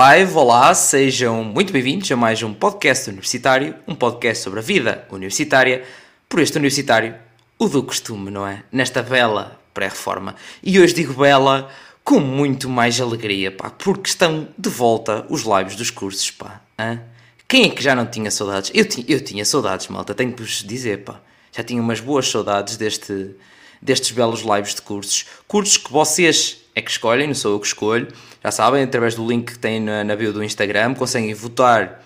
live, 0.00 0.32
olá, 0.32 0.74
sejam 0.74 1.44
muito 1.44 1.74
bem-vindos 1.74 2.10
a 2.10 2.16
mais 2.16 2.42
um 2.42 2.54
podcast 2.54 3.10
universitário, 3.10 3.76
um 3.86 3.94
podcast 3.94 4.42
sobre 4.42 4.58
a 4.58 4.62
vida 4.62 5.06
universitária, 5.10 5.84
por 6.26 6.40
este 6.40 6.56
universitário, 6.56 7.14
o 7.58 7.68
do 7.68 7.82
costume, 7.82 8.30
não 8.30 8.46
é? 8.46 8.62
Nesta 8.72 9.02
bela 9.02 9.60
pré-reforma. 9.74 10.36
E 10.62 10.80
hoje 10.80 10.94
digo 10.94 11.12
bela 11.12 11.70
com 12.02 12.18
muito 12.18 12.66
mais 12.66 12.98
alegria, 12.98 13.52
pá, 13.52 13.68
porque 13.68 14.08
estão 14.08 14.48
de 14.56 14.70
volta 14.70 15.26
os 15.28 15.42
lives 15.42 15.76
dos 15.76 15.90
cursos, 15.90 16.30
pá. 16.30 16.62
Hã? 16.78 17.02
Quem 17.46 17.66
é 17.66 17.68
que 17.68 17.82
já 17.82 17.94
não 17.94 18.06
tinha 18.06 18.30
saudades? 18.30 18.70
Eu, 18.72 18.86
ti, 18.86 19.04
eu 19.06 19.22
tinha 19.22 19.44
saudades, 19.44 19.88
malta, 19.88 20.14
tenho 20.14 20.32
que 20.32 20.40
vos 20.42 20.64
dizer, 20.64 21.04
pá. 21.04 21.20
Já 21.52 21.62
tinha 21.62 21.82
umas 21.82 22.00
boas 22.00 22.26
saudades 22.26 22.78
deste, 22.78 23.36
destes 23.82 24.12
belos 24.12 24.40
lives 24.40 24.74
de 24.74 24.80
cursos. 24.80 25.26
Cursos 25.46 25.76
que 25.76 25.92
vocês 25.92 26.59
é 26.74 26.80
que 26.80 26.90
escolhem, 26.90 27.26
não 27.26 27.34
sou 27.34 27.52
eu 27.52 27.60
que 27.60 27.66
escolho. 27.66 28.08
Já 28.42 28.50
sabem, 28.50 28.82
através 28.82 29.14
do 29.14 29.26
link 29.26 29.52
que 29.52 29.58
tem 29.58 29.80
na, 29.80 30.04
na 30.04 30.16
bio 30.16 30.32
do 30.32 30.42
Instagram, 30.42 30.94
conseguem 30.94 31.32
votar 31.34 32.02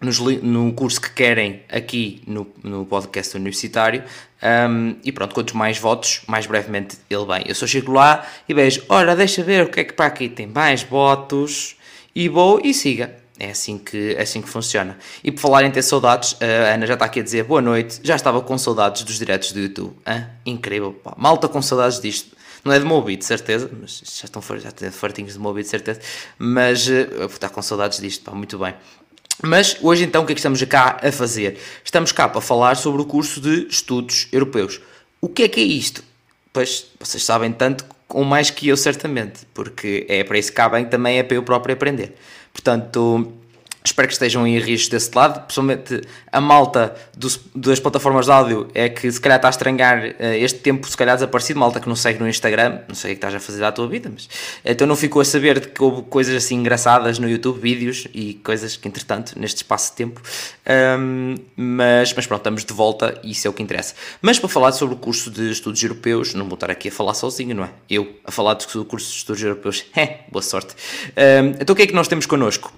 nos, 0.00 0.18
no 0.18 0.72
curso 0.72 1.00
que 1.00 1.10
querem 1.10 1.62
aqui 1.70 2.22
no, 2.26 2.46
no 2.62 2.84
podcast 2.84 3.36
universitário. 3.36 4.02
Um, 4.42 4.96
e 5.04 5.12
pronto, 5.12 5.34
quantos 5.34 5.54
mais 5.54 5.78
votos, 5.78 6.22
mais 6.26 6.46
brevemente 6.46 6.98
ele 7.08 7.24
vem. 7.24 7.44
Eu 7.46 7.54
só 7.54 7.66
chego 7.66 7.92
lá 7.92 8.26
e 8.48 8.52
vejo, 8.52 8.82
ora, 8.88 9.14
deixa 9.14 9.42
ver 9.42 9.64
o 9.64 9.68
que 9.68 9.80
é 9.80 9.84
que 9.84 9.92
para 9.92 10.06
aqui 10.06 10.28
tem 10.28 10.46
mais 10.46 10.82
votos, 10.82 11.76
e 12.14 12.28
vou 12.28 12.60
e 12.62 12.74
siga. 12.74 13.16
É 13.38 13.50
assim 13.50 13.78
que, 13.78 14.14
é 14.16 14.22
assim 14.22 14.40
que 14.42 14.48
funciona. 14.48 14.96
E 15.24 15.32
por 15.32 15.40
falar 15.40 15.64
em 15.64 15.70
ter 15.70 15.82
saudades, 15.82 16.36
a 16.40 16.74
Ana 16.74 16.86
já 16.86 16.94
está 16.94 17.06
aqui 17.06 17.20
a 17.20 17.22
dizer 17.22 17.42
boa 17.44 17.60
noite. 17.60 17.98
Já 18.02 18.14
estava 18.14 18.40
com 18.40 18.56
saudades 18.56 19.02
dos 19.02 19.18
diretos 19.18 19.52
do 19.52 19.58
YouTube. 19.58 19.96
Hã? 20.06 20.28
Incrível, 20.46 20.92
pá. 20.92 21.14
Malta 21.16 21.48
com 21.48 21.60
saudades 21.60 21.98
disto. 21.98 22.36
Não 22.64 22.72
é 22.72 22.78
de 22.78 22.84
Mobi, 22.84 23.16
de 23.16 23.24
certeza, 23.24 23.68
mas 23.80 24.02
já 24.04 24.24
estão 24.24 24.42
já 24.42 24.90
fartinhos 24.90 25.32
de 25.32 25.38
Mobi, 25.38 25.62
de 25.62 25.68
certeza. 25.68 26.00
Mas 26.38 26.86
uh, 26.86 27.26
está 27.26 27.48
com 27.48 27.60
saudades 27.60 27.98
disto, 27.98 28.24
pá, 28.24 28.32
muito 28.32 28.58
bem. 28.58 28.74
Mas 29.42 29.76
hoje 29.80 30.04
então 30.04 30.22
o 30.22 30.26
que 30.26 30.32
é 30.32 30.34
que 30.34 30.38
estamos 30.40 30.62
cá 30.64 31.00
a 31.02 31.10
fazer? 31.10 31.58
Estamos 31.84 32.12
cá 32.12 32.28
para 32.28 32.40
falar 32.40 32.76
sobre 32.76 33.02
o 33.02 33.04
curso 33.04 33.40
de 33.40 33.66
Estudos 33.68 34.28
Europeus. 34.30 34.80
O 35.20 35.28
que 35.28 35.42
é 35.42 35.48
que 35.48 35.60
é 35.60 35.64
isto? 35.64 36.04
Pois 36.52 36.86
vocês 37.00 37.24
sabem 37.24 37.52
tanto 37.52 37.84
ou 38.08 38.24
mais 38.24 38.50
que 38.50 38.68
eu 38.68 38.76
certamente, 38.76 39.46
porque 39.54 40.06
é 40.08 40.22
para 40.22 40.38
isso 40.38 40.50
que 40.50 40.56
cá 40.56 40.68
bem 40.68 40.84
também 40.84 41.18
é 41.18 41.22
para 41.22 41.36
eu 41.36 41.42
próprio 41.42 41.74
aprender. 41.74 42.14
Portanto, 42.52 43.32
Espero 43.84 44.06
que 44.06 44.14
estejam 44.14 44.46
em 44.46 44.58
risco 44.58 44.90
desse 44.90 45.10
lado, 45.14 45.40
principalmente 45.40 46.02
a 46.30 46.40
malta 46.40 46.94
dos, 47.16 47.40
das 47.54 47.80
plataformas 47.80 48.26
de 48.26 48.32
áudio 48.32 48.68
é 48.74 48.88
que 48.88 49.10
se 49.10 49.20
calhar 49.20 49.36
está 49.36 49.48
a 49.48 49.50
estranhar 49.50 50.04
uh, 50.04 50.14
este 50.34 50.60
tempo, 50.60 50.88
se 50.88 50.96
calhar 50.96 51.16
desaparecido, 51.16 51.58
malta 51.58 51.80
que 51.80 51.88
não 51.88 51.96
segue 51.96 52.20
no 52.20 52.28
Instagram, 52.28 52.80
não 52.86 52.94
sei 52.94 53.12
o 53.12 53.14
que 53.14 53.18
estás 53.18 53.34
a 53.34 53.40
fazer 53.40 53.60
da 53.60 53.72
tua 53.72 53.88
vida, 53.88 54.10
mas 54.12 54.28
então 54.64 54.86
não 54.86 54.94
ficou 54.94 55.20
a 55.20 55.24
saber 55.24 55.58
de 55.58 55.68
que 55.68 55.82
houve 55.82 56.02
coisas 56.02 56.34
assim 56.34 56.56
engraçadas 56.56 57.18
no 57.18 57.28
YouTube, 57.28 57.60
vídeos 57.60 58.06
e 58.14 58.34
coisas 58.34 58.76
que 58.76 58.86
entretanto, 58.86 59.38
neste 59.38 59.58
espaço 59.58 59.90
de 59.90 59.96
tempo, 59.96 60.22
um, 60.98 61.34
mas, 61.56 62.14
mas 62.14 62.26
pronto, 62.26 62.40
estamos 62.40 62.64
de 62.64 62.72
volta 62.72 63.18
e 63.22 63.32
isso 63.32 63.46
é 63.46 63.50
o 63.50 63.52
que 63.52 63.62
interessa. 63.62 63.94
Mas 64.20 64.38
para 64.38 64.48
falar 64.48 64.72
sobre 64.72 64.94
o 64.94 64.98
curso 64.98 65.30
de 65.30 65.50
estudos 65.50 65.82
europeus, 65.82 66.34
não 66.34 66.46
vou 66.46 66.54
estar 66.54 66.70
aqui 66.70 66.88
a 66.88 66.92
falar 66.92 67.14
sozinho, 67.14 67.54
não 67.54 67.64
é? 67.64 67.70
Eu 67.90 68.14
a 68.24 68.30
falar 68.30 68.54
do 68.54 68.84
curso 68.84 69.10
de 69.10 69.16
estudos 69.16 69.42
europeus, 69.42 69.84
é, 69.96 70.20
boa 70.30 70.42
sorte. 70.42 70.74
Um, 71.16 71.48
então 71.60 71.72
o 71.72 71.76
que 71.76 71.82
é 71.82 71.86
que 71.86 71.94
nós 71.94 72.06
temos 72.06 72.26
connosco? 72.26 72.72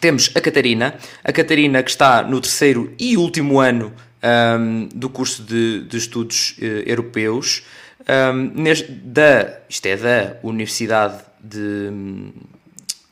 Temos 0.00 0.30
a 0.34 0.40
Catarina, 0.40 0.94
a 1.24 1.32
Catarina 1.32 1.82
que 1.82 1.90
está 1.90 2.22
no 2.22 2.40
terceiro 2.40 2.94
e 2.98 3.16
último 3.16 3.58
ano 3.58 3.92
um, 4.22 4.88
do 4.94 5.08
curso 5.10 5.42
de, 5.42 5.82
de 5.82 5.96
estudos 5.96 6.56
uh, 6.58 6.64
europeus, 6.86 7.64
um, 8.08 8.62
neste, 8.62 8.90
da, 8.90 9.58
isto 9.68 9.86
é 9.86 9.96
da 9.96 10.36
Universidade 10.42 11.22
de, 11.42 11.90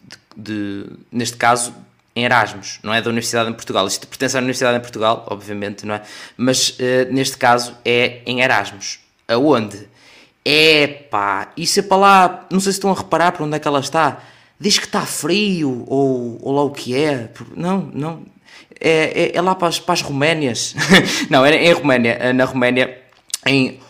de, 0.07 0.19
de, 0.37 0.87
neste 1.11 1.37
caso, 1.37 1.75
em 2.15 2.25
Erasmus, 2.25 2.79
não 2.83 2.95
é 2.95 3.03
da 3.03 3.11
Universidade 3.11 3.51
em 3.51 3.53
Portugal. 3.53 3.87
Isto 3.87 4.07
pertence 4.07 4.37
à 4.37 4.41
Universidade 4.41 4.79
em 4.79 4.81
Portugal, 4.81 5.27
obviamente, 5.29 5.85
não 5.85 5.97
é? 5.97 6.03
Mas 6.37 6.71
uh, 6.71 7.13
neste 7.13 7.37
caso 7.37 7.77
é 7.85 8.23
em 8.25 8.41
Erasmus. 8.41 9.01
Aonde? 9.29 9.89
É 10.45 10.87
pá, 10.87 11.53
isso 11.57 11.81
é 11.81 11.83
para 11.83 11.97
lá, 11.97 12.47
não 12.51 12.61
sei 12.61 12.71
se 12.71 12.79
estão 12.79 12.93
a 12.93 12.95
reparar 12.95 13.33
para 13.33 13.45
onde 13.45 13.57
é 13.57 13.59
que 13.59 13.67
ela 13.67 13.81
está 13.81 14.23
diz 14.59 14.79
que 14.79 14.87
está 14.87 15.03
frio, 15.03 15.85
ou, 15.87 16.39
ou 16.43 16.55
lá 16.55 16.63
o 16.63 16.71
que 16.71 16.95
é. 16.95 17.31
Não, 17.55 17.91
não. 17.93 18.23
É, 18.81 19.31
é, 19.31 19.37
é 19.37 19.41
lá 19.41 19.55
para 19.55 19.69
as, 19.69 19.79
para 19.79 19.95
as 19.95 20.03
Roménias. 20.03 20.75
não, 21.31 21.45
é 21.45 21.55
em 21.57 21.73
Roménia. 21.73 22.13
É 22.13 22.33
na 22.33 22.45
Roménia, 22.45 22.99
em 23.47 23.81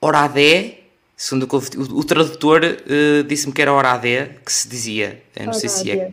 Oradé, 0.00 0.80
segundo 1.16 1.48
o, 1.50 1.56
o, 1.56 1.98
o 2.00 2.04
tradutor 2.04 2.62
uh, 2.64 3.24
disse-me 3.24 3.52
que 3.52 3.62
era 3.62 3.72
Oradé, 3.72 4.36
que 4.44 4.52
se 4.52 4.68
dizia. 4.68 5.22
Eu 5.36 5.46
não 5.46 5.52
Oradé. 5.52 5.60
sei 5.60 5.68
se 5.68 5.90
é. 5.90 6.10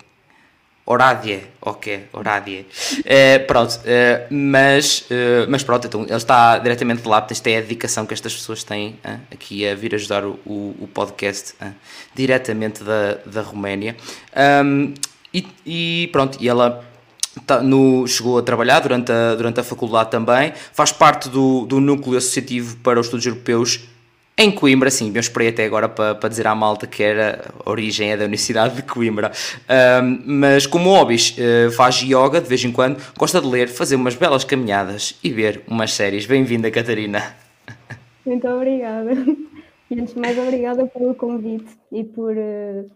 Orádia, 0.91 1.43
ok, 1.61 2.07
Orádia. 2.11 2.65
Uh, 3.01 3.45
pronto, 3.45 3.75
uh, 3.75 4.33
mas, 4.33 5.01
uh, 5.01 5.45
mas 5.47 5.61
pronto, 5.61 5.85
então 5.85 6.01
ele 6.01 6.15
está 6.15 6.57
diretamente 6.57 7.07
lá, 7.07 7.27
isto 7.29 7.45
é 7.45 7.57
a 7.57 7.61
dedicação 7.61 8.07
que 8.07 8.13
estas 8.15 8.33
pessoas 8.33 8.63
têm 8.63 8.97
aqui 9.31 9.67
a 9.67 9.75
vir 9.75 9.93
ajudar 9.93 10.25
o, 10.25 10.39
o, 10.47 10.89
podcast 10.91 11.53
diretamente 12.15 12.83
da, 12.83 13.19
da 13.23 13.41
Roménia. 13.43 13.95
Um, 14.65 14.95
e, 15.31 15.45
e, 15.63 16.09
pronto, 16.11 16.39
e 16.41 16.49
ela 16.49 16.83
tá 17.45 17.61
no, 17.61 18.07
chegou 18.07 18.39
a 18.39 18.41
trabalhar 18.41 18.79
durante 18.79 19.11
a, 19.11 19.35
durante 19.35 19.59
a 19.59 19.63
faculdade 19.63 20.09
também, 20.09 20.53
faz 20.73 20.91
parte 20.91 21.29
do, 21.29 21.67
do 21.67 21.79
núcleo 21.79 22.17
associativo 22.17 22.77
para 22.77 22.99
os 22.99 23.05
estudos 23.05 23.27
europeus 23.27 23.79
em 24.39 24.49
Coimbra, 24.49 24.89
sim, 24.89 25.11
eu 25.13 25.19
esperei 25.19 25.49
até 25.49 25.65
agora 25.65 25.89
para, 25.89 26.15
para 26.15 26.29
dizer 26.29 26.47
à 26.47 26.55
malta 26.55 26.87
que 26.87 27.03
era 27.03 27.51
a 27.65 27.69
origem 27.69 28.11
é 28.11 28.15
da 28.15 28.23
Universidade 28.23 28.73
de 28.73 28.83
Coimbra. 28.83 29.33
Um, 30.01 30.21
mas 30.39 30.65
como 30.65 30.91
hobbies, 30.91 31.35
uh, 31.37 31.69
faz 31.73 32.01
yoga 32.01 32.39
de 32.39 32.47
vez 32.47 32.63
em 32.63 32.71
quando, 32.71 33.03
gosta 33.17 33.41
de 33.41 33.47
ler, 33.47 33.67
fazer 33.67 33.97
umas 33.97 34.15
belas 34.15 34.45
caminhadas 34.45 35.19
e 35.21 35.29
ver 35.29 35.61
umas 35.67 35.91
séries. 35.91 36.25
Bem-vinda, 36.25 36.71
Catarina. 36.71 37.35
Muito 38.25 38.47
obrigada. 38.47 39.11
E 39.91 39.99
antes 39.99 40.13
de 40.13 40.21
mais, 40.21 40.37
obrigada 40.37 40.85
pelo 40.85 41.13
convite 41.15 41.77
e 41.91 42.05
por 42.05 42.31
uh, 42.31 42.89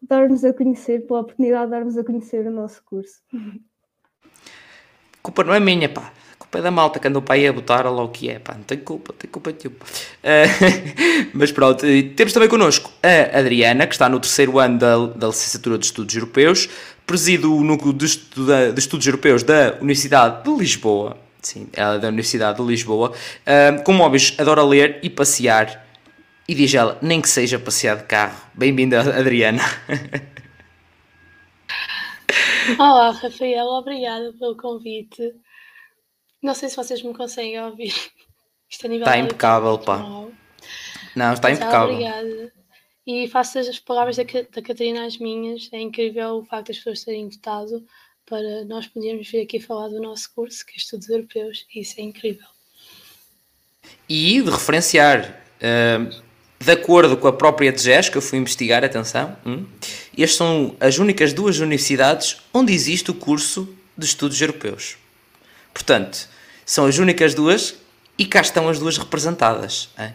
dar-nos 0.00 0.44
a 0.44 0.52
conhecer, 0.54 1.06
pela 1.06 1.20
oportunidade 1.20 1.66
de 1.66 1.70
darmos 1.72 1.98
a 1.98 2.04
conhecer 2.04 2.46
o 2.46 2.50
nosso 2.50 2.82
curso. 2.86 3.20
A 3.34 5.22
culpa 5.22 5.44
não 5.44 5.52
é 5.52 5.60
minha, 5.60 5.90
pá 5.90 6.10
culpa 6.50 6.58
é 6.58 6.62
da 6.62 6.70
malta 6.70 6.98
que 6.98 7.06
andou 7.06 7.22
para 7.22 7.36
aí 7.36 7.46
a 7.46 7.52
botar 7.52 7.88
lá 7.88 8.02
o 8.02 8.08
que 8.08 8.28
é, 8.28 8.40
pá, 8.40 8.54
não 8.54 8.64
tem 8.64 8.78
culpa, 8.78 9.14
tem 9.16 9.30
culpa 9.30 9.52
nenhuma. 9.52 9.78
Uh, 9.78 11.30
mas 11.32 11.52
pronto, 11.52 11.86
temos 12.16 12.32
também 12.32 12.48
connosco 12.48 12.90
a 13.02 13.38
Adriana, 13.38 13.86
que 13.86 13.94
está 13.94 14.08
no 14.08 14.18
terceiro 14.18 14.58
ano 14.58 14.76
da, 14.76 15.06
da 15.06 15.28
licenciatura 15.28 15.78
de 15.78 15.86
Estudos 15.86 16.12
Europeus, 16.14 16.68
preside 17.06 17.46
o 17.46 17.62
núcleo 17.62 17.92
de, 17.92 18.04
estuda, 18.04 18.72
de 18.72 18.80
Estudos 18.80 19.06
Europeus 19.06 19.44
da 19.44 19.76
Universidade 19.80 20.42
de 20.42 20.50
Lisboa, 20.50 21.16
sim, 21.40 21.68
ela 21.72 21.94
é 21.94 21.98
da 22.00 22.08
Universidade 22.08 22.58
de 22.60 22.66
Lisboa, 22.66 23.12
uh, 23.12 23.82
com 23.84 23.92
móveis 23.92 24.34
adora 24.36 24.64
ler 24.64 24.98
e 25.04 25.10
passear, 25.10 25.86
e 26.48 26.54
diz 26.54 26.74
ela, 26.74 26.98
nem 27.00 27.20
que 27.20 27.28
seja 27.28 27.60
passear 27.60 27.96
de 27.96 28.04
carro. 28.04 28.36
Bem-vinda, 28.54 29.00
Adriana. 29.00 29.62
Olá, 32.76 33.10
Rafael, 33.10 33.66
obrigada 33.66 34.32
pelo 34.32 34.56
convite. 34.56 35.32
Não 36.42 36.54
sei 36.54 36.68
se 36.68 36.76
vocês 36.76 37.02
me 37.02 37.12
conseguem 37.12 37.62
ouvir. 37.62 37.94
Isto 38.68 38.86
a 38.86 38.88
nível 38.88 39.06
Está 39.06 39.18
impecável, 39.18 39.78
pá. 39.78 39.98
Não, 41.16 41.32
está 41.32 41.50
impecável. 41.50 41.94
Obrigada. 41.94 42.52
E 43.06 43.26
faço 43.28 43.58
as 43.58 43.78
palavras 43.78 44.16
da, 44.16 44.22
da 44.22 44.62
Catarina 44.62 45.04
as 45.04 45.18
minhas. 45.18 45.68
É 45.72 45.80
incrível 45.80 46.36
o 46.36 46.44
facto 46.44 46.68
das 46.68 46.76
pessoas 46.76 47.04
terem 47.04 47.28
votado 47.28 47.84
para 48.30 48.64
nós 48.64 48.86
podermos 48.86 49.28
vir 49.28 49.42
aqui 49.42 49.58
falar 49.58 49.88
do 49.88 50.00
nosso 50.00 50.32
curso, 50.32 50.64
que 50.64 50.74
é 50.74 50.76
Estudos 50.76 51.08
Europeus, 51.08 51.66
e 51.74 51.80
isso 51.80 51.94
é 51.98 52.02
incrível. 52.04 52.46
E 54.08 54.40
de 54.40 54.48
referenciar, 54.48 55.42
uh, 55.56 56.22
de 56.64 56.70
acordo 56.70 57.16
com 57.16 57.26
a 57.26 57.32
própria 57.32 57.72
DGES, 57.72 58.08
que 58.08 58.16
eu 58.16 58.22
fui 58.22 58.38
investigar, 58.38 58.84
atenção, 58.84 59.36
hum, 59.44 59.66
estas 60.16 60.36
são 60.36 60.76
as 60.78 60.98
únicas 60.98 61.32
duas 61.32 61.58
universidades 61.58 62.36
onde 62.54 62.72
existe 62.72 63.10
o 63.10 63.14
curso 63.14 63.74
de 63.98 64.06
Estudos 64.06 64.40
Europeus. 64.40 64.96
Portanto, 65.72 66.28
são 66.64 66.86
as 66.86 66.98
únicas 66.98 67.34
duas 67.34 67.74
e 68.18 68.26
cá 68.26 68.40
estão 68.40 68.68
as 68.68 68.78
duas 68.78 68.98
representadas. 68.98 69.90
É? 69.96 70.12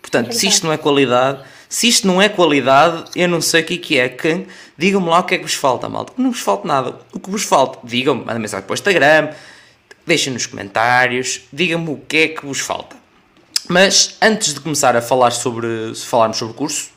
Portanto, 0.00 0.32
se 0.32 0.46
isto 0.46 0.66
não 0.66 0.72
é 0.72 0.78
qualidade, 0.78 1.42
se 1.68 1.88
isto 1.88 2.06
não 2.06 2.20
é 2.20 2.28
qualidade, 2.28 3.04
eu 3.14 3.28
não 3.28 3.40
sei 3.40 3.62
o 3.62 3.64
que 3.64 3.74
é 3.74 3.78
que 3.78 3.98
é. 3.98 4.08
Que, 4.08 4.46
digam-me 4.76 5.08
lá 5.08 5.20
o 5.20 5.24
que 5.24 5.34
é 5.34 5.38
que 5.38 5.44
vos 5.44 5.54
falta, 5.54 5.88
malta. 5.88 6.12
Não 6.16 6.30
vos 6.30 6.40
falta 6.40 6.66
nada. 6.66 6.96
O 7.12 7.20
que 7.20 7.30
vos 7.30 7.42
falta, 7.42 7.78
digam-me, 7.84 8.24
mandem 8.24 8.40
mensagem 8.40 8.64
para 8.64 8.72
o 8.72 8.74
Instagram, 8.74 9.30
deixem 10.06 10.32
nos 10.32 10.46
comentários, 10.46 11.42
digam-me 11.52 11.90
o 11.90 11.96
que 11.96 12.16
é 12.16 12.28
que 12.28 12.46
vos 12.46 12.60
falta. 12.60 12.96
Mas 13.68 14.16
antes 14.22 14.54
de 14.54 14.60
começar 14.60 14.96
a 14.96 15.02
falar 15.02 15.30
sobre, 15.30 15.94
falarmos 15.94 16.38
sobre 16.38 16.54
o 16.54 16.56
curso, 16.56 16.90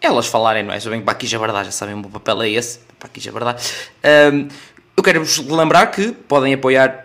elas 0.00 0.26
falarem, 0.26 0.62
não 0.62 0.72
é? 0.72 0.80
Sabem 0.80 1.00
que 1.00 1.04
para 1.04 1.12
aqui 1.12 1.26
já 1.26 1.38
verdade, 1.38 1.66
já 1.66 1.72
sabem 1.72 1.94
o 1.94 1.98
meu 1.98 2.10
papel 2.10 2.42
é 2.42 2.50
esse, 2.50 2.78
para 2.98 3.08
aqui 3.08 3.20
já 3.20 3.30
verdade. 3.30 3.62
Um, 4.32 4.48
eu 4.96 5.02
quero-vos 5.02 5.38
lembrar 5.38 5.88
que 5.88 6.12
podem 6.12 6.54
apoiar 6.54 7.03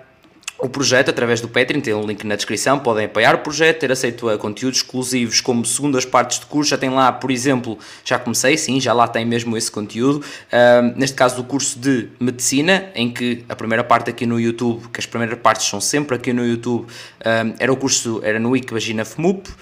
o 0.61 0.67
projeto 0.67 1.09
através 1.09 1.39
do 1.39 1.47
Patreon, 1.47 1.79
tem 1.79 1.94
um 1.94 2.06
link 2.06 2.25
na 2.25 2.35
descrição, 2.35 2.79
podem 2.79 3.06
apoiar 3.06 3.35
o 3.35 3.39
projeto, 3.39 3.79
ter 3.79 3.91
aceito 3.91 4.27
a 4.29 4.38
conteúdos 4.38 4.79
exclusivos 4.79 5.39
como 5.39 5.65
segundas 5.65 6.03
partes 6.06 6.39
de 6.39 6.45
curso, 6.45 6.71
já 6.71 6.77
tem 6.77 6.89
lá, 6.89 7.11
por 7.11 7.31
exemplo, 7.31 7.77
já 8.03 8.19
comecei, 8.19 8.57
sim, 8.57 8.79
já 8.79 8.91
lá 8.91 9.07
tem 9.07 9.25
mesmo 9.25 9.56
esse 9.56 9.71
conteúdo, 9.71 10.17
uh, 10.17 10.94
neste 10.97 11.15
caso 11.15 11.38
do 11.38 11.44
curso 11.44 11.79
de 11.79 12.09
Medicina, 12.19 12.89
em 12.94 13.11
que 13.11 13.45
a 13.47 13.56
primeira 13.56 13.83
parte 13.83 14.09
aqui 14.09 14.25
no 14.25 14.39
YouTube, 14.39 14.89
que 14.89 15.00
as 15.00 15.06
primeiras 15.06 15.39
partes 15.39 15.67
são 15.67 15.79
sempre 15.79 16.15
aqui 16.15 16.33
no 16.33 16.45
YouTube, 16.45 16.83
uh, 16.83 17.56
era 17.57 17.71
o 17.71 17.77
curso, 17.77 18.19
era 18.23 18.39
no 18.39 18.56
IC 18.56 18.73
Vagina 18.73 19.06
FMUP, 19.06 19.47
uh, 19.50 19.53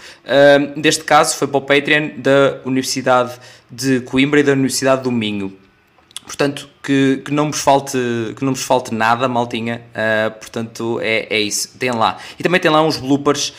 neste 0.76 1.04
caso 1.04 1.36
foi 1.38 1.48
para 1.48 1.58
o 1.58 1.62
Patreon 1.62 2.10
da 2.18 2.60
Universidade 2.66 3.34
de 3.70 4.02
Coimbra 4.02 4.40
e 4.40 4.44
da 4.44 4.54
Universidade 4.54 5.04
do 5.04 5.12
Minho. 5.12 5.67
Portanto, 6.28 6.70
que, 6.84 7.22
que, 7.24 7.32
não 7.32 7.50
vos 7.50 7.62
falte, 7.62 7.98
que 8.36 8.44
não 8.44 8.54
vos 8.54 8.62
falte 8.62 8.94
nada, 8.94 9.30
maltinha. 9.30 9.82
Uh, 9.96 10.38
portanto, 10.38 11.00
é, 11.02 11.26
é 11.30 11.40
isso. 11.40 11.78
Tem 11.78 11.90
lá. 11.90 12.18
E 12.38 12.44
também 12.44 12.60
tem 12.60 12.70
lá 12.70 12.82
uns 12.82 12.98
bloopers 12.98 13.54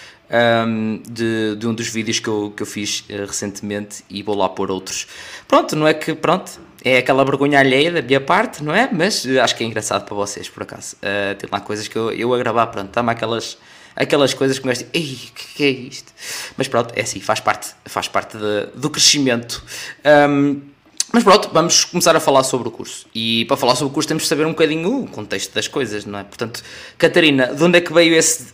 um, 0.66 1.00
de, 1.08 1.56
de 1.56 1.66
um 1.66 1.72
dos 1.72 1.88
vídeos 1.88 2.20
que 2.20 2.28
eu, 2.28 2.52
que 2.54 2.62
eu 2.62 2.66
fiz 2.66 3.06
uh, 3.08 3.24
recentemente 3.26 4.04
e 4.10 4.22
vou 4.22 4.36
lá 4.36 4.50
pôr 4.50 4.70
outros. 4.70 5.06
Pronto, 5.48 5.74
não 5.74 5.88
é 5.88 5.94
que, 5.94 6.14
pronto, 6.14 6.60
é 6.84 6.98
aquela 6.98 7.24
vergonha 7.24 7.58
alheia 7.58 7.90
da 7.90 8.02
minha 8.02 8.20
parte, 8.20 8.62
não 8.62 8.74
é? 8.74 8.86
Mas 8.92 9.24
uh, 9.24 9.40
acho 9.40 9.56
que 9.56 9.64
é 9.64 9.66
engraçado 9.66 10.04
para 10.04 10.14
vocês, 10.14 10.50
por 10.50 10.62
acaso. 10.62 10.94
tem 11.38 11.48
lá 11.50 11.60
coisas 11.60 11.88
que 11.88 11.96
eu, 11.96 12.12
eu 12.12 12.34
a 12.34 12.38
gravar, 12.38 12.66
pronto, 12.66 12.88
está-me 12.88 13.10
aquelas 13.10 13.56
aquelas 13.96 14.32
coisas 14.32 14.58
que 14.60 14.66
me 14.66 14.72
tipo, 14.74 14.90
ei, 14.92 15.14
o 15.14 15.32
que, 15.34 15.54
que, 15.54 15.64
é 15.64 15.70
isto? 15.70 16.12
Mas 16.56 16.68
pronto, 16.68 16.92
é 16.94 17.00
assim, 17.00 17.18
faz 17.18 17.40
parte, 17.40 17.70
faz 17.86 18.06
parte 18.06 18.36
de, 18.36 18.66
do 18.76 18.88
crescimento. 18.90 19.64
Um, 20.30 20.60
mas 21.12 21.24
pronto, 21.24 21.50
vamos 21.52 21.84
começar 21.84 22.14
a 22.14 22.20
falar 22.20 22.44
sobre 22.44 22.68
o 22.68 22.70
curso. 22.70 23.06
E 23.14 23.44
para 23.46 23.56
falar 23.56 23.74
sobre 23.74 23.90
o 23.90 23.94
curso 23.94 24.08
temos 24.08 24.24
de 24.24 24.28
saber 24.28 24.46
um 24.46 24.50
bocadinho 24.50 25.04
o 25.04 25.08
contexto 25.08 25.54
das 25.54 25.66
coisas, 25.66 26.04
não 26.04 26.18
é? 26.18 26.24
Portanto, 26.24 26.62
Catarina, 26.98 27.54
de 27.54 27.62
onde 27.62 27.78
é 27.78 27.80
que 27.80 27.92
veio 27.92 28.14
esse, 28.14 28.52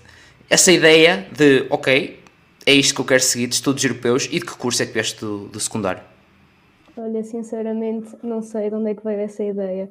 essa 0.49 0.71
ideia 0.71 1.27
de, 1.37 1.67
ok, 1.69 2.21
é 2.67 2.73
isto 2.73 2.95
que 2.95 3.01
eu 3.01 3.05
quero 3.05 3.23
seguir 3.23 3.49
de 3.49 3.57
estudos 3.57 3.83
europeus 3.85 4.27
e 4.31 4.39
de 4.39 4.47
que 4.47 4.57
curso 4.57 4.83
é 4.83 4.87
que 4.87 4.93
vieste 4.93 5.21
do, 5.21 5.49
do 5.49 5.59
secundário? 5.59 6.03
Olha, 6.97 7.25
sinceramente, 7.25 8.11
não 8.23 8.41
sei 8.41 8.71
de 8.71 8.77
onde 8.77 8.91
é 8.91 8.95
que 8.95 9.03
veio 9.03 9.19
essa 9.19 9.43
ideia 9.43 9.91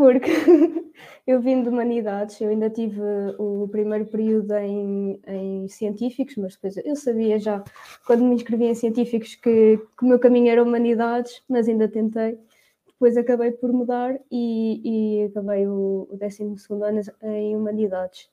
porque 0.00 0.30
eu 1.26 1.42
vim 1.42 1.62
de 1.62 1.68
humanidades, 1.68 2.40
eu 2.40 2.48
ainda 2.48 2.70
tive 2.70 3.02
o 3.38 3.68
primeiro 3.68 4.06
período 4.06 4.54
em, 4.54 5.20
em 5.26 5.68
científicos, 5.68 6.36
mas 6.36 6.54
depois 6.54 6.74
eu 6.78 6.96
sabia 6.96 7.38
já, 7.38 7.62
quando 8.06 8.24
me 8.24 8.34
inscrevi 8.34 8.64
em 8.64 8.74
científicos, 8.74 9.34
que, 9.34 9.76
que 9.76 10.02
o 10.02 10.06
meu 10.06 10.18
caminho 10.18 10.50
era 10.50 10.62
humanidades, 10.62 11.42
mas 11.46 11.68
ainda 11.68 11.86
tentei. 11.86 12.38
Depois 12.86 13.14
acabei 13.14 13.50
por 13.52 13.70
mudar 13.74 14.18
e, 14.30 15.20
e 15.22 15.24
acabei 15.26 15.66
o, 15.66 16.08
o 16.10 16.16
12 16.16 16.44
ano 16.82 17.02
em 17.22 17.54
humanidades. 17.54 18.30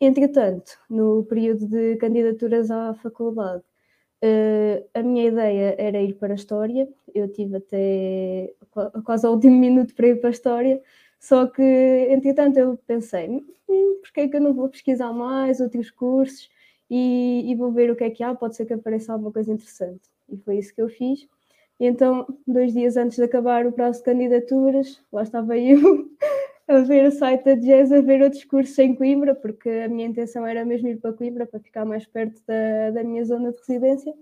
Entretanto, 0.00 0.72
no 0.90 1.24
período 1.26 1.68
de 1.68 1.94
candidaturas 1.96 2.72
à 2.72 2.92
faculdade, 2.94 3.62
uh, 4.24 4.88
a 4.92 5.02
minha 5.02 5.26
ideia 5.28 5.76
era 5.78 6.02
ir 6.02 6.14
para 6.14 6.32
a 6.32 6.36
História, 6.36 6.88
eu 7.14 7.28
tive 7.30 7.58
até 7.58 8.52
quase 9.04 9.26
ao 9.26 9.34
último 9.34 9.56
minuto 9.56 9.94
para 9.94 10.08
ir 10.08 10.20
para 10.20 10.30
a 10.30 10.32
História, 10.32 10.82
só 11.24 11.46
que, 11.46 11.62
entretanto, 12.10 12.58
eu 12.58 12.76
pensei, 12.86 13.42
hum, 13.66 13.98
porque 14.02 14.20
é 14.20 14.28
que 14.28 14.36
eu 14.36 14.42
não 14.42 14.52
vou 14.52 14.68
pesquisar 14.68 15.10
mais 15.10 15.58
outros 15.58 15.90
cursos 15.90 16.50
e, 16.90 17.50
e, 17.50 17.54
vou 17.54 17.72
ver 17.72 17.90
o 17.90 17.96
que 17.96 18.04
é 18.04 18.10
que 18.10 18.22
há, 18.22 18.34
pode 18.34 18.54
ser 18.54 18.66
que 18.66 18.74
apareça 18.74 19.10
alguma 19.10 19.32
coisa 19.32 19.50
interessante. 19.50 20.02
E 20.28 20.36
foi 20.36 20.58
isso 20.58 20.74
que 20.74 20.82
eu 20.82 20.88
fiz. 20.90 21.26
E 21.80 21.86
então, 21.86 22.26
dois 22.46 22.74
dias 22.74 22.98
antes 22.98 23.16
de 23.16 23.24
acabar 23.24 23.66
o 23.66 23.72
prazo 23.72 24.00
de 24.00 24.04
candidaturas, 24.04 25.00
lá 25.10 25.22
estava 25.22 25.56
eu 25.58 26.10
a 26.68 26.80
ver 26.80 27.06
o 27.06 27.10
site 27.10 27.42
da 27.42 27.54
Jazz, 27.54 27.90
a 27.90 28.02
ver 28.02 28.20
outros 28.20 28.44
cursos 28.44 28.78
em 28.78 28.94
Coimbra, 28.94 29.34
porque 29.34 29.70
a 29.70 29.88
minha 29.88 30.06
intenção 30.06 30.46
era 30.46 30.62
mesmo 30.62 30.88
ir 30.88 30.98
para 31.00 31.14
Coimbra, 31.14 31.46
para 31.46 31.58
ficar 31.58 31.86
mais 31.86 32.04
perto 32.04 32.38
da, 32.46 32.90
da 32.90 33.02
minha 33.02 33.24
zona 33.24 33.50
de 33.50 33.58
residência. 33.66 34.14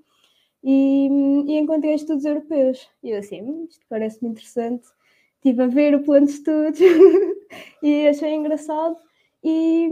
E, 0.62 1.08
e 1.48 1.58
encontrei 1.58 1.94
estudos 1.94 2.24
europeus. 2.24 2.88
E 3.02 3.10
eu 3.10 3.18
assim, 3.18 3.42
hum, 3.42 3.66
isto 3.68 3.84
parece-me 3.88 4.30
interessante 4.30 4.86
estive 5.42 5.62
a 5.62 5.66
ver 5.66 5.94
o 5.94 6.04
plano 6.04 6.26
de 6.26 6.32
estudos 6.32 6.78
e 7.82 8.06
achei 8.06 8.32
engraçado 8.32 8.96
e, 9.42 9.88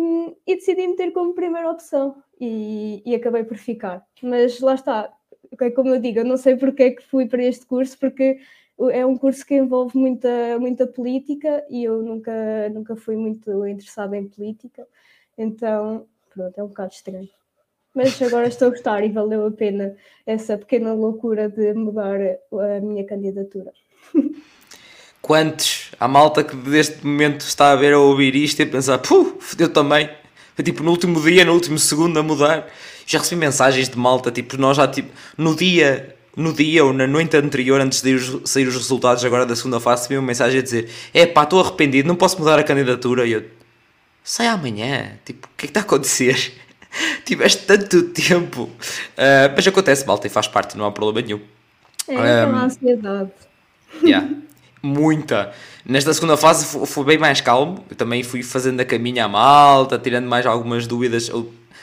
e 0.46 0.54
decidi 0.54 0.86
meter 0.86 1.12
como 1.12 1.34
primeira 1.34 1.68
opção 1.68 2.22
e, 2.40 3.02
e, 3.04 3.14
acabei 3.16 3.42
por 3.42 3.56
ficar. 3.56 4.06
Mas 4.22 4.60
lá 4.60 4.74
está, 4.74 5.12
é 5.60 5.70
como 5.70 5.90
eu 5.90 6.00
digo, 6.00 6.20
eu 6.20 6.24
não 6.24 6.36
sei 6.36 6.56
porque 6.56 6.84
é 6.84 6.90
que 6.92 7.02
fui 7.02 7.26
para 7.26 7.42
este 7.42 7.66
curso, 7.66 7.98
porque 7.98 8.38
é 8.92 9.04
um 9.04 9.16
curso 9.16 9.44
que 9.44 9.56
envolve 9.56 9.98
muita, 9.98 10.58
muita 10.60 10.86
política 10.86 11.66
e 11.68 11.82
eu 11.82 12.00
nunca, 12.00 12.68
nunca 12.70 12.94
fui 12.94 13.16
muito 13.16 13.66
interessada 13.66 14.16
em 14.16 14.28
política, 14.28 14.86
então 15.36 16.06
pronto, 16.32 16.56
é 16.56 16.62
um 16.62 16.68
bocado 16.68 16.92
estranho. 16.92 17.28
Mas 17.92 18.22
agora 18.22 18.46
estou 18.46 18.68
a 18.68 18.70
gostar 18.70 19.04
e 19.04 19.10
valeu 19.10 19.44
a 19.44 19.50
pena 19.50 19.96
essa 20.24 20.56
pequena 20.56 20.94
loucura 20.94 21.48
de 21.48 21.74
mudar 21.74 22.20
a 22.52 22.80
minha 22.80 23.04
candidatura. 23.04 23.72
quantos 25.20 25.90
há 25.98 26.08
malta 26.08 26.42
que 26.42 26.56
deste 26.56 27.04
momento 27.04 27.42
está 27.42 27.72
a 27.72 27.76
ver 27.76 27.92
a 27.92 27.98
ouvir 27.98 28.34
isto 28.34 28.60
e 28.60 28.62
a 28.62 28.66
pensar, 28.66 28.98
puh, 28.98 29.36
fodeu 29.40 29.68
também. 29.68 30.08
Foi 30.54 30.64
tipo 30.64 30.82
no 30.82 30.90
último 30.90 31.20
dia, 31.22 31.44
no 31.44 31.52
último 31.52 31.78
segundo 31.78 32.18
a 32.18 32.22
mudar. 32.22 32.68
Já 33.06 33.18
recebi 33.18 33.40
mensagens 33.40 33.88
de 33.88 33.98
malta, 33.98 34.30
tipo, 34.30 34.56
nós 34.56 34.76
já 34.76 34.86
tipo, 34.86 35.10
no 35.36 35.54
dia, 35.54 36.16
no 36.36 36.52
dia 36.52 36.84
ou 36.84 36.92
na 36.92 37.06
noite 37.06 37.36
anterior, 37.36 37.80
antes 37.80 38.02
de 38.02 38.18
sair 38.46 38.66
os 38.68 38.76
resultados 38.76 39.24
agora 39.24 39.44
da 39.44 39.56
segunda 39.56 39.80
fase, 39.80 40.02
recebi 40.02 40.18
uma 40.18 40.26
mensagem 40.26 40.60
a 40.60 40.62
dizer: 40.62 40.90
É 41.12 41.26
pá, 41.26 41.42
estou 41.42 41.60
arrependido, 41.60 42.06
não 42.06 42.14
posso 42.14 42.38
mudar 42.38 42.58
a 42.58 42.62
candidatura. 42.62 43.26
E 43.26 43.32
eu, 43.32 43.44
sai 44.22 44.46
amanhã, 44.46 45.18
tipo, 45.24 45.48
o 45.48 45.56
que 45.56 45.64
é 45.64 45.66
que 45.66 45.70
está 45.70 45.80
a 45.80 45.82
acontecer? 45.82 46.52
Tiveste 47.24 47.66
tanto 47.66 48.02
tempo. 48.10 48.64
Uh, 48.64 49.50
mas 49.54 49.66
acontece, 49.66 50.06
malta, 50.06 50.26
e 50.26 50.30
faz 50.30 50.46
parte, 50.46 50.76
não 50.76 50.84
há 50.84 50.92
problema 50.92 51.26
nenhum. 51.26 51.40
É, 52.08 52.42
é 52.42 52.46
uma 52.46 52.64
ansiedade. 52.64 53.30
Yeah. 54.02 54.28
muita. 54.82 55.52
Nesta 55.84 56.12
segunda 56.12 56.36
fase 56.36 56.66
foi 56.86 57.04
bem 57.04 57.18
mais 57.18 57.40
calmo, 57.40 57.84
eu 57.90 57.96
também 57.96 58.22
fui 58.22 58.42
fazendo 58.42 58.80
a 58.80 58.84
caminha 58.84 59.24
à 59.24 59.28
malta, 59.28 59.98
tirando 59.98 60.26
mais 60.26 60.46
algumas 60.46 60.86
dúvidas, 60.86 61.30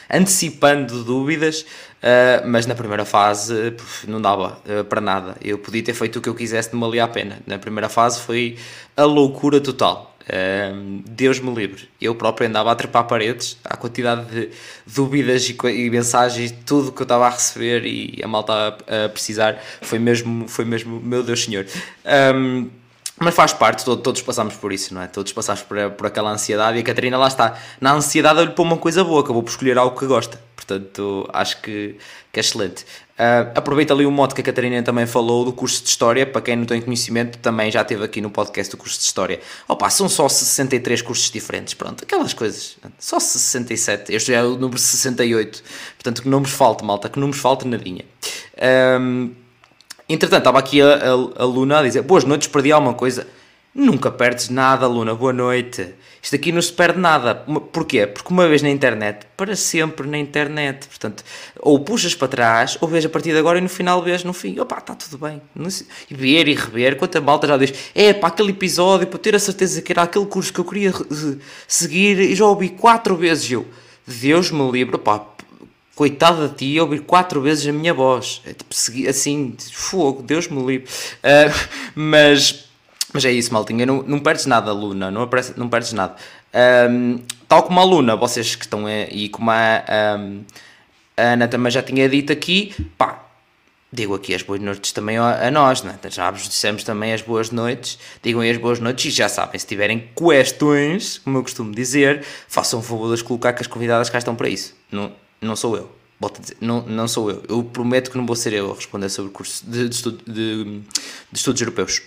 antecipando 0.09 1.03
dúvidas, 1.03 1.61
uh, 1.61 2.47
mas 2.47 2.65
na 2.65 2.75
primeira 2.75 3.05
fase 3.05 3.75
não 4.07 4.21
dava 4.21 4.59
uh, 4.65 4.83
para 4.85 5.01
nada. 5.01 5.35
Eu 5.41 5.57
podia 5.57 5.83
ter 5.83 5.93
feito 5.93 6.19
o 6.19 6.21
que 6.21 6.29
eu 6.29 6.35
quisesse, 6.35 6.73
não 6.73 6.79
valia 6.79 7.03
a 7.03 7.07
pena. 7.07 7.39
Na 7.45 7.57
primeira 7.57 7.89
fase 7.89 8.21
foi 8.21 8.57
a 8.95 9.03
loucura 9.03 9.59
total. 9.59 10.15
Uh, 10.23 11.01
Deus 11.09 11.39
me 11.39 11.53
livre. 11.53 11.89
Eu 12.01 12.13
próprio 12.13 12.47
andava 12.47 12.71
a 12.71 12.75
trepar 12.75 13.05
paredes, 13.05 13.57
a 13.63 13.77
quantidade 13.77 14.25
de 14.29 14.49
dúvidas 14.85 15.49
e, 15.49 15.55
e 15.69 15.89
mensagens, 15.89 16.53
tudo 16.65 16.91
que 16.91 17.01
eu 17.01 17.05
estava 17.05 17.27
a 17.27 17.29
receber 17.29 17.85
e 17.85 18.19
a 18.21 18.27
malta 18.27 18.53
a, 18.53 19.05
a, 19.05 19.09
precisar, 19.09 19.57
foi 19.81 19.99
mesmo, 19.99 20.47
foi 20.47 20.65
mesmo, 20.65 20.99
meu 20.99 21.23
Deus 21.23 21.45
Senhor. 21.45 21.65
Um, 22.35 22.69
mas 23.19 23.33
faz 23.33 23.51
parte, 23.51 23.83
todos 23.83 24.21
passamos 24.21 24.55
por 24.55 24.71
isso, 24.71 24.93
não 24.93 25.01
é? 25.01 25.07
Todos 25.07 25.33
passamos 25.33 25.63
por, 25.63 25.77
por 25.91 26.07
aquela 26.07 26.31
ansiedade 26.31 26.77
e 26.77 26.81
a 26.81 26.83
Catarina 26.83 27.17
lá 27.17 27.27
está. 27.27 27.57
Na 27.81 27.93
ansiedade 27.93 28.41
lhe 28.41 28.51
pôr 28.51 28.63
uma 28.63 28.77
coisa 28.77 29.03
boa, 29.03 29.21
acabou 29.21 29.41
por 29.41 29.49
escolher 29.49 29.77
algo 29.77 29.97
que 29.97 30.05
gosta. 30.05 30.39
Portanto, 30.55 31.27
acho 31.33 31.61
que, 31.61 31.97
que 32.31 32.39
é 32.39 32.41
excelente. 32.41 32.83
Uh, 33.17 33.49
aproveita 33.55 33.93
ali 33.93 34.05
o 34.05 34.11
modo 34.11 34.35
que 34.35 34.41
a 34.41 34.43
Catarina 34.43 34.83
também 34.83 35.07
falou 35.07 35.43
do 35.43 35.51
curso 35.51 35.81
de 35.81 35.89
História. 35.89 36.25
Para 36.27 36.41
quem 36.41 36.55
não 36.55 36.65
tem 36.65 36.79
conhecimento, 36.79 37.39
também 37.39 37.71
já 37.71 37.83
teve 37.83 38.03
aqui 38.03 38.21
no 38.21 38.29
podcast 38.29 38.75
o 38.75 38.77
curso 38.77 38.99
de 38.99 39.05
História. 39.05 39.39
Opa, 39.67 39.89
são 39.89 40.07
só 40.07 40.29
63 40.29 41.01
cursos 41.01 41.31
diferentes, 41.31 41.73
pronto, 41.73 42.03
aquelas 42.03 42.33
coisas. 42.33 42.77
Só 42.99 43.19
67, 43.19 44.13
este 44.13 44.33
é 44.33 44.43
o 44.43 44.57
número 44.57 44.77
68. 44.77 45.63
Portanto, 45.95 46.21
que 46.21 46.29
não 46.29 46.41
nos 46.41 46.51
falte, 46.51 46.83
malta, 46.83 47.09
que 47.09 47.19
não 47.19 47.27
nos 47.27 47.39
falte 47.39 47.67
nadinha. 47.67 48.05
Um, 48.99 49.33
Entretanto, 50.09 50.39
estava 50.39 50.59
aqui 50.59 50.81
a, 50.81 50.87
a, 50.87 51.43
a, 51.43 51.45
Luna 51.45 51.79
a 51.79 51.83
dizer: 51.83 52.01
Boas 52.01 52.23
noites, 52.23 52.47
perdi 52.47 52.71
alguma 52.71 52.93
coisa. 52.93 53.27
Nunca 53.75 54.09
perdes 54.09 54.49
nada, 54.49 54.87
Luna, 54.87 55.13
boa 55.13 55.33
noite. 55.33 55.93
Isto 56.21 56.35
aqui 56.35 56.51
não 56.51 56.61
se 56.61 56.73
perde 56.73 56.99
nada. 56.99 57.35
Porquê? 57.71 58.07
Porque 58.07 58.33
uma 58.33 58.47
vez 58.47 58.61
na 58.61 58.69
internet, 58.69 59.27
para 59.35 59.55
sempre 59.55 60.07
na 60.07 60.17
internet. 60.17 60.87
Portanto, 60.87 61.23
ou 61.59 61.79
puxas 61.81 62.15
para 62.15 62.27
trás, 62.27 62.77
ou 62.81 62.87
vês 62.87 63.05
a 63.05 63.09
partir 63.09 63.33
de 63.33 63.37
agora 63.37 63.59
e 63.59 63.61
no 63.61 63.69
final 63.69 64.01
vês 64.01 64.23
no 64.23 64.33
fim. 64.33 64.57
Opa, 64.59 64.77
está 64.79 64.95
tudo 64.95 65.17
bem. 65.19 65.41
E 66.09 66.15
ver 66.15 66.47
e 66.47 66.55
rever. 66.55 66.95
Quanta 66.95 67.21
malta 67.21 67.45
já 67.45 67.57
diz: 67.57 67.73
É 67.93 68.13
para 68.13 68.29
aquele 68.29 68.51
episódio, 68.51 69.07
para 69.07 69.19
ter 69.19 69.35
a 69.35 69.39
certeza 69.39 69.81
que 69.81 69.91
era 69.91 70.03
aquele 70.03 70.25
curso 70.25 70.51
que 70.51 70.59
eu 70.59 70.65
queria 70.65 70.93
seguir, 71.67 72.19
e 72.19 72.33
já 72.33 72.45
ouvi 72.45 72.69
quatro 72.69 73.15
vezes. 73.15 73.51
Eu, 73.51 73.67
Deus 74.07 74.51
me 74.51 74.71
livre, 74.71 74.97
pá, 74.97 75.19
coitada 75.97 76.47
de 76.47 76.53
ti, 76.53 76.79
ouvir 76.79 77.01
quatro 77.01 77.41
vezes 77.41 77.67
a 77.67 77.73
minha 77.73 77.91
voz. 77.91 78.39
É 78.45 78.53
tipo, 78.53 78.73
assim, 79.09 79.55
fogo, 79.73 80.21
Deus 80.21 80.47
me 80.47 80.63
livre. 80.63 80.87
Uh, 81.17 81.69
mas, 81.95 82.65
mas 83.11 83.25
é 83.25 83.31
isso, 83.31 83.51
maltinha, 83.51 83.83
não, 83.83 84.03
não 84.03 84.19
perdes 84.19 84.45
nada, 84.45 84.71
Luna, 84.71 85.09
não, 85.09 85.23
aparece, 85.23 85.53
não 85.57 85.67
perdes 85.67 85.93
nada. 85.93 86.15
Um, 86.89 87.19
tal 87.47 87.63
como 87.63 87.79
a 87.79 87.83
Luna, 87.83 88.15
vocês 88.15 88.55
que 88.55 88.63
estão 88.63 88.85
aí, 88.85 89.27
como 89.29 89.49
a, 89.49 89.83
um, 90.19 90.43
a 91.17 91.21
Ana 91.33 91.47
também 91.47 91.71
já 91.71 91.81
tinha 91.81 92.07
dito 92.07 92.31
aqui, 92.31 92.75
pá, 92.95 93.25
digo 93.91 94.13
aqui 94.13 94.35
as 94.35 94.43
boas 94.43 94.61
noites 94.61 94.91
também 94.91 95.17
a, 95.17 95.49
nós, 95.49 95.81
né? 95.81 95.97
já 96.09 96.29
vos 96.29 96.47
dissemos 96.47 96.83
também 96.83 97.11
as 97.11 97.23
boas 97.23 97.49
noites, 97.49 97.97
digam 98.21 98.41
aí 98.41 98.51
as 98.51 98.57
boas 98.57 98.79
noites 98.79 99.05
e 99.05 99.09
já 99.09 99.27
sabem, 99.27 99.57
se 99.57 99.65
tiverem 99.65 100.11
questões, 100.15 101.17
como 101.17 101.39
eu 101.39 101.41
costumo 101.41 101.73
dizer, 101.73 102.23
façam 102.47 102.83
favor 102.83 103.15
de 103.15 103.23
colocar 103.23 103.53
que 103.53 103.61
as 103.63 103.67
convidadas 103.67 104.11
cá 104.11 104.19
estão 104.19 104.35
para 104.35 104.47
isso, 104.47 104.75
não, 104.91 105.11
não 105.41 105.55
sou 105.55 105.75
eu. 105.77 105.91
Volto 106.19 106.39
a 106.39 106.41
dizer, 106.41 106.57
não, 106.59 106.81
não 106.81 107.07
sou 107.07 107.29
eu. 107.29 107.43
Eu 107.47 107.63
prometo 107.63 108.09
que 108.09 108.17
não 108.17 108.25
vou 108.25 108.35
ser 108.35 108.53
eu 108.53 108.71
a 108.71 108.75
responder 108.75 109.09
sobre 109.09 109.29
o 109.29 109.33
curso 109.33 109.63
de, 109.65 109.87
de, 109.87 109.95
estudo, 109.95 110.23
de, 110.25 110.63
de 111.31 111.37
estudos 111.37 111.61
europeus. 111.61 112.01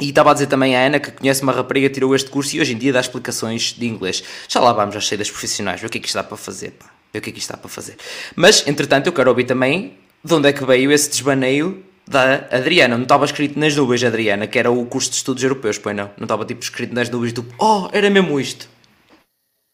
E 0.00 0.08
estava 0.08 0.30
a 0.30 0.32
dizer 0.32 0.46
também 0.46 0.74
a 0.74 0.86
Ana 0.86 0.98
que 0.98 1.10
conhece 1.10 1.42
uma 1.42 1.52
rapariga 1.52 1.88
que 1.88 1.94
tirou 1.94 2.14
este 2.14 2.30
curso 2.30 2.56
e 2.56 2.60
hoje 2.60 2.72
em 2.72 2.78
dia 2.78 2.92
dá 2.92 3.00
explicações 3.00 3.74
de 3.74 3.86
inglês. 3.86 4.24
Já 4.48 4.58
lá 4.58 4.72
vamos 4.72 4.96
às 4.96 5.06
saídas 5.06 5.30
profissionais, 5.30 5.80
ver 5.80 5.86
o 5.86 5.90
que 5.90 5.98
é 5.98 6.00
que 6.00 6.06
isto 6.06 6.14
dá 6.14 6.24
para 6.24 6.36
fazer, 6.36 6.70
pá. 6.70 6.90
Ver 7.12 7.18
o 7.18 7.22
que 7.22 7.28
é 7.28 7.32
que 7.32 7.38
isto 7.38 7.50
dá 7.50 7.58
para 7.58 7.68
fazer. 7.68 7.96
Mas, 8.34 8.66
entretanto, 8.66 9.06
eu 9.08 9.12
quero 9.12 9.28
ouvir 9.28 9.44
também 9.44 9.98
de 10.24 10.32
onde 10.32 10.48
é 10.48 10.52
que 10.52 10.64
veio 10.64 10.90
esse 10.90 11.10
desbaneio 11.10 11.84
da 12.06 12.48
Adriana. 12.50 12.96
Não 12.96 13.02
estava 13.02 13.26
escrito 13.26 13.58
nas 13.58 13.76
nuvens, 13.76 14.02
Adriana, 14.02 14.46
que 14.46 14.58
era 14.58 14.70
o 14.70 14.86
curso 14.86 15.10
de 15.10 15.16
estudos 15.16 15.42
europeus, 15.42 15.76
pois 15.76 15.94
não? 15.94 16.10
Não 16.16 16.24
estava 16.24 16.44
tipo 16.46 16.62
escrito 16.62 16.94
nas 16.94 17.10
nuvens 17.10 17.34
do 17.34 17.46
oh, 17.58 17.88
era 17.92 18.08
mesmo 18.08 18.40
isto. 18.40 18.68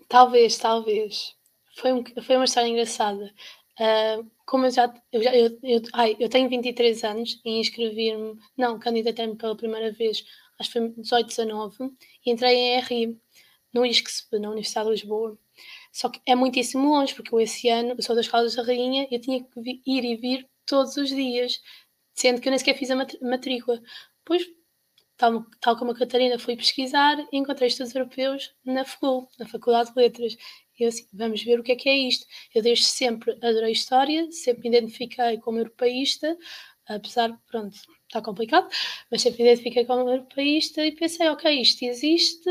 Talvez, 0.08 0.56
talvez. 0.56 1.37
Foi, 1.78 1.92
um, 1.92 2.04
foi 2.22 2.36
uma 2.36 2.44
história 2.44 2.68
engraçada. 2.68 3.32
Uh, 3.78 4.28
como 4.44 4.66
eu 4.66 4.70
já, 4.70 4.92
eu, 5.12 5.22
já 5.22 5.36
eu, 5.36 5.58
eu, 5.62 5.82
ai, 5.94 6.16
eu 6.18 6.28
tenho 6.28 6.48
23 6.48 7.04
anos 7.04 7.40
e 7.44 7.60
inscrevi-me, 7.60 8.36
não, 8.56 8.78
candidatei-me 8.78 9.36
pela 9.36 9.56
primeira 9.56 9.92
vez, 9.92 10.24
acho 10.58 10.72
que 10.72 10.78
foi 10.80 10.88
18, 10.88 11.28
19, 11.28 11.96
e 12.26 12.30
entrei 12.32 12.56
em 12.56 12.80
RI, 12.80 13.20
no 13.72 13.86
ISCSP, 13.86 14.38
na 14.40 14.48
Universidade 14.48 14.86
de 14.86 14.94
Lisboa. 14.94 15.38
Só 15.92 16.08
que 16.08 16.20
é 16.26 16.34
muitíssimo 16.34 16.88
longe, 16.88 17.14
porque 17.14 17.32
eu 17.32 17.40
esse 17.40 17.68
ano, 17.68 17.94
eu 17.96 18.02
sou 18.02 18.16
das 18.16 18.26
Caldas 18.26 18.56
da 18.56 18.62
Rainha, 18.62 19.06
eu 19.10 19.20
tinha 19.20 19.44
que 19.44 19.82
ir 19.86 20.04
e 20.04 20.16
vir 20.16 20.48
todos 20.66 20.96
os 20.96 21.08
dias, 21.08 21.60
sendo 22.14 22.40
que 22.40 22.48
eu 22.48 22.50
nem 22.50 22.58
sequer 22.58 22.76
fiz 22.76 22.90
a 22.90 22.96
matrícula. 23.22 23.80
Pois, 24.24 24.44
tal, 25.16 25.44
tal 25.60 25.76
como 25.76 25.92
a 25.92 25.94
Catarina, 25.96 26.38
fui 26.38 26.56
pesquisar 26.56 27.18
e 27.32 27.36
encontrei 27.36 27.68
estudos 27.68 27.94
europeus 27.94 28.52
na 28.64 28.84
FUL, 28.84 29.28
na 29.38 29.46
Faculdade 29.46 29.92
de 29.92 30.00
Letras. 30.00 30.36
E 30.78 30.84
eu 30.84 30.88
assim, 30.88 31.06
vamos 31.12 31.42
ver 31.42 31.58
o 31.58 31.62
que 31.62 31.72
é 31.72 31.76
que 31.76 31.88
é 31.88 31.96
isto. 31.96 32.26
Eu 32.54 32.62
desde 32.62 32.84
sempre 32.84 33.32
adorei 33.42 33.72
história, 33.72 34.30
sempre 34.30 34.68
me 34.68 34.76
identifiquei 34.76 35.38
como 35.38 35.58
europeísta, 35.58 36.36
apesar, 36.86 37.36
pronto, 37.50 37.76
está 38.06 38.22
complicado, 38.22 38.68
mas 39.10 39.22
sempre 39.22 39.42
me 39.42 39.50
identifiquei 39.50 39.84
como 39.84 40.08
europeísta 40.08 40.84
e 40.84 40.92
pensei, 40.92 41.28
ok, 41.28 41.60
isto 41.60 41.84
existe, 41.84 42.50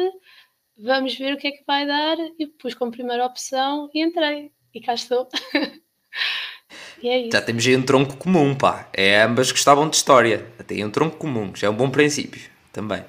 vamos 0.78 1.16
ver 1.18 1.34
o 1.34 1.38
que 1.38 1.48
é 1.48 1.52
que 1.52 1.64
vai 1.66 1.86
dar, 1.88 2.18
e 2.38 2.48
pus 2.48 2.74
como 2.74 2.92
primeira 2.92 3.26
opção 3.26 3.90
e 3.94 4.04
entrei. 4.04 4.52
E 4.74 4.82
cá 4.82 4.94
estou. 4.94 5.28
e 7.02 7.10
é 7.10 7.20
isso. 7.22 7.32
Já 7.32 7.42
temos 7.42 7.66
aí 7.66 7.76
um 7.76 7.82
tronco 7.82 8.18
comum, 8.18 8.56
pá. 8.56 8.90
É, 8.94 9.22
ambas 9.24 9.52
gostavam 9.52 9.90
de 9.90 9.96
história. 9.96 10.46
Tem 10.68 10.86
um 10.86 10.92
tronco 10.92 11.18
comum, 11.18 11.56
já 11.56 11.68
é 11.68 11.70
um 11.70 11.76
bom 11.76 11.90
princípio 11.90 12.42
também. 12.72 13.04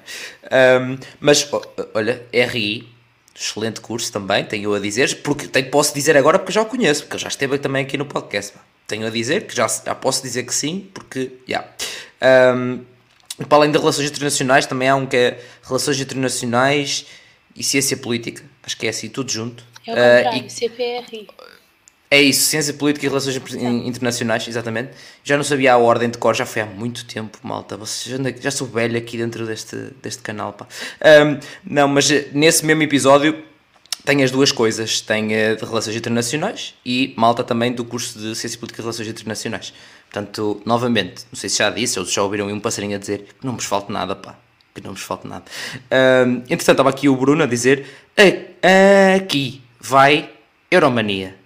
Um, 0.45 0.97
mas, 1.19 1.47
olha, 1.93 2.25
RI 2.33 2.98
excelente 3.39 3.79
curso 3.79 4.11
também, 4.11 4.43
tenho 4.43 4.73
a 4.73 4.79
dizer, 4.79 5.21
porque 5.21 5.47
tenho, 5.47 5.71
posso 5.71 5.93
dizer 5.93 6.17
agora 6.17 6.37
porque 6.37 6.51
já 6.51 6.61
o 6.61 6.65
conheço, 6.65 7.03
porque 7.05 7.17
já 7.17 7.29
esteve 7.29 7.57
também 7.57 7.83
aqui 7.83 7.97
no 7.97 8.05
podcast. 8.05 8.53
Tenho 8.85 9.07
a 9.07 9.09
dizer 9.09 9.47
que 9.47 9.55
já, 9.55 9.67
já 9.67 9.95
posso 9.95 10.21
dizer 10.21 10.43
que 10.43 10.53
sim, 10.53 10.89
porque, 10.93 11.31
já. 11.47 11.63
Yeah. 12.21 12.53
Um, 12.55 12.83
para 13.45 13.59
além 13.59 13.71
de 13.71 13.77
relações 13.77 14.09
internacionais, 14.09 14.65
também 14.65 14.89
há 14.89 14.95
um 14.95 15.05
que 15.05 15.15
é 15.15 15.39
relações 15.63 16.01
internacionais 16.01 17.05
e 17.55 17.63
ciência 17.63 17.95
política. 17.95 18.43
Acho 18.61 18.75
que 18.75 18.85
é 18.85 18.89
assim, 18.89 19.07
tudo 19.07 19.31
junto. 19.31 19.63
É 19.87 19.91
o 19.91 19.95
contrário, 19.95 20.41
uh, 20.41 20.45
e, 20.45 20.49
CPRI. 20.49 21.27
É 22.11 22.19
isso, 22.19 22.45
Ciência 22.45 22.73
Política 22.73 23.05
e 23.05 23.09
Relações 23.09 23.35
Internacionais, 23.85 24.47
exatamente. 24.47 24.93
Já 25.23 25.37
não 25.37 25.43
sabia 25.43 25.73
a 25.73 25.77
ordem 25.77 26.09
de 26.09 26.17
cor, 26.17 26.35
já 26.35 26.43
foi 26.43 26.63
há 26.63 26.65
muito 26.65 27.05
tempo, 27.05 27.37
malta. 27.43 27.77
Vocês, 27.77 28.19
já 28.41 28.49
sou 28.49 28.65
velho 28.65 28.97
aqui 28.97 29.15
dentro 29.15 29.45
deste, 29.45 29.75
deste 30.01 30.23
canal, 30.23 30.53
pá. 30.53 30.67
Um, 31.23 31.39
não, 31.63 31.87
mas 31.87 32.09
eh, 32.09 32.27
nesse 32.33 32.65
mesmo 32.65 32.81
episódio 32.81 33.43
tem 34.03 34.23
as 34.23 34.31
duas 34.31 34.51
coisas. 34.51 35.01
Tem 35.01 35.25
uh, 35.25 35.55
de 35.55 35.63
Relações 35.63 35.95
Internacionais 35.95 36.73
e 36.83 37.13
malta 37.15 37.43
também 37.43 37.71
do 37.73 37.85
curso 37.85 38.17
de 38.17 38.33
Ciência 38.33 38.57
Política 38.57 38.81
e 38.81 38.83
Relações 38.83 39.07
Internacionais. 39.07 39.71
Portanto, 40.11 40.63
novamente, 40.65 41.25
não 41.31 41.39
sei 41.39 41.47
se 41.47 41.59
já 41.59 41.69
disse 41.69 41.99
ou 41.99 42.05
se 42.05 42.15
já 42.15 42.23
ouviram 42.23 42.47
um 42.47 42.59
passarinho 42.59 42.95
a 42.95 42.99
dizer 42.99 43.27
que 43.39 43.45
não 43.45 43.53
vos 43.53 43.65
falte 43.65 43.91
nada, 43.91 44.15
pá. 44.15 44.35
Que 44.73 44.81
não 44.81 44.93
vos 44.93 45.03
falte 45.03 45.27
nada. 45.27 45.45
Um, 46.25 46.37
entretanto, 46.37 46.71
estava 46.71 46.89
aqui 46.89 47.07
o 47.07 47.15
Bruno 47.15 47.43
a 47.43 47.45
dizer 47.45 47.85
aqui 49.15 49.61
vai 49.79 50.31
Euromania 50.71 51.38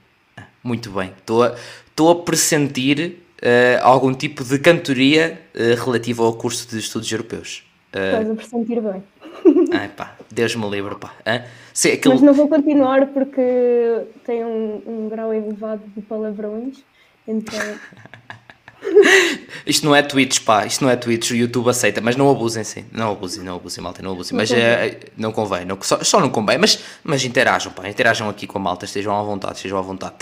muito 0.64 0.90
bem. 0.92 1.12
Estou 1.18 1.44
a, 1.44 1.56
estou 1.88 2.10
a 2.12 2.24
pressentir 2.24 3.20
uh, 3.42 3.84
algum 3.84 4.14
tipo 4.14 4.44
de 4.44 4.58
cantoria 4.60 5.40
uh, 5.54 5.84
relativa 5.84 6.24
ao 6.24 6.34
curso 6.34 6.68
de 6.70 6.80
estudos 6.80 7.12
europeus. 7.12 7.64
Uh, 7.94 8.00
Estás 8.00 8.30
a 8.32 8.36
pressentir 8.36 8.82
bem. 8.82 9.04
Ai 9.74 9.90
pá, 9.90 10.16
Deus 10.32 10.56
me 10.56 10.70
livre, 10.70 10.96
pá. 10.96 11.14
Se, 11.74 11.92
aquilo... 11.92 12.14
Mas 12.14 12.24
não 12.24 12.34
vou 12.34 12.48
continuar 12.48 13.08
porque 13.08 13.42
tem 14.24 14.46
um, 14.46 14.82
um 14.86 15.10
grau 15.10 15.34
elevado 15.34 15.82
de 15.96 16.02
palavrões, 16.02 16.84
então... 17.28 17.60
isto 19.66 19.86
não 19.86 19.96
é 19.96 20.02
Twitch, 20.02 20.40
pá, 20.42 20.66
isto 20.66 20.84
não 20.84 20.92
é 20.92 20.96
Twitch, 20.96 21.32
o 21.32 21.36
YouTube 21.36 21.70
aceita, 21.70 22.02
mas 22.02 22.16
não 22.16 22.30
abusem 22.30 22.64
sim, 22.64 22.86
não 22.92 23.12
abusem, 23.12 23.44
não 23.44 23.56
abusem, 23.56 23.84
malta, 23.84 24.02
não 24.02 24.12
abusem, 24.12 24.36
mas 24.36 24.52
é, 24.52 25.00
não 25.18 25.32
convém, 25.32 25.66
não, 25.66 25.78
só, 25.82 26.04
só 26.04 26.20
não 26.20 26.30
convém, 26.30 26.58
mas, 26.58 26.80
mas 27.04 27.24
interajam, 27.24 27.72
pá, 27.72 27.88
interajam 27.88 28.30
aqui 28.30 28.46
com 28.48 28.58
a 28.58 28.62
malta, 28.62 28.86
estejam 28.86 29.18
à 29.18 29.24
vontade, 29.24 29.56
estejam 29.56 29.78
à 29.78 29.82
vontade. 29.82 30.16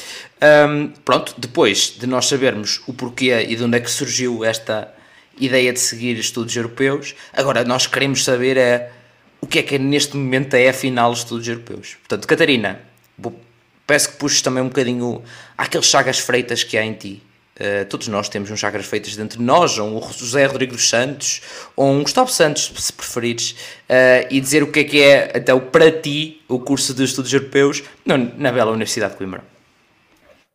Um, 0.70 0.90
pronto, 1.04 1.36
depois 1.38 1.96
de 1.98 2.08
nós 2.08 2.28
sabermos 2.28 2.82
o 2.88 2.94
porquê 2.94 3.46
e 3.48 3.56
de 3.56 3.64
onde 3.64 3.78
é 3.78 3.80
que 3.80 3.90
surgiu 3.90 4.44
esta 4.44 4.94
ideia 5.40 5.74
de 5.74 5.80
seguir 5.80 6.18
estudos 6.18 6.56
europeus, 6.56 7.16
agora 7.34 7.64
nós 7.64 7.88
queremos 7.88 8.24
saber 8.24 8.58
é, 8.58 8.92
o 9.40 9.48
que 9.48 9.60
é 9.60 9.64
que 9.64 9.76
é 9.76 9.78
neste 9.78 10.16
momento 10.16 10.54
é 10.54 10.70
afinal 10.70 11.12
estudos 11.14 11.48
europeus. 11.48 11.96
Portanto, 11.96 12.28
Catarina, 12.28 12.80
vou, 13.18 13.40
peço 13.88 14.12
que 14.12 14.18
puxes 14.18 14.42
também 14.42 14.62
um 14.62 14.68
bocadinho 14.68 15.24
aqueles 15.58 15.88
chagas 15.88 16.20
freitas 16.20 16.64
que 16.64 16.78
há 16.78 16.86
em 16.86 16.94
ti 16.94 17.24
Uh, 17.62 17.86
todos 17.88 18.08
nós 18.08 18.28
temos 18.28 18.50
uns 18.50 18.60
chakras 18.60 18.88
feitos 18.88 19.16
dentro 19.16 19.38
de 19.38 19.44
nós, 19.44 19.78
ou 19.78 19.88
um 19.88 20.02
José 20.02 20.48
Rodrigo 20.48 20.72
dos 20.72 20.90
Santos, 20.90 21.70
ou 21.76 21.86
um 21.86 22.02
Gustavo 22.02 22.32
Santos, 22.32 22.74
se 22.76 22.92
preferires, 22.92 23.52
uh, 23.88 24.26
e 24.32 24.42
dizer 24.42 24.64
o 24.64 24.72
que 24.72 24.80
é 24.80 24.84
que 24.84 25.04
é, 25.04 25.32
então, 25.36 25.60
para 25.60 25.92
ti, 25.92 26.42
o 26.50 26.60
curso 26.60 26.92
de 26.92 27.04
estudos 27.04 27.32
europeus 27.32 27.84
na, 28.04 28.18
na 28.18 28.52
bela 28.52 28.72
Universidade 28.72 29.12
de 29.12 29.20
Coimbra. 29.20 29.44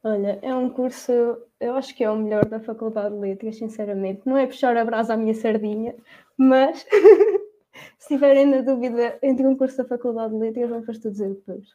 Olha, 0.03 0.37
é 0.43 0.53
um 0.53 0.69
curso, 0.69 1.13
eu 1.61 1.77
acho 1.77 1.95
que 1.95 2.03
é 2.03 2.11
o 2.11 2.17
melhor 2.17 2.45
da 2.45 2.59
Faculdade 2.59 3.15
de 3.15 3.21
Letras, 3.21 3.57
sinceramente. 3.57 4.23
Não 4.27 4.37
é 4.37 4.45
puxar 4.45 4.77
a 4.77 4.85
brasa 4.85 5.15
à 5.15 5.17
minha 5.17 5.35
sardinha, 5.35 5.95
mas 6.37 6.85
se 7.99 8.09
tiverem 8.09 8.47
na 8.47 8.63
dúvida 8.63 9.17
entre 9.23 9.47
um 9.47 9.57
curso 9.57 9.77
da 9.77 9.85
Faculdade 9.85 10.33
de 10.33 10.41
Letras 10.41 10.73
ou 10.73 10.83
para 10.83 10.93
estudos 10.93 11.21
europeus. 11.21 11.69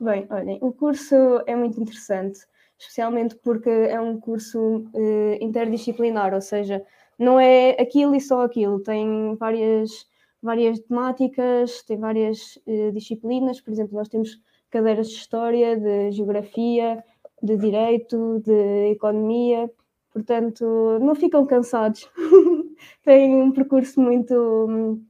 Bem, 0.00 0.26
olhem, 0.30 0.58
o 0.62 0.72
curso 0.72 1.14
é 1.46 1.54
muito 1.54 1.78
interessante 1.78 2.40
especialmente 2.78 3.36
porque 3.36 3.70
é 3.70 4.00
um 4.00 4.18
curso 4.18 4.58
uh, 4.94 5.34
interdisciplinar, 5.40 6.34
ou 6.34 6.40
seja, 6.40 6.84
não 7.18 7.38
é 7.38 7.70
aquilo 7.80 8.14
e 8.14 8.20
só 8.20 8.42
aquilo, 8.42 8.80
tem 8.80 9.36
várias, 9.36 10.06
várias 10.42 10.80
temáticas, 10.80 11.82
tem 11.82 11.98
várias 11.98 12.56
uh, 12.66 12.92
disciplinas, 12.92 13.60
por 13.60 13.72
exemplo, 13.72 13.96
nós 13.96 14.08
temos 14.08 14.40
cadeiras 14.70 15.08
de 15.08 15.16
História, 15.16 15.76
de 15.76 16.10
Geografia, 16.12 17.02
de 17.42 17.56
Direito, 17.56 18.40
de 18.40 18.90
Economia, 18.90 19.70
portanto, 20.12 20.98
não 21.00 21.14
ficam 21.14 21.46
cansados. 21.46 22.10
tem 23.04 23.34
um 23.36 23.52
percurso 23.52 24.00
muito, 24.00 25.00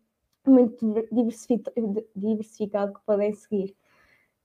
muito 0.47 1.09
diversificado 2.15 2.95
que 2.95 3.01
podem 3.07 3.33
seguir. 3.33 3.75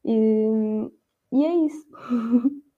E, 0.05 0.89
e 1.31 1.45
é 1.45 1.55
isso. 1.65 1.87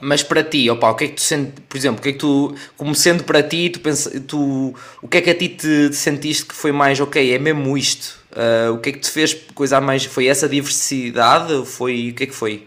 Mas 0.00 0.22
para 0.22 0.42
ti, 0.42 0.68
opa, 0.70 0.90
o 0.90 0.94
que 0.94 1.04
é 1.04 1.08
que 1.08 1.14
tu 1.14 1.20
sentes, 1.22 1.54
por 1.68 1.76
exemplo, 1.76 2.00
o 2.00 2.02
que 2.02 2.08
é 2.10 2.12
que 2.12 2.18
tu, 2.18 2.54
como 2.76 2.94
sendo 2.94 3.24
para 3.24 3.42
ti, 3.42 3.70
tu, 3.70 3.80
pensa, 3.80 4.20
tu 4.20 4.74
o 5.02 5.08
que 5.08 5.18
é 5.18 5.20
que 5.22 5.30
a 5.30 5.34
ti 5.34 5.48
te, 5.48 5.90
te 5.90 5.96
sentiste 5.96 6.46
que 6.46 6.54
foi 6.54 6.72
mais, 6.72 7.00
ok, 7.00 7.32
é 7.32 7.38
mesmo 7.38 7.76
isto? 7.76 8.22
Uh, 8.32 8.74
o 8.74 8.80
que 8.80 8.90
é 8.90 8.92
que 8.92 8.98
te 8.98 9.10
fez 9.10 9.34
coisa 9.54 9.80
mais, 9.80 10.04
foi 10.04 10.26
essa 10.26 10.48
diversidade? 10.48 11.64
Foi, 11.64 12.10
o 12.10 12.14
que 12.14 12.24
é 12.24 12.26
que 12.26 12.34
foi? 12.34 12.66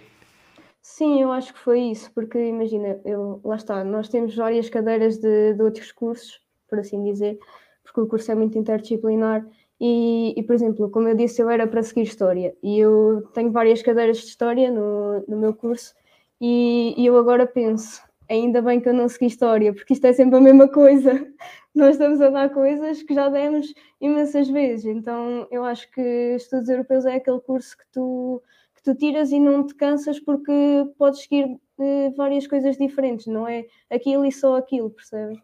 Sim, 0.82 1.22
eu 1.22 1.32
acho 1.32 1.54
que 1.54 1.60
foi 1.60 1.80
isso, 1.80 2.10
porque 2.16 2.40
imagina, 2.40 3.00
eu, 3.06 3.40
lá 3.44 3.56
está, 3.56 3.84
nós 3.84 4.10
temos 4.10 4.36
várias 4.36 4.68
cadeiras 4.70 5.18
de, 5.18 5.54
de 5.54 5.62
outros 5.62 5.92
cursos, 5.92 6.40
por 6.68 6.80
assim 6.80 7.04
dizer, 7.04 7.38
porque 7.84 8.02
o 8.02 8.08
curso 8.08 8.32
é 8.32 8.36
muito 8.36 8.58
interdisciplinar 8.58 9.46
e, 9.80 10.34
e, 10.36 10.42
por 10.42 10.56
exemplo, 10.56 10.90
como 10.90 11.08
eu 11.08 11.16
disse, 11.16 11.42
eu 11.42 11.50
era 11.50 11.68
para 11.68 11.84
seguir 11.84 12.02
História 12.02 12.56
e 12.64 12.80
eu 12.80 13.22
tenho 13.34 13.52
várias 13.52 13.82
cadeiras 13.84 14.18
de 14.18 14.26
História 14.26 14.72
no, 14.72 15.24
no 15.28 15.38
meu 15.38 15.54
curso 15.54 15.94
e, 16.40 16.94
e, 16.98 17.06
eu 17.06 17.18
agora 17.18 17.46
penso, 17.48 18.02
ainda 18.30 18.62
bem 18.62 18.80
que 18.80 18.90
eu 18.90 18.94
não 18.94 19.10
segui 19.10 19.26
história, 19.28 19.74
porque 19.74 19.94
isto 19.94 20.06
é 20.06 20.14
sempre 20.14 20.38
a 20.38 20.42
mesma 20.42 20.68
coisa. 20.68 21.28
Nós 21.74 21.92
estamos 21.92 22.20
a 22.22 22.30
dar 22.30 22.50
coisas 22.50 23.04
que 23.04 23.14
já 23.14 23.30
demos 23.30 23.74
imensas 24.02 24.50
vezes. 24.50 24.86
Então 24.86 25.48
eu 25.52 25.64
acho 25.64 25.90
que 25.92 26.02
estudos 26.36 26.70
europeus 26.70 27.06
é 27.06 27.16
aquele 27.16 27.40
curso 27.40 27.78
que 27.78 27.86
tu, 27.92 28.42
que 28.76 28.84
tu 28.84 28.96
tiras 28.96 29.32
e 29.32 29.40
não 29.40 29.66
te 29.66 29.76
cansas 29.76 30.20
porque 30.20 30.52
podes 30.98 31.22
seguir 31.22 31.46
uh, 31.46 32.14
várias 32.16 32.48
coisas 32.48 32.78
diferentes, 32.78 33.28
não 33.28 33.48
é 33.48 33.66
aquilo 33.90 34.26
e 34.26 34.32
só 34.32 34.58
aquilo, 34.58 34.90
percebem? 34.90 35.42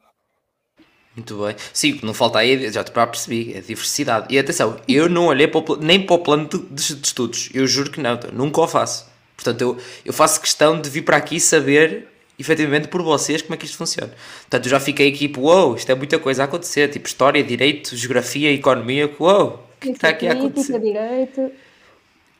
Muito 1.15 1.37
bem. 1.37 1.55
Sim, 1.71 1.99
não 2.01 2.13
falta 2.13 2.39
aí, 2.39 2.71
já 2.71 2.83
te 2.83 2.91
percebi, 2.91 3.53
é 3.53 3.61
diversidade. 3.61 4.33
E 4.33 4.39
atenção, 4.39 4.79
eu 4.87 5.07
não 5.07 5.27
olhei 5.27 5.47
para 5.47 5.73
o, 5.73 5.75
nem 5.75 6.03
para 6.03 6.15
o 6.15 6.19
plano 6.19 6.49
de, 6.49 6.57
de, 6.57 6.95
de, 6.95 7.07
estudos, 7.07 7.51
eu 7.53 7.67
juro 7.67 7.91
que 7.91 8.01
não, 8.01 8.19
nunca 8.33 8.61
o 8.61 8.67
faço. 8.67 9.12
Portanto, 9.43 9.61
eu, 9.61 9.77
eu 10.05 10.13
faço 10.13 10.39
questão 10.39 10.79
de 10.79 10.89
vir 10.89 11.03
para 11.03 11.17
aqui 11.17 11.39
saber 11.39 12.07
efetivamente 12.39 12.87
por 12.87 13.01
vocês 13.03 13.41
como 13.41 13.53
é 13.53 13.57
que 13.57 13.65
isto 13.65 13.77
funciona. 13.77 14.11
Portanto, 14.41 14.65
eu 14.65 14.69
já 14.69 14.79
fiquei 14.79 15.09
aqui, 15.09 15.27
tipo, 15.27 15.41
uou, 15.41 15.75
isto 15.75 15.91
é 15.91 15.95
muita 15.95 16.17
coisa 16.17 16.43
a 16.43 16.45
acontecer, 16.45 16.89
tipo 16.89 17.07
história, 17.07 17.43
direito, 17.43 17.95
geografia, 17.95 18.51
economia, 18.51 19.09
uou, 19.19 19.55
o 19.55 19.79
que 19.79 19.89
está 19.89 20.09
aqui 20.09 20.27
a 20.27 20.33
acontecer? 20.33 20.79
direito. 20.79 21.51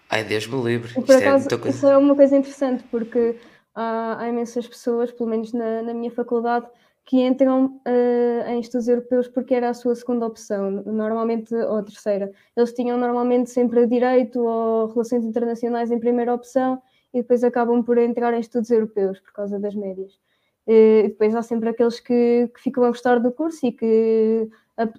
Ai, 0.10 0.24
Deus 0.24 0.48
me 0.48 0.62
livre. 0.62 0.94
Por 0.94 1.02
isto 1.02 1.12
é 1.12 1.18
acaso, 1.18 1.48
é 1.52 1.70
Isso 1.70 1.88
é 1.88 1.98
uma 1.98 2.16
coisa 2.16 2.36
interessante, 2.36 2.84
porque 2.90 3.36
há, 3.76 4.18
há 4.20 4.30
imensas 4.30 4.68
pessoas, 4.68 5.12
pelo 5.12 5.30
menos 5.30 5.52
na, 5.54 5.82
na 5.82 5.94
minha 5.94 6.12
faculdade, 6.12 6.66
que 7.06 7.22
entram 7.22 7.82
uh, 7.86 8.50
em 8.50 8.60
estudos 8.60 8.88
europeus 8.88 9.28
porque 9.28 9.54
era 9.54 9.70
a 9.70 9.74
sua 9.74 9.94
segunda 9.94 10.26
opção, 10.26 10.72
normalmente, 10.86 11.54
ou 11.54 11.78
a 11.78 11.84
terceira. 11.84 12.32
Eles 12.56 12.72
tinham 12.74 12.98
normalmente 12.98 13.50
sempre 13.50 13.86
direito 13.86 14.40
ou 14.40 14.88
relações 14.88 15.26
internacionais 15.26 15.92
em 15.92 16.00
primeira 16.00 16.34
opção 16.34 16.82
e 17.14 17.22
depois 17.22 17.44
acabam 17.44 17.84
por 17.84 17.98
entrar 17.98 18.34
em 18.34 18.40
estudos 18.40 18.70
europeus 18.72 19.20
por 19.20 19.32
causa 19.34 19.60
das 19.60 19.76
médias. 19.76 20.20
E 20.68 21.04
depois 21.10 21.36
há 21.36 21.42
sempre 21.42 21.70
aqueles 21.70 22.00
que, 22.00 22.50
que 22.54 22.62
ficam 22.62 22.84
a 22.84 22.88
gostar 22.88 23.20
do 23.20 23.32
curso 23.32 23.66
e 23.66 23.72
que 23.72 24.50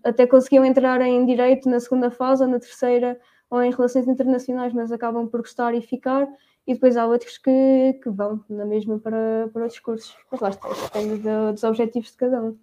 até 0.04 0.26
conseguiam 0.26 0.64
entrar 0.64 1.00
em 1.00 1.24
direito 1.26 1.68
na 1.68 1.80
segunda 1.80 2.10
fase 2.10 2.44
ou 2.44 2.48
na 2.48 2.60
terceira 2.60 3.18
ou 3.50 3.62
em 3.62 3.70
relações 3.70 4.06
internacionais, 4.06 4.72
mas 4.72 4.92
acabam 4.92 5.26
por 5.26 5.40
gostar 5.40 5.74
e 5.74 5.80
ficar 5.80 6.28
e 6.66 6.74
depois 6.74 6.96
há 6.96 7.06
outros 7.06 7.38
que, 7.38 7.98
que 8.02 8.10
vão 8.10 8.42
na 8.48 8.64
mesma 8.64 8.98
para, 8.98 9.48
para 9.52 9.62
outros 9.62 9.80
cursos. 9.80 10.16
Mas 10.30 10.40
lá 10.40 10.48
está, 10.50 10.68
depende 10.68 11.22
dos 11.52 11.64
objetivos 11.64 12.10
de 12.10 12.16
cada 12.16 12.42
um. 12.42 12.56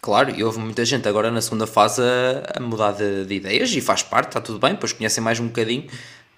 Claro, 0.00 0.30
e 0.30 0.44
houve 0.44 0.58
muita 0.58 0.84
gente 0.84 1.08
agora 1.08 1.30
na 1.30 1.40
segunda 1.40 1.66
fase 1.66 2.02
a, 2.02 2.58
a 2.58 2.60
mudar 2.60 2.92
de, 2.92 3.24
de, 3.24 3.34
ideias 3.34 3.74
e 3.74 3.80
faz 3.80 4.02
parte, 4.02 4.28
está 4.28 4.40
tudo 4.40 4.58
bem, 4.58 4.72
depois 4.72 4.92
conhecem 4.92 5.22
mais 5.22 5.40
um 5.40 5.46
bocadinho. 5.46 5.86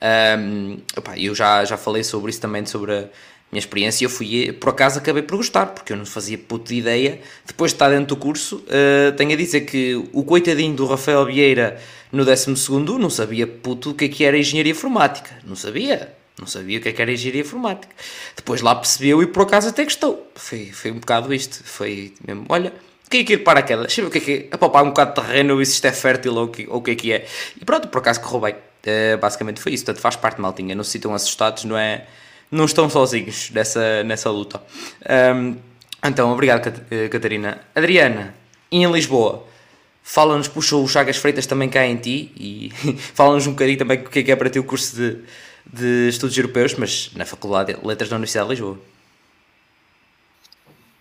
Um, 0.00 0.78
opa, 0.96 1.18
eu 1.18 1.34
já, 1.34 1.64
já 1.64 1.76
falei 1.76 2.04
sobre 2.04 2.30
isso 2.30 2.40
também, 2.40 2.64
sobre 2.66 2.92
a 2.92 3.08
minha 3.50 3.58
experiência. 3.58 4.04
Eu 4.04 4.10
fui, 4.10 4.52
por 4.52 4.70
acaso, 4.70 4.98
acabei 4.98 5.22
por 5.22 5.36
gostar, 5.36 5.66
porque 5.66 5.92
eu 5.92 5.96
não 5.96 6.06
fazia 6.06 6.38
puto 6.38 6.68
de 6.68 6.78
ideia. 6.78 7.20
Depois 7.46 7.72
de 7.72 7.76
estar 7.76 7.88
dentro 7.90 8.14
do 8.14 8.16
curso, 8.16 8.56
uh, 8.56 9.12
tenho 9.16 9.32
a 9.32 9.36
dizer 9.36 9.62
que 9.62 9.94
o 10.12 10.22
coitadinho 10.22 10.74
do 10.74 10.86
Rafael 10.86 11.24
Vieira 11.26 11.80
no 12.12 12.24
12 12.24 12.50
não 12.98 13.10
sabia 13.10 13.46
puto 13.46 13.90
o 13.90 13.94
que, 13.94 14.06
é 14.06 14.08
que 14.08 14.24
era 14.24 14.38
engenharia 14.38 14.72
informática, 14.72 15.30
não 15.44 15.54
sabia 15.54 16.16
não 16.38 16.46
sabia 16.46 16.78
o 16.78 16.80
que, 16.80 16.88
é 16.88 16.92
que 16.92 17.02
era 17.02 17.12
engenharia 17.12 17.40
informática. 17.40 17.92
Depois 18.36 18.60
lá 18.60 18.74
percebeu 18.74 19.20
e 19.22 19.26
por 19.26 19.42
acaso 19.42 19.68
até 19.68 19.82
gostou. 19.82 20.30
Foi, 20.36 20.66
foi 20.66 20.92
um 20.92 21.00
bocado 21.00 21.34
isto. 21.34 21.64
Foi 21.64 22.14
mesmo, 22.24 22.46
olha, 22.48 22.72
quem 23.10 23.22
é 23.22 23.24
que 23.24 23.32
ir 23.32 23.38
para 23.38 23.60
aquela? 23.60 23.82
Deixa 23.82 24.00
eu 24.00 24.08
ver 24.08 24.08
o 24.08 24.12
que 24.12 24.18
é 24.18 24.20
que 24.20 24.48
é. 24.52 24.82
Um 24.82 24.88
bocado 24.88 25.14
de 25.14 25.26
terreno, 25.26 25.56
ver 25.56 25.64
se 25.64 25.72
isto 25.72 25.84
é 25.86 25.92
fértil 25.92 26.34
ou, 26.36 26.48
que, 26.48 26.66
ou 26.68 26.76
o 26.76 26.82
que 26.82 26.92
é 26.92 26.94
que 26.94 27.12
é. 27.12 27.26
E 27.60 27.64
pronto, 27.64 27.88
por 27.88 27.98
acaso 27.98 28.20
correu 28.20 28.40
bem. 28.40 28.54
Uh, 28.88 29.18
basicamente 29.18 29.60
foi 29.60 29.72
isso. 29.72 29.84
Portanto, 29.84 30.02
faz 30.02 30.16
parte, 30.16 30.40
maltinha. 30.40 30.74
Não 30.74 30.84
se 30.84 30.92
sintam 30.92 31.14
assustados, 31.14 31.64
não 31.64 31.76
é? 31.76 32.06
Não 32.50 32.64
estão 32.64 32.88
sozinhos 32.88 33.50
nessa, 33.50 34.02
nessa 34.04 34.30
luta. 34.30 34.62
Um, 35.34 35.56
então, 36.04 36.32
obrigado, 36.32 36.80
eh, 36.90 37.08
Catarina. 37.08 37.60
Adriana, 37.74 38.34
em 38.70 38.90
Lisboa, 38.90 39.44
fala-nos, 40.02 40.48
puxa 40.48 40.76
o 40.76 40.86
Chagas 40.88 41.16
Freitas 41.16 41.44
também 41.44 41.68
cá 41.68 41.84
em 41.84 41.96
ti 41.96 42.32
e 42.36 42.70
fala-nos 43.14 43.46
um 43.46 43.50
bocadinho 43.50 43.78
também 43.78 43.98
o 43.98 44.08
que 44.08 44.20
é 44.20 44.22
que 44.22 44.32
é 44.32 44.36
para 44.36 44.48
ti 44.48 44.58
o 44.58 44.64
curso 44.64 44.96
de 44.96 45.24
de 45.72 46.08
Estudos 46.08 46.36
Europeus, 46.36 46.74
mas 46.74 47.12
na 47.14 47.26
Faculdade 47.26 47.74
de 47.74 47.86
Letras 47.86 48.08
da 48.08 48.16
Universidade 48.16 48.48
de 48.48 48.54
Lisboa. 48.54 48.80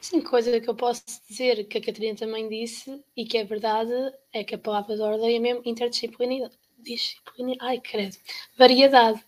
Sim, 0.01 0.21
coisa 0.21 0.59
que 0.59 0.69
eu 0.69 0.75
posso 0.75 1.03
dizer 1.27 1.65
que 1.65 1.77
a 1.77 1.81
Catarina 1.81 2.15
também 2.15 2.47
disse 2.47 3.01
e 3.15 3.25
que 3.25 3.37
é 3.37 3.43
verdade 3.43 3.91
é 4.31 4.43
que 4.43 4.55
a 4.55 4.57
palavra 4.57 4.95
de 4.95 5.01
ordem 5.01 5.35
é 5.35 5.39
mesmo 5.39 5.61
interdisciplinaridade. 5.65 6.55
Disciplina, 6.77 7.55
ai, 7.61 7.79
credo, 7.81 8.17
variedade, 8.57 9.23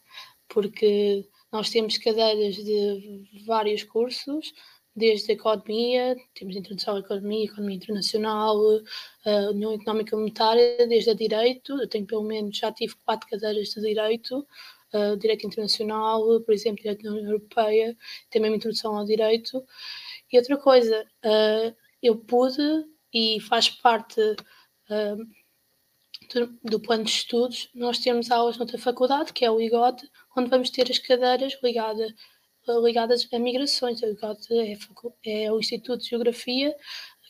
porque 0.48 1.28
nós 1.52 1.70
temos 1.70 1.98
cadeiras 1.98 2.56
de 2.56 3.28
vários 3.46 3.84
cursos, 3.84 4.54
desde 4.96 5.32
a 5.32 5.36
economia, 5.36 6.16
temos 6.36 6.56
introdução 6.56 6.98
à 6.98 7.00
economia, 7.00 7.46
economia 7.46 7.76
internacional, 7.78 8.58
a 9.26 9.50
União 9.52 9.74
Económica 9.74 10.16
Monetária, 10.16 10.88
desde 10.88 11.10
a 11.10 11.14
direito, 11.14 11.80
eu 11.82 11.88
tenho 11.88 12.06
pelo 12.06 12.24
menos, 12.24 12.58
já 12.58 12.72
tive 12.72 12.94
quatro 13.06 13.28
cadeiras 13.30 13.70
de 13.70 13.82
direito, 13.82 14.46
uh, 14.94 15.18
direito 15.18 15.48
internacional, 15.48 16.42
por 16.42 16.54
exemplo, 16.54 16.82
direito 16.82 17.04
da 17.04 17.12
União 17.12 17.26
Europeia, 17.28 17.98
tem 18.30 18.42
mesmo 18.42 18.58
introdução 18.58 18.98
ao 18.98 19.06
direito. 19.06 19.64
E 20.32 20.38
outra 20.38 20.58
coisa, 20.58 21.06
uh, 21.26 21.76
eu 22.04 22.18
pude 22.18 22.86
e 23.14 23.40
faz 23.42 23.70
parte 23.70 24.22
uh, 24.22 25.39
do, 26.64 26.80
plano 26.80 27.04
de 27.04 27.12
estudos, 27.12 27.70
nós 27.74 28.00
temos 28.00 28.32
aulas 28.32 28.58
noutra 28.58 28.78
faculdade, 28.78 29.34
que 29.34 29.46
é 29.46 29.52
o 29.52 29.60
IGOT, 29.60 30.08
onde 30.36 30.50
vamos 30.50 30.70
ter 30.70 30.90
as 30.90 31.00
cadeiras 31.00 31.58
ligadas 31.64 32.14
ligadas 32.84 33.28
a 33.34 33.40
migrações. 33.40 34.02
O 34.02 34.06
IGOT 34.06 34.54
é, 35.26 35.44
é 35.46 35.52
o 35.52 35.60
Instituto 35.60 36.02
de 36.02 36.10
Geografia, 36.10 36.76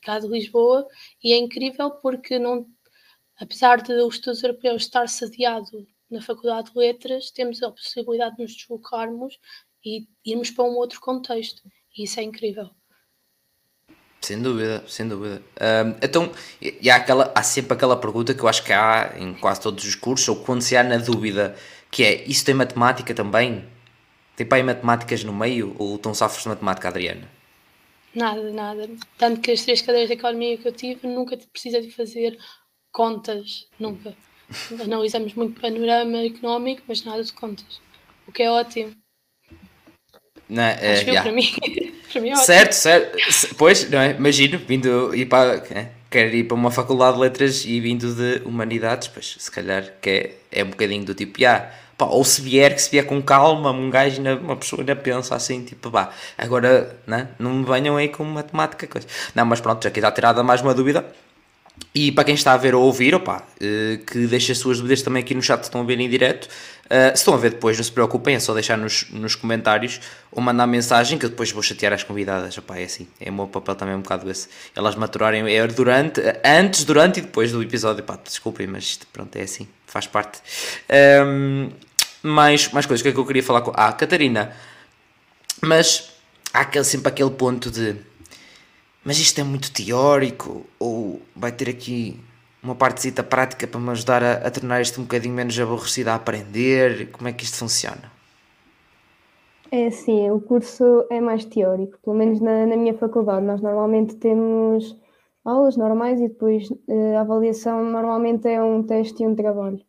cá 0.02 0.20
de 0.20 0.28
Lisboa, 0.28 0.88
e 1.24 1.34
é 1.34 1.38
incrível 1.38 1.92
porque 1.92 2.40
não, 2.40 2.66
apesar 3.38 3.82
de 3.82 3.94
os 3.94 4.16
estudos 4.16 4.44
europeus 4.44 4.84
estar 4.84 5.08
sediado 5.08 5.88
na 6.10 6.22
Faculdade 6.22 6.72
de 6.72 6.78
Letras 6.78 7.32
temos 7.32 7.62
a 7.62 7.72
possibilidade 7.72 8.36
de 8.38 8.44
nos 8.44 8.56
deslocarmos 8.56 9.38
e 9.86 10.08
irmos 10.26 10.50
para 10.50 10.66
um 10.66 10.76
outro 10.76 11.00
contexto. 11.00 11.62
E 11.96 12.04
isso 12.04 12.20
é 12.20 12.24
incrível. 12.24 12.70
Sem 14.22 14.42
dúvida, 14.42 14.84
sem 14.88 15.08
dúvida. 15.08 15.42
Um, 15.62 15.96
então, 16.02 16.32
e 16.62 16.90
há, 16.90 16.98
aquela, 16.98 17.32
há 17.34 17.42
sempre 17.42 17.74
aquela 17.74 17.96
pergunta 17.96 18.34
que 18.34 18.42
eu 18.42 18.48
acho 18.48 18.64
que 18.64 18.74
há 18.74 19.14
em 19.18 19.34
quase 19.34 19.62
todos 19.62 19.84
os 19.86 19.96
cursos, 19.96 20.28
ou 20.28 20.36
quando 20.36 20.62
se 20.62 20.76
há 20.76 20.84
na 20.84 20.98
dúvida, 20.98 21.56
que 21.90 22.04
é, 22.04 22.24
isso 22.26 22.44
tem 22.44 22.54
matemática 22.54 23.14
também? 23.14 23.66
Tem 24.36 24.46
pai 24.46 24.62
matemáticas 24.62 25.24
no 25.24 25.34
meio, 25.34 25.76
ou 25.80 25.96
estão 25.96 26.14
safos 26.14 26.44
de 26.44 26.50
matemática, 26.50 26.90
Adriana? 26.90 27.30
Nada, 28.14 28.52
nada. 28.52 28.90
Tanto 29.18 29.40
que 29.40 29.52
as 29.52 29.62
três 29.62 29.82
cadeiras 29.82 30.10
de 30.10 30.16
economia 30.16 30.58
que 30.58 30.68
eu 30.68 30.72
tive, 30.72 31.08
nunca 31.08 31.38
precisa 31.52 31.82
de 31.82 31.92
fazer 31.92 32.38
contas, 32.92 33.68
nunca. 33.80 34.16
Analisamos 34.84 35.34
muito 35.34 35.60
panorama 35.60 36.26
económico, 36.26 36.84
mas 36.88 37.04
nada 37.04 37.24
de 37.24 37.34
contas. 37.34 37.80
O 38.28 38.32
que 38.32 38.44
é 38.44 38.52
ótimo. 38.52 38.96
Não, 40.48 40.64
é, 40.64 40.94
Acho 40.94 41.04
yeah. 41.04 41.22
para 41.22 41.32
mim. 41.32 41.52
é 42.18 42.36
certo, 42.36 42.74
certo. 42.74 43.56
Pois, 43.58 43.90
não 43.90 44.00
é? 44.00 44.12
Imagino, 44.12 44.60
vindo 44.60 45.14
ir 45.16 45.26
para. 45.26 45.64
É, 45.72 45.90
quer 46.10 46.34
ir 46.34 46.44
para 46.46 46.56
uma 46.56 46.72
faculdade 46.72 47.16
de 47.16 47.22
letras 47.22 47.66
e 47.66 47.80
vindo 47.80 48.14
de 48.14 48.42
humanidades, 48.46 49.08
pois 49.08 49.36
se 49.38 49.52
calhar 49.52 49.94
que 50.02 50.10
é, 50.10 50.60
é 50.62 50.64
um 50.64 50.70
bocadinho 50.70 51.06
do 51.06 51.14
tipo, 51.14 51.40
yeah, 51.40 51.70
pá, 51.98 52.06
ou 52.06 52.24
se 52.24 52.42
vier, 52.42 52.74
que 52.74 52.82
se 52.82 52.90
vier 52.90 53.06
com 53.06 53.22
calma, 53.22 53.72
um 53.72 53.90
gajo, 53.90 54.22
uma 54.42 54.56
pessoa 54.56 54.82
ainda 54.82 54.96
pensa 54.96 55.36
assim, 55.36 55.64
tipo, 55.64 55.92
pá, 55.92 56.12
agora 56.38 56.98
né, 57.06 57.28
não 57.38 57.54
me 57.54 57.66
venham 57.66 57.96
aí 57.98 58.10
com 58.10 58.24
matemática, 58.24 58.88
coisa. 58.88 59.08
Não, 59.36 59.46
mas 59.46 59.62
pronto, 59.62 59.84
já 59.84 59.92
que 59.92 60.00
está 60.00 60.12
tirada 60.12 60.42
mais 60.42 60.62
uma 60.62 60.74
dúvida, 60.74 61.06
e 61.94 62.12
para 62.12 62.24
quem 62.24 62.36
está 62.36 62.54
a 62.54 62.58
ver 62.58 62.76
ou 62.76 62.84
ouvir, 62.84 63.16
opa, 63.16 63.44
eh, 63.60 64.00
que 64.06 64.28
deixe 64.28 64.52
as 64.52 64.60
suas 64.60 64.78
dúvidas 64.78 65.02
também 65.02 65.24
aqui 65.24 65.34
no 65.34 65.42
chat, 65.42 65.64
estão 65.64 65.82
a 65.82 65.84
ver 65.84 66.00
em 66.00 66.10
direto. 66.10 66.48
Uh, 66.86 67.10
se 67.10 67.18
estão 67.18 67.36
a 67.36 67.38
ver 67.38 67.52
depois, 67.52 67.78
não 67.78 67.84
se 67.84 67.92
preocupem, 67.92 68.34
é 68.34 68.40
só 68.40 68.52
deixar 68.52 68.76
nos, 68.76 69.06
nos 69.12 69.36
comentários 69.36 70.02
ou 70.32 70.42
mandar 70.42 70.66
mensagem 70.66 71.20
que 71.20 71.26
eu 71.26 71.30
depois 71.30 71.52
vou 71.52 71.62
chatear 71.62 71.94
as 71.94 72.04
convidadas. 72.04 72.58
Opa, 72.58 72.78
é 72.78 72.84
assim, 72.84 73.08
é 73.20 73.30
o 73.30 73.34
meu 73.34 73.48
papel 73.48 73.76
também 73.76 73.94
um 73.94 74.02
bocado 74.02 74.30
esse. 74.30 74.48
Elas 74.76 74.96
maturarem 74.96 75.48
é 75.56 75.68
durante, 75.68 76.20
antes, 76.44 76.84
durante 76.84 77.20
e 77.20 77.22
depois 77.22 77.52
do 77.52 77.62
episódio. 77.62 78.04
Pá, 78.04 78.18
desculpem, 78.24 78.66
mas 78.66 79.00
pronto, 79.14 79.36
é 79.36 79.44
assim, 79.44 79.68
faz 79.86 80.08
parte. 80.08 80.40
Um, 81.24 81.70
mais, 82.24 82.72
mais 82.72 82.86
coisas, 82.88 83.02
o 83.02 83.04
que 83.04 83.10
é 83.10 83.12
que 83.12 83.20
eu 83.20 83.26
queria 83.26 83.44
falar 83.44 83.62
com. 83.62 83.72
Ah, 83.76 83.94
Catarina, 83.94 84.52
mas 85.62 86.12
há 86.52 86.62
aquele, 86.62 86.86
sempre 86.86 87.10
aquele 87.10 87.32
ponto 87.32 87.70
de 87.70 87.98
mas 89.04 89.18
isto 89.20 89.40
é 89.40 89.44
muito 89.44 89.72
teórico 89.72 90.66
ou 90.80 91.22
vai 91.36 91.52
ter 91.52 91.70
aqui 91.70 92.20
uma 92.62 92.76
partecita 92.76 93.24
prática 93.24 93.66
para 93.68 93.80
me 93.80 93.90
ajudar 93.92 94.24
a, 94.24 94.34
a 94.34 94.52
tornar 94.52 94.82
isto 94.82 95.00
um 95.00 95.04
bocadinho 95.04 95.34
menos 95.34 95.58
aborrecido 95.60 96.10
a 96.10 96.16
aprender? 96.16 97.10
Como 97.12 97.28
é 97.28 97.34
que 97.34 97.44
isto 97.44 97.58
funciona? 97.58 98.12
É 99.72 99.88
assim, 99.88 100.30
o 100.32 100.42
curso 100.42 101.06
é 101.12 101.22
mais 101.22 101.46
teórico, 101.46 102.00
pelo 102.04 102.16
menos 102.16 102.42
na, 102.42 102.66
na 102.66 102.76
minha 102.76 102.94
faculdade. 102.98 103.46
Nós 103.46 103.62
normalmente 103.62 104.16
temos 104.16 104.98
aulas 105.46 105.78
normais 105.78 106.20
e 106.20 106.28
depois 106.28 106.70
eh, 106.88 107.16
a 107.16 107.22
avaliação 107.22 107.84
normalmente 107.84 108.48
é 108.48 108.62
um 108.62 108.82
teste 108.84 109.24
e 109.24 109.28
um 109.28 109.36
trabalho. 109.36 109.80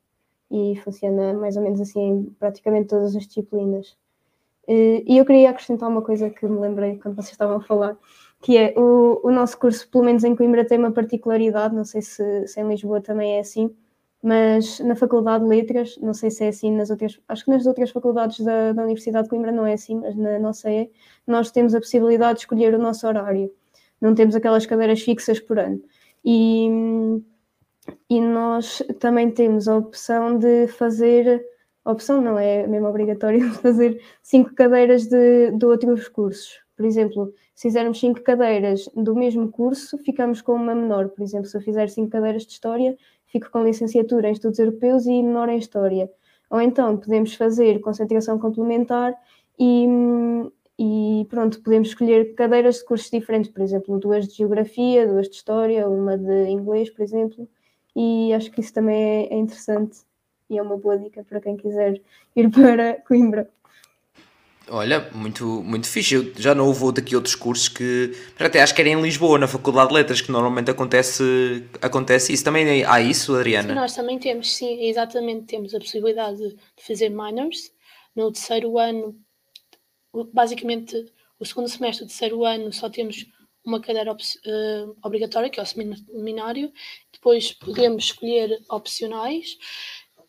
E 0.50 0.76
funciona 0.84 1.32
mais 1.32 1.56
ou 1.56 1.62
menos 1.62 1.80
assim 1.80 2.00
em 2.00 2.24
praticamente 2.38 2.88
todas 2.88 3.16
as 3.16 3.26
disciplinas. 3.26 3.96
Eh, 4.68 5.02
e 5.06 5.18
eu 5.18 5.24
queria 5.24 5.50
acrescentar 5.50 5.88
uma 5.88 6.02
coisa 6.02 6.28
que 6.28 6.46
me 6.46 6.60
lembrei 6.60 6.98
quando 6.98 7.16
vocês 7.16 7.32
estavam 7.32 7.56
a 7.56 7.62
falar, 7.62 7.96
que 8.40 8.56
é 8.56 8.74
o, 8.76 9.20
o 9.22 9.30
nosso 9.30 9.58
curso, 9.58 9.88
pelo 9.90 10.04
menos 10.04 10.24
em 10.24 10.34
Coimbra, 10.34 10.64
tem 10.64 10.78
uma 10.78 10.92
particularidade, 10.92 11.74
não 11.74 11.84
sei 11.84 12.02
se, 12.02 12.46
se 12.46 12.60
em 12.60 12.68
Lisboa 12.68 13.00
também 13.00 13.36
é 13.36 13.40
assim, 13.40 13.74
mas 14.22 14.80
na 14.80 14.94
Faculdade 14.94 15.44
de 15.44 15.50
Letras, 15.50 15.96
não 15.98 16.12
sei 16.14 16.30
se 16.30 16.44
é 16.44 16.48
assim 16.48 16.72
nas 16.72 16.90
outras, 16.90 17.20
acho 17.28 17.44
que 17.44 17.50
nas 17.50 17.66
outras 17.66 17.90
faculdades 17.90 18.40
da, 18.40 18.72
da 18.72 18.82
Universidade 18.82 19.24
de 19.24 19.30
Coimbra 19.30 19.52
não 19.52 19.66
é 19.66 19.74
assim, 19.74 19.96
mas 19.96 20.14
na 20.16 20.38
nossa 20.38 20.70
é, 20.70 20.88
nós 21.26 21.50
temos 21.50 21.74
a 21.74 21.80
possibilidade 21.80 22.34
de 22.34 22.40
escolher 22.40 22.74
o 22.74 22.78
nosso 22.78 23.06
horário, 23.06 23.50
não 24.00 24.14
temos 24.14 24.34
aquelas 24.34 24.66
cadeiras 24.66 25.00
fixas 25.02 25.40
por 25.40 25.58
ano. 25.58 25.82
E, 26.24 26.68
e 28.08 28.20
nós 28.20 28.82
também 28.98 29.30
temos 29.30 29.68
a 29.68 29.76
opção 29.76 30.38
de 30.38 30.66
fazer, 30.68 31.42
a 31.84 31.92
opção 31.92 32.20
não 32.20 32.38
é 32.38 32.66
mesmo 32.66 32.88
obrigatório, 32.88 33.50
fazer 33.60 34.02
cinco 34.22 34.54
cadeiras 34.54 35.06
de, 35.06 35.50
de 35.52 35.66
outros 35.66 36.08
cursos. 36.08 36.60
Por 36.80 36.86
exemplo, 36.86 37.34
se 37.54 37.68
fizermos 37.68 38.00
cinco 38.00 38.22
cadeiras 38.22 38.88
do 38.96 39.14
mesmo 39.14 39.52
curso, 39.52 39.98
ficamos 39.98 40.40
com 40.40 40.54
uma 40.54 40.74
menor. 40.74 41.10
Por 41.10 41.22
exemplo, 41.22 41.46
se 41.46 41.54
eu 41.54 41.60
fizer 41.60 41.90
cinco 41.90 42.08
cadeiras 42.08 42.46
de 42.46 42.52
História, 42.52 42.96
fico 43.26 43.50
com 43.50 43.62
licenciatura 43.62 44.30
em 44.30 44.32
Estudos 44.32 44.58
Europeus 44.58 45.04
e 45.04 45.22
menor 45.22 45.50
em 45.50 45.58
História. 45.58 46.10
Ou 46.48 46.58
então 46.58 46.96
podemos 46.96 47.34
fazer 47.34 47.80
concentração 47.82 48.38
complementar 48.38 49.14
e, 49.58 49.86
e 50.78 51.26
pronto, 51.28 51.60
podemos 51.62 51.88
escolher 51.88 52.34
cadeiras 52.34 52.76
de 52.76 52.86
cursos 52.86 53.10
diferentes, 53.10 53.50
por 53.50 53.60
exemplo, 53.60 53.98
duas 53.98 54.26
de 54.26 54.36
Geografia, 54.36 55.06
duas 55.06 55.28
de 55.28 55.36
História, 55.36 55.86
uma 55.86 56.16
de 56.16 56.48
Inglês, 56.48 56.88
por 56.88 57.02
exemplo, 57.02 57.46
e 57.94 58.32
acho 58.32 58.50
que 58.50 58.62
isso 58.62 58.72
também 58.72 58.96
é, 58.96 59.34
é 59.34 59.36
interessante 59.36 59.98
e 60.48 60.56
é 60.56 60.62
uma 60.62 60.78
boa 60.78 60.96
dica 60.96 61.22
para 61.24 61.42
quem 61.42 61.58
quiser 61.58 62.00
ir 62.34 62.48
para 62.50 63.02
Coimbra. 63.02 63.50
Olha, 64.70 65.10
muito, 65.12 65.44
muito 65.64 65.88
fixe. 65.88 66.14
Eu 66.14 66.32
já 66.36 66.54
não 66.54 66.66
houve 66.66 67.00
aqui 67.00 67.16
outros 67.16 67.34
cursos 67.34 67.68
que. 67.68 68.12
Até 68.38 68.62
acho 68.62 68.72
que 68.74 68.80
era 68.80 68.88
em 68.88 69.02
Lisboa, 69.02 69.38
na 69.38 69.48
Faculdade 69.48 69.88
de 69.88 69.94
Letras, 69.94 70.20
que 70.20 70.30
normalmente 70.30 70.70
acontece, 70.70 71.64
acontece 71.82 72.32
isso. 72.32 72.44
Também 72.44 72.84
há 72.84 73.00
isso, 73.00 73.34
Adriana? 73.34 73.68
Sim, 73.68 73.74
nós 73.74 73.94
também 73.94 74.18
temos, 74.18 74.54
sim, 74.54 74.84
exatamente. 74.84 75.46
Temos 75.46 75.74
a 75.74 75.78
possibilidade 75.80 76.38
de 76.38 76.56
fazer 76.86 77.08
minors 77.08 77.72
no 78.14 78.30
terceiro 78.30 78.78
ano. 78.78 79.16
Basicamente, 80.32 81.04
o 81.38 81.44
segundo 81.44 81.68
semestre 81.68 82.04
do 82.04 82.08
terceiro 82.08 82.44
ano 82.44 82.72
só 82.72 82.88
temos 82.88 83.26
uma 83.64 83.80
cadeira 83.80 84.12
uh, 84.12 84.96
obrigatória, 85.02 85.50
que 85.50 85.58
é 85.58 85.62
o 85.62 85.66
seminário. 85.66 86.72
Depois 87.12 87.52
podemos 87.52 88.04
escolher 88.04 88.60
opcionais 88.68 89.56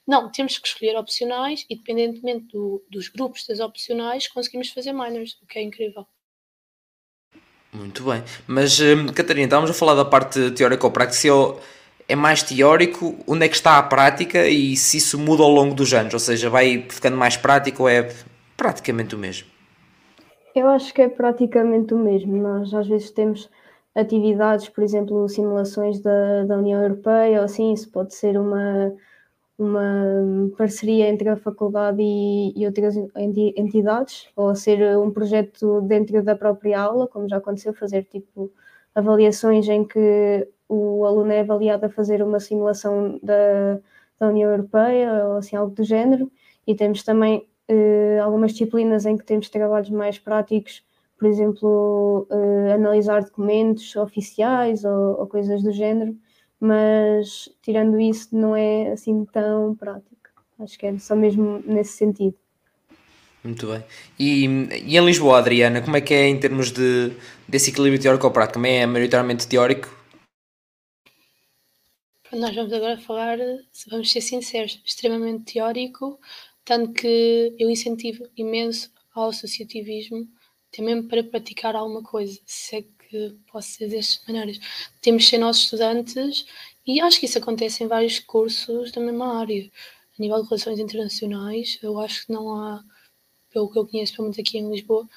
não, 0.08 0.32
temos 0.32 0.58
que 0.58 0.68
escolher 0.68 0.98
opcionais 0.98 1.66
e, 1.70 1.76
dependentemente 1.76 2.48
do, 2.48 2.84
dos 2.90 3.08
grupos 3.08 3.46
das 3.46 3.60
opcionais, 3.60 4.28
conseguimos 4.28 4.70
fazer 4.70 4.94
minors, 4.94 5.38
o 5.42 5.46
que 5.46 5.60
é 5.60 5.62
incrível. 5.62 6.06
Muito 7.72 8.04
bem. 8.04 8.22
Mas, 8.48 8.80
hum, 8.82 9.08
Catarina, 9.14 9.46
estávamos 9.46 9.72
a 9.72 9.74
falar 9.74 9.96
da 9.96 10.04
parte 10.04 10.52
teórica 10.52 10.86
ou 10.86 10.92
prática. 10.92 11.14
Se 11.14 11.30
é 12.08 12.16
mais 12.16 12.44
teórico, 12.44 13.16
onde 13.26 13.46
é 13.46 13.50
que 13.50 13.56
está 13.56 13.78
a 13.78 13.84
prática 13.84 14.46
e 14.46 14.76
se 14.76 14.98
isso 14.98 15.18
muda 15.18 15.44
ao 15.44 15.50
longo 15.50 15.74
dos 15.74 15.94
anos? 15.94 16.14
Ou 16.14 16.20
seja, 16.20 16.50
vai 16.50 16.86
ficando 16.90 17.16
mais 17.16 17.38
prático 17.38 17.84
ou 17.84 17.90
é 17.90 18.10
praticamente 18.58 19.16
o 19.16 19.18
mesmo? 19.18 19.48
Eu 20.54 20.68
acho 20.68 20.94
que 20.94 21.02
é 21.02 21.08
praticamente 21.08 21.94
o 21.94 21.98
mesmo. 21.98 22.36
Nós 22.36 22.74
às 22.74 22.88
vezes 22.88 23.12
temos 23.12 23.50
atividades, 23.96 24.68
por 24.68 24.84
exemplo, 24.84 25.30
simulações 25.30 26.02
da, 26.02 26.44
da 26.44 26.58
União 26.58 26.82
Europeia, 26.82 27.40
ou 27.40 27.46
assim, 27.46 27.72
isso 27.72 27.90
pode 27.90 28.14
ser 28.14 28.38
uma 28.38 28.94
uma 29.58 30.52
parceria 30.58 31.08
entre 31.10 31.30
a 31.30 31.38
faculdade 31.38 32.02
e, 32.02 32.54
e, 32.56 32.66
outras 32.66 32.96
entidades, 33.56 34.30
ou 34.36 34.56
ser 34.56 34.98
um 34.98 35.12
projeto 35.12 35.82
dentro 35.82 36.24
da 36.24 36.36
própria 36.36 36.82
aula, 36.82 37.08
como 37.08 37.30
já 37.30 37.38
aconteceu, 37.38 37.74
fazer 37.74 38.04
tipo 38.06 38.52
avaliações 38.96 39.68
em 39.70 39.86
que 39.86 40.48
o 40.68 41.06
aluno 41.06 41.32
é 41.32 41.42
avaliado 41.42 41.86
a 41.86 41.90
fazer 41.90 42.24
uma 42.24 42.40
simulação 42.40 43.20
da, 43.22 43.80
da 44.20 44.28
União 44.30 44.50
Europeia, 44.52 45.28
ou 45.28 45.38
assim, 45.38 45.56
algo 45.56 45.76
do 45.76 45.84
género, 45.84 46.32
e 46.66 46.76
temos 46.76 47.04
também 47.04 47.48
eh, 47.68 48.20
algumas 48.20 48.52
disciplinas 48.52 49.06
em 49.06 49.18
que 49.18 49.26
temos 49.26 49.50
trabalhos 49.50 49.90
mais 49.90 50.20
práticos, 50.20 50.84
por 51.18 51.28
exemplo, 51.28 52.28
eh, 52.32 52.74
analisar 52.74 53.24
documentos 53.24 53.96
oficiais 53.96 54.84
ou, 54.86 55.20
ou 55.20 55.28
coisas 55.28 55.62
do 55.64 55.72
género, 55.72 56.16
mas 56.62 57.50
tirando 57.63 58.00
isso 58.00 58.30
não 58.32 58.56
é 58.56 58.91
assim 58.91 59.26
tão 59.26 59.76
prático. 59.76 60.15
Acho 60.60 60.78
que 60.78 60.86
é 60.86 61.00
só 61.00 61.15
mesmo 61.15 61.63
nesse 61.65 61.93
sentido. 61.93 62.38
Muito 63.43 63.65
bem. 63.65 63.84
E, 64.19 64.45
e 64.86 64.95
em 64.95 65.06
Lisboa, 65.06 65.39
Adriana, 65.39 65.82
como 65.82 65.97
é 65.97 66.02
que 66.02 66.13
é 66.13 66.28
em 66.28 66.39
termos 66.39 66.71
de, 66.71 67.12
desse 67.47 67.71
equilíbrio 67.71 68.00
teórico-prático? 68.00 68.54
Também 68.54 68.80
é 68.80 68.86
maioritariamente 68.86 69.47
teórico? 69.47 69.89
Nós 72.32 72.56
vamos 72.56 72.71
agora 72.71 73.00
falar, 73.00 73.39
vamos 73.89 74.12
ser 74.12 74.21
sinceros, 74.21 74.80
extremamente 74.86 75.54
teórico, 75.54 76.19
tanto 76.63 76.93
que 76.93 77.56
eu 77.60 77.69
incentivo 77.69 78.24
imenso 78.38 78.91
ao 79.13 79.30
associativismo, 79.30 80.28
até 80.71 80.84
mesmo 80.84 81.10
para 81.10 81.24
praticar 81.24 81.76
alguma 81.76 82.04
coisa. 82.04 82.39
Se 82.45 82.78
é 82.78 82.82
que 82.84 83.01
posso 83.52 83.71
dizer 83.71 83.89
destas 83.89 84.28
maneiras. 84.28 84.60
Temos 85.02 85.24
de 85.24 85.30
ser 85.30 85.50
estudantes 85.50 86.45
e 86.86 87.02
acho 87.02 87.19
que 87.19 87.26
isso 87.26 87.38
acontece 87.38 87.84
em 87.84 87.88
vários 87.88 88.19
cursos 88.19 88.91
da 88.91 89.02
mesma 89.02 89.39
área. 89.39 89.71
A 90.17 90.21
nível 90.21 90.41
de 90.41 90.50
relações 90.50 90.80
internacionais, 90.80 91.80
eu 91.82 92.00
acho 92.00 92.26
que 92.26 92.34
não 92.34 92.56
há, 92.56 92.84
pelo 93.50 93.71
que 93.71 93.80
eu 93.80 93.88
conheço, 93.88 94.13
pelo 94.13 94.26
menos 94.26 94.39
aqui 94.39 94.58
em 94.58 94.69
Lisboa, 94.69 95.08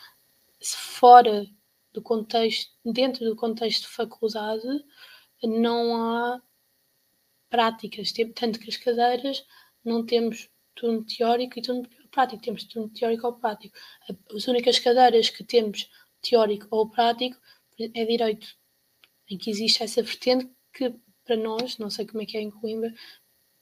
fora 0.62 1.46
do 1.92 2.02
contexto, 2.02 2.72
dentro 2.84 3.24
do 3.24 3.36
contexto 3.36 3.82
de 3.82 3.88
faculdade, 3.88 4.84
não 5.42 5.96
há 5.96 6.42
práticas, 7.50 8.12
tanto 8.34 8.58
que 8.58 8.68
as 8.68 8.76
cadeiras 8.76 9.44
não 9.84 10.04
temos 10.04 10.48
turno 10.74 11.04
teórico 11.04 11.58
e 11.58 11.62
turno 11.62 11.88
prático, 12.10 12.42
temos 12.42 12.64
turno 12.64 12.88
teórico 12.88 13.26
ou 13.26 13.34
prático. 13.34 13.76
As 14.34 14.46
únicas 14.48 14.78
cadeiras 14.78 15.30
que 15.30 15.44
temos 15.44 15.88
teórico 16.20 16.66
ou 16.70 16.88
prático 16.88 17.38
é 17.78 18.04
direito, 18.04 18.56
em 19.28 19.38
que 19.38 19.50
existe 19.50 19.82
essa 19.82 20.02
vertente 20.02 20.50
que 20.72 20.94
para 21.24 21.36
nós, 21.36 21.78
não 21.78 21.90
sei 21.90 22.06
como 22.06 22.22
é 22.22 22.26
que 22.26 22.36
é 22.36 22.40
em 22.40 22.50
Coimbra, 22.50 22.94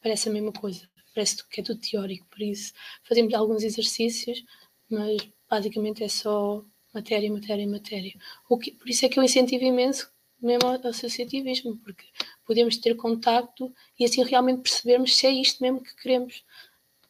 parece 0.01 0.29
a 0.29 0.33
mesma 0.33 0.53
coisa, 0.53 0.89
parece 1.15 1.47
que 1.49 1.61
é 1.61 1.65
tudo 1.65 1.81
teórico, 1.81 2.27
por 2.29 2.43
isso 2.43 2.73
fazemos 3.05 3.33
alguns 3.35 3.63
exercícios, 3.63 4.45
mas 4.91 5.17
basicamente 5.49 6.03
é 6.03 6.09
só 6.09 6.65
matéria, 6.93 7.33
matéria, 7.33 7.67
matéria. 7.67 8.15
O 8.49 8.59
que, 8.59 8.73
por 8.73 8.89
isso 8.89 9.07
é 9.07 9.09
que 9.09 9.19
eu 9.19 9.23
incentivo 9.23 9.65
imenso 9.65 10.11
mesmo 10.41 10.69
ao 10.69 10.89
associativismo, 10.89 11.79
porque 11.79 12.05
podemos 12.45 12.77
ter 12.77 12.97
contacto 12.97 13.73
e 13.99 14.05
assim 14.05 14.25
realmente 14.25 14.63
percebermos 14.63 15.17
se 15.17 15.27
é 15.27 15.31
isto 15.31 15.63
mesmo 15.63 15.83
que 15.83 15.95
queremos. 15.97 16.45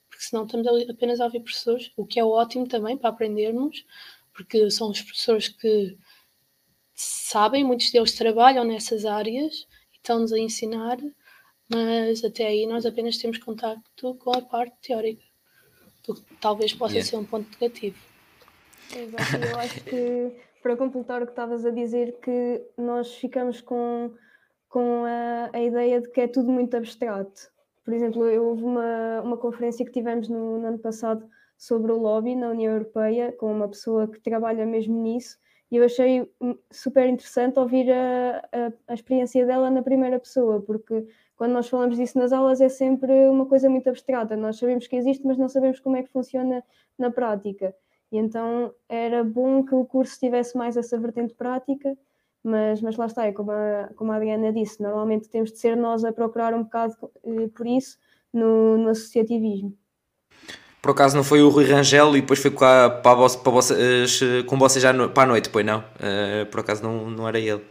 Porque 0.09 0.25
senão 0.25 0.45
estamos 0.45 0.67
apenas 0.89 1.21
a 1.21 1.25
ouvir 1.25 1.41
professores, 1.41 1.91
o 1.97 2.07
que 2.07 2.21
é 2.21 2.25
ótimo 2.25 2.69
também 2.69 2.97
para 2.97 3.09
aprendermos, 3.09 3.85
porque 4.35 4.71
são 4.71 4.91
os 4.91 5.01
professores 5.01 5.49
que 5.49 5.97
sabem, 7.03 7.65
muitos 7.65 7.91
deles 7.91 8.13
trabalham 8.13 8.65
nessas 8.65 9.05
áreas 9.05 9.67
e 9.93 9.97
estão-nos 9.97 10.33
a 10.33 10.39
ensinar, 10.39 10.99
mas 11.69 12.25
até 12.25 12.47
aí 12.47 12.67
nós 12.67 12.85
apenas 12.85 13.19
temos 13.19 13.39
contacto 13.39 14.15
com 14.17 14.31
a 14.37 14.43
parte 14.43 14.77
teórica, 14.83 15.23
o 16.09 16.15
que 16.15 16.23
talvez 16.41 16.73
possa 16.73 16.95
yeah. 16.95 17.11
ser 17.11 17.17
um 17.17 17.25
ponto 17.25 17.49
negativo. 17.61 17.97
Exato, 18.95 19.45
eu 19.51 19.59
acho 19.59 19.85
que 19.85 20.33
para 20.63 20.77
completar 20.77 21.23
o 21.23 21.27
que 21.27 21.33
estavas 21.33 21.67
a 21.67 21.71
dizer, 21.71 22.19
que 22.21 22.63
nós 22.79 23.15
ficamos 23.17 23.61
com, 23.61 24.15
com 24.69 25.05
a, 25.05 25.51
a 25.53 25.61
ideia 25.61 26.01
de 26.01 26.09
que 26.09 26.21
é 26.21 26.29
tudo 26.29 26.51
muito 26.51 26.77
abstrato. 26.77 27.51
Por 27.85 27.93
exemplo, 27.93 28.27
eu 28.27 28.45
houve 28.45 28.63
uma, 28.63 29.21
uma 29.23 29.37
conferência 29.37 29.85
que 29.85 29.91
tivemos 29.91 30.29
no, 30.29 30.59
no 30.59 30.69
ano 30.69 30.79
passado 30.79 31.29
sobre 31.59 31.91
o 31.91 31.99
lobby 31.99 32.37
na 32.37 32.51
União 32.51 32.73
Europeia, 32.73 33.33
com 33.33 33.53
uma 33.53 33.69
pessoa 33.69 34.07
que 34.07 34.21
trabalha 34.21 34.65
mesmo 34.65 35.03
nisso, 35.03 35.37
e 35.73 35.77
eu 35.79 35.87
achei 35.87 36.31
super 36.71 37.09
interessante 37.09 37.59
ouvir 37.59 37.91
a, 37.91 38.47
a, 38.53 38.73
a, 38.89 38.95
experiência 38.95 39.47
dela 39.47 39.71
na 39.71 39.83
primeira 39.83 40.21
pessoa, 40.21 40.61
porque 40.61 41.07
quando 41.35 41.53
nós 41.53 41.67
falamos 41.67 41.97
disso 41.97 42.19
nas 42.19 42.31
aulas 42.31 42.61
é 42.61 42.69
sempre 42.69 43.11
uma 43.27 43.47
coisa 43.47 43.71
muito 43.71 43.89
abstrata. 43.89 44.37
Nós 44.37 44.59
sabemos 44.59 44.87
que 44.87 44.97
existe, 44.97 45.27
mas 45.27 45.39
não 45.39 45.49
sabemos 45.49 45.81
como 45.81 45.97
é 45.97 46.03
que 46.03 46.13
funciona 46.13 46.63
na 46.99 47.11
prática. 47.11 47.75
E 48.13 48.19
então 48.19 48.75
era 48.87 49.25
bom 49.25 49.65
que 49.65 49.75
o 49.75 49.87
curso 49.87 50.21
tivesse 50.21 50.59
mais 50.59 50.77
essa 50.77 50.99
vertente 50.99 51.33
prática, 51.33 51.97
mas, 52.45 52.83
mas 52.83 52.99
lá 52.99 53.07
está, 53.07 53.25
é 53.25 53.33
como 53.33 53.51
a, 53.51 53.89
como 53.97 54.13
a 54.13 54.17
Adriana 54.17 54.53
disse, 54.53 54.83
normalmente 54.83 55.31
temos 55.31 55.53
de 55.53 55.59
ser 55.59 55.75
nós 55.75 56.05
a 56.05 56.13
procurar 56.13 56.53
um 56.53 56.65
bocado 56.65 56.95
eh, 57.25 57.49
por 57.49 57.67
isso 57.67 57.99
no, 58.31 58.77
no 58.77 58.91
associativismo. 58.91 59.75
Por 60.83 60.91
acaso 60.91 61.17
não 61.17 61.23
foi 61.23 61.41
o 61.41 61.49
Rui 61.49 61.65
Rangel 61.65 62.17
e 62.17 62.21
depois 62.21 62.41
foi 62.41 62.51
com, 62.51 62.65
a, 62.65 62.91
para, 62.91 63.25
a, 63.25 63.31
para 63.31 63.53
vocês, 63.53 64.21
com 64.47 64.59
vocês 64.59 64.83
já 64.83 64.93
no, 64.93 65.09
para 65.09 65.23
a 65.23 65.27
noite, 65.27 65.49
pois 65.49 65.65
não? 65.65 65.79
Uh, 65.79 66.45
por 66.51 66.59
acaso 66.59 66.83
não, 66.83 67.09
não 67.09 67.29
era 67.29 67.39
ele. 67.39 67.63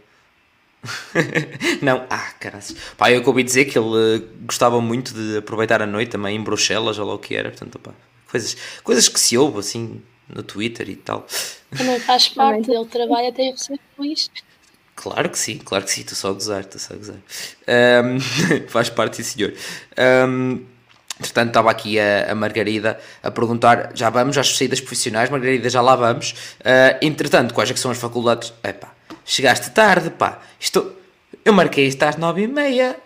não, 1.82 2.06
ah, 2.08 2.32
caras. 2.40 2.74
Pá, 2.96 3.12
eu 3.12 3.22
ouvi 3.26 3.42
dizer 3.42 3.66
que 3.66 3.78
ele 3.78 3.86
uh, 3.86 4.28
gostava 4.46 4.80
muito 4.80 5.12
de 5.12 5.36
aproveitar 5.36 5.82
a 5.82 5.86
noite 5.86 6.10
também 6.10 6.36
em 6.36 6.42
Bruxelas, 6.42 6.98
ou 6.98 7.06
lá 7.06 7.14
o 7.14 7.18
que 7.18 7.36
era, 7.36 7.50
portanto, 7.50 7.78
pá, 7.78 7.92
coisas, 8.30 8.56
coisas 8.82 9.08
que 9.08 9.20
se 9.20 9.36
ouve 9.36 9.58
assim 9.58 10.02
no 10.26 10.42
Twitter 10.42 10.88
e 10.88 10.96
tal. 10.96 11.26
Também 11.76 12.00
faz 12.00 12.28
parte, 12.30 12.70
ele 12.70 12.86
trabalha 12.86 13.28
até 13.28 13.48
a 13.48 13.52
receber 13.52 13.80
com 13.94 14.04
isto. 14.04 14.42
Claro 14.94 15.30
que 15.30 15.38
sim, 15.38 15.58
claro 15.58 15.84
que 15.84 15.90
sim, 15.90 16.00
estou 16.00 16.16
só 16.16 16.30
a 16.30 16.32
gozar, 16.32 16.60
estou 16.60 16.80
só 16.80 16.94
a 16.94 16.96
gozar. 16.96 17.16
Um, 18.04 18.20
faz 18.68 18.88
parte, 18.88 19.16
sim, 19.16 19.22
senhor. 19.22 19.54
Um, 20.28 20.64
Entretanto, 21.18 21.48
estava 21.48 21.70
aqui 21.70 22.00
a, 22.00 22.32
a, 22.32 22.34
Margarida 22.34 22.98
a 23.22 23.30
perguntar, 23.30 23.92
já 23.94 24.10
vamos 24.10 24.36
às 24.38 24.56
saídas 24.56 24.80
profissionais, 24.80 25.30
Margarida, 25.30 25.68
já 25.68 25.80
lá 25.80 25.94
vamos. 25.94 26.32
Uh, 26.60 26.98
entretanto, 27.00 27.54
quais 27.54 27.70
é 27.70 27.74
que 27.74 27.80
são 27.80 27.90
as 27.90 27.98
faculdades? 27.98 28.52
Epá, 28.62 28.92
chegaste 29.24 29.70
tarde, 29.70 30.10
pá. 30.10 30.40
Isto, 30.58 30.92
eu 31.44 31.52
marquei 31.52 31.86
isto 31.86 32.02
às 32.02 32.16
nove 32.16 32.42
e 32.42 32.48
meia. 32.48 32.96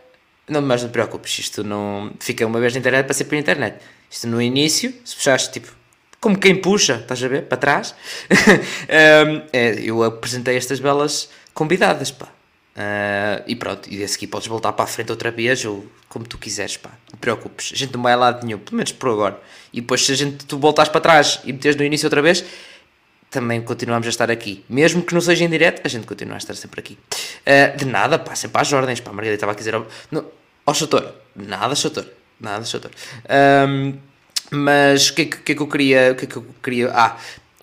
Não, 0.49 0.63
mas 0.63 0.83
não 0.83 0.89
te 0.89 0.93
preocupes, 0.93 1.39
isto 1.41 1.65
não 1.65 2.13
fica 2.21 2.47
uma 2.47 2.61
vez 2.61 2.73
na 2.73 2.79
internet 2.79 3.05
para 3.05 3.15
ser 3.15 3.25
pela 3.25 3.41
internet. 3.41 3.79
Isto 4.09 4.29
no 4.29 4.41
início, 4.41 4.95
se 5.05 5.17
puxaste 5.17 5.51
tipo, 5.51 5.73
como 6.21 6.39
quem 6.39 6.55
puxa, 6.55 7.01
estás 7.03 7.23
a 7.23 7.29
ver, 7.29 7.43
para 7.43 7.59
trás. 7.59 7.95
um, 8.31 9.43
é, 9.53 9.81
eu 9.81 10.03
apresentei 10.05 10.57
estas 10.57 10.79
belas 10.79 11.29
convidadas, 11.53 12.13
pá. 12.13 12.36
Uh, 12.77 13.43
e 13.47 13.57
pronto, 13.57 13.89
e 13.91 13.97
desse 13.97 14.17
aqui 14.17 14.27
podes 14.27 14.47
voltar 14.49 14.71
para 14.75 14.85
a 14.85 14.87
frente 14.87 15.11
outra 15.11 15.31
vez 15.31 15.65
ou 15.65 15.87
como 16.11 16.27
tu 16.27 16.37
quiseres, 16.37 16.77
pá. 16.77 16.91
Não 17.11 17.17
te 17.17 17.21
preocupes, 17.21 17.73
a 17.73 17.77
gente 17.77 17.95
não 17.95 18.03
vai 18.03 18.13
a 18.13 18.17
lado 18.17 18.45
nenhum, 18.45 18.59
pelo 18.59 18.77
menos 18.77 18.93
por 18.93 19.09
agora. 19.09 19.41
E 19.73 19.81
depois, 19.81 20.05
se 20.05 20.13
a 20.13 20.15
gente 20.15 20.45
tu 20.45 20.59
voltares 20.59 20.93
para 20.93 21.01
trás 21.01 21.41
e 21.45 21.55
meteres 21.55 21.75
no 21.77 21.85
início 21.85 22.07
outra 22.07 22.21
vez, 22.21 22.45
também 23.31 23.63
continuamos 23.63 24.07
a 24.07 24.11
estar 24.11 24.31
aqui. 24.31 24.63
Mesmo 24.69 25.03
que 25.03 25.15
não 25.15 25.23
seja 25.23 25.43
em 25.43 25.49
direto, 25.49 25.81
a 25.85 25.89
gente 25.89 26.07
continua 26.07 26.35
a 26.35 26.39
estar 26.39 26.55
sempre 26.55 26.81
aqui. 26.81 26.99
Uh, 27.47 27.77
de 27.79 27.87
nada, 27.87 28.19
pá, 28.19 28.35
sempre 28.35 28.61
às 28.61 28.71
ordens, 28.71 29.01
pá. 29.01 29.11
A 29.11 29.15
Margarida 29.15 29.37
estava 29.37 29.53
a 29.53 29.55
dizer, 29.55 29.75
não, 30.11 30.27
ó, 30.67 30.75
Chator, 30.75 31.15
nada, 31.35 31.75
Chator, 31.75 32.07
nada, 32.39 32.63
Chator. 32.67 32.91
Um, 33.69 33.95
mas 34.51 35.09
o 35.09 35.15
que, 35.15 35.23
é 35.23 35.25
que, 35.25 35.37
que, 35.39 35.53
é 35.53 35.55
que 35.55 35.63
eu 35.63 35.67
queria, 35.67 36.13
o 36.13 36.15
que 36.15 36.25
é 36.27 36.29
que 36.29 36.37
eu 36.37 36.47
queria, 36.63 36.91
ah, 36.93 37.17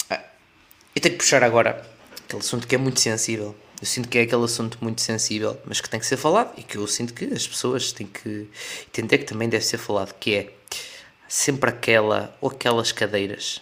eu 0.10 1.02
tenho 1.02 1.14
que 1.14 1.20
puxar 1.20 1.44
agora 1.44 1.84
aquele 2.26 2.42
assunto 2.42 2.68
que 2.68 2.74
é 2.74 2.78
muito 2.80 3.00
sensível 3.00 3.56
eu 3.84 3.86
sinto 3.86 4.08
que 4.08 4.18
é 4.18 4.22
aquele 4.22 4.46
assunto 4.46 4.78
muito 4.80 5.02
sensível, 5.02 5.60
mas 5.66 5.82
que 5.82 5.90
tem 5.90 6.00
que 6.00 6.06
ser 6.06 6.16
falado 6.16 6.54
e 6.58 6.64
que 6.64 6.78
eu 6.78 6.88
sinto 6.88 7.14
que 7.14 7.26
as 7.26 7.46
pessoas 7.46 7.92
têm 7.92 8.08
que 8.08 8.48
entender 8.88 9.18
que 9.18 9.26
também 9.26 9.50
deve 9.50 9.66
ser 9.66 9.78
falado, 9.78 10.16
que 10.22 10.36
é 10.36 10.54
sempre 11.28 11.70
aquela 11.70 12.34
ou 12.40 12.50
aquelas 12.50 12.94
cadeiras 12.94 13.62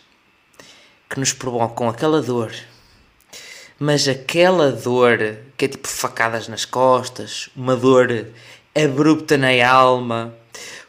que 1.09 1.19
nos 1.19 1.33
provocam 1.33 1.89
aquela 1.89 2.21
dor, 2.21 2.53
mas 3.79 4.07
aquela 4.07 4.71
dor 4.71 5.17
que 5.57 5.65
é 5.65 5.67
tipo 5.67 5.87
facadas 5.87 6.47
nas 6.47 6.65
costas, 6.65 7.49
uma 7.55 7.75
dor 7.75 8.27
abrupta 8.75 9.39
na 9.39 9.67
alma, 9.67 10.35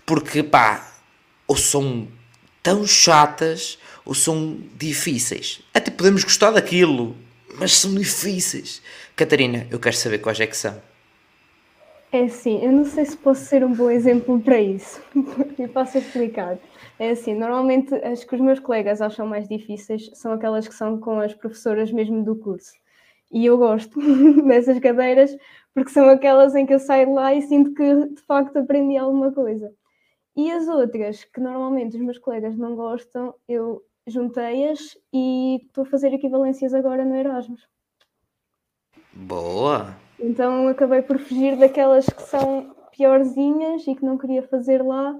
porque 0.04 0.42
pá, 0.42 0.92
ou 1.46 1.56
são 1.56 2.06
tão 2.62 2.86
chatas 2.86 3.78
ou 4.04 4.14
são 4.14 4.58
difíceis. 4.76 5.60
Até 5.72 5.90
podemos 5.90 6.22
gostar 6.22 6.50
daquilo, 6.50 7.16
mas 7.58 7.72
são 7.72 7.94
difíceis. 7.94 8.82
Catarina, 9.22 9.68
eu 9.70 9.78
quero 9.78 9.94
saber 9.94 10.18
quais 10.18 10.40
é 10.40 10.48
que 10.48 10.56
são. 10.56 10.74
É 12.10 12.24
assim, 12.24 12.60
eu 12.60 12.72
não 12.72 12.84
sei 12.84 13.04
se 13.04 13.16
posso 13.16 13.44
ser 13.44 13.64
um 13.64 13.72
bom 13.72 13.88
exemplo 13.88 14.40
para 14.40 14.60
isso. 14.60 15.00
e 15.56 15.68
posso 15.68 15.96
explicar. 15.96 16.58
É 16.98 17.10
assim, 17.10 17.32
normalmente 17.32 17.94
as 17.94 18.24
que 18.24 18.34
os 18.34 18.40
meus 18.40 18.58
colegas 18.58 19.00
acham 19.00 19.24
mais 19.24 19.48
difíceis 19.48 20.10
são 20.14 20.32
aquelas 20.32 20.66
que 20.66 20.74
são 20.74 20.98
com 20.98 21.20
as 21.20 21.32
professoras 21.34 21.92
mesmo 21.92 22.24
do 22.24 22.34
curso. 22.34 22.72
E 23.30 23.46
eu 23.46 23.56
gosto 23.56 23.96
dessas 24.44 24.80
cadeiras 24.80 25.36
porque 25.72 25.92
são 25.92 26.08
aquelas 26.08 26.56
em 26.56 26.66
que 26.66 26.74
eu 26.74 26.80
saio 26.80 27.06
de 27.06 27.12
lá 27.12 27.32
e 27.32 27.42
sinto 27.42 27.72
que 27.74 28.08
de 28.08 28.22
facto 28.22 28.56
aprendi 28.56 28.96
alguma 28.96 29.30
coisa. 29.30 29.72
E 30.34 30.50
as 30.50 30.66
outras, 30.66 31.22
que 31.22 31.40
normalmente 31.40 31.96
os 31.96 32.02
meus 32.02 32.18
colegas 32.18 32.56
não 32.58 32.74
gostam, 32.74 33.32
eu 33.48 33.84
juntei-as 34.04 34.98
e 35.14 35.60
estou 35.64 35.84
a 35.84 35.86
fazer 35.86 36.12
equivalências 36.12 36.74
agora 36.74 37.04
no 37.04 37.14
Erasmus. 37.14 37.68
Boa! 39.12 39.96
Então 40.18 40.68
acabei 40.68 41.02
por 41.02 41.18
fugir 41.18 41.56
daquelas 41.56 42.06
que 42.06 42.22
são 42.22 42.74
piorzinhas 42.96 43.82
e 43.86 43.94
que 43.94 44.04
não 44.04 44.16
queria 44.16 44.42
fazer 44.42 44.82
lá 44.82 45.14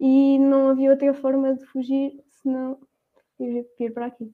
e 0.00 0.38
não 0.38 0.70
havia 0.70 0.90
outra 0.90 1.12
forma 1.14 1.54
de 1.54 1.64
fugir 1.66 2.12
senão 2.42 2.78
ir, 3.38 3.64
ir 3.78 3.90
para 3.92 4.06
aqui. 4.06 4.30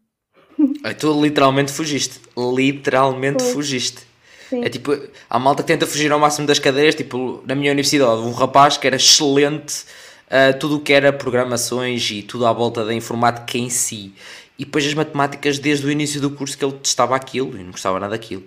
Aí 0.85 0.95
tu 0.95 1.21
literalmente 1.21 1.73
fugiste. 1.73 2.21
Literalmente 2.37 3.42
Foi. 3.42 3.53
fugiste. 3.53 4.03
Sim. 4.49 4.64
É 4.64 4.69
tipo, 4.69 4.97
a 5.29 5.38
malta 5.38 5.62
que 5.62 5.66
tenta 5.66 5.87
fugir 5.87 6.11
ao 6.12 6.21
máximo 6.21 6.47
das 6.47 6.59
cadeiras, 6.59 6.95
tipo, 6.95 7.42
na 7.47 7.55
minha 7.55 7.73
universidade, 7.73 8.21
um 8.21 8.31
rapaz 8.31 8.77
que 8.77 8.87
era 8.87 8.97
excelente 8.97 9.85
uh, 10.27 10.57
tudo 10.59 10.77
o 10.77 10.81
que 10.81 10.92
era 10.92 11.12
programações 11.12 12.09
e 12.11 12.23
tudo 12.23 12.47
à 12.47 12.53
volta 12.53 12.85
da 12.85 12.95
informática 12.95 13.59
em 13.59 13.69
si. 13.69 14.14
E 14.59 14.64
depois 14.64 14.87
as 14.87 14.95
matemáticas 14.95 15.59
desde 15.59 15.87
o 15.87 15.90
início 15.90 16.21
do 16.21 16.31
curso 16.31 16.57
que 16.57 16.64
ele 16.64 16.75
testava 16.75 17.14
aquilo 17.14 17.57
e 17.59 17.62
não 17.62 17.73
gostava 17.73 18.01
nada 18.01 18.16
daquilo 18.16 18.45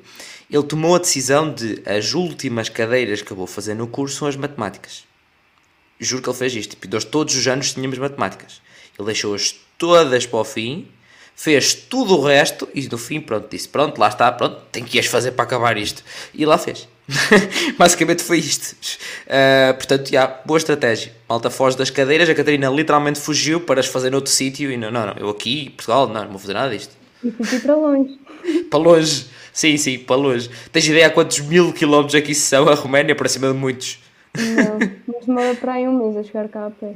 ele 0.49 0.63
tomou 0.63 0.95
a 0.95 0.99
decisão 0.99 1.53
de 1.53 1.81
as 1.85 2.13
últimas 2.13 2.69
cadeiras 2.69 3.21
que 3.21 3.31
eu 3.31 3.37
vou 3.37 3.45
fazer 3.45 3.75
no 3.75 3.87
curso 3.87 4.17
são 4.17 4.27
as 4.27 4.35
matemáticas. 4.35 5.03
Juro 5.99 6.23
que 6.23 6.29
ele 6.29 6.37
fez 6.37 6.55
isto. 6.55 6.75
Tipo, 6.75 7.05
todos 7.05 7.35
os 7.35 7.47
anos 7.47 7.73
tínhamos 7.73 7.99
matemáticas. 7.99 8.61
Ele 8.97 9.05
deixou-as 9.05 9.55
todas 9.77 10.25
para 10.25 10.39
o 10.39 10.43
fim, 10.43 10.87
fez 11.35 11.73
tudo 11.75 12.17
o 12.17 12.23
resto 12.23 12.67
e 12.73 12.87
no 12.87 12.97
fim, 12.97 13.21
pronto, 13.21 13.47
disse: 13.49 13.67
Pronto, 13.67 13.99
lá 13.99 14.07
está, 14.07 14.31
pronto, 14.31 14.61
tenho 14.71 14.87
que 14.87 14.97
as 14.97 15.05
fazer 15.05 15.33
para 15.33 15.43
acabar 15.43 15.77
isto. 15.77 16.03
E 16.33 16.45
lá 16.45 16.57
fez. 16.57 16.87
Basicamente 17.77 18.23
foi 18.23 18.39
isto. 18.39 18.75
Uh, 19.25 19.73
portanto, 19.73 20.09
já, 20.11 20.27
boa 20.45 20.57
estratégia. 20.57 21.11
Malta 21.27 21.49
foge 21.49 21.77
das 21.77 21.89
cadeiras. 21.89 22.29
A 22.29 22.35
Catarina 22.35 22.69
literalmente 22.69 23.19
fugiu 23.19 23.61
para 23.61 23.79
as 23.79 23.87
fazer 23.87 24.09
noutro 24.09 24.31
sítio. 24.31 24.71
E 24.71 24.77
não, 24.77 24.91
não, 24.91 25.07
não, 25.07 25.13
eu 25.13 25.29
aqui, 25.29 25.71
Portugal, 25.71 26.07
não, 26.07 26.23
não 26.23 26.29
vou 26.31 26.39
fazer 26.39 26.53
nada 26.53 26.69
disto. 26.69 26.95
E 27.23 27.31
fui 27.31 27.59
para 27.59 27.75
longe. 27.75 28.19
para 28.69 28.79
longe. 28.79 29.25
Sim, 29.51 29.77
sim, 29.77 29.99
para 29.99 30.15
longe. 30.15 30.49
Tens 30.71 30.87
ideia 30.87 31.07
a 31.07 31.09
quantos 31.09 31.39
mil 31.39 31.73
quilómetros 31.73 32.15
aqui 32.15 32.35
são 32.35 32.67
a 32.69 32.75
Roménia? 32.75 33.15
Para 33.15 33.27
cima 33.27 33.47
de 33.47 33.53
muitos. 33.53 33.99
Não, 34.37 34.79
mas 35.07 35.25
demora 35.25 35.55
para 35.55 35.73
aí 35.73 35.87
um 35.87 35.97
mês 35.97 36.15
a 36.15 36.23
chegar 36.23 36.47
cá 36.49 36.67
a 36.67 36.71
pé. 36.71 36.93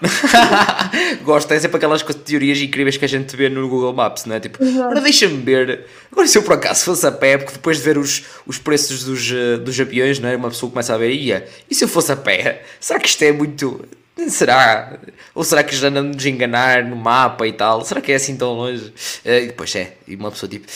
Gosto, 1.22 1.52
é 1.52 1.58
sempre 1.58 1.76
aquelas 1.76 2.02
teorias 2.02 2.58
incríveis 2.58 2.96
que 2.96 3.04
a 3.04 3.08
gente 3.08 3.34
vê 3.36 3.48
no 3.48 3.68
Google 3.68 3.92
Maps, 3.92 4.24
não 4.24 4.36
é? 4.36 4.40
Tipo, 4.40 4.62
agora 4.64 5.00
deixa-me 5.00 5.42
ver. 5.42 5.86
Agora, 6.10 6.26
se 6.26 6.38
eu 6.38 6.42
por 6.42 6.54
acaso 6.54 6.84
fosse 6.84 7.06
a 7.06 7.12
pé, 7.12 7.38
porque 7.38 7.52
depois 7.52 7.78
de 7.78 7.82
ver 7.82 7.98
os, 7.98 8.24
os 8.46 8.58
preços 8.58 9.04
dos, 9.04 9.30
uh, 9.30 9.58
dos 9.58 9.78
aviões, 9.80 10.18
não 10.18 10.28
é? 10.28 10.36
Uma 10.36 10.50
pessoa 10.50 10.70
começa 10.70 10.94
a 10.94 10.98
ver, 10.98 11.12
ia, 11.12 11.46
e 11.70 11.74
se 11.74 11.84
eu 11.84 11.88
fosse 11.88 12.12
a 12.12 12.16
pé? 12.16 12.62
Será 12.80 12.98
que 12.98 13.08
isto 13.08 13.22
é 13.22 13.32
muito. 13.32 13.84
Será? 14.28 14.98
Ou 15.34 15.44
será 15.44 15.62
que 15.62 15.74
já 15.76 15.90
nos 15.90 16.26
enganar 16.26 16.84
no 16.84 16.96
mapa 16.96 17.46
e 17.46 17.52
tal? 17.52 17.84
Será 17.84 18.00
que 18.00 18.10
é 18.10 18.16
assim 18.16 18.36
tão 18.36 18.54
longe? 18.54 18.86
Uh, 19.24 19.42
e 19.42 19.46
depois 19.46 19.74
é, 19.76 19.94
e 20.06 20.16
uma 20.16 20.30
pessoa 20.30 20.48
tipo, 20.48 20.66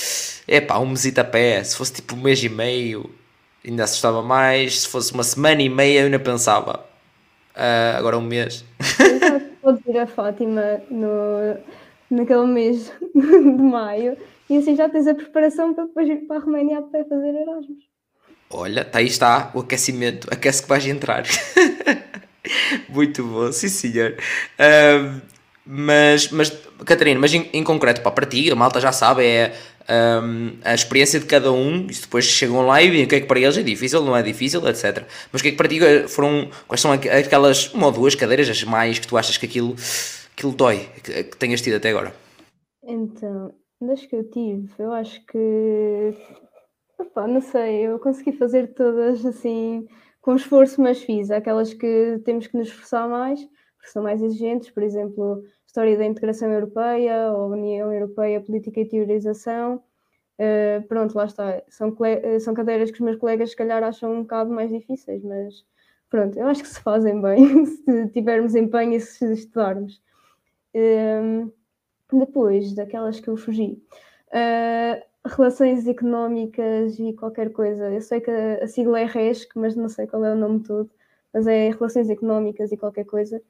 é 0.47 0.61
pá, 0.61 0.79
um 0.79 0.87
mesito 0.87 1.19
a 1.21 1.25
pé, 1.25 1.63
se 1.65 1.77
fosse 1.77 1.93
tipo 1.93 2.15
um 2.15 2.21
mês 2.21 2.43
e 2.43 2.49
meio, 2.49 3.11
ainda 3.67 3.85
assustava 3.85 4.23
mais, 4.23 4.81
se 4.83 4.89
fosse 4.89 5.13
uma 5.13 5.25
semana 5.25 5.63
e 5.63 5.69
meia, 5.69 6.01
eu 6.01 6.05
ainda 6.07 6.19
pensava, 6.19 6.85
uh, 7.57 7.97
agora 7.97 8.19
um 8.19 8.23
mês. 8.23 8.65
Podes 9.61 9.87
ir 9.87 9.99
a 9.99 10.07
Fátima 10.07 10.81
no, 10.91 11.57
naquele 12.11 12.47
mês 12.47 12.93
de 13.15 13.63
maio 13.63 14.17
e 14.51 14.57
assim 14.57 14.77
já 14.77 14.89
tens 14.89 15.07
a 15.07 15.15
preparação 15.15 15.73
para 15.75 15.85
depois 15.85 16.09
ir 16.09 16.27
para 16.27 16.37
a 16.37 16.41
Roménia 16.41 16.79
a 16.79 16.83
pé 16.83 17.05
fazer 17.05 17.35
Erasmus. 17.35 17.93
Olha, 18.51 18.85
tá 18.85 18.99
aí 18.99 19.07
está 19.07 19.51
o 19.55 19.61
aquecimento, 19.61 20.29
aquece 20.31 20.63
que 20.63 20.69
vais 20.69 20.87
entrar. 20.87 21.25
Muito 22.91 23.25
bom, 23.25 23.51
sim 23.51 23.69
senhor. 23.69 24.17
Uh, 24.59 25.23
mas, 25.65 26.29
mas, 26.31 26.51
Catarina, 26.85 27.21
mas 27.21 27.33
em, 27.33 27.49
em, 27.53 27.63
concreto, 27.63 28.03
pá, 28.03 28.11
para 28.11 28.27
ti, 28.27 28.51
a 28.51 28.55
malta 28.57 28.81
já 28.81 28.93
sabe, 28.93 29.25
é 29.25 29.55
um, 29.89 30.59
a 30.65 30.75
experiência 30.75 31.19
de 31.19 31.27
cada 31.27 31.53
um, 31.53 31.87
e 31.87 31.95
depois 31.95 32.25
chegam 32.25 32.67
lá 32.67 32.83
e 32.83 32.91
veem 32.91 33.05
o 33.05 33.09
que 33.09 33.17
é 33.17 33.21
que 33.21 33.27
para 33.27 33.41
eles 33.41 33.57
é 33.57 33.63
difícil, 33.63 34.03
não 34.03 34.17
é 34.17 34.23
difícil, 34.23 34.67
etc. 34.69 35.05
Mas 35.33 35.41
o 35.41 35.43
que 35.43 35.49
é 35.49 35.51
que 35.53 35.57
para 35.57 35.69
ti 35.69 35.79
foram, 36.09 36.51
quais 36.67 36.81
são 36.81 36.93
aquelas 36.93 37.73
uma 37.73 37.87
ou 37.87 37.93
duas 37.93 38.15
cadeiras 38.15 38.49
as 38.49 38.63
mais 38.65 38.99
que 38.99 39.07
tu 39.07 39.17
achas 39.17 39.37
que 39.37 39.47
aquilo, 39.47 39.75
aquilo 40.37 40.53
dói, 40.53 40.89
que, 41.03 41.25
que 41.25 41.37
tenhas 41.37 41.61
tido 41.61 41.77
até 41.77 41.91
agora? 41.91 42.15
Então, 42.85 43.55
das 43.81 44.05
que 44.05 44.17
eu 44.17 44.29
tive, 44.31 44.69
eu 44.79 44.93
acho 44.93 45.25
que, 45.27 46.15
opa, 46.99 47.27
não 47.27 47.41
sei, 47.41 47.87
eu 47.87 47.99
consegui 47.99 48.33
fazer 48.33 48.75
todas 48.75 49.25
assim 49.25 49.87
com 50.21 50.37
esforço, 50.37 50.81
mas 50.81 51.03
fiz. 51.03 51.31
aquelas 51.31 51.75
que 51.75 52.21
temos 52.25 52.47
que 52.47 52.57
nos 52.57 52.69
esforçar 52.69 53.09
mais, 53.09 53.41
porque 53.77 53.91
são 53.93 54.03
mais 54.03 54.23
exigentes, 54.23 54.71
por 54.71 54.83
exemplo, 54.83 55.43
História 55.73 55.97
da 55.97 56.05
Integração 56.05 56.53
Europeia, 56.53 57.33
ou 57.33 57.51
União 57.51 57.91
Europeia, 57.91 58.43
Política 58.43 58.79
e 58.81 58.85
Teorização. 58.85 59.83
Uh, 60.39 60.87
pronto, 60.87 61.15
lá 61.15 61.25
está. 61.25 61.63
São, 61.71 61.97
eh, 62.05 62.39
são 62.41 62.53
cadeiras 62.53 62.91
que 62.91 62.97
os 62.97 63.01
meus 63.01 63.17
colegas, 63.17 63.53
se 63.53 63.57
calhar, 63.57 63.83
acham 63.83 64.13
um 64.13 64.21
bocado 64.21 64.51
mais 64.51 64.71
difíceis, 64.71 65.25
mas 65.25 65.65
pronto, 66.11 66.39
eu 66.39 66.47
acho 66.47 66.63
que 66.63 66.69
se 66.69 66.79
fazem 66.79 67.23
bem 67.23 67.65
se 67.65 68.09
tivermos 68.09 68.55
empenho 68.55 68.93
e 68.93 69.01
se 69.01 69.33
estudarmos. 69.33 70.03
Uh, 70.75 71.51
depois 72.13 72.75
daquelas 72.75 73.19
que 73.19 73.29
eu 73.29 73.37
fugi. 73.39 73.83
Uh, 74.29 75.03
relações 75.27 75.89
económicas 75.89 76.99
e 76.99 77.15
qualquer 77.15 77.51
coisa. 77.51 77.91
Eu 77.91 78.03
sei 78.03 78.21
que 78.21 78.31
a 78.31 78.67
sigla 78.67 79.01
é 79.01 79.05
RESC, 79.07 79.49
mas 79.59 79.75
não 79.75 79.89
sei 79.89 80.07
qual 80.07 80.23
é 80.23 80.35
o 80.35 80.37
nome 80.37 80.61
todo, 80.61 80.91
mas 81.33 81.47
é 81.47 81.71
relações 81.71 82.11
económicas 82.11 82.71
e 82.73 82.77
qualquer 82.77 83.07
coisa. 83.07 83.43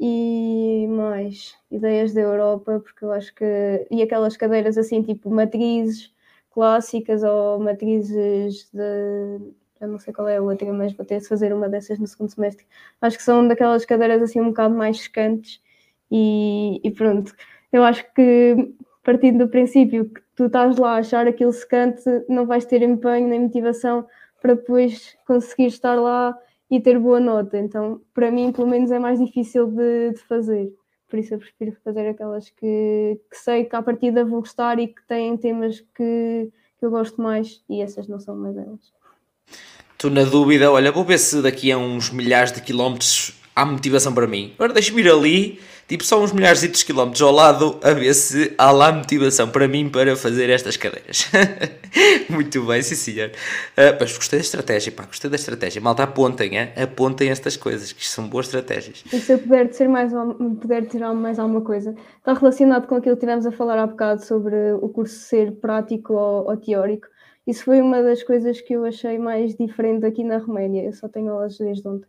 E 0.00 0.86
mais 0.88 1.54
ideias 1.70 2.14
da 2.14 2.22
Europa, 2.22 2.80
porque 2.80 3.04
eu 3.04 3.12
acho 3.12 3.34
que. 3.34 3.44
E 3.90 4.02
aquelas 4.02 4.36
cadeiras 4.36 4.78
assim, 4.78 5.02
tipo 5.02 5.30
matrizes, 5.30 6.12
clássicas 6.50 7.22
ou 7.22 7.60
matrizes 7.60 8.70
de. 8.72 9.52
Eu 9.80 9.88
não 9.88 9.98
sei 9.98 10.12
qual 10.12 10.28
é 10.28 10.36
a 10.38 10.42
outra, 10.42 10.72
mas 10.72 10.92
vou 10.94 11.04
ter 11.06 11.20
de 11.20 11.28
fazer 11.28 11.52
uma 11.52 11.68
dessas 11.68 11.98
no 11.98 12.06
segundo 12.06 12.30
semestre. 12.30 12.66
Acho 13.00 13.16
que 13.18 13.22
são 13.22 13.46
daquelas 13.46 13.84
cadeiras 13.84 14.22
assim 14.22 14.40
um 14.40 14.48
bocado 14.48 14.74
mais 14.74 15.00
secantes 15.02 15.60
e, 16.10 16.80
e 16.84 16.90
pronto. 16.90 17.34
Eu 17.72 17.84
acho 17.84 18.04
que 18.14 18.74
partindo 19.02 19.38
do 19.44 19.50
princípio 19.50 20.08
que 20.10 20.20
tu 20.36 20.46
estás 20.46 20.76
lá 20.76 20.96
a 20.96 20.98
achar 20.98 21.26
aquilo 21.26 21.52
secante, 21.52 22.02
não 22.28 22.46
vais 22.46 22.64
ter 22.66 22.82
empenho 22.82 23.28
nem 23.28 23.40
motivação 23.40 24.06
para 24.40 24.54
depois 24.54 25.16
conseguir 25.26 25.66
estar 25.66 25.94
lá 25.94 26.36
e 26.70 26.80
ter 26.80 26.98
boa 26.98 27.18
nota. 27.18 27.58
Então, 27.58 28.00
para 28.14 28.30
mim, 28.30 28.52
pelo 28.52 28.68
menos, 28.68 28.90
é 28.90 28.98
mais 28.98 29.18
difícil 29.18 29.66
de, 29.66 30.12
de 30.12 30.20
fazer. 30.28 30.72
Por 31.08 31.18
isso, 31.18 31.34
eu 31.34 31.38
prefiro 31.38 31.76
fazer 31.84 32.08
aquelas 32.08 32.48
que, 32.50 33.20
que, 33.28 33.36
sei 33.36 33.64
que 33.64 33.74
à 33.74 33.82
partida 33.82 34.24
vou 34.24 34.40
gostar 34.40 34.78
e 34.78 34.86
que 34.86 35.02
têm 35.08 35.36
temas 35.36 35.80
que, 35.80 36.48
que 36.78 36.86
eu 36.86 36.90
gosto 36.90 37.20
mais, 37.20 37.62
e 37.68 37.80
essas 37.80 38.06
não 38.06 38.20
são 38.20 38.36
uma 38.36 38.52
delas. 38.52 38.92
Estou 39.92 40.10
na 40.10 40.24
dúvida, 40.24 40.70
olha, 40.70 40.92
vou 40.92 41.04
ver 41.04 41.18
se 41.18 41.42
daqui 41.42 41.72
a 41.72 41.76
uns 41.76 42.10
milhares 42.10 42.52
de 42.52 42.62
quilómetros 42.62 43.38
há 43.54 43.66
motivação 43.66 44.14
para 44.14 44.26
mim. 44.26 44.52
Agora 44.54 44.72
deixa-me 44.72 45.02
ir 45.02 45.10
ali 45.10 45.60
tipo 45.90 46.04
só 46.04 46.22
uns 46.22 46.32
milhares 46.32 46.60
de 46.60 46.68
quilómetros 46.84 47.20
ao 47.20 47.32
lado 47.32 47.76
a 47.82 47.92
ver 47.92 48.14
se 48.14 48.54
há 48.56 48.70
lá 48.70 48.92
motivação 48.92 49.48
para 49.50 49.66
mim 49.66 49.88
para 49.88 50.14
fazer 50.14 50.48
estas 50.48 50.76
cadeiras. 50.76 51.28
Muito 52.30 52.64
bem, 52.64 52.80
sim 52.80 52.94
senhor. 52.94 53.30
Uh, 53.30 53.98
mas 53.98 54.16
gostei 54.16 54.38
da 54.38 54.44
estratégia, 54.44 54.92
pá, 54.92 55.02
gostei 55.02 55.28
da 55.28 55.34
estratégia. 55.34 55.82
Malta, 55.82 56.04
apontem, 56.04 56.56
hein? 56.56 56.68
apontem 56.80 57.28
estas 57.28 57.56
coisas, 57.56 57.92
que 57.92 58.06
são 58.06 58.28
boas 58.28 58.46
estratégias. 58.46 59.02
E 59.12 59.18
se 59.18 59.32
eu 59.32 59.38
puder, 59.40 59.66
dizer 59.66 59.88
mais, 59.88 60.12
puder 60.60 60.86
tirar 60.86 61.12
mais 61.12 61.40
alguma 61.40 61.62
coisa, 61.62 61.92
está 62.18 62.34
relacionado 62.34 62.86
com 62.86 62.94
aquilo 62.94 63.16
que 63.16 63.20
tivemos 63.20 63.44
a 63.44 63.50
falar 63.50 63.76
há 63.80 63.86
bocado 63.88 64.24
sobre 64.24 64.54
o 64.74 64.88
curso 64.90 65.16
ser 65.16 65.50
prático 65.56 66.12
ou, 66.12 66.48
ou 66.48 66.56
teórico. 66.56 67.08
Isso 67.44 67.64
foi 67.64 67.80
uma 67.80 68.00
das 68.00 68.22
coisas 68.22 68.60
que 68.60 68.74
eu 68.74 68.84
achei 68.84 69.18
mais 69.18 69.56
diferente 69.56 70.06
aqui 70.06 70.22
na 70.22 70.38
Roménia. 70.38 70.84
Eu 70.84 70.92
só 70.92 71.08
tenho 71.08 71.32
aulas 71.32 71.58
desde 71.58 71.88
ontem 71.88 72.06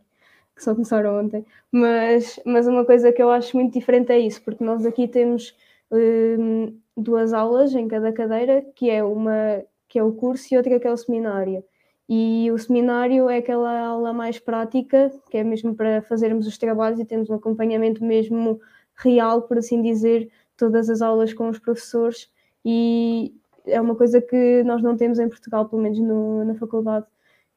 que 0.54 0.62
só 0.62 0.74
começaram 0.74 1.18
ontem, 1.18 1.44
mas, 1.70 2.38
mas 2.44 2.66
uma 2.66 2.84
coisa 2.84 3.12
que 3.12 3.22
eu 3.22 3.30
acho 3.30 3.56
muito 3.56 3.72
diferente 3.72 4.12
é 4.12 4.18
isso, 4.18 4.42
porque 4.42 4.62
nós 4.62 4.84
aqui 4.86 5.08
temos 5.08 5.56
um, 5.90 6.76
duas 6.96 7.32
aulas 7.32 7.74
em 7.74 7.88
cada 7.88 8.12
cadeira, 8.12 8.64
que 8.74 8.90
é 8.90 9.02
uma 9.02 9.62
que 9.88 9.98
é 9.98 10.02
o 10.02 10.12
curso 10.12 10.54
e 10.54 10.56
outra 10.56 10.80
que 10.80 10.86
é 10.86 10.92
o 10.92 10.96
seminário. 10.96 11.62
E 12.08 12.50
o 12.50 12.58
seminário 12.58 13.28
é 13.28 13.38
aquela 13.38 13.78
aula 13.80 14.12
mais 14.12 14.38
prática, 14.38 15.12
que 15.30 15.36
é 15.36 15.44
mesmo 15.44 15.74
para 15.74 16.00
fazermos 16.02 16.46
os 16.46 16.56
trabalhos 16.56 16.98
e 16.98 17.04
temos 17.04 17.28
um 17.28 17.34
acompanhamento 17.34 18.02
mesmo 18.02 18.58
real, 18.96 19.42
por 19.42 19.58
assim 19.58 19.82
dizer, 19.82 20.30
todas 20.56 20.88
as 20.88 21.02
aulas 21.02 21.34
com 21.34 21.48
os 21.48 21.58
professores, 21.58 22.30
e 22.64 23.34
é 23.66 23.80
uma 23.80 23.94
coisa 23.94 24.20
que 24.20 24.62
nós 24.64 24.82
não 24.82 24.96
temos 24.96 25.18
em 25.18 25.28
Portugal, 25.28 25.68
pelo 25.68 25.82
menos 25.82 25.98
no, 25.98 26.44
na 26.44 26.54
faculdade 26.54 27.06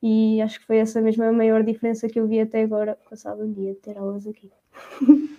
e 0.07 0.39
acho 0.39 0.59
que 0.59 0.67
foi 0.67 0.77
essa 0.77 1.01
mesma 1.01 1.29
a 1.29 1.31
maior 1.31 1.63
diferença 1.63 2.07
que 2.07 2.19
eu 2.19 2.27
vi 2.27 2.39
até 2.39 2.61
agora, 2.61 2.95
passado 3.09 3.41
um 3.41 3.51
dia 3.51 3.73
de 3.73 3.79
ter 3.79 3.97
aulas 3.97 4.27
aqui. 4.27 4.51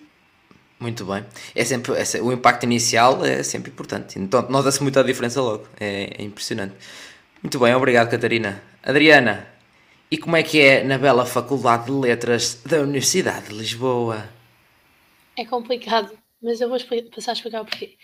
Muito 0.77 1.05
bem. 1.05 1.25
É 1.55 1.63
sempre, 1.63 1.93
é, 1.93 2.21
o 2.21 2.33
impacto 2.33 2.65
inicial 2.65 3.23
é 3.23 3.41
sempre 3.43 3.71
importante. 3.71 4.19
Então, 4.19 4.41
nota-se 4.49 4.83
muito 4.83 4.99
a 4.99 5.03
diferença 5.03 5.41
logo. 5.41 5.65
É, 5.79 6.21
é, 6.21 6.21
impressionante. 6.21 6.75
Muito 7.41 7.57
bem, 7.57 7.73
obrigado, 7.73 8.11
Catarina. 8.11 8.61
Adriana, 8.83 9.47
e 10.11 10.17
como 10.17 10.35
é 10.35 10.43
que 10.43 10.59
é 10.59 10.83
na 10.83 10.97
bela 10.99 11.25
Faculdade 11.25 11.85
de 11.85 11.91
Letras 11.91 12.61
da 12.63 12.81
Universidade 12.81 13.47
de 13.47 13.55
Lisboa? 13.55 14.29
É 15.35 15.45
complicado, 15.45 16.11
mas 16.43 16.61
eu 16.61 16.69
vou 16.69 16.77
passar 17.15 17.31
a 17.31 17.33
explicar 17.33 17.61
o 17.61 17.65
porquê. 17.65 17.97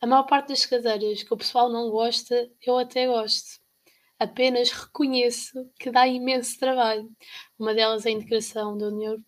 A 0.00 0.06
maior 0.06 0.22
parte 0.22 0.48
das 0.48 0.64
cadeiras 0.64 1.24
que 1.24 1.34
o 1.34 1.36
pessoal 1.36 1.70
não 1.70 1.90
gosta, 1.90 2.48
eu 2.64 2.78
até 2.78 3.06
gosto 3.06 3.63
apenas 4.24 4.70
reconheço 4.70 5.70
que 5.78 5.90
dá 5.90 6.06
imenso 6.06 6.58
trabalho. 6.58 7.08
Uma 7.58 7.74
delas 7.74 8.04
é 8.06 8.08
a 8.08 8.12
integração 8.12 8.76
da 8.76 8.86
União, 8.86 9.22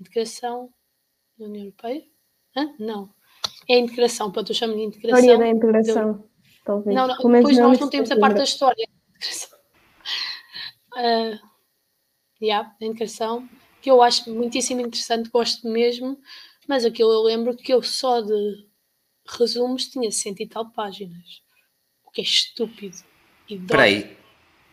integração 0.00 0.72
da 1.38 1.46
União 1.46 1.64
Europeia? 1.64 2.04
Hã? 2.56 2.74
Não. 2.78 3.14
É 3.68 3.74
a 3.74 3.78
integração, 3.78 4.30
pronto, 4.30 4.50
eu 4.50 4.54
chamo 4.54 4.74
de 4.74 4.82
integração. 4.82 5.20
História 5.20 5.38
da 5.38 5.48
integração, 5.48 6.28
talvez. 6.64 6.96
Não, 6.96 7.06
não, 7.06 7.16
depois 7.16 7.58
nós 7.58 7.78
não 7.78 7.90
temos 7.90 8.10
a 8.10 8.18
parte 8.18 8.36
da 8.36 8.44
história. 8.44 8.88
Uh, 10.94 11.38
yeah, 12.40 12.74
a 12.80 12.84
integração, 12.84 13.48
que 13.82 13.90
eu 13.90 14.02
acho 14.02 14.32
muitíssimo 14.32 14.80
interessante, 14.80 15.30
gosto 15.30 15.68
mesmo, 15.68 16.18
mas 16.68 16.84
aquilo 16.84 17.12
eu 17.12 17.22
lembro 17.22 17.56
que 17.56 17.72
eu 17.72 17.82
só 17.82 18.20
de 18.20 18.66
resumos 19.26 19.88
tinha 19.88 20.10
cento 20.10 20.40
e 20.40 20.46
tal 20.46 20.70
páginas. 20.70 21.42
O 22.04 22.10
que 22.10 22.20
é 22.20 22.24
estúpido. 22.24 22.96
Espera 23.48 23.82
aí, 23.82 24.16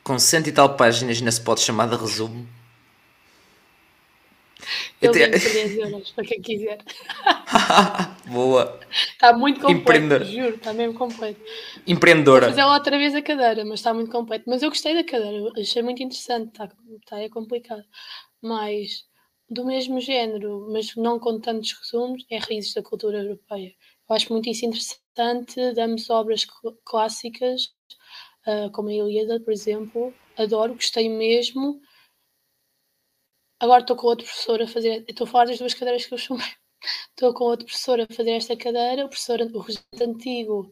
com 0.03 0.17
cento 0.17 0.47
e 0.47 0.51
tal 0.51 0.75
páginas 0.75 1.17
ainda 1.17 1.31
se 1.31 1.41
pode 1.41 1.61
chamar 1.61 1.87
de 1.87 1.95
resumo? 1.95 2.47
Eu 5.01 5.11
tenho 5.11 5.31
10 5.31 5.77
euros 5.77 6.11
para 6.11 6.23
quem 6.23 6.41
quiser. 6.41 6.79
Boa. 8.27 8.79
Está 8.89 9.33
muito 9.33 9.59
completo, 9.59 10.23
juro, 10.25 10.55
está 10.55 10.73
mesmo 10.73 10.93
completo. 10.93 11.41
Empreendedora. 11.85 12.47
Vou 12.47 12.51
fazer 12.51 12.63
lá 12.63 12.73
outra 12.73 12.97
vez 12.97 13.13
a 13.13 13.21
cadeira, 13.21 13.65
mas 13.65 13.79
está 13.79 13.93
muito 13.93 14.09
completo. 14.09 14.45
Mas 14.47 14.63
eu 14.63 14.69
gostei 14.69 14.93
da 14.93 15.03
cadeira, 15.03 15.51
achei 15.59 15.81
muito 15.81 16.01
interessante. 16.01 16.51
Está, 16.51 16.69
está 17.01 17.19
é 17.19 17.29
complicado. 17.29 17.83
Mas 18.41 19.05
do 19.49 19.65
mesmo 19.65 19.99
género, 19.99 20.67
mas 20.71 20.95
não 20.95 21.19
com 21.19 21.39
tantos 21.39 21.73
resumos, 21.73 22.25
é 22.31 22.37
Raízes 22.37 22.73
da 22.73 22.81
Cultura 22.81 23.19
Europeia. 23.19 23.73
Eu 24.09 24.15
acho 24.15 24.31
muito 24.31 24.49
isso 24.49 24.65
interessante. 24.65 25.73
Damos 25.75 26.09
obras 26.09 26.47
clássicas 26.85 27.73
uh, 28.47 28.71
como 28.71 28.89
a 28.89 28.93
Ilíada, 28.93 29.39
por 29.39 29.51
exemplo. 29.51 30.13
Adoro, 30.37 30.75
gostei 30.75 31.09
mesmo. 31.09 31.81
Agora 33.59 33.81
estou 33.81 33.95
com 33.95 34.07
outro 34.07 34.25
professor 34.25 34.61
a 34.61 34.67
fazer. 34.67 35.05
Estou 35.07 35.25
a 35.25 35.29
falar 35.29 35.45
das 35.45 35.59
duas 35.59 35.73
cadeiras 35.73 36.05
que 36.05 36.13
eu 36.13 36.17
chamei. 36.17 36.45
Estou 37.11 37.33
com 37.33 37.45
outro 37.45 37.65
professor 37.65 37.99
a 38.01 38.07
fazer 38.13 38.31
esta 38.31 38.57
cadeira. 38.57 39.05
O 39.05 39.09
professor, 39.09 39.39
o 39.39 39.59
regente 39.59 40.03
antigo, 40.03 40.69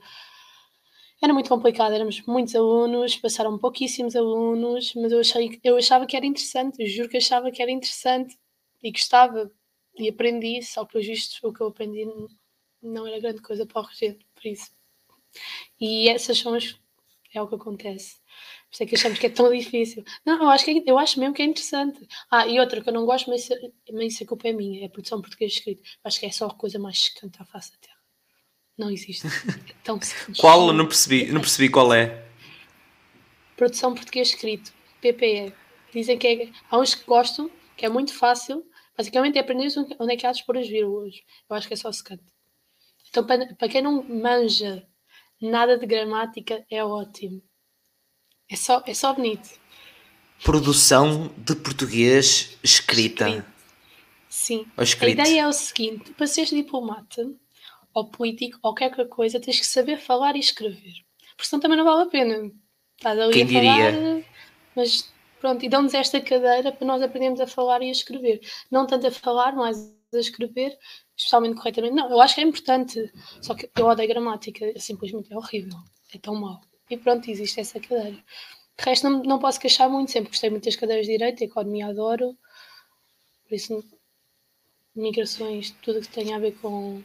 era 1.21 1.33
muito 1.33 1.49
complicado. 1.49 1.93
Éramos 1.93 2.21
muitos 2.25 2.55
alunos, 2.55 3.15
passaram 3.17 3.57
pouquíssimos 3.57 4.15
alunos, 4.15 4.93
mas 4.95 5.11
eu, 5.11 5.19
achei, 5.19 5.59
eu 5.63 5.77
achava 5.77 6.05
que 6.05 6.17
era 6.17 6.25
interessante. 6.25 6.85
Juro 6.87 7.09
que 7.09 7.17
achava 7.17 7.51
que 7.51 7.61
era 7.61 7.71
interessante 7.71 8.37
e 8.83 8.91
gostava 8.91 9.49
e 9.97 10.09
aprendi. 10.09 10.61
Só 10.63 10.85
que, 10.85 10.99
visto, 10.99 11.47
o 11.47 11.53
que 11.53 11.61
eu 11.61 11.67
aprendi 11.67 12.05
não 12.81 13.07
era 13.07 13.19
grande 13.19 13.41
coisa 13.41 13.65
para 13.65 13.81
o 13.81 13.85
regente, 13.85 14.25
por 14.35 14.45
isso. 14.45 14.71
E 15.79 16.09
essas 16.09 16.37
são 16.37 16.53
as 16.53 16.77
é 17.33 17.41
o 17.41 17.47
que 17.47 17.55
acontece. 17.55 18.15
Por 18.69 18.73
isso 18.73 18.83
é 18.83 18.85
que 18.85 18.95
achamos 18.95 19.19
que 19.19 19.25
é 19.25 19.29
tão 19.29 19.51
difícil. 19.55 20.03
Não, 20.25 20.41
eu 20.43 20.49
acho, 20.49 20.65
que 20.65 20.71
é, 20.71 20.83
eu 20.85 20.97
acho 20.97 21.19
mesmo 21.19 21.33
que 21.33 21.41
é 21.41 21.45
interessante. 21.45 22.05
Ah, 22.29 22.45
e 22.47 22.59
outra 22.59 22.81
que 22.81 22.89
eu 22.89 22.93
não 22.93 23.05
gosto, 23.05 23.29
mas, 23.29 23.47
mas 23.91 24.13
isso 24.13 24.23
a 24.23 24.27
culpa 24.27 24.47
é 24.47 24.53
minha, 24.53 24.83
é 24.83 24.85
a 24.85 24.89
produção 24.89 25.21
portuguesa 25.21 25.53
escrita. 25.53 25.81
Acho 26.03 26.19
que 26.19 26.25
é 26.25 26.31
só 26.31 26.47
a 26.47 26.53
coisa 26.53 26.77
mais 26.79 26.99
secante 26.99 27.41
à 27.41 27.45
face 27.45 27.71
da 27.71 27.77
Terra. 27.77 27.97
Não 28.77 28.89
existe. 28.89 29.27
É 29.27 29.73
tão 29.83 29.99
qual? 30.39 30.73
Não 30.73 30.85
percebi, 30.85 31.31
não 31.31 31.41
percebi 31.41 31.69
qual 31.69 31.93
é. 31.93 32.25
Produção 33.55 33.93
português 33.93 34.29
escrito, 34.29 34.73
PPE. 35.01 35.53
Dizem 35.93 36.17
que 36.17 36.27
é, 36.27 36.49
há 36.69 36.79
uns 36.79 36.95
que 36.95 37.05
gostam, 37.05 37.51
que 37.77 37.85
é 37.85 37.89
muito 37.89 38.13
fácil. 38.13 38.65
Basicamente 38.97 39.37
é 39.37 39.41
aprender 39.41 39.67
onde 39.99 40.13
é 40.13 40.17
que 40.17 40.25
há 40.25 40.31
de 40.31 40.43
pôr 40.45 40.57
as 40.57 40.67
vírgulas. 40.67 41.15
Eu 41.49 41.55
acho 41.55 41.67
que 41.67 41.73
é 41.73 41.77
só 41.77 41.91
secante. 41.91 42.23
Então, 43.09 43.25
para, 43.25 43.53
para 43.55 43.67
quem 43.67 43.81
não 43.81 44.03
manja 44.03 44.87
nada 45.41 45.77
de 45.77 45.85
gramática 45.85 46.63
é 46.69 46.83
ótimo. 46.83 47.41
É 48.49 48.55
só, 48.55 48.83
é 48.85 48.93
só 48.93 49.13
bonito. 49.13 49.49
Produção 50.43 51.31
de 51.37 51.55
português 51.55 52.57
escrita. 52.63 53.27
Escrito. 53.29 53.51
Sim. 54.29 54.65
A 54.77 55.07
ideia 55.07 55.41
é 55.41 55.47
o 55.47 55.53
seguinte: 55.53 56.11
para 56.13 56.27
seres 56.27 56.49
diplomata 56.49 57.29
ou 57.93 58.09
político 58.09 58.57
ou 58.61 58.73
qualquer 58.73 59.07
coisa, 59.09 59.39
tens 59.39 59.59
que 59.59 59.65
saber 59.65 59.97
falar 59.97 60.35
e 60.35 60.39
escrever. 60.39 60.93
Porque 61.35 61.49
senão 61.49 61.59
também 61.59 61.77
não 61.77 61.85
vale 61.85 62.03
a 62.03 62.05
pena. 62.05 62.51
Estás 62.97 63.19
ali 63.19 63.33
Quem 63.33 63.43
a 63.43 63.47
falar, 63.47 63.91
diria? 63.91 64.25
mas 64.75 65.11
pronto, 65.39 65.65
e 65.65 65.69
dão-nos 65.69 65.93
esta 65.93 66.21
cadeira 66.21 66.71
para 66.71 66.87
nós 66.87 67.01
aprendermos 67.01 67.41
a 67.41 67.47
falar 67.47 67.81
e 67.81 67.89
a 67.89 67.91
escrever. 67.91 68.39
Não 68.69 68.85
tanto 68.87 69.07
a 69.07 69.11
falar, 69.11 69.55
mas 69.55 69.93
a 70.13 70.19
escrever, 70.19 70.77
especialmente 71.15 71.55
corretamente. 71.55 71.93
Não, 71.95 72.09
eu 72.09 72.21
acho 72.21 72.35
que 72.35 72.41
é 72.41 72.43
importante. 72.43 73.11
Só 73.41 73.53
que 73.55 73.69
eu 73.77 73.85
odeio 73.85 74.09
gramática, 74.09 74.73
simplesmente 74.77 75.31
é 75.31 75.37
horrível. 75.37 75.77
É 76.13 76.17
tão 76.17 76.35
mau. 76.35 76.61
E 76.89 76.97
pronto, 76.97 77.29
existe 77.29 77.59
essa 77.59 77.79
cadeira. 77.79 78.17
De 78.77 78.85
resto, 78.85 79.09
não, 79.09 79.23
não 79.23 79.39
posso 79.39 79.59
queixar 79.59 79.89
muito, 79.89 80.11
sempre 80.11 80.29
gostei 80.29 80.49
muito 80.49 80.65
das 80.65 80.75
cadeiras 80.75 81.05
de 81.05 81.13
Direito, 81.13 81.43
economia 81.43 81.87
adoro. 81.87 82.35
Por 83.47 83.55
isso, 83.55 83.83
migrações, 84.95 85.71
tudo 85.81 86.01
que 86.01 86.09
tenha 86.09 86.35
a 86.35 86.39
ver 86.39 86.53
com. 86.61 87.01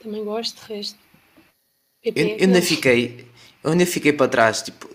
Também 0.00 0.24
gosto, 0.24 0.60
de 0.66 0.74
resto. 0.74 0.98
PP, 2.02 2.20
eu, 2.20 2.28
eu 2.28 2.44
ainda 2.44 2.62
fiquei. 2.62 3.28
Eu 3.62 3.72
ainda 3.72 3.86
fiquei 3.86 4.12
para 4.12 4.28
trás, 4.28 4.62
tipo. 4.62 4.88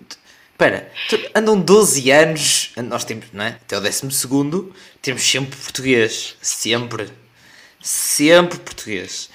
Espera, 0.55 0.89
andam 1.35 1.59
12 1.59 2.09
anos, 2.11 2.71
nós 2.77 3.03
temos, 3.03 3.25
não 3.33 3.43
é? 3.43 3.49
Até 3.49 3.77
o 3.77 3.81
12 3.81 4.07
temos 5.01 5.21
sempre 5.21 5.57
português. 5.57 6.37
Sempre 6.41 7.09
sempre 7.85 8.57
português. 8.59 9.29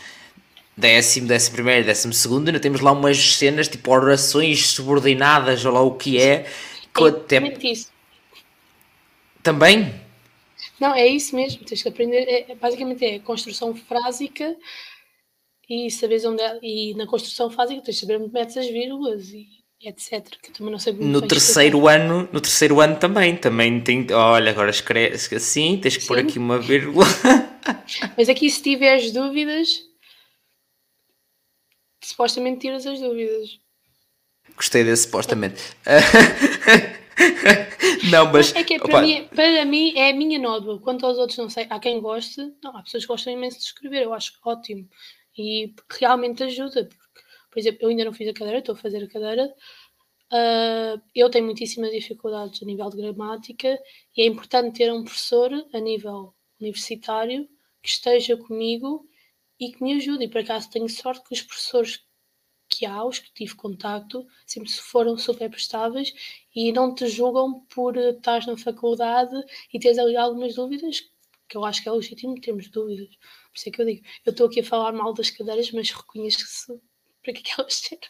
décimo, 0.76 1.28
décimo 1.28 1.54
primeiro, 1.54 1.86
décimo 1.86 2.12
segundo, 2.12 2.48
ainda 2.48 2.58
temos 2.58 2.80
lá 2.80 2.90
umas 2.92 3.34
cenas 3.36 3.68
tipo 3.68 3.92
orações 3.92 4.66
subordinadas, 4.68 5.64
ou 5.64 5.72
lá 5.72 5.82
o 5.82 5.94
que 5.94 6.20
é. 6.20 6.46
Que 6.94 7.04
É 7.04 7.08
até... 7.08 7.68
isso. 7.68 7.92
Também? 9.42 9.94
Não, 10.80 10.94
é 10.94 11.06
isso 11.06 11.36
mesmo. 11.36 11.64
Tens 11.64 11.82
que 11.82 11.88
aprender. 11.88 12.24
É, 12.48 12.54
basicamente 12.54 13.04
é 13.04 13.18
construção 13.20 13.74
frásica 13.74 14.56
e 15.68 15.90
saberes 15.90 16.24
onde 16.24 16.42
é, 16.42 16.58
E 16.62 16.94
na 16.94 17.06
construção 17.06 17.50
frásica 17.50 17.80
tens 17.82 17.96
de 17.96 18.00
saber 18.00 18.20
onde 18.20 18.32
metes 18.32 18.56
as 18.56 18.66
vírgulas 18.66 19.28
e 19.30 19.59
etc. 19.80 20.28
Que 20.42 20.52
também 20.52 20.72
não 20.72 20.78
sei 20.78 20.92
No 20.92 21.22
terceiro 21.22 21.88
ano, 21.88 22.28
no 22.32 22.40
terceiro 22.40 22.80
ano 22.80 22.96
também, 22.96 23.36
também 23.36 23.80
tem, 23.80 24.06
olha, 24.12 24.50
agora 24.50 24.70
escreve 24.70 25.14
assim, 25.14 25.78
tens 25.78 25.96
que 25.96 26.06
pôr 26.06 26.18
Sim. 26.18 26.24
aqui 26.24 26.38
uma 26.38 26.58
vírgula. 26.58 27.06
Mas 28.16 28.28
aqui 28.28 28.50
se 28.50 28.62
tiveres 28.62 29.12
dúvidas, 29.12 29.82
supostamente 32.02 32.60
tiras 32.60 32.86
as 32.86 33.00
dúvidas. 33.00 33.58
Gostei 34.56 34.84
desse 34.84 35.04
supostamente. 35.04 35.62
Não, 38.10 38.32
mas 38.32 38.54
É 38.54 38.64
que 38.64 38.74
é, 38.74 38.78
para, 38.78 38.88
opa, 38.88 39.02
mim, 39.02 39.28
para 39.34 39.64
mim 39.64 39.92
é 39.94 40.10
a 40.10 40.14
minha 40.14 40.38
nódoa. 40.38 40.80
Quanto 40.80 41.04
aos 41.04 41.18
outros, 41.18 41.38
não 41.38 41.50
sei. 41.50 41.66
Há 41.68 41.78
quem 41.78 42.00
goste. 42.00 42.40
Não, 42.62 42.76
há 42.76 42.82
pessoas 42.82 43.04
que 43.04 43.08
gostam 43.08 43.32
imenso 43.32 43.58
de 43.58 43.64
escrever. 43.64 44.02
Eu 44.02 44.14
acho 44.14 44.32
ótimo. 44.44 44.88
E 45.36 45.74
realmente 45.98 46.42
ajuda. 46.42 46.88
Por 47.50 47.58
exemplo, 47.58 47.80
eu 47.82 47.88
ainda 47.90 48.04
não 48.04 48.12
fiz 48.12 48.28
a 48.28 48.32
cadeira, 48.32 48.60
estou 48.60 48.74
a 48.74 48.78
fazer 48.78 49.02
a 49.02 49.08
cadeira. 49.08 49.54
Ah, 50.32 51.00
eu 51.14 51.28
tenho 51.30 51.44
muitíssimas 51.46 51.90
dificuldades 51.90 52.62
a 52.62 52.66
nível 52.66 52.88
de 52.90 52.96
gramática 52.98 53.78
e 54.16 54.22
é 54.22 54.26
importante 54.26 54.78
ter 54.78 54.92
um 54.92 55.04
professor 55.04 55.52
a 55.72 55.80
nível 55.80 56.34
universitário 56.60 57.48
que 57.82 57.88
esteja 57.88 58.36
comigo 58.36 59.08
e 59.58 59.72
que 59.72 59.82
me 59.82 59.94
ajude. 59.94 60.24
E 60.24 60.28
por 60.28 60.40
acaso 60.40 60.70
tenho 60.70 60.88
sorte 60.88 61.26
que 61.28 61.34
os 61.34 61.42
professores 61.42 62.04
que 62.68 62.86
há, 62.86 63.04
os 63.04 63.18
que 63.18 63.32
tive 63.34 63.54
contacto, 63.56 64.26
sempre 64.46 64.70
foram 64.70 65.18
super 65.18 65.50
prestáveis 65.50 66.12
e 66.54 66.72
não 66.72 66.94
te 66.94 67.08
julgam 67.08 67.66
por 67.74 67.96
estares 67.96 68.46
na 68.46 68.56
faculdade 68.56 69.34
e 69.74 69.80
teres 69.80 69.98
ali 69.98 70.16
algumas 70.16 70.54
dúvidas, 70.54 71.00
que 71.48 71.56
eu 71.56 71.64
acho 71.64 71.82
que 71.82 71.88
é 71.88 71.92
legítimo 71.92 72.40
termos 72.40 72.68
dúvidas. 72.68 73.08
Por 73.08 73.56
isso 73.56 73.68
é 73.68 73.72
que 73.72 73.82
eu 73.82 73.86
digo, 73.86 74.06
eu 74.24 74.30
estou 74.30 74.46
aqui 74.46 74.60
a 74.60 74.64
falar 74.64 74.92
mal 74.92 75.12
das 75.12 75.30
cadeiras, 75.30 75.72
mas 75.72 75.90
reconheço 75.90 76.80
para 77.22 77.32
que 77.32 77.40
é 77.40 77.42
que 77.42 77.60
elas 77.60 77.74
servem. 77.88 78.08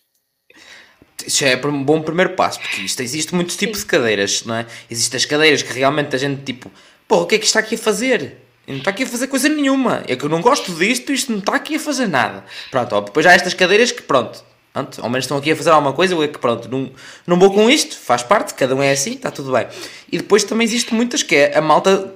isso 1.27 1.39
já 1.41 1.49
é 1.49 1.67
um 1.67 1.85
bom 1.85 2.03
primeiro 2.03 2.35
passo, 2.35 2.61
porque 2.61 2.83
isto 2.83 3.03
existe 3.03 3.35
muitos 3.35 3.57
tipos 3.57 3.81
de 3.81 3.87
cadeiras, 3.87 4.45
não 4.45 4.55
é? 4.55 4.67
Existem 4.91 5.19
as 5.19 5.25
cadeiras 5.25 5.63
que 5.63 5.73
realmente 5.73 6.15
a 6.15 6.19
gente 6.19 6.43
tipo, 6.43 6.71
pô, 7.07 7.23
o 7.23 7.27
que 7.27 7.35
é 7.35 7.39
que 7.39 7.45
isto 7.45 7.57
está 7.57 7.61
aqui 7.61 7.75
a 7.75 7.79
fazer? 7.79 8.39
Não 8.67 8.79
está 8.79 8.91
aqui 8.91 9.03
a 9.03 9.07
fazer 9.07 9.27
coisa 9.27 9.49
nenhuma. 9.49 10.05
É 10.07 10.15
que 10.15 10.25
eu 10.25 10.29
não 10.29 10.41
gosto 10.41 10.73
disto, 10.73 11.13
isto 11.13 11.33
não 11.33 11.41
está 11.41 11.57
aqui 11.57 11.75
a 11.75 11.81
fazer 11.81 12.07
nada. 12.07 12.45
Pronto, 12.71 12.95
ó, 12.95 13.01
depois 13.01 13.27
há 13.27 13.33
estas 13.33 13.53
cadeiras 13.53 13.91
que, 13.91 14.03
pronto, 14.03 14.45
pronto, 14.73 15.03
ao 15.03 15.11
menos 15.11 15.25
estão 15.25 15.37
aqui 15.37 15.51
a 15.51 15.57
fazer 15.57 15.71
alguma 15.71 15.93
coisa, 15.93 16.15
eu 16.15 16.23
é 16.23 16.29
que, 16.29 16.39
pronto, 16.39 16.69
não, 16.69 16.91
não 17.27 17.39
vou 17.39 17.53
com 17.53 17.69
isto, 17.69 17.97
faz 17.99 18.23
parte, 18.23 18.55
cada 18.55 18.75
um 18.75 18.83
é 18.83 18.93
assim, 18.93 19.15
está 19.15 19.31
tudo 19.31 19.53
bem. 19.53 19.67
E 20.11 20.19
depois 20.19 20.45
também 20.45 20.65
existe 20.65 20.95
muitas 20.95 21.23
que 21.23 21.35
é 21.35 21.59
a 21.59 21.61
malta 21.61 22.15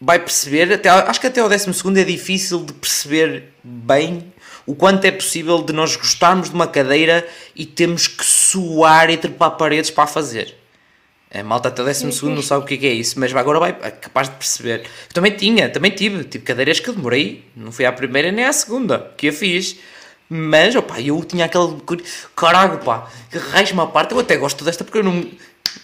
vai 0.00 0.18
perceber, 0.18 0.72
até, 0.72 0.88
acho 0.88 1.20
que 1.20 1.26
até 1.28 1.40
ao 1.40 1.48
12 1.48 2.00
é 2.00 2.04
difícil 2.04 2.64
de 2.64 2.72
perceber 2.72 3.52
bem 3.62 4.32
o 4.66 4.74
quanto 4.74 5.04
é 5.04 5.10
possível 5.10 5.62
de 5.62 5.72
nós 5.72 5.96
gostarmos 5.96 6.48
de 6.48 6.54
uma 6.54 6.66
cadeira 6.66 7.26
e 7.54 7.66
temos 7.66 8.06
que 8.06 8.24
suar 8.24 9.10
e 9.10 9.16
trepar 9.16 9.52
paredes 9.52 9.90
para 9.90 10.04
a 10.04 10.06
fazer. 10.06 10.56
A 11.34 11.42
malta 11.42 11.68
até 11.68 11.80
o 11.80 11.86
12 11.86 12.26
não 12.26 12.42
sabe 12.42 12.62
o 12.62 12.66
que 12.66 12.74
é, 12.74 12.76
que 12.76 12.86
é 12.86 12.92
isso, 12.92 13.18
mas 13.18 13.34
agora 13.34 13.58
vai 13.58 13.70
é 13.70 13.90
capaz 13.90 14.28
de 14.28 14.34
perceber. 14.34 14.80
Eu 14.80 15.14
também 15.14 15.32
tinha, 15.32 15.68
também 15.70 15.90
tive, 15.90 16.24
tive 16.24 16.44
cadeiras 16.44 16.78
que 16.78 16.92
demorei, 16.92 17.42
não 17.56 17.72
foi 17.72 17.86
à 17.86 17.92
primeira 17.92 18.30
nem 18.30 18.44
à 18.44 18.52
segunda 18.52 19.12
que 19.16 19.28
a 19.28 19.32
fiz. 19.32 19.78
Mas, 20.28 20.74
opá, 20.76 21.00
eu 21.00 21.22
tinha 21.24 21.46
aquele. 21.46 21.76
Caralho, 22.36 22.78
pá, 22.78 23.06
que 23.30 23.38
raiz 23.38 23.70
uma 23.70 23.86
parte. 23.86 24.12
Eu 24.12 24.20
até 24.20 24.36
gosto 24.36 24.64
desta 24.64 24.84
porque 24.84 24.98
eu 24.98 25.02
não. 25.02 25.26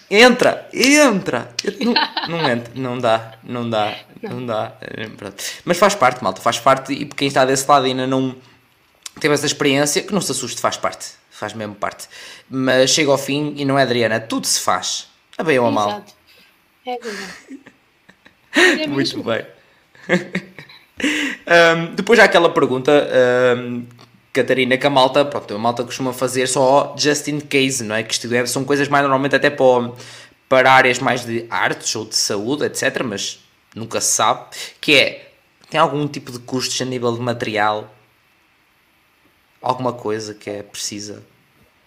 Entra, 0.09 0.67
entra! 0.73 1.51
Eu 1.63 1.85
não, 1.85 1.93
não 2.27 2.49
entra, 2.49 2.71
não 2.75 2.99
dá, 2.99 3.37
não 3.43 3.69
dá, 3.69 3.95
não, 4.21 4.45
dá. 4.45 4.73
eh, 4.81 5.07
pronto. 5.15 5.35
Mas 5.65 5.77
faz 5.77 5.93
parte, 5.95 6.23
malta, 6.23 6.41
faz 6.41 6.59
parte. 6.59 6.93
E 6.93 7.05
quem 7.05 7.27
está 7.27 7.45
desse 7.45 7.67
lado 7.69 7.85
ainda 7.85 8.07
não 8.07 8.35
teve 9.19 9.33
essa 9.33 9.45
experiência, 9.45 10.01
que 10.03 10.13
não 10.13 10.21
se 10.21 10.31
assuste, 10.31 10.59
faz 10.61 10.77
parte, 10.77 11.07
faz 11.29 11.53
mesmo 11.53 11.75
parte. 11.75 12.07
Mas 12.49 12.89
chega 12.91 13.11
ao 13.11 13.17
fim 13.17 13.53
e 13.57 13.65
não 13.65 13.77
é, 13.77 13.83
Adriana, 13.83 14.19
tudo 14.19 14.45
se 14.47 14.59
faz, 14.59 15.07
a 15.37 15.43
bem 15.43 15.59
ou 15.59 15.67
a 15.67 15.71
mal. 15.71 15.89
Exato. 15.89 16.13
É 16.85 16.97
verdade. 16.97 17.59
É 18.81 18.87
Muito 18.87 19.21
bem. 19.23 19.45
Ahm, 21.47 21.95
depois 21.95 22.19
há 22.19 22.25
aquela 22.25 22.49
pergunta, 22.53 22.91
ahm, 22.91 23.83
Catarina, 24.33 24.77
que 24.77 24.85
a 24.85 24.89
malta, 24.89 25.23
pronto, 25.23 25.53
a 25.55 25.57
malta 25.57 25.83
costuma 25.83 26.11
fazer 26.13 26.47
só 26.47 26.93
just 26.97 27.27
in 27.27 27.39
case, 27.39 27.83
não 27.83 27.95
é? 27.95 28.03
Que 28.03 28.13
isto 28.13 28.33
é, 28.33 28.45
são 28.45 28.63
coisas 28.65 28.87
mais 28.87 29.03
normalmente 29.03 29.35
até 29.35 29.49
para, 29.49 29.63
o- 29.65 29.95
para 30.49 30.71
áreas 30.71 30.99
mais 30.99 31.25
de 31.25 31.45
artes 31.49 31.95
ou 31.95 32.05
de 32.05 32.15
saúde, 32.15 32.65
etc. 32.65 33.01
Mas 33.03 33.39
nunca 33.73 34.01
se 34.01 34.13
sabe. 34.13 34.45
Que 34.81 34.95
é, 34.95 35.29
tem 35.69 35.79
algum 35.79 36.07
tipo 36.07 36.31
de 36.31 36.39
custos 36.39 36.79
a 36.81 36.85
nível 36.85 37.13
de 37.13 37.21
material? 37.21 37.93
Alguma 39.61 39.93
coisa 39.93 40.33
que 40.33 40.49
é 40.49 40.63
precisa? 40.63 41.21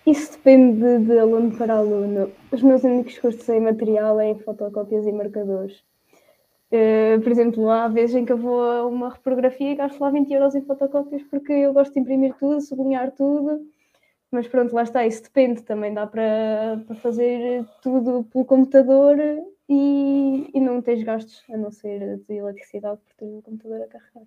Isso 0.06 0.32
depende 0.32 0.98
de, 0.98 1.18
aluno 1.18 1.56
para 1.56 1.74
aluno. 1.74 2.30
Os 2.50 2.62
meus 2.62 2.82
únicos 2.82 3.18
custos 3.18 3.48
em 3.48 3.60
material 3.60 4.20
é 4.20 4.34
fotocópias 4.34 5.06
e 5.06 5.12
marcadores. 5.12 5.82
Eh, 6.70 7.18
por 7.18 7.30
exemplo, 7.30 7.70
há 7.70 7.86
vezes 7.88 8.16
em 8.16 8.24
que 8.24 8.32
eu 8.32 8.36
vou 8.38 8.62
a 8.62 8.86
uma 8.86 9.10
reprografia 9.10 9.72
e 9.72 9.76
gasto 9.76 10.00
lá 10.00 10.10
20 10.10 10.32
euros 10.32 10.54
em 10.54 10.62
fotocópias 10.62 11.22
porque 11.24 11.52
eu 11.52 11.72
gosto 11.72 11.94
de 11.94 12.00
imprimir 12.00 12.34
tudo, 12.38 12.60
sublinhar 12.60 13.12
tudo. 13.12 13.66
Mas 14.30 14.48
pronto, 14.48 14.74
lá 14.74 14.82
está, 14.82 15.06
isso 15.06 15.22
depende. 15.22 15.62
Também 15.62 15.94
dá 15.94 16.06
para, 16.06 16.82
para 16.86 16.96
fazer 16.96 17.64
tudo 17.82 18.24
pelo 18.24 18.44
computador 18.44 19.16
e, 19.68 20.50
e 20.54 20.60
não 20.60 20.82
tens 20.82 21.02
gastos, 21.04 21.42
a 21.50 21.56
não 21.56 21.70
ser 21.70 22.18
de 22.28 22.34
eletricidade, 22.34 23.00
por 23.06 23.14
ter 23.16 23.26
o 23.26 23.42
computador 23.42 23.82
a 23.82 23.86
carregar. 23.86 24.26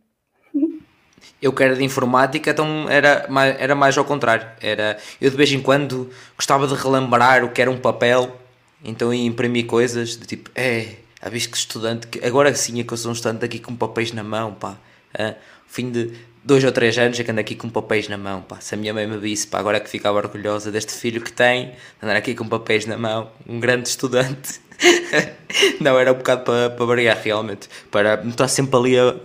Eu 1.41 1.53
que 1.53 1.63
era 1.63 1.75
de 1.75 1.83
informática, 1.83 2.51
então 2.51 2.89
era 2.89 3.25
mais, 3.29 3.55
era 3.59 3.75
mais 3.75 3.97
ao 3.97 4.05
contrário. 4.05 4.47
Era, 4.61 4.97
eu 5.19 5.29
de 5.29 5.35
vez 5.37 5.51
em 5.51 5.61
quando 5.61 6.09
gostava 6.35 6.67
de 6.67 6.73
relembrar 6.73 7.43
o 7.43 7.49
que 7.49 7.61
era 7.61 7.69
um 7.69 7.77
papel, 7.77 8.35
então 8.83 9.13
ia 9.13 9.25
imprimir 9.25 9.65
coisas 9.65 10.17
de 10.17 10.25
tipo, 10.25 10.49
é, 10.55 10.95
a 11.21 11.29
visto 11.29 11.51
que 11.51 11.57
estudante, 11.57 12.07
que 12.07 12.25
agora 12.25 12.53
sim 12.53 12.79
é 12.79 12.83
que 12.83 12.93
eu 12.93 12.97
sou 12.97 13.11
um 13.11 13.13
estudante 13.13 13.43
aqui 13.43 13.59
com 13.59 13.75
papéis 13.75 14.11
na 14.11 14.23
mão, 14.23 14.53
pá. 14.53 14.77
Ah, 15.17 15.35
fim 15.67 15.91
de 15.91 16.13
dois 16.43 16.63
ou 16.63 16.71
três 16.71 16.97
anos 16.97 17.19
é 17.19 17.23
que 17.23 17.31
ando 17.31 17.39
aqui 17.39 17.55
com 17.55 17.67
papéis 17.69 18.07
na 18.07 18.17
mão, 18.17 18.41
pá. 18.41 18.59
Se 18.61 18.75
a 18.75 18.77
minha 18.77 18.93
mãe 18.93 19.07
me 19.07 19.17
visse, 19.17 19.47
pá, 19.47 19.59
agora 19.59 19.77
é 19.77 19.79
que 19.79 19.89
ficava 19.89 20.17
orgulhosa 20.17 20.71
deste 20.71 20.93
filho 20.93 21.21
que 21.21 21.31
tem, 21.31 21.73
andar 22.01 22.15
aqui 22.15 22.35
com 22.35 22.47
papéis 22.47 22.85
na 22.85 22.97
mão, 22.97 23.31
um 23.47 23.59
grande 23.59 23.89
estudante. 23.89 24.61
Não, 25.81 25.97
era 25.97 26.11
um 26.11 26.15
bocado 26.15 26.43
para, 26.43 26.69
para 26.69 26.85
variar 26.85 27.17
realmente, 27.23 27.67
para 27.89 28.23
estar 28.23 28.47
sempre 28.47 28.75
ali 28.77 28.99
a, 28.99 29.15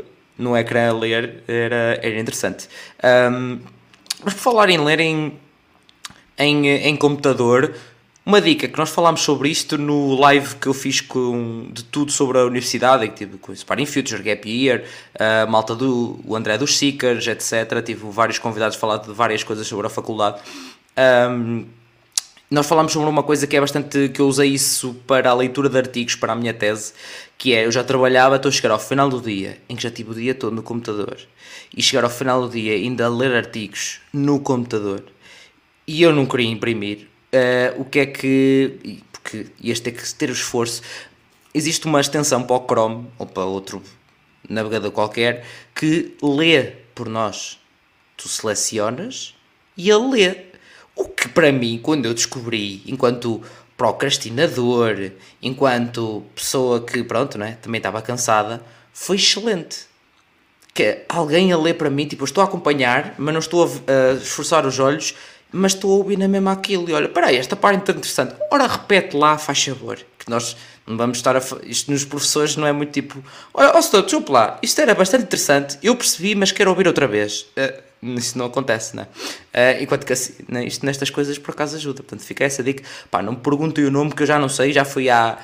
no 0.40 0.56
ecrã 0.56 0.90
a 0.90 0.92
ler, 0.92 1.42
era, 1.46 2.00
era 2.02 2.18
interessante. 2.18 2.68
Ahm, 3.02 3.58
mas 4.24 4.34
por 4.34 4.40
falar 4.40 4.70
em 4.70 4.78
ler 4.78 5.00
em, 5.00 5.38
em, 6.38 6.66
em 6.66 6.96
computador, 6.96 7.74
uma 8.24 8.40
dica 8.40 8.68
que 8.68 8.78
nós 8.78 8.90
falámos 8.90 9.22
sobre 9.22 9.48
isto 9.48 9.78
no 9.78 10.14
live 10.14 10.56
que 10.56 10.66
eu 10.66 10.74
fiz 10.74 11.00
com, 11.00 11.68
de 11.72 11.84
tudo 11.84 12.12
sobre 12.12 12.38
a 12.38 12.44
universidade, 12.44 13.08
que 13.08 13.14
tive 13.14 13.38
com 13.38 13.52
o 13.52 13.56
Sparring 13.56 13.86
Future, 13.86 14.22
Gap 14.22 14.48
Year, 14.48 14.84
a 15.18 15.46
malta 15.46 15.74
do 15.74 16.20
o 16.24 16.36
André 16.36 16.58
dos 16.58 16.76
Seekers, 16.76 17.26
etc. 17.26 17.82
Tive 17.84 18.06
vários 18.10 18.38
convidados 18.38 18.76
a 18.76 18.80
falar 18.80 18.98
de 18.98 19.12
várias 19.12 19.42
coisas 19.42 19.66
sobre 19.66 19.86
a 19.86 19.90
faculdade. 19.90 20.40
Ahm, 20.96 21.64
nós 22.50 22.66
falámos 22.66 22.92
sobre 22.92 23.08
uma 23.08 23.22
coisa 23.22 23.46
que 23.46 23.56
é 23.56 23.60
bastante 23.60 24.08
que 24.08 24.20
eu 24.20 24.26
usei 24.26 24.50
isso 24.50 24.94
para 25.06 25.30
a 25.30 25.34
leitura 25.34 25.68
de 25.68 25.78
artigos 25.78 26.16
para 26.16 26.32
a 26.32 26.36
minha 26.36 26.52
tese, 26.52 26.92
que 27.38 27.54
é 27.54 27.64
eu 27.64 27.70
já 27.70 27.84
trabalhava, 27.84 28.36
estou 28.36 28.48
a 28.48 28.52
chegar 28.52 28.72
ao 28.72 28.80
final 28.80 29.08
do 29.08 29.20
dia, 29.20 29.58
em 29.68 29.76
que 29.76 29.82
já 29.82 29.90
tive 29.90 30.10
o 30.10 30.14
dia 30.14 30.34
todo 30.34 30.54
no 30.54 30.62
computador, 30.62 31.16
e 31.76 31.80
chegar 31.80 32.02
ao 32.04 32.10
final 32.10 32.42
do 32.42 32.50
dia 32.50 32.74
ainda 32.74 33.06
a 33.06 33.08
ler 33.08 33.34
artigos 33.34 34.00
no 34.12 34.40
computador, 34.40 35.04
e 35.86 36.02
eu 36.02 36.12
não 36.12 36.26
queria 36.26 36.48
imprimir, 36.48 37.08
eh, 37.32 37.74
o 37.78 37.84
que 37.84 38.00
é 38.00 38.06
que. 38.06 39.02
Porque 39.12 39.46
ias 39.60 39.80
ter 39.80 39.92
que 39.92 40.14
ter 40.14 40.30
o 40.30 40.32
esforço. 40.32 40.82
Existe 41.52 41.86
uma 41.86 42.00
extensão 42.00 42.42
para 42.42 42.56
o 42.56 42.66
Chrome 42.66 43.08
ou 43.18 43.26
para 43.26 43.44
outro 43.44 43.82
navegador 44.48 44.90
qualquer 44.90 45.44
que 45.74 46.16
lê 46.22 46.62
por 46.94 47.08
nós. 47.08 47.58
Tu 48.16 48.28
selecionas 48.28 49.34
e 49.76 49.90
ele 49.90 50.08
lê. 50.10 50.49
O 51.00 51.08
que 51.08 51.30
para 51.30 51.50
mim, 51.50 51.80
quando 51.82 52.04
eu 52.04 52.12
descobri, 52.12 52.82
enquanto 52.86 53.40
procrastinador, 53.74 55.12
enquanto 55.40 56.22
pessoa 56.34 56.84
que, 56.84 57.02
pronto, 57.02 57.38
né, 57.38 57.56
também 57.62 57.78
estava 57.78 58.02
cansada, 58.02 58.62
foi 58.92 59.16
excelente 59.16 59.86
que 60.74 60.98
alguém 61.08 61.54
a 61.54 61.56
ler 61.56 61.78
para 61.78 61.88
mim, 61.88 62.06
tipo, 62.06 62.22
eu 62.22 62.26
estou 62.26 62.42
a 62.42 62.44
acompanhar, 62.44 63.14
mas 63.16 63.32
não 63.32 63.38
estou 63.40 63.64
a, 63.64 64.10
a 64.10 64.12
esforçar 64.12 64.66
os 64.66 64.78
olhos, 64.78 65.14
mas 65.50 65.72
estou 65.72 65.90
a 65.90 65.96
ouvir 65.96 66.18
na 66.18 66.28
mesma 66.28 66.52
aquilo. 66.52 66.90
E 66.90 66.92
olha, 66.92 67.08
peraí, 67.08 67.38
esta 67.38 67.56
parte 67.56 67.78
é 67.78 67.80
tão 67.80 67.94
interessante. 67.94 68.34
Ora, 68.50 68.66
repete 68.66 69.16
lá, 69.16 69.38
faz 69.38 69.64
favor. 69.64 69.98
Que 70.18 70.28
nós 70.28 70.54
não 70.86 70.98
vamos 70.98 71.16
estar 71.16 71.34
a. 71.34 71.40
Isto 71.62 71.90
nos 71.90 72.04
professores 72.04 72.56
não 72.56 72.66
é 72.66 72.72
muito 72.72 72.92
tipo. 72.92 73.24
Olha, 73.54 73.72
ó, 73.74 73.80
senhor, 73.80 74.02
desculpe 74.02 74.30
lá, 74.30 74.58
isto 74.62 74.78
era 74.82 74.94
bastante 74.94 75.24
interessante, 75.24 75.78
eu 75.82 75.96
percebi, 75.96 76.34
mas 76.34 76.52
quero 76.52 76.68
ouvir 76.68 76.86
outra 76.86 77.08
vez. 77.08 77.46
Eh, 77.56 77.84
isso 78.02 78.38
não 78.38 78.46
acontece, 78.46 78.96
não 78.96 79.02
é? 79.02 79.06
Uh, 79.06 79.82
enquanto 79.82 80.06
que 80.06 80.12
assim, 80.12 80.34
né, 80.48 80.64
isto 80.64 80.84
nestas 80.86 81.10
coisas 81.10 81.38
por 81.38 81.52
acaso 81.52 81.76
ajuda. 81.76 82.02
Portanto, 82.02 82.24
fica 82.24 82.44
essa 82.44 82.62
dica. 82.62 82.82
Pá, 83.10 83.22
não 83.22 83.32
me 83.32 83.38
perguntem 83.38 83.84
o 83.84 83.90
nome 83.90 84.12
que 84.12 84.22
eu 84.22 84.26
já 84.26 84.38
não 84.38 84.48
sei, 84.48 84.72
já 84.72 84.84
fui 84.84 85.10
há, 85.10 85.38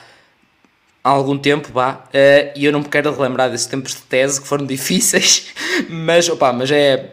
há 1.05 1.09
algum 1.09 1.37
tempo, 1.37 1.69
vá, 1.73 2.05
uh, 2.07 2.53
e 2.57 2.65
eu 2.65 2.73
não 2.73 2.81
me 2.81 2.89
quero 2.89 3.15
relembrar 3.15 3.51
desses 3.51 3.67
tempos 3.67 3.95
de 3.95 4.03
tese 4.03 4.41
que 4.41 4.49
foram 4.49 4.65
difíceis, 4.67 5.49
mas, 5.89 6.29
opa, 6.29 6.53
mas 6.53 6.71
é. 6.71 7.13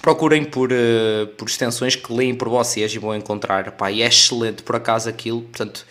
Procurem 0.00 0.44
por, 0.44 0.72
uh, 0.72 1.28
por 1.38 1.46
extensões 1.46 1.94
que 1.94 2.12
leem 2.12 2.34
por 2.34 2.48
vocês 2.48 2.92
e 2.92 2.98
vão 2.98 3.14
encontrar, 3.14 3.70
pá, 3.70 3.88
e 3.92 4.02
é 4.02 4.06
excelente 4.08 4.64
por 4.64 4.74
acaso 4.74 5.08
aquilo. 5.08 5.42
Portanto, 5.42 5.86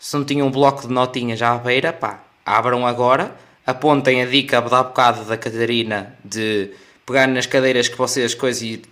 se 0.00 0.16
não 0.16 0.24
tinham 0.24 0.48
um 0.48 0.50
bloco 0.50 0.88
de 0.88 0.92
notinhas 0.92 1.40
à 1.40 1.56
beira, 1.56 1.92
pá, 1.92 2.24
abram 2.44 2.84
agora, 2.84 3.36
apontem 3.64 4.20
a 4.20 4.26
dica 4.26 4.60
da 4.60 4.82
bocado 4.82 5.24
da 5.24 5.36
Catarina 5.36 6.16
de 6.24 6.72
pegar 7.06 7.28
nas 7.28 7.46
cadeiras 7.46 7.88
que 7.88 7.96
vocês 7.96 8.34
coisas 8.34 8.62
e 8.62 8.82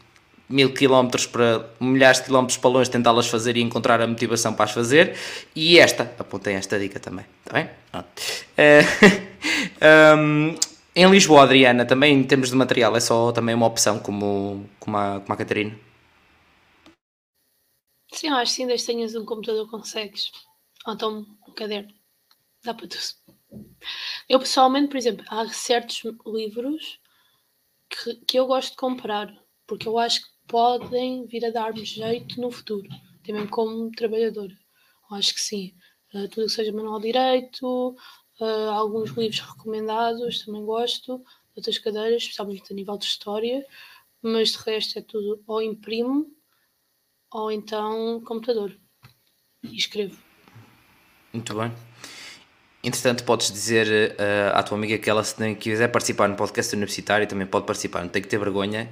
mil 0.49 0.73
quilómetros 0.73 1.27
para 1.27 1.69
milhares 1.81 2.21
de 2.21 2.27
quilómetros 2.27 2.59
para 2.59 2.71
longe 2.71 2.89
tentá-las 2.91 3.27
fazer 3.27 3.57
e 3.57 3.61
encontrar 3.61 4.01
a 4.01 4.07
motivação 4.07 4.55
para 4.55 4.67
as 4.67 4.73
fazer 4.73 5.17
e 5.55 5.79
esta, 5.79 6.05
apontem 6.19 6.55
esta 6.55 6.79
dica 6.79 7.01
também, 7.01 7.27
está 7.45 7.53
bem? 7.53 7.69
Uh, 7.95 8.05
um, 10.19 10.55
em 10.95 11.11
Lisboa, 11.11 11.43
Adriana, 11.43 11.85
também 11.85 12.15
em 12.15 12.23
termos 12.23 12.51
de 12.51 12.57
material 12.57 12.97
é 12.97 13.01
só 13.01 13.33
também 13.33 13.55
uma 13.55 13.67
opção 13.67 13.99
como, 13.99 14.71
como, 14.79 14.97
a, 14.97 15.21
como 15.21 15.33
a 15.33 15.37
Catarina? 15.37 15.77
Sim, 18.12 18.29
acho 18.29 18.53
que 18.53 18.57
sim, 18.57 18.67
desde 18.67 18.87
tenhas 18.87 19.15
um 19.17 19.25
computador 19.25 19.69
consegues, 19.69 20.31
ou 20.87 20.95
então 20.95 21.27
um 21.49 21.53
caderno, 21.53 21.93
dá 22.62 22.73
para 22.73 22.87
tudo. 22.87 23.03
Eu 24.29 24.39
pessoalmente, 24.39 24.89
por 24.89 24.97
exemplo, 24.97 25.25
há 25.29 25.49
certos 25.49 26.03
livros 26.25 27.01
que, 27.95 28.14
que 28.26 28.38
eu 28.38 28.47
gosto 28.47 28.70
de 28.72 28.76
comprar, 28.76 29.32
porque 29.66 29.86
eu 29.88 29.99
acho 29.99 30.20
que 30.22 30.28
podem 30.49 31.26
vir 31.26 31.45
a 31.47 31.51
dar-me 31.51 31.84
jeito 31.84 32.40
no 32.40 32.51
futuro, 32.51 32.88
também 33.24 33.47
como 33.47 33.90
trabalhadora. 33.92 34.53
Eu 35.11 35.16
acho 35.16 35.34
que 35.34 35.40
sim. 35.40 35.74
Uh, 36.12 36.28
tudo 36.28 36.47
que 36.47 36.53
seja 36.53 36.72
manual 36.72 36.99
de 36.99 37.07
direito, 37.07 37.97
uh, 38.40 38.70
alguns 38.70 39.11
livros 39.11 39.40
recomendados, 39.40 40.45
também 40.45 40.64
gosto, 40.64 41.24
outras 41.57 41.78
cadeiras, 41.78 42.22
especialmente 42.22 42.72
a 42.72 42.76
nível 42.76 42.99
de 42.99 43.05
história, 43.05 43.66
mas 44.22 44.53
de 44.53 44.59
resto 44.59 44.99
é 44.99 45.03
tudo 45.03 45.42
ou 45.47 45.62
imprimo 45.62 46.26
ou 47.30 47.51
então 47.51 48.22
computador 48.24 48.76
e 49.62 49.76
escrevo. 49.76 50.16
Muito 51.32 51.55
bem. 51.55 51.72
Entretanto, 52.85 53.24
podes 53.24 53.51
dizer 53.51 54.12
uh, 54.12 54.59
à 54.59 54.62
tua 54.62 54.76
amiga 54.76 54.99
que 54.99 55.09
ela, 55.09 55.24
se 55.24 55.55
quiser 55.55 55.89
participar 55.89 56.28
no 56.28 56.37
podcast 56.37 56.74
universitário, 56.74 57.26
também 57.26 57.47
pode 57.47 57.64
participar, 57.64 58.03
não 58.03 58.09
tem 58.09 58.20
que 58.20 58.28
ter 58.28 58.37
vergonha. 58.39 58.91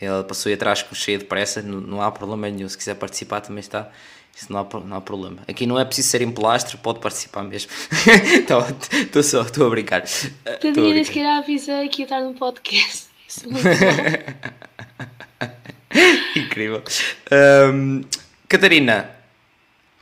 Ela 0.00 0.24
passou 0.24 0.50
aí 0.50 0.54
atrás 0.54 0.82
com 0.82 0.96
cheia 0.96 1.16
de 1.16 1.24
pressa, 1.24 1.62
não, 1.62 1.80
não 1.80 2.02
há 2.02 2.10
problema 2.10 2.50
nenhum. 2.50 2.68
Se 2.68 2.76
quiser 2.76 2.96
participar, 2.96 3.40
também 3.40 3.60
está. 3.60 3.88
Isso 4.34 4.52
não 4.52 4.58
há, 4.58 4.80
não 4.84 4.96
há 4.96 5.00
problema. 5.00 5.38
Aqui 5.46 5.64
não 5.64 5.78
é 5.78 5.84
preciso 5.84 6.08
ser 6.08 6.22
em 6.22 6.30
plastro, 6.32 6.76
pode 6.78 6.98
participar 6.98 7.44
mesmo. 7.44 7.70
Estou 8.92 9.22
só, 9.22 9.42
estou 9.42 9.66
a 9.66 9.70
brincar. 9.70 10.02
Tadinha, 10.60 10.94
nem 10.94 11.04
sequer 11.04 11.26
avisei 11.26 11.88
que 11.88 12.02
ia 12.02 12.06
estar 12.06 12.20
no 12.20 12.34
podcast. 12.34 13.10
É 15.94 16.38
Incrível. 16.38 16.82
Um, 17.72 18.02
Catarina, 18.48 19.10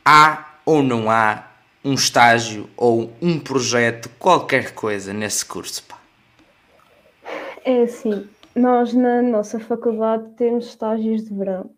há 0.03 0.55
ou 0.65 0.81
não 0.81 1.11
há 1.11 1.48
um 1.83 1.93
estágio 1.93 2.69
ou 2.75 3.09
um 3.21 3.39
projeto, 3.39 4.09
qualquer 4.19 4.73
coisa 4.73 5.13
nesse 5.13 5.45
curso? 5.45 5.83
Pá? 5.87 5.99
É 7.63 7.83
assim, 7.83 8.27
nós 8.55 8.93
na 8.93 9.21
nossa 9.21 9.59
faculdade 9.59 10.29
temos 10.35 10.67
estágios 10.67 11.23
de 11.23 11.33
verão, 11.33 11.69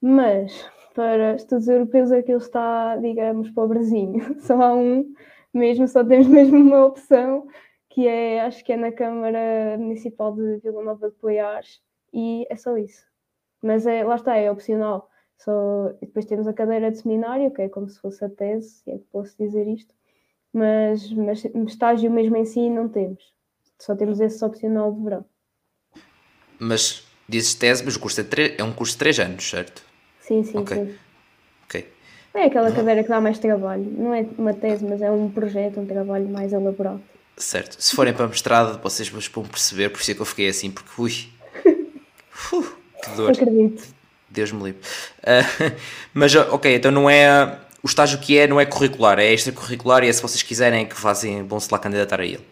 mas 0.00 0.68
para 0.94 1.34
estudos 1.34 1.68
europeus 1.68 2.10
aquilo 2.10 2.38
está, 2.38 2.96
digamos, 2.96 3.50
pobrezinho. 3.50 4.34
Só 4.40 4.60
há 4.60 4.74
um 4.74 5.14
mesmo, 5.52 5.86
só 5.88 6.04
temos 6.04 6.26
mesmo 6.28 6.58
uma 6.58 6.86
opção, 6.86 7.46
que 7.88 8.06
é, 8.06 8.40
acho 8.42 8.64
que 8.64 8.72
é 8.72 8.76
na 8.76 8.92
Câmara 8.92 9.76
Municipal 9.78 10.34
de 10.34 10.58
Vila 10.58 10.82
Nova 10.82 11.08
de 11.08 11.16
Poiares, 11.16 11.80
e 12.12 12.46
é 12.50 12.56
só 12.56 12.76
isso. 12.76 13.04
Mas 13.62 13.86
é, 13.86 14.04
lá 14.04 14.16
está, 14.16 14.36
é 14.36 14.50
opcional. 14.50 15.08
Só, 15.38 15.90
e 16.02 16.06
depois 16.06 16.26
temos 16.26 16.46
a 16.48 16.52
cadeira 16.52 16.90
de 16.90 16.98
seminário, 16.98 17.50
que 17.52 17.62
é 17.62 17.68
como 17.68 17.88
se 17.88 18.00
fosse 18.00 18.24
a 18.24 18.28
tese, 18.28 18.68
se 18.68 18.90
é 18.90 18.98
que 18.98 19.04
posso 19.10 19.36
dizer 19.38 19.66
isto, 19.68 19.94
mas, 20.52 21.10
mas 21.12 21.44
estágio 21.66 22.10
mesmo 22.10 22.36
em 22.36 22.44
si 22.44 22.68
não 22.68 22.88
temos. 22.88 23.32
Só 23.78 23.94
temos 23.94 24.18
esse 24.20 24.44
opcional 24.44 24.92
de 24.92 25.02
verão. 25.02 25.24
Mas 26.58 27.06
dizes 27.28 27.54
tese, 27.54 27.84
mas 27.84 27.94
o 27.94 28.00
curso 28.00 28.20
é, 28.20 28.24
é 28.58 28.64
um 28.64 28.72
curso 28.72 28.94
de 28.94 28.98
3 28.98 29.20
anos, 29.20 29.48
certo? 29.48 29.84
Sim, 30.20 30.42
sim, 30.42 30.58
Ok. 30.58 30.76
sim. 30.76 30.94
Ok. 31.64 31.92
É 32.34 32.44
aquela 32.44 32.72
cadeira 32.72 33.02
que 33.02 33.08
dá 33.08 33.20
mais 33.20 33.38
trabalho. 33.38 33.84
Não 33.84 34.12
é 34.12 34.26
uma 34.36 34.52
tese, 34.52 34.84
mas 34.84 35.00
é 35.00 35.10
um 35.10 35.30
projeto, 35.30 35.78
um 35.78 35.86
trabalho 35.86 36.28
mais 36.28 36.52
elaborado. 36.52 37.00
Certo. 37.36 37.80
Se 37.80 37.94
forem 37.94 38.12
para 38.12 38.26
mestrado, 38.26 38.82
vocês 38.82 39.08
vão 39.08 39.44
perceber, 39.44 39.90
por 39.90 40.00
isso 40.00 40.10
é 40.10 40.14
que 40.14 40.20
eu 40.20 40.26
fiquei 40.26 40.48
assim, 40.48 40.70
porque 40.70 40.90
ui. 41.00 41.12
Uf, 42.52 42.76
que 43.02 43.10
dor. 43.16 43.30
Acredito. 43.30 43.97
Deus 44.30 44.52
me 44.52 44.62
livre. 44.62 44.80
Ah, 45.22 45.42
mas, 46.12 46.34
ok, 46.34 46.74
então 46.74 46.90
não 46.90 47.08
é. 47.08 47.58
O 47.82 47.86
estágio 47.86 48.18
que 48.18 48.36
é 48.36 48.46
não 48.46 48.60
é 48.60 48.66
curricular, 48.66 49.18
é 49.18 49.32
extracurricular 49.32 50.02
e 50.02 50.08
é 50.08 50.12
se 50.12 50.20
vocês 50.20 50.42
quiserem 50.42 50.84
que 50.86 50.96
fazem, 50.96 51.46
vão 51.46 51.60
se 51.60 51.70
lá 51.70 51.78
candidatar 51.78 52.20
a 52.20 52.26
ele. 52.26 52.44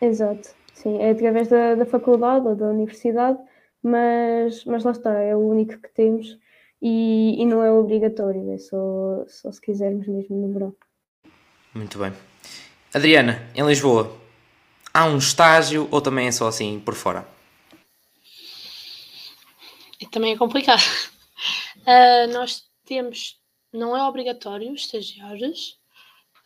Exato. 0.00 0.50
Sim, 0.74 1.00
é 1.00 1.10
através 1.10 1.48
da, 1.48 1.74
da 1.74 1.86
faculdade 1.86 2.46
ou 2.46 2.54
da 2.54 2.66
universidade, 2.66 3.38
mas, 3.82 4.64
mas 4.66 4.84
lá 4.84 4.90
está, 4.92 5.12
é 5.14 5.34
o 5.34 5.38
único 5.38 5.78
que 5.78 5.88
temos 5.88 6.38
e, 6.82 7.40
e 7.40 7.46
não 7.46 7.62
é 7.62 7.70
obrigatório, 7.70 8.52
é 8.52 8.58
só, 8.58 9.24
só 9.26 9.50
se 9.50 9.60
quisermos 9.60 10.06
mesmo 10.06 10.36
no 10.36 10.52
verão. 10.52 10.76
Muito 11.74 11.98
bem. 11.98 12.12
Adriana, 12.92 13.42
em 13.54 13.66
Lisboa, 13.66 14.14
há 14.92 15.06
um 15.06 15.18
estágio 15.18 15.88
ou 15.90 16.00
também 16.00 16.26
é 16.26 16.32
só 16.32 16.46
assim 16.46 16.80
por 16.84 16.94
fora? 16.94 17.26
E 20.00 20.06
também 20.06 20.32
é 20.32 20.36
complicado. 20.36 20.82
Uh, 21.82 22.30
nós 22.32 22.68
temos, 22.84 23.40
não 23.72 23.96
é 23.96 24.02
obrigatório 24.02 24.74
estagiários, 24.74 25.78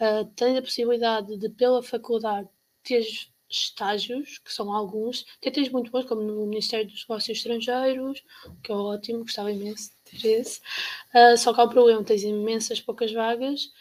uh, 0.01 0.25
tens 0.37 0.59
a 0.59 0.63
possibilidade 0.63 1.37
de, 1.37 1.49
pela 1.49 1.83
faculdade, 1.83 2.49
ter 2.83 3.05
estágios, 3.51 4.39
que 4.39 4.53
são 4.53 4.73
alguns, 4.73 5.27
até 5.39 5.51
tens 5.51 5.69
muito 5.71 5.91
bons, 5.91 6.05
como 6.05 6.23
no 6.23 6.47
Ministério 6.47 6.87
dos 6.87 7.01
Negócios 7.09 7.39
Estrangeiros, 7.39 8.23
que 8.63 8.71
é 8.71 8.75
ótimo, 8.75 9.21
gostava 9.21 9.51
imenso 9.51 9.91
de 10.05 10.21
ter 10.21 10.41
esse. 10.41 10.61
Uh, 11.13 11.37
só 11.37 11.53
que 11.53 11.61
há 11.61 11.65
um 11.65 11.69
problema, 11.69 12.05
tens 12.05 12.23
imensas 12.23 12.81
poucas 12.81 13.13
vagas. 13.13 13.73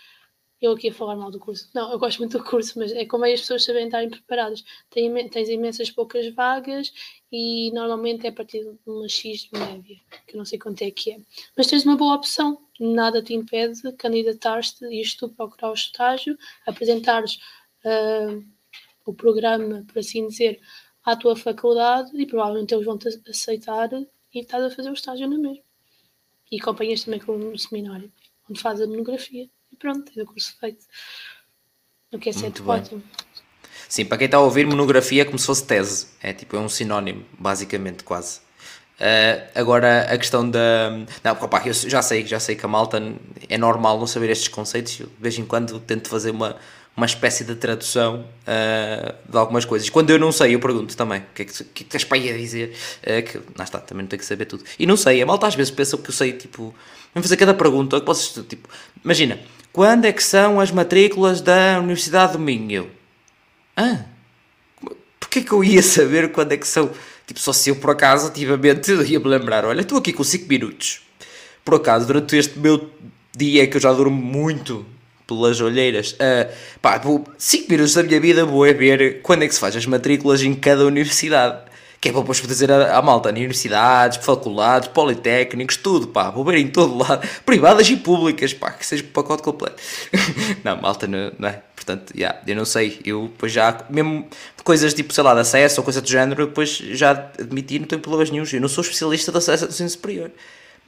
Eu 0.61 0.73
aqui 0.73 0.89
a 0.89 0.93
falar 0.93 1.15
mal 1.15 1.31
do 1.31 1.39
curso. 1.39 1.69
Não, 1.73 1.89
eu 1.89 1.97
gosto 1.97 2.19
muito 2.19 2.37
do 2.37 2.43
curso, 2.43 2.77
mas 2.77 2.91
é 2.91 3.05
como 3.05 3.23
é 3.23 3.31
as 3.31 3.39
pessoas 3.39 3.63
sabem 3.63 3.85
estarem 3.85 4.09
preparadas. 4.09 4.63
Tens, 4.89 5.29
tens 5.31 5.47
imensas 5.47 5.89
poucas 5.89 6.27
vagas 6.33 6.91
e 7.31 7.71
normalmente 7.71 8.25
é 8.25 8.29
a 8.29 8.33
partir 8.33 8.63
de 8.63 8.77
uma 8.85 9.07
X 9.07 9.43
de 9.43 9.57
média, 9.57 9.97
que 10.27 10.35
eu 10.35 10.37
não 10.37 10.43
sei 10.43 10.59
quanto 10.59 10.81
é 10.81 10.91
que 10.91 11.11
é. 11.13 11.17
Mas 11.55 11.67
tens 11.67 11.85
uma 11.85 11.95
boa 11.95 12.15
opção, 12.15 12.61
nada 12.77 13.23
te 13.23 13.33
impede 13.33 13.81
de 13.81 13.93
candidatar-te, 13.93 14.83
ires 14.85 15.15
tu 15.15 15.29
procurar 15.29 15.71
o 15.71 15.73
estágio, 15.73 16.37
apresentares 16.67 17.39
uh, 17.85 18.45
o 19.05 19.13
programa, 19.13 19.85
por 19.87 19.99
assim 19.99 20.27
dizer, 20.27 20.59
à 21.05 21.15
tua 21.15 21.37
faculdade 21.37 22.11
e 22.13 22.25
provavelmente 22.25 22.73
eles 22.73 22.85
vão-te 22.85 23.07
aceitar 23.29 23.89
e 23.93 24.07
estás 24.33 24.63
a 24.63 24.69
fazer 24.69 24.89
o 24.89 24.93
estágio 24.93 25.29
na 25.29 25.37
mesma. 25.37 25.63
E 26.51 26.59
acompanhas 26.59 27.03
também 27.03 27.19
com 27.21 27.33
o 27.33 27.57
seminário, 27.57 28.11
onde 28.49 28.59
fazes 28.59 28.85
a 28.85 28.89
monografia. 28.89 29.49
Pronto, 29.79 30.11
tens 30.11 30.23
o 30.23 30.25
curso 30.25 30.55
feito. 30.59 30.85
O 32.11 32.19
que 32.19 32.29
é 32.29 32.33
bem. 32.33 32.53
ótimo. 32.67 33.03
Sim, 33.87 34.05
para 34.05 34.17
quem 34.19 34.25
está 34.25 34.37
a 34.37 34.41
ouvir, 34.41 34.67
monografia 34.67 35.23
é 35.23 35.25
como 35.25 35.39
se 35.39 35.45
fosse 35.45 35.65
tese. 35.65 36.07
É 36.21 36.33
tipo, 36.33 36.55
é 36.55 36.59
um 36.59 36.69
sinónimo, 36.69 37.25
basicamente, 37.37 38.03
quase. 38.03 38.39
Uh, 38.99 39.49
agora, 39.55 40.01
a 40.13 40.17
questão 40.17 40.47
da. 40.47 40.91
Não, 41.23 41.31
opa, 41.31 41.63
eu 41.65 41.73
já 41.73 42.01
sei, 42.01 42.25
já 42.25 42.39
sei 42.39 42.55
que 42.55 42.65
a 42.65 42.67
malta 42.67 43.01
é 43.47 43.57
normal 43.57 43.97
não 43.97 44.05
saber 44.05 44.29
estes 44.29 44.49
conceitos. 44.49 44.99
Eu, 44.99 45.07
de 45.07 45.13
vez 45.19 45.39
em 45.39 45.45
quando 45.45 45.79
tento 45.79 46.09
fazer 46.09 46.31
uma, 46.31 46.57
uma 46.97 47.05
espécie 47.05 47.45
de 47.45 47.55
tradução 47.55 48.25
uh, 48.41 49.31
de 49.31 49.37
algumas 49.37 49.63
coisas. 49.63 49.89
Quando 49.89 50.09
eu 50.09 50.19
não 50.19 50.33
sei, 50.33 50.53
eu 50.53 50.59
pergunto 50.59 50.97
também 50.97 51.21
o 51.21 51.33
que 51.33 51.43
é 51.43 51.45
que, 51.45 51.63
que, 51.63 51.83
é 51.83 51.85
estás 51.85 52.03
para 52.03 52.17
aí 52.17 52.29
a 52.29 52.37
dizer. 52.37 52.75
Uh, 53.01 53.23
que, 53.23 53.37
lá 53.57 53.63
está, 53.63 53.79
também 53.79 54.03
não 54.03 54.09
tenho 54.09 54.19
que 54.19 54.25
saber 54.25 54.45
tudo. 54.45 54.65
E 54.77 54.85
não 54.85 54.97
sei, 54.97 55.21
a 55.21 55.25
malta 55.25 55.47
às 55.47 55.55
vezes 55.55 55.71
pensa 55.71 55.97
que 55.97 56.09
eu 56.09 56.13
sei, 56.13 56.33
tipo, 56.33 56.75
vamos 57.13 57.25
fazer 57.25 57.37
cada 57.37 57.53
pergunta. 57.53 57.99
Que 57.99 58.05
posso, 58.05 58.43
tipo, 58.43 58.67
imagina, 59.03 59.39
quando 59.79 60.03
é 60.03 60.11
que 60.11 60.21
são 60.21 60.59
as 60.59 60.71
matrículas 60.71 61.39
da 61.39 61.79
Universidade 61.79 62.33
do 62.33 62.39
Minho? 62.39 62.69
Eu, 62.69 62.91
ah, 63.77 63.99
porquê 65.17 65.39
que 65.41 65.53
eu 65.53 65.63
ia 65.63 65.81
saber 65.81 66.33
quando 66.33 66.51
é 66.51 66.57
que 66.57 66.67
são? 66.67 66.91
Tipo, 67.25 67.39
só 67.39 67.53
se 67.53 67.69
eu 67.69 67.77
por 67.77 67.91
acaso 67.91 68.27
ativamente 68.27 68.91
ia 69.07 69.17
me 69.21 69.27
lembrar, 69.29 69.63
olha, 69.63 69.79
estou 69.79 69.97
aqui 69.97 70.11
com 70.11 70.21
5 70.21 70.49
minutos. 70.49 71.03
Por 71.63 71.75
acaso, 71.75 72.05
durante 72.05 72.35
este 72.35 72.59
meu 72.59 72.89
dia 73.33 73.67
que 73.67 73.77
eu 73.77 73.79
já 73.79 73.93
durmo 73.93 74.21
muito 74.21 74.85
pelas 75.25 75.61
olheiras, 75.61 76.11
uh, 76.11 76.53
pá, 76.81 77.01
5 77.37 77.71
minutos 77.71 77.93
da 77.93 78.03
minha 78.03 78.19
vida 78.19 78.43
vou 78.43 78.65
é 78.65 78.73
ver 78.73 79.21
quando 79.21 79.43
é 79.43 79.47
que 79.47 79.53
se 79.53 79.61
faz 79.61 79.77
as 79.77 79.85
matrículas 79.85 80.43
em 80.43 80.55
cada 80.55 80.85
universidade. 80.85 81.68
Que 82.01 82.09
é 82.09 82.11
para 82.11 82.21
depois 82.21 82.41
dizer 82.41 82.71
à, 82.71 83.01
malta, 83.01 83.29
universidades, 83.29 84.23
faculdades, 84.25 84.87
politécnicos, 84.89 85.75
tudo, 85.75 86.07
pá, 86.07 86.29
vou 86.29 86.45
ver 86.45 86.57
em 86.57 86.67
todo 86.69 86.97
lado, 86.97 87.27
privadas 87.45 87.89
e 87.89 87.97
públicas, 87.97 88.53
pá, 88.53 88.71
que 88.71 88.85
seja 88.85 89.03
o 89.03 89.07
pacote 89.07 89.43
completo. 89.43 89.81
não, 90.63 90.81
malta, 90.81 91.07
não, 91.07 91.31
não 91.37 91.49
é? 91.49 91.61
Portanto, 91.75 92.13
yeah, 92.15 92.39
eu 92.45 92.55
não 92.55 92.65
sei, 92.65 93.01
eu 93.03 93.23
depois 93.23 93.51
já, 93.51 93.85
mesmo 93.89 94.27
coisas 94.63 94.93
tipo, 94.93 95.13
sei 95.13 95.23
lá, 95.23 95.33
de 95.33 95.41
acesso 95.41 95.81
ou 95.81 95.83
coisa 95.83 96.01
do 96.01 96.07
género, 96.07 96.47
depois 96.47 96.69
já 96.69 97.11
admiti, 97.11 97.79
não 97.79 97.87
tenho 97.87 98.01
problemas 98.01 98.29
nenhum, 98.29 98.45
eu 98.51 98.61
não 98.61 98.69
sou 98.69 98.81
especialista 98.81 99.31
de 99.31 99.37
acesso 99.37 99.65
ao 99.65 99.69
ensino 99.69 99.89
superior. 99.89 100.31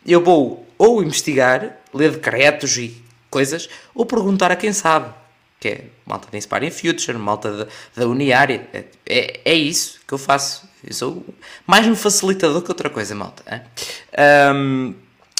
Eu 0.06 0.24
vou 0.24 0.66
ou 0.78 1.04
investigar, 1.04 1.78
ler 1.94 2.12
decretos 2.12 2.78
e 2.78 3.04
coisas, 3.30 3.70
ou 3.94 4.06
perguntar 4.06 4.52
a 4.52 4.56
quem 4.56 4.72
sabe 4.72 5.14
que 5.62 5.68
é 5.68 5.84
malta 6.08 6.28
da 6.32 6.38
Inspiring 6.40 6.72
Future, 6.72 7.18
malta 7.20 7.52
da, 7.52 7.68
da 7.96 8.08
Uniária. 8.08 8.68
É, 8.74 8.84
é, 9.06 9.42
é, 9.46 9.54
isso 9.54 10.00
que 10.08 10.14
eu 10.14 10.18
faço. 10.18 10.68
Eu 10.84 10.94
sou 10.94 11.26
mais 11.68 11.88
um 11.88 11.96
facilitador 11.96 12.62
que 12.62 12.70
outra 12.70 12.90
coisa, 12.90 13.14
malta. 13.14 13.64
Um, 14.56 14.94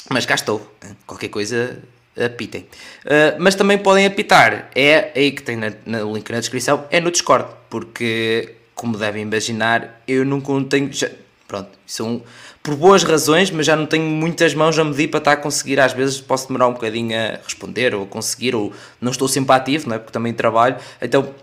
mas 0.08 0.24
cá 0.24 0.34
estou. 0.34 0.72
Qualquer 1.06 1.28
coisa, 1.28 1.82
apitem. 2.16 2.62
Uh, 3.04 3.36
mas 3.38 3.54
também 3.54 3.78
podem 3.78 4.06
apitar. 4.06 4.70
É 4.74 5.10
aí 5.16 5.32
que 5.32 5.42
tem 5.42 5.56
no 5.56 6.14
link 6.14 6.30
na 6.30 6.38
descrição. 6.38 6.86
É 6.90 7.00
no 7.00 7.10
Discord. 7.10 7.48
Porque, 7.68 8.54
como 8.74 8.96
devem 8.96 9.22
imaginar, 9.22 10.02
eu 10.06 10.24
não 10.24 10.40
tenho. 10.64 10.92
Já, 10.92 11.10
pronto, 11.48 11.70
são 11.86 12.22
por 12.62 12.76
boas 12.76 13.02
razões, 13.02 13.50
mas 13.50 13.66
já 13.66 13.74
não 13.74 13.86
tenho 13.86 14.04
muitas 14.04 14.54
mãos 14.54 14.78
a 14.78 14.84
medir 14.84 15.08
para 15.08 15.18
estar 15.18 15.32
a 15.32 15.36
conseguir. 15.36 15.80
Às 15.80 15.92
vezes 15.92 16.20
posso 16.20 16.46
demorar 16.46 16.68
um 16.68 16.74
bocadinho 16.74 17.16
a 17.18 17.40
responder 17.42 17.94
ou 17.94 18.04
a 18.04 18.06
conseguir, 18.06 18.54
ou 18.54 18.72
não 19.00 19.10
estou 19.10 19.26
sempre 19.26 19.56
ativo, 19.56 19.88
não 19.88 19.96
é? 19.96 19.98
porque 19.98 20.12
também 20.12 20.32
trabalho. 20.32 20.76
Então 21.00 21.34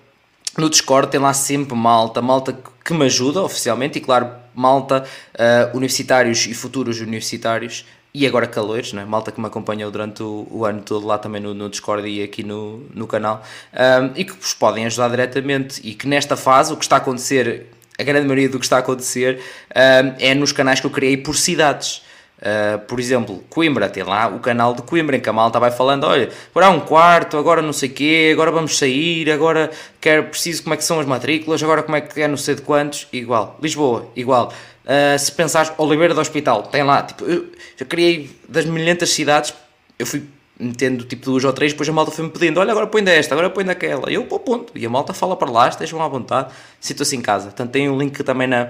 no 0.58 0.70
Discord 0.70 1.10
tem 1.10 1.20
lá 1.20 1.34
sempre 1.34 1.76
malta, 1.76 2.22
malta 2.22 2.58
que 2.84 2.94
me 2.94 3.06
ajuda 3.06 3.42
oficialmente 3.42 3.98
e, 3.98 4.02
claro, 4.02 4.32
malta 4.54 5.04
uh, 5.36 5.78
universitários 5.78 6.46
e 6.46 6.54
futuros 6.54 7.00
universitários 7.00 7.86
e 8.14 8.26
agora 8.26 8.48
calores, 8.48 8.94
é? 8.94 9.06
malta 9.06 9.32
que 9.32 9.40
me 9.40 9.46
acompanhou 9.46 9.92
durante 9.92 10.24
o, 10.24 10.48
o 10.50 10.66
ano 10.66 10.82
todo 10.82 11.06
lá 11.06 11.18
também 11.18 11.42
no, 11.42 11.54
no, 11.54 11.70
Discord 11.70 12.08
e 12.08 12.24
aqui 12.24 12.44
no, 12.44 12.84
no 12.94 13.06
canal 13.06 13.44
um, 13.74 14.12
e 14.16 14.26
que 14.26 14.34
vos 14.34 14.54
podem 14.54 14.86
ajudar 14.88 15.10
diretamente 15.10 15.80
e 15.84 15.94
que 15.94 16.08
nesta 16.08 16.36
fase 16.36 16.74
o 16.74 16.78
que 16.78 16.84
está 16.84 16.96
a 16.96 16.98
acontecer 16.98 17.68
a 18.00 18.04
grande 18.04 18.26
maioria 18.26 18.50
do 18.50 18.58
que 18.58 18.66
está 18.66 18.78
a 18.78 18.80
acontecer 18.80 19.40
uh, 19.70 20.16
é 20.18 20.34
nos 20.34 20.52
canais 20.52 20.80
que 20.80 20.88
eu 20.88 20.92
criei 20.92 21.18
por 21.18 21.36
cidades. 21.36 22.02
Uh, 22.40 22.80
por 22.88 23.02
exemplo, 23.02 23.44
Coimbra, 23.50 23.90
tem 23.90 24.02
lá 24.02 24.28
o 24.30 24.40
canal 24.40 24.74
de 24.74 24.82
Coimbra 24.82 25.18
em 25.18 25.20
que 25.20 25.28
a 25.28 25.34
malta 25.34 25.60
vai 25.60 25.72
falando: 25.72 26.06
olha, 26.06 26.30
agora 26.52 26.68
há 26.68 26.70
um 26.70 26.80
quarto, 26.80 27.38
agora 27.38 27.62
não 27.62 27.74
sei 27.74 27.90
o 27.90 27.94
quê, 27.94 28.30
agora 28.32 28.50
vamos 28.50 28.78
sair, 28.78 29.30
agora 29.30 29.70
quero, 30.00 30.24
preciso 30.26 30.64
como 30.64 30.74
é 30.74 30.78
que 30.78 30.84
são 30.86 31.02
as 31.02 31.06
matrículas, 31.06 31.62
agora 31.62 31.84
como 31.84 31.98
é 31.98 32.02
que 32.02 32.22
é 32.22 32.28
não 32.30 32.38
sei 32.38 32.56
de 32.56 32.62
quantos. 32.62 33.08
Igual. 33.12 33.58
Lisboa, 33.62 34.10
igual. 34.16 34.54
Uh, 34.86 35.20
se 35.20 35.32
pensares 35.34 35.72
Oliveira 35.78 36.14
do 36.14 36.22
Hospital, 36.22 36.64
tem 36.64 36.82
lá, 36.82 37.04
tipo, 37.04 37.26
eu 37.26 37.52
já 37.76 37.86
criei 37.86 38.30
das 38.48 38.66
milhentas 38.66 39.10
cidades, 39.10 39.54
eu 40.00 40.06
fui 40.06 40.24
metendo 40.58 41.04
tipo 41.04 41.26
duas 41.26 41.44
ou 41.44 41.52
três, 41.52 41.74
depois 41.74 41.88
a 41.90 41.92
malta 41.92 42.12
foi-me 42.12 42.32
pedindo, 42.32 42.60
olha 42.60 42.72
agora 42.72 42.88
põe 42.88 43.04
desta, 43.04 43.36
agora 43.36 43.50
põe 43.50 43.64
daquela, 43.64 44.10
eu 44.10 44.26
pô, 44.26 44.40
ponto, 44.40 44.72
e 44.76 44.86
a 44.86 44.90
malta 44.90 45.14
fala 45.14 45.36
para 45.36 45.50
lá, 45.52 45.70
estejam 45.70 46.02
à 46.02 46.08
vontade, 46.08 46.52
sinto-se 46.80 47.16
em 47.16 47.22
casa. 47.22 47.46
Portanto, 47.46 47.72
tem 47.72 47.90
um 47.90 47.98
link 47.98 48.24
também 48.24 48.48
na, 48.48 48.70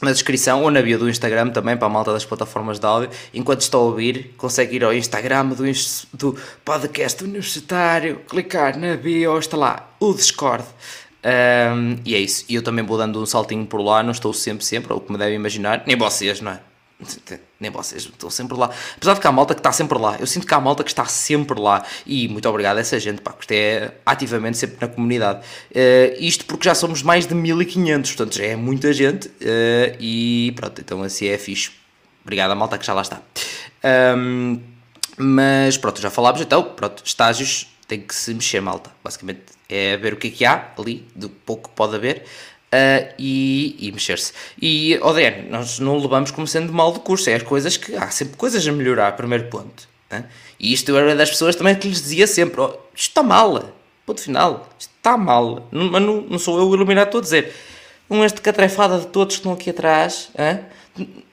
na 0.00 0.12
descrição 0.12 0.62
ou 0.62 0.70
na 0.70 0.80
bio 0.80 0.98
do 0.98 1.08
Instagram 1.08 1.50
também 1.50 1.76
para 1.76 1.86
a 1.86 1.90
malta 1.90 2.12
das 2.12 2.24
plataformas 2.24 2.78
de 2.78 2.86
áudio. 2.86 3.10
Enquanto 3.34 3.60
está 3.60 3.76
a 3.76 3.80
ouvir, 3.80 4.34
consegue 4.36 4.76
ir 4.76 4.84
ao 4.84 4.92
Instagram 4.92 5.48
do, 5.48 5.64
do 6.14 6.36
podcast 6.64 7.22
universitário, 7.22 8.20
clicar 8.28 8.78
na 8.78 8.96
bio, 8.96 9.38
está 9.38 9.56
lá 9.56 9.90
o 10.00 10.12
Discord. 10.12 10.64
Um, 11.22 11.96
e 12.04 12.14
é 12.14 12.18
isso. 12.18 12.44
E 12.48 12.54
eu 12.54 12.62
também 12.62 12.84
vou 12.84 12.96
dando 12.96 13.20
um 13.20 13.26
saltinho 13.26 13.66
por 13.66 13.80
lá, 13.80 14.02
não 14.02 14.12
estou 14.12 14.32
sempre, 14.32 14.64
sempre, 14.64 14.92
ou 14.92 15.00
como 15.00 15.18
devem 15.18 15.34
imaginar, 15.34 15.82
nem 15.86 15.96
vocês, 15.96 16.40
não 16.40 16.52
é? 16.52 16.69
Nem 17.58 17.70
vocês 17.70 18.04
estão 18.04 18.30
sempre 18.30 18.56
lá. 18.56 18.70
Apesar 18.96 19.14
de 19.14 19.20
que 19.20 19.26
há 19.26 19.32
malta 19.32 19.54
que 19.54 19.60
está 19.60 19.72
sempre 19.72 19.98
lá. 19.98 20.16
Eu 20.18 20.26
sinto 20.26 20.46
que 20.46 20.54
há 20.54 20.60
malta 20.60 20.82
que 20.82 20.90
está 20.90 21.04
sempre 21.06 21.58
lá. 21.60 21.84
E 22.06 22.28
muito 22.28 22.48
obrigado 22.48 22.78
a 22.78 22.80
essa 22.80 22.98
gente, 22.98 23.20
pá, 23.20 23.32
que 23.32 23.54
é 23.54 23.94
ativamente 24.04 24.58
sempre 24.58 24.76
na 24.80 24.88
comunidade. 24.88 25.40
Uh, 25.70 26.16
isto 26.18 26.44
porque 26.44 26.64
já 26.64 26.74
somos 26.74 27.02
mais 27.02 27.26
de 27.26 27.34
1500, 27.34 28.10
portanto 28.12 28.36
já 28.36 28.44
é 28.44 28.56
muita 28.56 28.92
gente. 28.92 29.28
Uh, 29.28 29.96
e 29.98 30.52
pronto, 30.56 30.80
então 30.80 31.02
assim 31.02 31.26
é 31.26 31.38
fixe. 31.38 31.70
Obrigado 32.22 32.50
a 32.50 32.54
malta 32.54 32.78
que 32.78 32.86
já 32.86 32.92
lá 32.92 33.02
está. 33.02 33.20
Um, 34.16 34.60
mas 35.16 35.76
pronto, 35.76 36.00
já 36.00 36.10
falámos 36.10 36.40
então. 36.40 36.62
Pronto, 36.62 37.02
estágios 37.04 37.66
tem 37.86 38.00
que 38.00 38.14
se 38.14 38.32
mexer, 38.32 38.60
malta. 38.60 38.90
Basicamente 39.02 39.42
é 39.68 39.96
ver 39.96 40.14
o 40.14 40.16
que 40.16 40.28
é 40.28 40.30
que 40.30 40.44
há 40.44 40.72
ali, 40.76 41.06
do 41.14 41.28
pouco 41.28 41.68
que 41.68 41.76
pode 41.76 41.94
haver 41.94 42.24
uh, 42.74 43.12
e, 43.18 43.76
e 43.78 43.92
mexer-se. 43.92 44.32
E, 44.60 44.98
Odé, 45.02 45.44
nós 45.48 45.78
não 45.78 45.98
levamos 45.98 46.30
como 46.30 46.46
sendo 46.46 46.72
mal 46.72 46.92
do 46.92 47.00
curso, 47.00 47.30
é 47.30 47.34
as 47.34 47.42
coisas 47.42 47.76
que 47.76 47.94
há 47.96 48.10
sempre 48.10 48.36
coisas 48.36 48.66
a 48.66 48.72
melhorar, 48.72 49.12
primeiro 49.12 49.44
ponto. 49.48 49.88
Né? 50.10 50.24
E 50.58 50.72
isto 50.72 50.96
era 50.96 51.14
das 51.14 51.30
pessoas 51.30 51.56
também 51.56 51.74
que 51.74 51.88
lhes 51.88 52.02
dizia 52.02 52.26
sempre: 52.26 52.60
oh, 52.60 52.68
isto 52.94 53.10
está 53.10 53.22
mal, 53.22 53.72
ponto 54.06 54.20
final, 54.20 54.68
isto 54.78 54.92
está 54.96 55.16
mal. 55.16 55.68
Mas 55.70 56.02
não, 56.02 56.20
não 56.22 56.38
sou 56.38 56.58
eu 56.58 56.68
o 56.68 56.74
iluminado, 56.74 57.16
a 57.16 57.20
dizer. 57.20 57.52
Um 58.08 58.24
este 58.24 58.40
catrefada 58.40 58.98
de 58.98 59.06
todos 59.06 59.36
que 59.36 59.40
estão 59.40 59.52
aqui 59.52 59.70
atrás, 59.70 60.32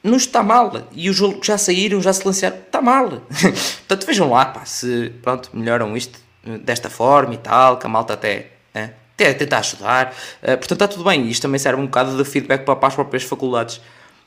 não 0.03 0.15
está 0.15 0.43
mal. 0.43 0.87
E 0.91 1.09
os 1.09 1.19
que 1.19 1.47
já 1.47 1.57
saíram, 1.57 1.99
já 1.99 2.13
se 2.13 2.23
lançaram, 2.23 2.55
está 2.55 2.79
mal. 2.83 3.09
Portanto, 3.87 4.05
vejam 4.05 4.29
lá, 4.29 4.45
pá, 4.45 4.63
se 4.63 5.11
pronto, 5.23 5.49
melhoram 5.53 5.97
isto 5.97 6.19
desta 6.63 6.87
forma 6.87 7.33
e 7.33 7.37
tal, 7.37 7.77
que 7.79 7.87
a 7.87 7.89
malta 7.89 8.13
até 8.13 8.51
hein? 8.75 8.91
Tentar 9.17 9.59
ajudar. 9.59 10.15
Uh, 10.41 10.57
portanto, 10.57 10.71
está 10.73 10.87
tudo 10.87 11.03
bem. 11.03 11.27
Isto 11.29 11.43
também 11.43 11.59
serve 11.59 11.81
um 11.81 11.85
bocado 11.85 12.15
de 12.15 12.29
feedback 12.29 12.63
para, 12.63 12.87
as 12.87 12.95
próprias 12.95 13.23
faculdades. 13.23 13.81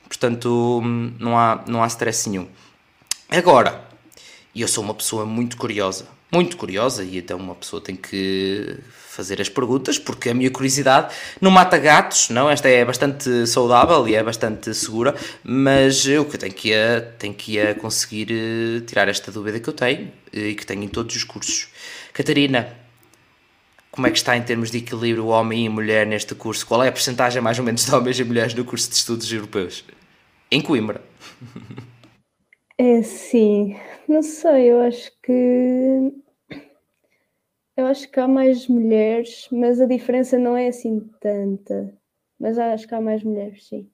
Portanto, 0.06 0.82
não 1.18 1.38
há, 1.38 1.62
não 1.66 1.82
há 1.82 1.86
stress 1.86 2.28
nenhum. 2.28 2.48
Agora, 3.30 3.84
eu 4.54 4.66
sou 4.66 4.82
uma 4.82 4.94
pessoa 4.94 5.24
muito 5.24 5.56
curiosa. 5.56 6.06
Muito 6.32 6.56
curiosa, 6.56 7.02
e 7.02 7.18
então 7.18 7.38
uma 7.38 7.56
pessoa 7.56 7.82
tem 7.82 7.96
que 7.96 8.78
fazer 9.20 9.40
as 9.40 9.48
perguntas, 9.48 9.98
porque 9.98 10.30
a 10.30 10.34
minha 10.34 10.50
curiosidade 10.50 11.12
não 11.40 11.50
mata 11.50 11.76
gatos, 11.76 12.30
não? 12.30 12.48
Esta 12.48 12.68
é 12.68 12.84
bastante 12.84 13.46
saudável 13.48 14.06
e 14.08 14.14
é 14.14 14.22
bastante 14.22 14.72
segura, 14.72 15.14
mas 15.42 16.06
eu 16.06 16.24
que 16.24 16.38
tenho 16.38 16.52
que 16.52 16.70
ir, 16.70 17.02
tenho 17.18 17.34
que 17.34 17.58
ir 17.58 17.76
conseguir 17.76 18.28
eh, 18.30 18.80
tirar 18.86 19.08
esta 19.08 19.32
dúvida 19.32 19.58
que 19.58 19.68
eu 19.68 19.74
tenho 19.74 20.12
e 20.32 20.54
que 20.54 20.64
tenho 20.64 20.84
em 20.84 20.88
todos 20.88 21.16
os 21.16 21.24
cursos. 21.24 21.68
Catarina, 22.12 22.79
como 24.00 24.06
é 24.06 24.10
que 24.10 24.16
está 24.16 24.34
em 24.34 24.42
termos 24.42 24.70
de 24.70 24.78
equilíbrio 24.78 25.26
homem 25.26 25.66
e 25.66 25.68
mulher 25.68 26.06
neste 26.06 26.34
curso? 26.34 26.66
Qual 26.66 26.82
é 26.82 26.88
a 26.88 26.92
porcentagem 26.92 27.42
mais 27.42 27.58
ou 27.58 27.64
menos 27.66 27.84
de 27.84 27.94
homens 27.94 28.18
e 28.18 28.24
mulheres 28.24 28.54
no 28.54 28.64
curso 28.64 28.88
de 28.88 28.96
estudos 28.96 29.30
europeus? 29.30 29.84
Em 30.50 30.62
Coimbra. 30.62 31.02
É 32.78 33.02
sim, 33.02 33.76
não 34.08 34.22
sei, 34.22 34.72
eu 34.72 34.80
acho 34.80 35.12
que 35.22 36.12
eu 37.76 37.84
acho 37.84 38.10
que 38.10 38.18
há 38.18 38.26
mais 38.26 38.66
mulheres, 38.68 39.46
mas 39.52 39.78
a 39.78 39.84
diferença 39.84 40.38
não 40.38 40.56
é 40.56 40.68
assim 40.68 41.06
tanta. 41.20 41.92
Mas 42.40 42.56
acho 42.56 42.88
que 42.88 42.94
há 42.94 43.02
mais 43.02 43.22
mulheres, 43.22 43.68
sim. 43.68 43.86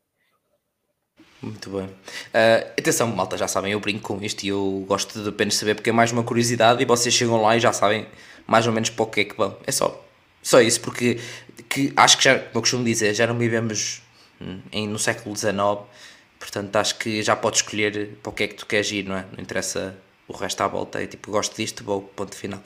Muito 1.43 1.69
bem. 1.69 1.87
Uh, 1.87 2.71
atenção, 2.79 3.09
malta, 3.09 3.37
já 3.37 3.49
sabem, 3.49 3.73
eu 3.73 3.81
brinco 3.81 4.03
com 4.03 4.25
isto 4.25 4.45
e 4.45 4.49
eu 4.49 4.85
gosto 4.87 5.21
de 5.21 5.29
apenas 5.29 5.57
saber 5.57 5.75
porque 5.75 5.91
é 5.91 5.93
mais 5.93 6.13
uma 6.13 6.23
curiosidade 6.23 6.81
e 6.81 6.87
vocês 6.87 7.13
chegam 7.13 7.43
lá 7.43 7.57
e 7.57 7.61
já 7.61 7.73
sabem 7.73 8.07
mais 8.47 8.67
ou 8.67 8.73
menos 8.73 8.91
para 8.91 9.03
o 9.03 9.07
que 9.07 9.21
é 9.21 9.25
que 9.25 9.37
vão. 9.37 9.57
É 9.67 9.73
só, 9.73 10.05
só 10.43 10.61
isso, 10.61 10.81
porque 10.81 11.21
que, 11.69 11.93
acho 11.97 12.19
que 12.19 12.25
já, 12.25 12.39
como 12.39 12.51
eu 12.55 12.61
costumo 12.61 12.85
dizer, 12.85 13.15
já 13.15 13.27
não 13.27 13.37
vivemos 13.37 14.03
hum, 14.41 14.61
em, 14.73 14.89
no 14.89 14.99
século 14.99 15.37
XIX, 15.37 15.57
portanto 16.39 16.77
acho 16.77 16.99
que 16.99 17.23
já 17.23 17.35
podes 17.35 17.61
escolher 17.61 18.19
para 18.23 18.31
o 18.31 18.33
que 18.33 18.45
é 18.45 18.49
que 18.49 18.55
tu 18.55 18.67
queres 18.67 18.91
ir, 18.93 19.05
não 19.05 19.17
é? 19.17 19.25
Não 19.33 19.43
interessa 19.43 19.97
o 20.29 20.33
resto 20.33 20.61
à 20.61 20.67
volta, 20.67 21.03
é 21.03 21.07
tipo, 21.07 21.31
gosto 21.31 21.57
disto, 21.57 21.85
vou, 21.85 22.03
ponto 22.03 22.35
final. 22.35 22.63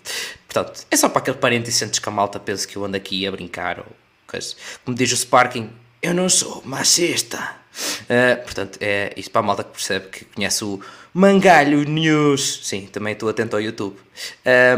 Portanto, 0.49 0.87
é 0.91 0.97
só 0.97 1.09
para 1.09 1.21
aquele 1.21 1.37
parente 1.37 1.69
e 1.69 1.73
sentes 1.73 1.99
que 1.99 2.09
a 2.09 2.13
malta 2.13 2.41
pensa 2.41 2.67
que 2.67 2.77
eu 2.77 2.85
ando 2.85 2.97
aqui 2.97 3.27
a 3.27 3.31
brincar 3.31 3.79
ou 3.81 3.87
coisa. 4.27 4.55
Como 4.85 4.97
diz 4.97 5.13
o 5.13 5.17
Sparking, 5.17 5.71
eu 6.03 6.15
não 6.15 6.29
sou 6.29 6.63
machista. 6.65 7.57
Uh, 8.05 8.43
portanto, 8.43 8.79
é 8.81 9.13
isto 9.17 9.31
para 9.31 9.41
a 9.41 9.45
malta 9.45 9.65
que 9.65 9.71
percebe 9.71 10.09
que 10.09 10.25
conhece 10.25 10.65
o 10.65 10.81
Mangalho 11.13 11.85
News. 11.85 12.61
Sim, 12.63 12.87
também 12.87 13.13
estou 13.13 13.29
atento 13.29 13.57
ao 13.57 13.63
YouTube. 13.63 13.97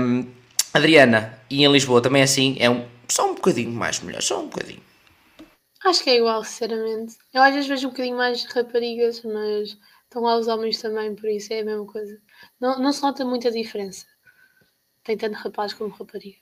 Um, 0.00 0.26
Adriana, 0.74 1.38
e 1.50 1.64
em 1.64 1.72
Lisboa 1.72 2.00
também 2.00 2.22
é 2.22 2.24
assim, 2.24 2.56
é 2.58 2.70
um, 2.70 2.86
só 3.08 3.30
um 3.30 3.34
bocadinho 3.34 3.70
mais 3.70 4.00
mulher, 4.00 4.22
só 4.22 4.40
um 4.40 4.48
bocadinho. 4.48 4.82
Acho 5.84 6.02
que 6.02 6.10
é 6.10 6.16
igual, 6.16 6.42
sinceramente. 6.44 7.16
Eu 7.34 7.42
às 7.42 7.52
vezes 7.52 7.68
vejo 7.68 7.88
um 7.88 7.90
bocadinho 7.90 8.16
mais 8.16 8.44
raparigas, 8.44 9.22
mas 9.22 9.76
estão 10.04 10.22
lá 10.22 10.38
os 10.38 10.48
homens 10.48 10.80
também, 10.80 11.14
por 11.14 11.28
isso 11.28 11.52
é 11.52 11.60
a 11.60 11.64
mesma 11.64 11.84
coisa. 11.86 12.18
Não, 12.60 12.78
não 12.78 12.92
se 12.92 13.02
nota 13.02 13.24
muita 13.24 13.50
diferença. 13.50 14.06
Tem 15.04 15.16
tanto 15.16 15.34
rapazes 15.34 15.74
como 15.74 15.90
raparigas. 15.90 16.40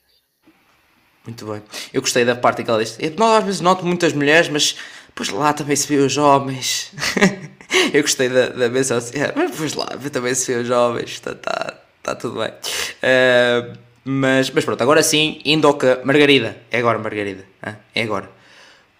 Muito 1.24 1.46
bem. 1.46 1.62
Eu 1.92 2.00
gostei 2.00 2.24
da 2.24 2.34
parte 2.34 2.62
que 2.62 2.70
ela 2.70 2.82
disse. 2.82 2.98
Eu 3.02 3.24
às 3.24 3.44
vezes 3.44 3.60
noto 3.60 3.84
muitas 3.84 4.12
mulheres, 4.12 4.48
mas 4.48 4.76
pois 5.14 5.28
lá 5.30 5.52
também 5.52 5.76
se 5.76 5.88
vê 5.88 5.96
os 5.96 6.16
homens. 6.16 6.92
eu 7.92 8.02
gostei 8.02 8.28
da, 8.28 8.48
da 8.48 8.68
menção 8.68 8.98
assim, 8.98 9.18
mas 9.34 9.56
pois 9.56 9.74
lá 9.74 9.86
também 9.86 10.34
se 10.34 10.52
vê 10.52 10.60
os 10.60 10.70
homens, 10.70 11.10
está 11.10 11.34
tá, 11.34 11.78
tá 12.02 12.14
tudo 12.14 12.40
bem. 12.40 12.50
Uh, 12.50 13.89
mas, 14.04 14.50
mas 14.50 14.64
pronto, 14.64 14.82
agora 14.82 15.02
sim, 15.02 15.40
Indoca 15.44 16.00
Margarida. 16.04 16.56
É 16.70 16.78
agora, 16.78 16.98
Margarida. 16.98 17.44
É 17.94 18.02
agora. 18.02 18.30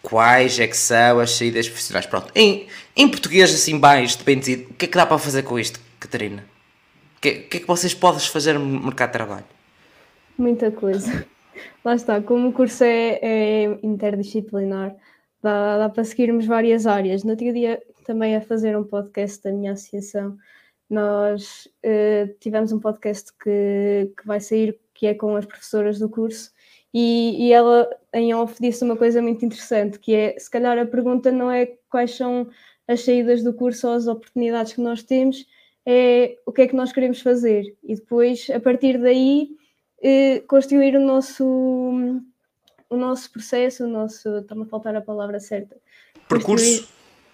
quais 0.03 0.59
é 0.59 0.67
que 0.67 0.77
são 0.77 1.21
as 1.21 1.33
saídas 1.33 1.69
profissionais. 1.69 2.07
Pronto, 2.07 2.31
em, 2.35 2.67
em 2.97 3.09
português 3.09 3.53
assim 3.53 3.79
mais 3.79 4.17
depende 4.17 4.67
o 4.71 4.75
que 4.75 4.87
é 4.87 4.89
que 4.89 4.97
dá 4.97 5.07
para 5.07 5.19
fazer 5.19 5.43
com 5.43 5.59
isto, 5.59 5.81
Catarina? 5.99 6.45
O 7.17 7.21
que, 7.21 7.33
que 7.33 7.57
é 7.59 7.61
que 7.61 7.67
vocês 7.67 7.93
podem 7.93 8.21
fazer 8.21 8.59
no 8.59 8.67
mercado 8.85 9.11
de 9.11 9.13
trabalho? 9.13 9.45
Muita 10.39 10.71
coisa. 10.71 11.27
Lá 11.85 11.95
está, 11.95 12.21
como 12.23 12.49
o 12.49 12.53
curso 12.53 12.85
é, 12.85 13.19
é 13.21 13.79
interdisciplinar, 13.83 14.95
dá, 15.43 15.79
dá 15.79 15.89
para 15.89 16.05
seguirmos 16.05 16.47
várias 16.47 16.87
áreas. 16.87 17.23
No 17.23 17.33
outro 17.33 17.53
dia 17.53 17.83
também 18.05 18.35
a 18.37 18.41
fazer 18.41 18.77
um 18.77 18.85
podcast 18.85 19.43
da 19.43 19.53
minha 19.53 19.73
associação, 19.73 20.37
nós 20.89 21.69
uh, 21.85 22.35
tivemos 22.41 22.73
um 22.73 22.81
podcast 22.81 23.31
que, 23.43 24.11
que 24.17 24.27
vai 24.27 24.41
sair, 24.41 24.79
que 25.01 25.07
é 25.07 25.15
com 25.15 25.35
as 25.35 25.47
professoras 25.47 25.99
do 25.99 26.11
curso, 26.11 26.51
e, 26.93 27.47
e, 27.47 27.53
ela 27.53 27.89
em 28.13 28.35
off 28.35 28.61
disse 28.61 28.85
uma 28.85 28.97
coisa 28.97 29.23
muito 29.23 29.43
interessante, 29.43 29.99
que 29.99 30.15
é, 30.15 30.39
se 30.39 30.51
calhar 30.51 30.79
a 30.79 30.85
pergunta 30.85 31.33
não 31.33 31.51
é 31.51 31.73
quais 31.89 32.15
são 32.15 32.51
as 32.87 33.03
saídas 33.03 33.43
do 33.43 33.55
curso 33.55 33.89
ou 33.89 33.95
as 33.95 34.07
oportunidades 34.07 34.75
que 34.75 34.81
nós 34.83 35.03
temos, 35.03 35.47
é 35.87 36.37
o 36.45 36.53
que 36.53 36.63
é 36.63 36.67
que 36.67 36.77
nós 36.77 36.93
queremos 36.93 37.23
fazer. 37.23 37.75
E 37.83 37.95
depois, 37.95 38.51
a 38.51 38.61
partir 38.61 38.99
daí, 38.99 39.49
eh, 40.03 40.43
construir 40.47 40.95
o 40.97 41.01
nosso, 41.01 41.45
o 42.91 42.97
nosso 42.97 43.33
processo, 43.33 43.85
o 43.85 43.89
nosso. 43.89 44.29
Está-me 44.37 44.65
a 44.65 44.67
faltar 44.67 44.95
a 44.95 45.01
palavra 45.01 45.41
certa. 45.41 45.77
Percurso. 46.29 46.81
Construir, 46.81 46.89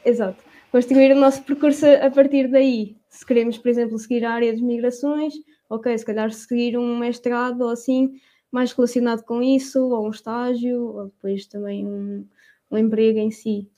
exato. 0.04 0.44
Construir 0.70 1.12
o 1.12 1.18
nosso 1.18 1.42
percurso 1.42 1.84
a 1.86 2.10
partir 2.10 2.46
daí. 2.48 2.96
Se 3.08 3.26
queremos, 3.26 3.58
por 3.58 3.70
exemplo, 3.70 3.98
seguir 3.98 4.24
a 4.24 4.32
área 4.32 4.52
das 4.52 4.60
migrações, 4.60 5.34
ok, 5.68 5.96
se 5.96 6.04
calhar 6.04 6.32
seguir 6.32 6.78
um 6.78 6.98
mestrado 6.98 7.62
ou 7.62 7.70
assim, 7.70 8.14
mais 8.50 8.72
relacionado 8.72 9.22
com 9.24 9.42
isso, 9.42 9.88
ou 9.88 10.06
um 10.06 10.10
estágio, 10.10 10.82
ou 10.82 11.04
depois 11.06 11.46
também 11.46 11.86
um, 11.86 12.26
um 12.70 12.78
emprego 12.78 13.18
em 13.18 13.30
si. 13.30 13.68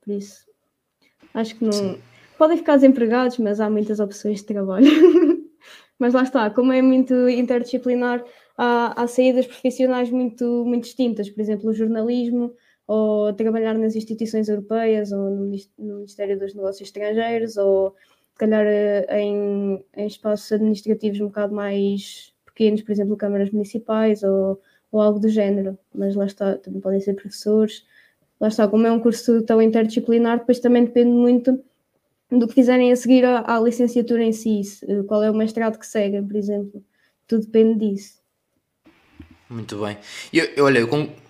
Por 0.00 0.14
isso, 0.14 0.46
acho 1.32 1.56
que 1.56 1.64
não. 1.64 1.72
Sim. 1.72 1.98
Podem 2.38 2.56
ficar 2.56 2.76
desempregados, 2.76 3.38
mas 3.38 3.60
há 3.60 3.70
muitas 3.70 4.00
opções 4.00 4.40
de 4.40 4.46
trabalho. 4.46 4.86
Mas 5.96 6.12
lá 6.12 6.24
está, 6.24 6.50
como 6.50 6.72
é 6.72 6.82
muito 6.82 7.28
interdisciplinar, 7.28 8.24
há, 8.58 9.00
há 9.00 9.06
saídas 9.06 9.46
profissionais 9.46 10.10
muito, 10.10 10.44
muito 10.66 10.84
distintas, 10.84 11.30
por 11.30 11.40
exemplo, 11.40 11.70
o 11.70 11.72
jornalismo, 11.72 12.52
ou 12.86 13.32
trabalhar 13.32 13.74
nas 13.78 13.94
instituições 13.94 14.48
europeias, 14.48 15.12
ou 15.12 15.30
no, 15.30 15.56
no 15.78 15.94
Ministério 15.96 16.38
dos 16.38 16.54
Negócios 16.54 16.88
Estrangeiros, 16.88 17.56
ou 17.56 17.94
se 18.34 18.38
calhar 18.38 18.66
eh, 18.66 19.06
em, 19.20 19.84
em 19.96 20.06
espaços 20.06 20.50
administrativos 20.50 21.20
um 21.20 21.26
bocado 21.26 21.54
mais 21.54 22.34
pequenos, 22.44 22.82
por 22.82 22.90
exemplo, 22.90 23.16
câmaras 23.16 23.50
municipais 23.50 24.24
ou, 24.24 24.60
ou 24.90 25.00
algo 25.00 25.20
do 25.20 25.28
género. 25.28 25.78
Mas 25.94 26.16
lá 26.16 26.26
está, 26.26 26.56
também 26.58 26.80
podem 26.80 27.00
ser 27.00 27.14
professores. 27.14 27.86
Lá 28.40 28.48
está, 28.48 28.66
como 28.66 28.86
é 28.88 28.90
um 28.90 28.98
curso 28.98 29.40
tão 29.42 29.62
interdisciplinar, 29.62 30.40
depois 30.40 30.58
também 30.58 30.84
depende 30.84 31.10
muito 31.10 31.62
do 32.28 32.48
que 32.48 32.54
fizerem 32.54 32.90
a 32.90 32.96
seguir 32.96 33.24
à, 33.24 33.44
à, 33.46 33.60
licenciatura 33.60 34.24
em 34.24 34.32
si, 34.32 34.62
qual 35.06 35.22
é 35.22 35.30
o 35.30 35.34
mestrado 35.34 35.78
que 35.78 35.86
seguem, 35.86 36.26
por 36.26 36.34
exemplo. 36.34 36.84
Tudo 37.28 37.46
depende 37.46 37.88
disso. 37.88 38.18
Muito 39.48 39.80
bem. 39.80 39.96
Eu, 40.32 40.64
olha, 40.64 40.80
eu 40.80 40.88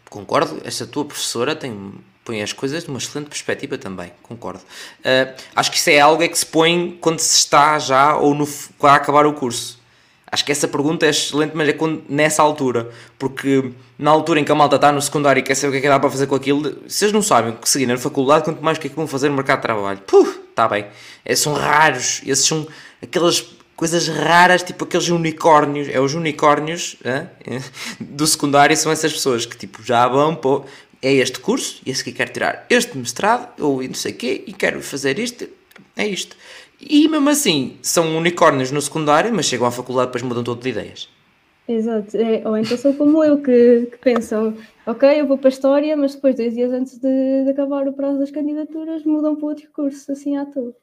concordo, 0.08 0.58
essa 0.64 0.86
tua 0.86 1.04
professora 1.04 1.54
tem, 1.54 1.92
põe 2.24 2.42
as 2.42 2.52
coisas 2.52 2.86
numa 2.86 2.98
excelente 2.98 3.28
perspectiva 3.28 3.76
também, 3.76 4.12
concordo. 4.22 4.60
Uh, 5.00 5.34
acho 5.54 5.70
que 5.70 5.76
isso 5.76 5.90
é 5.90 6.00
algo 6.00 6.22
é 6.22 6.28
que 6.28 6.38
se 6.38 6.46
põe 6.46 6.96
quando 7.00 7.20
se 7.20 7.36
está 7.36 7.78
já 7.78 8.16
ou 8.16 8.34
no, 8.34 8.48
a 8.82 8.94
acabar 8.94 9.26
o 9.26 9.34
curso. 9.34 9.78
Acho 10.32 10.44
que 10.44 10.50
essa 10.50 10.66
pergunta 10.66 11.06
é 11.06 11.10
excelente, 11.10 11.52
mas 11.54 11.68
é 11.68 11.72
quando, 11.72 12.02
nessa 12.08 12.42
altura, 12.42 12.90
porque 13.18 13.70
na 13.96 14.10
altura 14.10 14.40
em 14.40 14.44
que 14.44 14.50
a 14.50 14.54
malta 14.54 14.76
está 14.76 14.90
no 14.90 15.00
secundário 15.00 15.38
e 15.38 15.42
quer 15.44 15.54
saber 15.54 15.68
o 15.68 15.72
que 15.72 15.78
é 15.78 15.80
que 15.82 15.88
dá 15.88 16.00
para 16.00 16.10
fazer 16.10 16.26
com 16.26 16.34
aquilo, 16.34 16.76
vocês 16.88 17.12
não 17.12 17.22
sabem 17.22 17.52
o 17.52 17.56
que 17.56 17.68
seguir 17.68 17.86
na 17.86 17.96
faculdade, 17.96 18.42
quanto 18.42 18.60
mais 18.60 18.76
o 18.76 18.80
que 18.80 18.88
é 18.88 18.90
que 18.90 18.96
vão 18.96 19.06
fazer 19.06 19.28
no 19.28 19.36
mercado 19.36 19.58
de 19.58 19.62
trabalho. 19.62 20.00
Puh, 20.00 20.28
está 20.50 20.66
bem. 20.66 20.86
São 21.36 21.52
raros, 21.52 22.20
esses 22.26 22.44
são 22.46 22.66
aquelas 23.00 23.46
coisas 23.76 24.08
raras, 24.08 24.62
tipo 24.62 24.84
aqueles 24.84 25.08
unicórnios, 25.08 25.88
é 25.88 26.00
os 26.00 26.14
unicórnios 26.14 26.96
é? 27.04 27.26
do 28.00 28.26
secundário, 28.26 28.76
são 28.76 28.90
essas 28.90 29.12
pessoas 29.12 29.46
que 29.46 29.56
tipo 29.56 29.82
já 29.84 30.08
vão 30.08 30.34
pô, 30.34 30.64
é 31.04 31.12
este 31.12 31.38
curso, 31.38 31.82
e 31.84 31.90
esse 31.90 32.02
que 32.02 32.12
quero 32.12 32.32
tirar 32.32 32.66
este 32.70 32.96
mestrado, 32.96 33.60
ou 33.62 33.82
não 33.82 33.94
sei 33.94 34.12
o 34.12 34.16
quê, 34.16 34.44
e 34.46 34.52
quero 34.52 34.80
fazer 34.80 35.18
isto, 35.18 35.46
é 35.96 36.06
isto. 36.06 36.36
E 36.80 37.06
mesmo 37.08 37.28
assim, 37.28 37.76
são 37.82 38.16
unicórnios 38.16 38.70
no 38.70 38.80
secundário, 38.80 39.32
mas 39.32 39.46
chegam 39.46 39.66
à 39.66 39.70
faculdade 39.70 40.06
e 40.06 40.08
depois 40.08 40.22
mudam 40.22 40.42
todo 40.42 40.62
de 40.62 40.70
ideias. 40.70 41.08
Exato, 41.66 42.16
é, 42.16 42.46
ou 42.46 42.56
então 42.56 42.76
são 42.76 42.92
como 42.92 43.24
eu, 43.24 43.40
que, 43.40 43.86
que, 43.90 43.98
pensam, 43.98 44.54
ok, 44.86 45.20
eu 45.20 45.26
vou 45.26 45.38
para 45.38 45.48
a 45.48 45.50
História, 45.50 45.96
mas 45.96 46.14
depois, 46.14 46.36
dois 46.36 46.54
dias 46.54 46.72
antes 46.72 46.98
de, 46.98 47.44
de 47.44 47.50
acabar 47.50 47.88
o 47.88 47.92
prazo 47.92 48.18
das 48.18 48.30
candidaturas, 48.30 49.04
mudam 49.04 49.36
para 49.36 49.46
outro 49.46 49.68
curso, 49.72 50.12
assim 50.12 50.36
à 50.36 50.44
toa. 50.44 50.74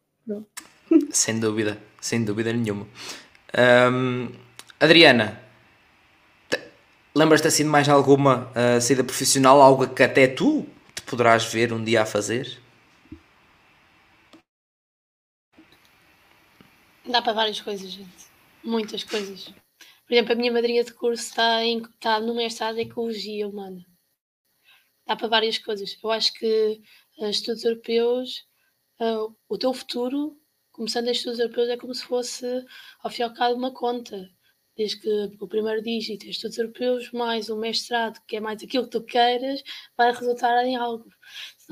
Sem 1.10 1.40
dúvida, 1.40 1.78
sem 2.00 2.24
dúvida 2.24 2.52
nenhuma. 2.52 2.88
Um, 3.58 4.30
Adriana, 4.80 5.40
lembras-te 7.14 7.48
assim 7.48 7.64
de 7.64 7.70
mais 7.70 7.88
alguma 7.90 8.52
uh, 8.52 8.82
saída 8.82 9.04
profissional, 9.04 9.62
algo 9.62 9.88
que 9.88 10.04
até 10.04 10.28
tu 10.28 10.66
te 10.96 11.02
poderás 11.04 11.46
ver 11.46 11.74
um 11.74 11.84
dia 11.84 12.02
a 12.02 12.06
fazer? 12.06 12.60
Dá 17.06 17.22
para 17.22 17.34
várias 17.34 17.60
coisas, 17.60 17.90
gente. 17.90 18.32
Muitas 18.64 19.04
coisas. 19.04 19.54
Por 20.08 20.14
exemplo, 20.14 20.34
a 20.34 20.36
minha 20.36 20.52
madrinha 20.52 20.84
de 20.84 20.94
curso 20.94 21.24
está, 21.24 21.64
em, 21.64 21.82
está 21.82 22.20
no 22.20 22.36
mestrado 22.36 22.78
em 22.78 22.82
Ecologia 22.82 23.48
Humana. 23.48 23.86
Dá 25.08 25.16
para 25.16 25.28
várias 25.28 25.58
coisas. 25.58 25.98
Eu 26.02 26.12
acho 26.12 26.34
que 26.34 26.82
uh, 27.18 27.30
estudos 27.30 27.64
europeus, 27.64 28.46
uh, 29.00 29.36
o 29.50 29.58
teu 29.58 29.74
futuro, 29.74 30.38
começando 30.72 31.08
em 31.08 31.12
estudos 31.12 31.40
europeus, 31.40 31.70
é 31.70 31.78
como 31.78 31.94
se 31.94 32.04
fosse, 32.04 32.46
ao 33.02 33.10
fim 33.10 33.24
e 33.24 33.26
ao 33.26 33.34
cabo, 33.34 33.56
uma 33.56 33.74
conta. 33.74 34.30
Desde 34.78 35.00
que 35.00 35.10
o 35.40 35.48
primeiro 35.48 35.82
dígito 35.82 36.26
é 36.26 36.30
estudos 36.30 36.58
europeus, 36.58 37.12
mais 37.12 37.50
o 37.50 37.58
mestrado, 37.58 38.20
que 38.26 38.38
é 38.38 38.40
mais 38.40 38.64
aquilo 38.64 38.86
que 38.86 38.92
tu 38.92 39.04
queiras, 39.04 39.62
vai 39.98 40.12
resultar 40.12 40.66
em 40.66 40.76
algo 40.76 41.06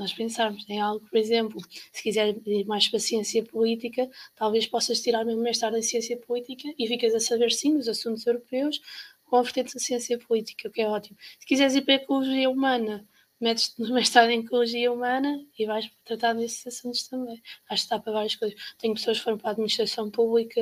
nós 0.00 0.14
pensarmos 0.14 0.64
em 0.68 0.80
algo, 0.80 1.06
por 1.06 1.18
exemplo, 1.18 1.60
se 1.92 2.02
quiser 2.02 2.34
ir 2.46 2.64
mais 2.64 2.88
para 2.88 2.96
a 2.96 3.00
ciência 3.00 3.44
política, 3.44 4.08
talvez 4.34 4.66
possas 4.66 5.00
tirar 5.02 5.26
mesmo 5.26 5.42
mestrado 5.42 5.76
em 5.76 5.82
ciência 5.82 6.16
política 6.16 6.72
e 6.78 6.86
ficas 6.88 7.14
a 7.14 7.20
saber 7.20 7.52
sim 7.52 7.76
dos 7.76 7.86
assuntos 7.86 8.26
europeus 8.26 8.80
com 9.26 9.36
a 9.36 9.42
vertente 9.42 9.74
da 9.74 9.80
ciência 9.80 10.18
política, 10.18 10.68
o 10.68 10.72
que 10.72 10.80
é 10.80 10.88
ótimo. 10.88 11.18
Se 11.38 11.46
quiseres 11.46 11.74
ir 11.74 11.82
para 11.82 11.94
a 11.94 11.96
ecologia 11.98 12.48
humana, 12.48 13.06
metes-te 13.40 13.80
no 13.80 13.94
mestrado 13.94 14.30
em 14.30 14.40
ecologia 14.40 14.92
humana 14.92 15.44
e 15.58 15.66
vais 15.66 15.90
tratar 16.04 16.34
desses 16.34 16.66
assuntos 16.66 17.08
também. 17.08 17.40
Acho 17.68 17.84
que 17.84 17.90
dá 17.90 17.98
para 17.98 18.12
várias 18.12 18.36
coisas. 18.36 18.58
Tenho 18.78 18.94
pessoas 18.94 19.18
que 19.18 19.24
foram 19.24 19.38
para 19.38 19.48
a 19.48 19.52
administração 19.52 20.10
pública, 20.10 20.60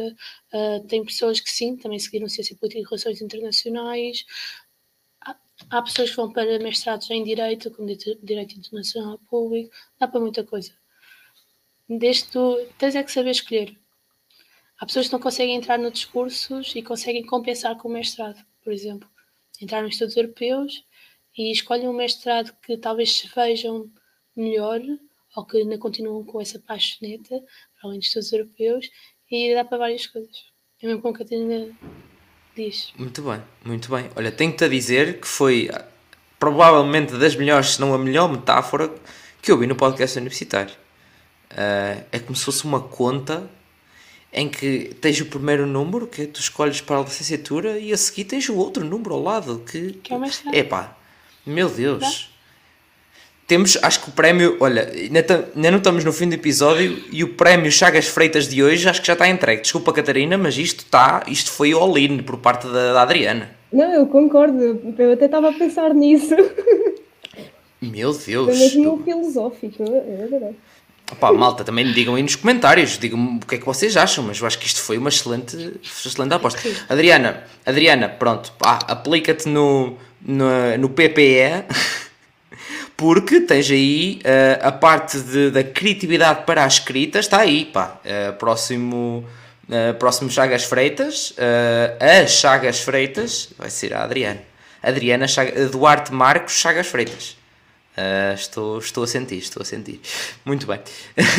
uh, 0.53 0.87
tenho 0.87 1.05
pessoas 1.05 1.41
que 1.41 1.51
sim, 1.51 1.77
também 1.77 1.99
seguiram 1.99 2.29
ciência 2.29 2.57
política 2.57 2.81
e 2.81 2.85
relações 2.85 3.21
internacionais, 3.21 4.25
Há 5.71 5.83
pessoas 5.83 6.11
que 6.11 6.17
vão 6.17 6.33
para 6.33 6.59
mestrados 6.61 7.11
em 7.11 7.23
Direito, 7.25 7.71
como 7.71 7.89
Direito 7.89 8.57
Internacional 8.57 9.19
Público, 9.29 9.75
dá 9.99 10.07
para 10.07 10.21
muita 10.21 10.45
coisa. 10.45 10.73
Desde 11.89 12.29
tu 12.29 12.67
tens 12.79 12.95
é 12.95 13.03
que 13.03 13.11
saber 13.11 13.31
escolher. 13.31 13.77
Há 14.79 14.87
pessoas 14.87 15.07
que 15.07 15.13
não 15.13 15.21
conseguem 15.21 15.57
entrar 15.57 15.79
nos 15.79 16.05
cursos 16.05 16.75
e 16.75 16.83
conseguem 16.83 17.27
compensar 17.27 17.77
com 17.77 17.89
o 17.89 17.93
mestrado, 17.93 18.43
por 18.63 18.73
exemplo. 18.73 19.11
Entrar 19.61 19.83
nos 19.83 19.95
estudos 19.95 20.17
europeus 20.17 20.85
e 21.39 21.53
escolhem 21.53 21.89
um 21.89 21.93
mestrado 21.93 22.53
que 22.61 22.77
talvez 22.77 23.13
se 23.17 23.29
vejam 23.35 23.89
melhor 24.37 24.81
ou 25.37 25.47
que 25.47 25.59
ainda 25.59 25.79
continuam 25.79 26.25
com 26.25 26.41
essa 26.41 26.59
paixoneta, 26.59 27.39
para 27.39 27.85
além 27.89 28.01
dos 28.01 28.09
estudos 28.09 28.33
europeus, 28.33 28.91
e 29.31 29.55
dá 29.55 29.65
para 29.65 29.79
várias 29.79 30.07
coisas. 30.07 30.37
É 30.83 30.87
mesmo 30.87 31.01
como 31.01 31.15
a 31.15 31.19
Catarina 31.19 31.69
Diz. 32.59 32.93
Muito 32.99 33.23
bem, 33.23 33.41
muito 33.65 33.89
bem. 33.89 34.11
Olha, 34.17 34.33
tenho-te 34.33 34.65
a 34.65 34.69
dizer 34.69 35.21
que 35.21 35.29
foi 35.29 35.71
ah, 35.73 35.85
provavelmente 36.41 37.17
das 37.17 37.37
melhores, 37.37 37.75
se 37.75 37.81
não 37.81 37.95
a 37.95 37.99
melhor 37.99 38.29
metáfora 38.29 38.93
que 39.41 39.53
eu 39.53 39.59
vi 39.59 39.69
no 39.69 39.77
podcast 39.77 40.19
universitário. 40.19 40.75
Uh, 41.53 42.05
é 42.11 42.19
como 42.19 42.35
se 42.35 42.45
fosse 42.45 42.65
uma 42.65 42.81
conta 42.81 43.49
em 44.33 44.49
que 44.49 44.93
tens 45.01 45.21
o 45.21 45.27
primeiro 45.27 45.67
número 45.67 46.09
que 46.09 46.27
tu 46.27 46.41
escolhes 46.41 46.81
para 46.81 46.99
a 46.99 47.03
licenciatura 47.03 47.79
e 47.79 47.93
a 47.93 47.97
seguir 47.97 48.25
tens 48.25 48.49
o 48.49 48.57
outro 48.57 48.85
número 48.85 49.15
ao 49.15 49.23
lado 49.23 49.61
que, 49.61 49.93
que 49.93 50.13
é 50.13 50.17
uma 50.17 50.29
Epá, 50.53 50.98
meu 51.49 51.69
Deus. 51.69 52.29
Temos, 53.47 53.79
acho 53.83 54.03
que 54.03 54.11
o 54.11 54.13
prémio, 54.13 54.59
olha, 54.61 54.91
ainda, 54.95 55.49
ainda, 55.57 55.71
não 55.71 55.79
estamos 55.79 56.05
no 56.05 56.13
fim 56.13 56.29
do 56.29 56.35
episódio 56.35 57.03
e 57.11 57.25
o 57.25 57.33
prémio 57.33 57.73
Chagas 57.73 58.07
Freitas 58.07 58.47
de 58.47 58.63
hoje 58.63 58.87
acho 58.87 59.01
que 59.01 59.07
já 59.07 59.15
está 59.15 59.27
entregue. 59.27 59.63
Desculpa, 59.63 59.91
Catarina, 59.91 60.37
mas 60.37 60.59
isto 60.59 60.81
está, 60.81 61.23
isto 61.27 61.51
foi 61.51 61.73
all-in 61.73 62.19
por 62.19 62.37
parte 62.37 62.67
da, 62.67 62.93
da, 62.93 63.03
Adriana. 63.03 63.51
Não, 63.73 63.91
eu 63.91 64.07
concordo, 64.07 64.95
eu 64.99 65.13
até 65.15 65.25
estava 65.25 65.49
a 65.49 65.53
pensar 65.55 65.95
nisso. 65.95 66.35
Meu 67.81 68.13
Deus. 68.13 68.47
Foi 68.47 68.55
mesmo 68.55 69.03
filosófico, 69.03 69.83
é 69.83 70.27
verdade. 70.27 70.57
Opa, 71.11 71.33
malta, 71.33 71.65
também 71.65 71.87
me 71.87 71.95
digam 71.95 72.17
aí 72.17 72.23
nos 72.23 72.37
comentários, 72.37 72.99
digam-me 72.99 73.39
o 73.39 73.47
que 73.47 73.55
é 73.55 73.59
que 73.59 73.65
vocês 73.65 73.97
acham, 73.97 74.23
mas 74.25 74.39
eu 74.41 74.47
acho 74.47 74.59
que 74.59 74.67
isto 74.67 74.83
foi 74.83 74.99
uma 74.99 75.09
excelente, 75.09 75.57
excelente 75.83 76.35
aposta. 76.35 76.61
Adriana, 76.87 77.45
Adriana, 77.65 78.11
pronto, 78.11 78.53
aplica-te 78.61 79.49
no, 79.49 79.97
no, 80.21 80.79
no 80.79 80.89
PPE 80.89 81.65
porque 82.99 83.41
tens 83.41 83.71
aí 83.71 84.21
uh, 84.25 84.67
a 84.67 84.73
parte 84.73 85.21
de, 85.21 85.53
da 85.53 85.63
criatividade 85.63 86.45
para 86.45 86.65
a 86.65 86.67
escrita, 86.67 87.21
está 87.21 87.39
aí, 87.39 87.65
pá. 87.65 88.01
Uh, 88.05 88.33
próximo, 88.33 89.25
uh, 89.69 89.95
próximo 89.95 90.29
Chagas 90.29 90.65
Freitas, 90.65 91.33
a 92.01 92.27
Chagas 92.27 92.81
Freitas, 92.81 93.51
vai 93.57 93.71
ser 93.71 93.95
a 93.95 94.03
Adriana. 94.03 94.41
Adriana 94.83 95.29
Chagas, 95.29 95.71
Duarte 95.71 96.13
Marcos 96.13 96.55
Chagas 96.55 96.89
Freitas. 96.89 97.38
Uh, 97.99 98.35
estou, 98.35 98.79
estou 98.79 99.03
a 99.03 99.07
sentir, 99.09 99.39
estou 99.39 99.61
a 99.61 99.65
sentir. 99.65 100.01
Muito 100.45 100.69
bem. 100.69 100.79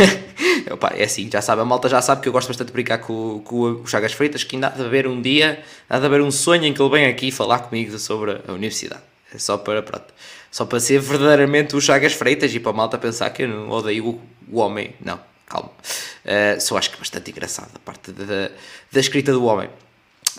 Opa, 0.69 0.91
é 0.93 1.05
assim, 1.05 1.29
já 1.31 1.41
sabe, 1.41 1.61
a 1.61 1.65
malta 1.65 1.87
já 1.87 2.01
sabe 2.01 2.21
que 2.21 2.27
eu 2.27 2.33
gosto 2.33 2.49
bastante 2.49 2.67
de 2.67 2.73
brincar 2.73 2.97
com, 2.97 3.39
com 3.45 3.55
o 3.55 3.87
Chagas 3.87 4.11
Freitas, 4.11 4.43
que 4.43 4.57
ainda 4.57 4.67
há 4.67 4.71
de 4.71 4.81
haver 4.81 5.07
um 5.07 5.21
dia, 5.21 5.63
há 5.89 5.97
de 5.97 6.05
haver 6.05 6.21
um 6.21 6.29
sonho 6.29 6.65
em 6.65 6.73
que 6.73 6.81
ele 6.81 6.89
venha 6.89 7.07
aqui 7.07 7.31
falar 7.31 7.59
comigo 7.59 7.97
sobre 7.97 8.41
a 8.45 8.51
universidade. 8.51 9.03
É 9.33 9.37
só 9.37 9.57
para, 9.57 9.81
pronto, 9.81 10.13
só 10.51 10.65
para 10.65 10.81
ser 10.81 10.99
verdadeiramente 10.99 11.77
o 11.77 11.81
Chagas 11.81 12.11
Freitas 12.11 12.53
e 12.53 12.59
para 12.59 12.71
a 12.71 12.75
malta 12.75 12.97
pensar 12.97 13.29
que 13.29 13.43
eu 13.43 13.47
não 13.47 13.69
odeio 13.69 14.05
o, 14.05 14.21
o 14.51 14.59
homem. 14.59 14.93
Não, 14.99 15.17
calma. 15.45 15.69
Uh, 15.69 16.59
só 16.59 16.77
acho 16.77 16.89
que 16.89 16.97
é 16.97 16.99
bastante 16.99 17.31
engraçado 17.31 17.71
a 17.73 17.79
parte 17.79 18.11
da, 18.11 18.51
da 18.91 18.99
escrita 18.99 19.31
do 19.31 19.45
homem. 19.45 19.69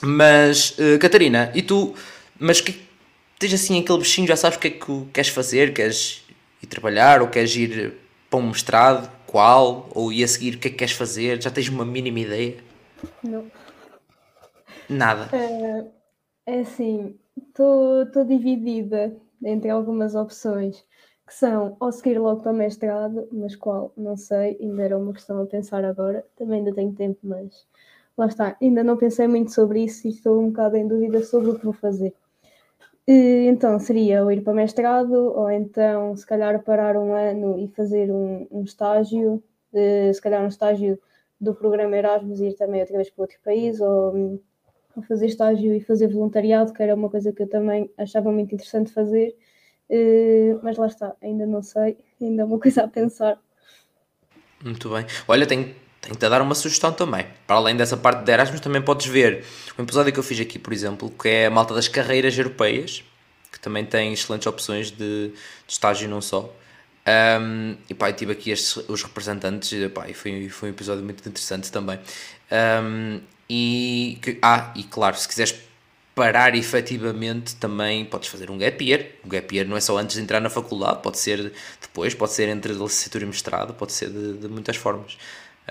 Mas, 0.03 0.73
uh, 0.73 0.99
Catarina, 0.99 1.51
e 1.55 1.63
tu, 1.63 1.95
mas 2.39 2.61
que 2.61 2.90
tens 3.41 3.55
assim 3.55 3.81
aquele 3.81 3.99
bichinho, 3.99 4.29
já 4.29 4.37
sabes 4.37 4.59
o 4.59 4.61
que 4.61 4.69
é 4.69 4.71
que 4.71 5.05
queres 5.15 5.31
fazer, 5.31 5.73
queres 5.73 6.23
ir 6.63 6.67
trabalhar 6.67 7.23
ou 7.23 7.29
queres 7.29 7.57
ir 7.57 7.95
para 8.29 8.39
um 8.39 8.49
mestrado, 8.49 9.11
qual, 9.27 9.89
ou 9.95 10.13
ir 10.13 10.23
a 10.23 10.29
seguir 10.29 10.57
o 10.57 10.59
que 10.59 10.69
é 10.69 10.71
que 10.71 10.77
queres 10.77 10.93
fazer, 10.93 11.43
já 11.43 11.51
tens 11.51 11.69
uma 11.69 11.85
mínima 11.85 12.21
ideia? 12.21 12.59
Não. 13.25 13.51
Nada. 14.89 15.31
É, 15.35 16.55
é 16.55 16.61
assim, 16.61 17.19
estou 17.49 18.25
dividida 18.27 19.17
entre 19.43 19.71
algumas 19.71 20.15
opções 20.15 20.85
que 21.27 21.35
são 21.35 21.77
ou 21.81 21.91
seguir 21.91 22.19
logo 22.19 22.43
para 22.43 22.53
mestrado, 22.53 23.27
mas 23.33 23.57
qual, 23.57 23.91
não 23.97 24.17
sei, 24.19 24.59
ainda 24.61 24.83
era 24.83 24.99
uma 24.99 25.15
questão 25.15 25.41
a 25.43 25.47
pensar 25.47 25.83
agora, 25.85 26.27
também 26.37 26.59
ainda 26.59 26.75
tenho 26.75 26.93
tempo, 26.93 27.21
mas 27.23 27.67
lá 28.19 28.27
está, 28.27 28.57
ainda 28.61 28.85
não 28.85 28.99
pensei 28.99 29.27
muito 29.27 29.51
sobre 29.55 29.85
isso 29.85 30.07
e 30.07 30.11
estou 30.11 30.43
um 30.43 30.49
bocado 30.49 30.77
em 30.77 30.87
dúvida 30.87 31.25
sobre 31.25 31.51
o 31.51 31.59
que 31.59 31.65
vou 31.65 31.73
fazer. 31.73 32.13
Então 33.07 33.79
seria 33.79 34.23
ou 34.23 34.31
ir 34.31 34.43
para 34.43 34.53
mestrado, 34.53 35.13
ou 35.13 35.51
então 35.51 36.17
se 36.17 36.25
calhar 36.25 36.63
parar 36.63 36.97
um 36.97 37.13
ano 37.13 37.59
e 37.59 37.69
fazer 37.69 38.11
um, 38.11 38.47
um 38.51 38.63
estágio, 38.63 39.43
se 39.73 40.21
calhar 40.23 40.43
um 40.45 40.49
estágio 40.49 40.99
do 41.41 41.55
programa 41.55 41.97
Erasmus 41.97 42.41
e 42.41 42.49
ir 42.49 42.55
também 42.55 42.81
outra 42.81 42.97
vez 42.97 43.11
para 43.11 43.23
outro 43.23 43.39
país, 43.43 43.81
ou, 43.81 44.41
ou, 44.95 45.03
fazer 45.09 45.27
estágio 45.27 45.75
e 45.75 45.81
fazer 45.81 46.07
voluntariado, 46.09 46.73
que 46.73 46.83
era 46.83 46.95
uma 46.95 47.11
coisa 47.11 47.33
que 47.33 47.43
eu 47.43 47.49
também 47.49 47.91
achava 47.99 48.31
muito 48.31 48.55
interessante 48.55 48.93
fazer, 48.93 49.35
mas 50.63 50.77
lá 50.77 50.87
está, 50.87 51.17
ainda 51.21 51.47
não 51.47 51.63
sei, 51.63 51.97
ainda 52.21 52.43
é 52.43 52.45
uma 52.45 52.61
coisa 52.61 52.85
a 52.85 52.89
pensar. 52.89 53.41
Muito 54.63 54.91
bem. 54.91 55.07
Olha, 55.27 55.47
tenho 55.47 55.75
a 56.15 56.29
dar 56.29 56.43
uma 56.43 56.55
sugestão 56.55 56.93
também. 56.93 57.27
Para 57.47 57.57
além 57.57 57.77
dessa 57.77 57.97
parte 57.97 58.25
de 58.25 58.33
Erasmus, 58.33 58.61
também 58.61 58.83
podes 58.83 59.07
ver 59.07 59.45
um 59.79 59.83
episódio 59.83 60.13
que 60.13 60.19
eu 60.19 60.23
fiz 60.23 60.41
aqui, 60.41 60.59
por 60.59 60.73
exemplo, 60.73 61.11
que 61.11 61.29
é 61.29 61.47
a 61.47 61.51
malta 61.51 61.75
das 61.75 61.89
carreiras 61.89 62.37
europeias, 62.37 63.03
que 63.53 63.61
também 63.61 63.85
tem 63.85 64.13
excelentes 64.13 64.47
opções 64.47 64.91
de, 64.91 65.29
de 65.29 65.33
estágio 65.69 66.09
não 66.09 66.21
só. 66.21 66.53
Um, 67.41 67.77
e 67.89 67.95
pá, 67.95 68.13
tive 68.13 68.33
aqui 68.33 68.51
estes, 68.51 68.77
os 68.89 69.03
representantes, 69.03 69.73
e, 69.73 69.89
pá, 69.89 70.09
e 70.09 70.15
foi, 70.15 70.49
foi 70.49 70.69
um 70.69 70.73
episódio 70.73 71.03
muito 71.03 71.27
interessante 71.29 71.71
também. 71.71 71.99
Um, 72.53 73.21
e, 73.49 74.19
que, 74.23 74.39
ah, 74.43 74.73
e 74.77 74.85
claro, 74.85 75.17
se 75.17 75.27
quiseres 75.27 75.55
parar 76.15 76.55
efetivamente 76.55 77.57
também 77.57 78.05
podes 78.05 78.29
fazer 78.29 78.51
um 78.51 78.59
gap 78.59 78.85
year. 78.85 79.07
O 79.25 79.29
gap 79.29 79.55
year 79.55 79.67
não 79.67 79.77
é 79.77 79.81
só 79.81 79.97
antes 79.97 80.17
de 80.17 80.23
entrar 80.23 80.41
na 80.41 80.51
faculdade, 80.51 81.01
pode 81.03 81.19
ser 81.19 81.53
depois, 81.81 82.15
pode 82.15 82.33
ser 82.33 82.49
entre 82.49 82.73
licenciatura 82.73 83.25
e 83.25 83.27
mestrado, 83.27 83.75
pode 83.75 83.93
ser 83.93 84.11
de, 84.11 84.35
de 84.35 84.49
muitas 84.49 84.77
formas. 84.77 85.17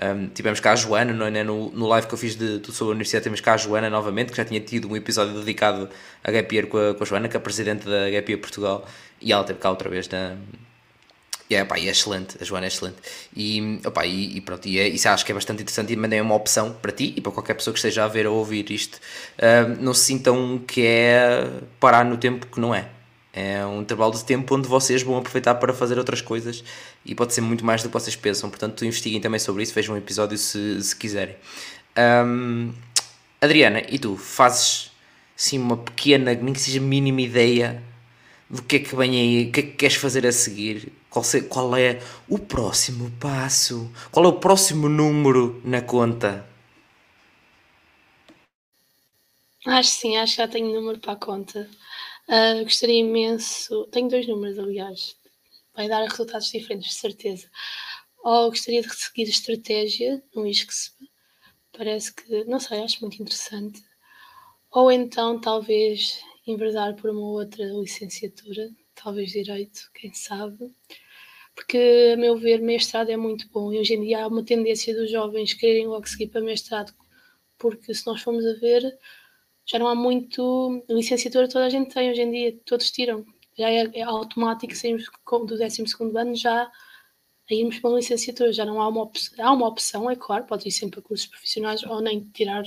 Um, 0.02 0.28
tivemos 0.28 0.60
cá 0.60 0.72
a 0.72 0.76
Joana, 0.76 1.12
não 1.12 1.26
é? 1.26 1.44
no, 1.44 1.70
no 1.72 1.86
live 1.86 2.06
que 2.06 2.14
eu 2.14 2.18
fiz 2.18 2.34
de 2.34 2.58
tudo 2.60 2.72
sobre 2.72 2.92
a 2.92 2.94
universidade, 2.94 3.24
temos 3.24 3.40
cá 3.40 3.52
a 3.52 3.56
Joana 3.58 3.90
novamente, 3.90 4.30
que 4.30 4.36
já 4.36 4.44
tinha 4.46 4.60
tido 4.60 4.88
um 4.88 4.96
episódio 4.96 5.34
dedicado 5.34 5.90
a 6.24 6.30
Gap 6.30 6.54
Year 6.54 6.66
com 6.66 6.78
a, 6.78 6.94
com 6.94 7.04
a 7.04 7.06
Joana, 7.06 7.28
que 7.28 7.36
é 7.36 7.38
a 7.38 7.40
presidente 7.40 7.84
da 7.84 8.08
Gap 8.08 8.30
Year 8.30 8.40
Portugal, 8.40 8.86
e 9.20 9.30
ela 9.30 9.44
teve 9.44 9.58
cá 9.58 9.68
outra 9.68 9.90
vez 9.90 10.08
na. 10.08 10.36
E 11.50 11.54
é, 11.54 11.64
pá, 11.64 11.76
é 11.78 11.84
excelente, 11.86 12.38
a 12.40 12.44
Joana 12.44 12.66
é 12.66 12.68
excelente. 12.68 12.96
E, 13.36 13.80
opa, 13.84 14.06
e, 14.06 14.36
e 14.36 14.40
pronto, 14.40 14.66
e 14.66 14.78
é, 14.78 14.88
isso 14.88 15.08
acho 15.08 15.26
que 15.26 15.32
é 15.32 15.34
bastante 15.34 15.62
interessante 15.62 15.92
e 15.92 15.96
também 15.96 16.18
é 16.18 16.22
uma 16.22 16.34
opção 16.34 16.72
para 16.72 16.92
ti 16.92 17.12
e 17.16 17.20
para 17.20 17.32
qualquer 17.32 17.54
pessoa 17.54 17.74
que 17.74 17.78
esteja 17.78 18.04
a 18.04 18.08
ver 18.08 18.26
ou 18.26 18.36
ouvir 18.38 18.70
isto. 18.70 19.00
Não 19.80 19.92
se 19.92 20.04
sintam 20.04 20.58
que 20.66 20.86
é 20.86 21.50
parar 21.80 22.04
no 22.04 22.16
tempo 22.16 22.46
que 22.46 22.60
não 22.60 22.74
é. 22.74 22.88
É 23.32 23.64
um 23.64 23.82
intervalo 23.82 24.12
de 24.12 24.24
tempo 24.24 24.56
onde 24.56 24.66
vocês 24.66 25.02
vão 25.02 25.16
aproveitar 25.16 25.54
para 25.54 25.72
fazer 25.72 25.98
outras 25.98 26.20
coisas 26.20 26.64
e 27.04 27.14
pode 27.14 27.32
ser 27.32 27.40
muito 27.40 27.64
mais 27.64 27.82
do 27.82 27.88
que 27.88 27.92
vocês 27.92 28.16
pensam. 28.16 28.50
Portanto, 28.50 28.84
investiguem 28.84 29.20
também 29.20 29.38
sobre 29.38 29.62
isso, 29.62 29.72
vejam 29.72 29.94
um 29.94 29.98
episódio 29.98 30.36
se, 30.36 30.82
se 30.82 30.96
quiserem. 30.96 31.36
Um, 32.26 32.72
Adriana, 33.40 33.82
e 33.88 33.98
tu? 33.98 34.16
Fazes 34.16 34.90
assim 35.36 35.58
uma 35.58 35.76
pequena, 35.76 36.34
nem 36.34 36.52
que 36.52 36.60
seja 36.60 36.80
mínima 36.80 37.22
ideia 37.22 37.82
do 38.50 38.62
que 38.62 38.76
é 38.76 38.78
que 38.80 38.96
vem 38.96 39.12
aí, 39.12 39.48
o 39.48 39.52
que 39.52 39.60
é 39.60 39.62
que 39.62 39.72
queres 39.72 39.96
fazer 39.96 40.26
a 40.26 40.32
seguir? 40.32 40.92
Qual, 41.08 41.24
se, 41.24 41.42
qual 41.42 41.76
é 41.76 42.00
o 42.28 42.38
próximo 42.38 43.10
passo? 43.20 43.90
Qual 44.10 44.26
é 44.26 44.28
o 44.28 44.40
próximo 44.40 44.88
número 44.88 45.60
na 45.64 45.80
conta? 45.80 46.46
Acho 49.66 49.90
sim, 49.90 50.16
acho 50.16 50.32
que 50.36 50.42
já 50.42 50.48
tenho 50.48 50.74
número 50.74 50.98
para 50.98 51.12
a 51.12 51.16
conta. 51.16 51.68
Uh, 52.30 52.62
gostaria 52.62 53.00
imenso. 53.00 53.88
Tenho 53.88 54.08
dois 54.08 54.24
números, 54.28 54.56
aliás. 54.56 55.16
Vai 55.74 55.88
dar 55.88 56.08
resultados 56.08 56.48
diferentes, 56.48 56.90
de 56.90 56.94
certeza. 56.94 57.50
Ou 58.22 58.50
gostaria 58.50 58.82
de 58.82 58.94
seguir 58.94 59.24
estratégia 59.24 60.22
no 60.32 60.46
ISCSP. 60.46 61.10
Parece 61.76 62.14
que, 62.14 62.44
não 62.44 62.60
sei, 62.60 62.84
acho 62.84 63.00
muito 63.00 63.20
interessante. 63.20 63.82
Ou 64.70 64.92
então, 64.92 65.40
talvez, 65.40 66.20
enverdar 66.46 66.94
por 66.94 67.10
uma 67.10 67.20
outra 67.20 67.64
licenciatura, 67.64 68.70
talvez 68.94 69.32
direito, 69.32 69.90
quem 69.92 70.14
sabe. 70.14 70.72
Porque, 71.52 72.12
a 72.14 72.16
meu 72.16 72.36
ver, 72.36 72.60
mestrado 72.60 73.10
é 73.10 73.16
muito 73.16 73.48
bom. 73.50 73.72
E 73.72 73.78
hoje 73.80 73.94
em 73.94 74.02
dia 74.02 74.22
há 74.22 74.28
uma 74.28 74.44
tendência 74.44 74.94
dos 74.94 75.10
jovens 75.10 75.52
quererem 75.54 75.88
logo 75.88 76.06
seguir 76.08 76.28
para 76.28 76.40
mestrado, 76.40 76.94
porque 77.58 77.92
se 77.92 78.06
nós 78.06 78.22
formos 78.22 78.46
a 78.46 78.54
ver, 78.54 78.82
já 79.70 79.78
não 79.78 79.86
há 79.86 79.94
muito. 79.94 80.84
Licenciatura 80.88 81.48
toda 81.48 81.66
a 81.66 81.68
gente 81.68 81.94
tem 81.94 82.10
hoje 82.10 82.22
em 82.22 82.30
dia, 82.30 82.58
todos 82.64 82.90
tiram. 82.90 83.24
Já 83.56 83.70
é, 83.70 83.88
é 83.94 84.02
automático, 84.02 84.74
saímos 84.74 85.04
do 85.04 85.46
12 85.46 85.84
ano 86.16 86.34
já 86.34 86.68
irmos 87.48 87.78
para 87.78 87.90
uma 87.90 87.98
licenciatura. 87.98 88.52
Já 88.52 88.64
não 88.64 88.80
há 88.80 88.88
uma 88.88 89.02
opção. 89.02 89.46
Há 89.46 89.52
uma 89.52 89.68
opção, 89.68 90.10
é 90.10 90.16
claro, 90.16 90.44
pode 90.44 90.66
ir 90.66 90.72
sempre 90.72 90.98
a 90.98 91.02
cursos 91.02 91.26
profissionais 91.26 91.84
ou 91.84 92.00
nem 92.00 92.20
tirar 92.34 92.64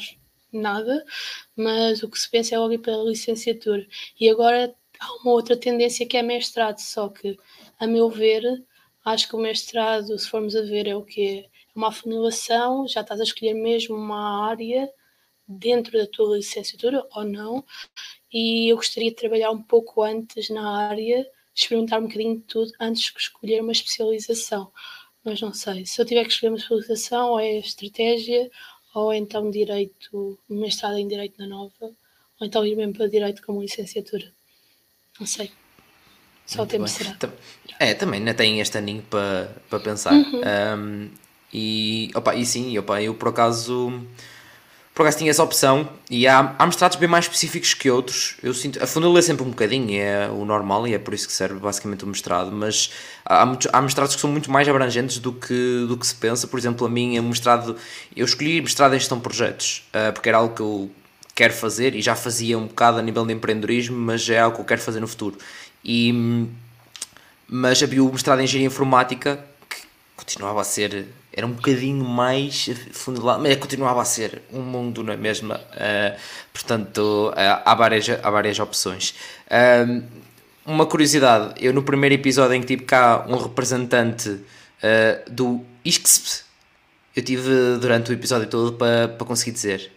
nada, 0.51 1.03
mas 1.57 2.03
o 2.03 2.09
que 2.09 2.17
se 2.17 2.29
pensa 2.29 2.55
é 2.55 2.59
logo 2.59 2.73
ir 2.73 2.79
para 2.79 2.93
a 2.93 3.03
licenciatura. 3.03 3.85
E 4.19 4.29
agora 4.29 4.73
há 4.99 5.13
uma 5.21 5.31
outra 5.33 5.57
tendência 5.57 6.07
que 6.07 6.15
é 6.15 6.21
mestrado, 6.21 6.79
só 6.79 7.09
que, 7.09 7.37
a 7.79 7.85
meu 7.87 8.09
ver, 8.09 8.43
acho 9.03 9.27
que 9.27 9.35
o 9.35 9.39
mestrado, 9.39 10.17
se 10.17 10.29
formos 10.29 10.55
a 10.55 10.61
ver, 10.61 10.87
é 10.87 10.95
o 10.95 11.03
que 11.03 11.39
é 11.39 11.49
uma 11.75 11.89
afunilação, 11.89 12.87
já 12.87 13.01
estás 13.01 13.19
a 13.19 13.23
escolher 13.23 13.55
mesmo 13.55 13.95
uma 13.95 14.47
área 14.47 14.89
dentro 15.57 15.97
da 15.97 16.07
tua 16.07 16.37
licenciatura 16.37 17.05
ou 17.15 17.23
não, 17.23 17.63
e 18.31 18.71
eu 18.71 18.75
gostaria 18.75 19.09
de 19.09 19.15
trabalhar 19.15 19.51
um 19.51 19.61
pouco 19.61 20.01
antes 20.03 20.49
na 20.49 20.87
área, 20.87 21.25
experimentar 21.55 21.99
um 21.99 22.07
bocadinho 22.07 22.37
de 22.37 22.43
tudo 22.43 22.71
antes 22.79 23.03
de 23.03 23.19
escolher 23.19 23.61
uma 23.61 23.71
especialização. 23.71 24.71
Mas 25.23 25.39
não 25.39 25.53
sei, 25.53 25.85
se 25.85 26.01
eu 26.01 26.05
tiver 26.05 26.23
que 26.25 26.31
escolher 26.31 26.49
uma 26.49 26.57
especialização, 26.57 27.31
ou 27.31 27.39
é 27.39 27.59
estratégia, 27.59 28.49
ou 28.93 29.13
então 29.13 29.49
direito, 29.49 30.37
mestrado 30.49 30.97
em 30.97 31.07
direito 31.07 31.35
na 31.39 31.47
nova, 31.47 31.73
ou 31.81 32.47
então 32.47 32.65
ir 32.65 32.75
mesmo 32.75 32.93
para 32.93 33.07
direito 33.07 33.41
como 33.43 33.61
licenciatura. 33.61 34.31
Não 35.19 35.27
sei. 35.27 35.51
Só 36.45 36.59
Muito 36.59 36.69
o 36.69 36.71
tempo 36.71 36.83
bem. 36.85 36.93
será. 36.93 37.17
É, 37.79 37.93
também 37.93 38.19
ainda 38.19 38.33
tem 38.33 38.59
este 38.59 38.77
aninho 38.77 39.03
para, 39.03 39.55
para 39.69 39.79
pensar. 39.79 40.13
Uhum. 40.13 40.41
Um, 40.77 41.11
e, 41.53 42.11
opa, 42.15 42.35
e 42.35 42.45
sim, 42.45 42.77
opa, 42.77 43.01
eu 43.01 43.13
por 43.15 43.29
acaso 43.29 43.91
por 44.93 45.01
acaso 45.01 45.17
tinha 45.17 45.31
essa 45.31 45.43
opção 45.43 45.89
e 46.07 46.27
há, 46.27 46.55
há 46.57 46.65
mestrados 46.67 46.97
bem 46.97 47.09
mais 47.09 47.25
específicos 47.25 47.73
que 47.73 47.89
outros. 47.89 48.35
Eu 48.43 48.53
sinto, 48.53 48.81
a 48.81 48.85
funila 48.85 49.17
é 49.17 49.21
sempre 49.23 49.43
um 49.43 49.49
bocadinho, 49.49 49.99
é 49.99 50.29
o 50.29 50.45
normal 50.45 50.87
e 50.87 50.93
é 50.93 50.99
por 50.99 51.15
isso 51.15 51.25
que 51.27 51.33
serve 51.33 51.59
basicamente 51.59 52.03
o 52.03 52.07
mestrado, 52.07 52.51
mas 52.51 52.91
há, 53.25 53.41
há 53.41 53.81
mestrados 53.81 54.13
que 54.13 54.21
são 54.21 54.29
muito 54.29 54.51
mais 54.51 54.69
abrangentes 54.69 55.17
do 55.17 55.33
que, 55.33 55.85
do 55.87 55.97
que 55.97 56.05
se 56.05 56.13
pensa. 56.13 56.45
Por 56.45 56.59
exemplo, 56.59 56.85
a 56.85 56.89
mim, 56.89 57.17
o 57.17 57.23
mestrado, 57.23 57.75
eu 58.15 58.23
escolhi 58.23 58.61
mestrado 58.61 58.93
em 58.93 58.99
gestão 58.99 59.17
de 59.17 59.23
projetos, 59.23 59.83
uh, 59.89 60.13
porque 60.13 60.29
era 60.29 60.37
algo 60.37 60.53
que 60.53 60.61
eu 60.61 60.91
quero 61.33 61.53
fazer 61.53 61.95
e 61.95 62.01
já 62.01 62.15
fazia 62.15 62.55
um 62.55 62.67
bocado 62.67 62.99
a 62.99 63.01
nível 63.01 63.25
de 63.25 63.33
empreendedorismo, 63.33 63.97
mas 63.97 64.29
é 64.29 64.39
algo 64.39 64.57
que 64.57 64.61
eu 64.61 64.65
quero 64.65 64.81
fazer 64.81 64.99
no 64.99 65.07
futuro. 65.07 65.39
E, 65.83 66.47
mas 67.47 67.81
havia 67.81 68.03
o 68.03 68.11
mestrado 68.11 68.41
em 68.41 68.43
engenharia 68.43 68.67
informática 68.67 69.43
que 69.67 69.81
continuava 70.15 70.61
a 70.61 70.63
ser 70.63 71.07
era 71.35 71.47
um 71.47 71.51
bocadinho 71.51 72.05
mais 72.05 72.69
funilado, 72.91 73.41
mas 73.41 73.55
continuava 73.57 74.01
a 74.01 74.05
ser 74.05 74.43
um 74.51 74.61
mundo 74.61 75.03
na 75.03 75.17
mesma, 75.17 75.55
uh, 75.55 76.19
portanto 76.53 77.29
uh, 77.29 77.61
há, 77.65 77.73
várias, 77.73 78.07
há 78.09 78.29
várias 78.29 78.59
opções. 78.59 79.15
Uh, 79.47 80.03
uma 80.65 80.85
curiosidade, 80.85 81.55
eu 81.57 81.73
no 81.73 81.81
primeiro 81.81 82.13
episódio 82.13 82.53
em 82.55 82.61
que 82.61 82.67
tive 82.67 82.83
cá 82.83 83.25
um 83.27 83.35
representante 83.35 84.39
do 85.29 85.61
ISCSP, 85.83 86.43
eu 87.15 87.23
tive 87.23 87.77
durante 87.79 88.11
o 88.11 88.13
episódio 88.13 88.47
todo 88.47 88.73
para, 88.73 89.09
para 89.09 89.27
conseguir 89.27 89.51
dizer. 89.51 89.91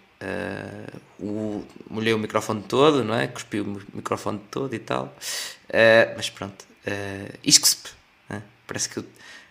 O, 1.20 1.64
molhei 1.89 2.12
o 2.12 2.18
microfone 2.18 2.62
todo, 2.62 3.05
não 3.05 3.14
é? 3.14 3.28
Cuspi 3.28 3.61
o 3.61 3.80
microfone 3.95 4.41
todo 4.51 4.74
e 4.74 4.78
tal. 4.80 5.14
Mas 6.16 6.30
pronto, 6.30 6.66
uh, 6.87 7.39
ISCSP, 7.45 7.91
uh, 8.30 8.43
parece 8.66 8.89
que. 8.89 9.05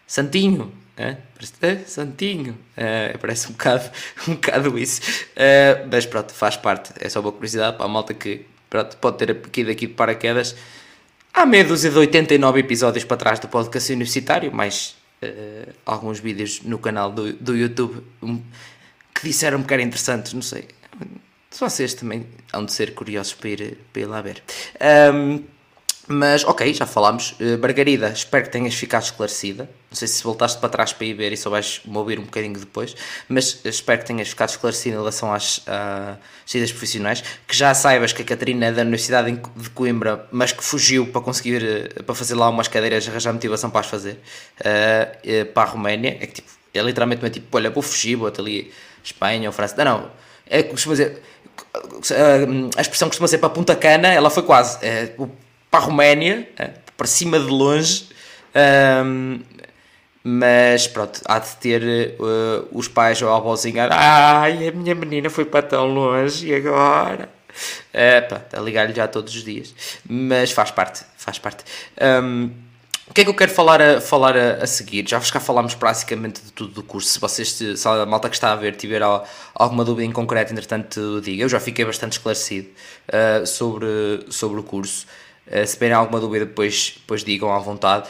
Santinho, 0.08 0.72
uh, 0.98 1.18
parece, 1.60 1.90
Santinho, 1.90 2.58
uh, 2.78 3.18
parece 3.20 3.48
um 3.48 3.52
bocado, 3.52 3.90
um 4.28 4.36
bocado 4.36 4.78
isso. 4.78 5.02
mas 5.92 6.06
pronto, 6.06 6.34
faz 6.34 6.58
parte, 6.58 6.92
é 7.00 7.10
só 7.10 7.20
uma 7.20 7.32
curiosidade 7.32 7.78
para 7.78 7.86
a 7.86 7.90
malta 7.90 8.14
que 8.14 8.46
pronto, 8.70 8.98
pode 8.98 9.18
ter 9.18 9.32
aqui 9.32 9.64
de 9.64 9.88
paraquedas. 9.88 10.56
Há 11.34 11.46
meia 11.46 11.66
dúzia 11.66 11.92
de 11.92 11.98
89 11.98 12.60
episódios 12.60 13.04
para 13.04 13.18
trás 13.18 13.40
do 13.40 13.48
podcast 13.48 13.92
universitário, 13.92 14.54
mais 14.54 14.96
uh, 15.22 15.74
alguns 15.86 16.20
vídeos 16.20 16.62
no 16.62 16.80
canal 16.80 17.12
do, 17.12 17.34
do 17.34 17.56
YouTube 17.56 18.02
um, 18.22 18.42
que 19.14 19.24
disseram 19.24 19.62
que 19.64 19.74
eram 19.74 19.84
interessantes, 19.84 20.34
não 20.34 20.42
sei. 20.42 20.68
Se 21.50 21.60
vocês 21.60 21.94
também 21.94 22.26
hão 22.52 22.66
de 22.66 22.74
ser 22.74 22.94
curiosos 22.94 23.34
para 23.34 23.50
ir, 23.50 23.78
para 23.92 24.02
ir 24.02 24.06
lá 24.06 24.22
ver. 24.22 24.44
Um, 25.14 25.44
mas, 26.08 26.44
ok, 26.44 26.74
já 26.74 26.86
falámos. 26.86 27.32
Uh, 27.32 27.58
Margarida, 27.60 28.10
espero 28.10 28.46
que 28.46 28.52
tenhas 28.52 28.74
ficado 28.76 29.04
esclarecida. 29.04 29.70
Não 29.90 29.98
sei 29.98 30.08
se 30.08 30.24
voltaste 30.24 30.60
para 30.60 30.70
trás 30.70 30.94
para 30.94 31.06
ir 31.06 31.14
ver 31.14 31.32
e 31.32 31.38
só 31.38 31.50
vais 31.50 31.82
me 31.86 31.98
ouvir 31.98 32.20
um 32.20 32.24
bocadinho 32.24 32.60
depois, 32.60 32.96
mas 33.30 33.62
espero 33.64 34.02
que 34.02 34.06
tenhas 34.06 34.28
ficado 34.28 34.50
esclarecida 34.50 34.96
em 34.96 35.00
relação 35.00 35.34
às 35.34 35.62
saídas 36.46 36.72
profissionais. 36.72 37.24
Que 37.48 37.56
já 37.56 37.74
saibas 37.74 38.14
que 38.14 38.22
a 38.22 38.26
Catarina 38.26 38.68
é 38.68 38.72
da 38.72 38.82
Universidade 38.82 39.32
de 39.56 39.70
Coimbra, 39.70 40.28
mas 40.32 40.52
que 40.52 40.64
fugiu 40.64 41.08
para 41.08 41.22
conseguir, 41.22 41.90
uh, 41.98 42.04
para 42.04 42.16
fazer 42.16 42.36
lá 42.36 42.50
umas 42.50 42.68
cadeiras, 42.68 43.08
arranjar 43.08 43.34
motivação 43.34 43.70
para 43.70 43.82
as 43.82 43.88
fazer, 43.88 44.20
para 45.54 45.64
a 45.64 45.72
Roménia. 45.72 46.18
É 46.22 46.28
que 46.28 46.34
tipo, 46.34 46.50
é 46.74 46.82
literalmente 46.82 47.24
uma 47.24 47.30
tipo, 47.30 47.56
olha, 47.58 47.70
vou 47.70 47.82
fugir, 47.82 48.16
vou 48.16 48.28
até 48.28 48.42
ali 48.42 48.72
Espanha 49.04 49.50
ou 49.50 49.54
França. 49.54 49.76
Não, 49.84 49.86
não, 49.86 50.12
é 50.48 50.64
costuma 50.64 50.94
dizer. 50.94 51.22
A 52.76 52.82
expressão 52.82 53.08
costuma 53.08 53.28
ser 53.28 53.38
para 53.38 53.50
Punta 53.50 53.76
Cana, 53.76 54.10
ela 54.10 54.30
foi 54.30 54.44
quase. 54.44 54.86
É, 54.86 55.14
para 55.76 55.84
a 55.84 55.88
Roménia, 55.88 56.48
é, 56.58 56.72
para 56.96 57.08
cima 57.08 57.38
de 57.38 57.48
longe, 57.48 58.08
um, 59.06 59.40
mas 60.24 60.88
pronto, 60.88 61.22
há 61.26 61.40
de 61.40 61.56
ter 61.58 62.16
uh, 62.18 62.68
os 62.72 62.88
pais 62.88 63.22
ou 63.22 63.30
a 63.30 63.38
avózinha, 63.38 63.90
ai, 63.92 64.70
a 64.70 64.72
minha 64.72 64.96
menina 64.96 65.30
foi 65.30 65.44
para 65.44 65.62
tão 65.64 65.88
longe 65.88 66.48
e 66.48 66.56
agora? 66.56 67.30
É, 67.92 68.22
pronto, 68.22 68.56
a 68.56 68.60
ligar-lhe 68.60 68.94
já 68.94 69.08
todos 69.08 69.36
os 69.36 69.44
dias, 69.44 69.76
mas 70.08 70.52
faz 70.52 70.72
parte, 70.72 71.04
faz 71.18 71.38
parte. 71.40 71.64
Um, 72.02 72.50
o 73.08 73.14
que 73.14 73.22
é 73.22 73.24
que 73.24 73.30
eu 73.30 73.36
quero 73.36 73.52
falar 73.52 73.82
a, 73.82 74.02
falar 74.02 74.36
a, 74.36 74.64
a 74.64 74.68
seguir? 74.68 75.08
Já 75.08 75.20
vos 75.20 75.30
cá 75.30 75.40
falámos 75.40 75.76
praticamente 75.76 76.42
de 76.42 76.52
tudo 76.52 76.74
do 76.74 76.84
curso. 76.84 77.10
Se 77.10 77.20
vocês, 77.20 77.52
se 77.52 77.88
a 77.88 78.06
malta 78.06 78.30
que 78.30 78.36
está 78.36 78.52
a 78.52 78.56
ver, 78.56 78.76
tiver 78.76 79.02
alguma 79.54 79.86
dúvida 79.86 80.08
em 80.08 80.12
concreto, 80.12 80.52
entretanto, 80.52 81.22
diga. 81.22 81.44
Eu 81.44 81.50
já 81.50 81.60
fiquei 81.60 81.86
bastante 81.86 82.14
esclarecido 82.14 82.70
uh, 83.10 83.46
sobre, 83.46 84.26
sobre 84.30 84.60
o 84.60 84.64
curso. 84.64 85.06
Uh, 85.48 85.66
se 85.66 85.74
tiverem 85.74 85.96
alguma 85.96 86.20
dúvida, 86.20 86.46
depois, 86.46 86.96
depois 86.98 87.24
digam 87.24 87.54
à 87.54 87.60
vontade. 87.60 88.10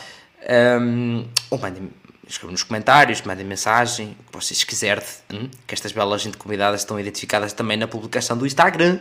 Um, 0.49 1.25
ou 1.49 1.57
mandem 1.57 1.89
escrevam 2.27 2.51
nos 2.51 2.63
comentários, 2.63 3.21
mandem 3.21 3.45
mensagem, 3.45 4.15
o 4.19 4.31
que 4.31 4.33
vocês 4.33 4.63
quiserem, 4.63 5.03
hum? 5.31 5.49
que 5.67 5.73
estas 5.73 5.91
belas 5.91 6.21
gente 6.21 6.37
convidadas 6.37 6.81
estão 6.81 6.99
identificadas 6.99 7.53
também 7.53 7.77
na 7.77 7.87
publicação 7.87 8.37
do 8.37 8.45
Instagram. 8.45 8.99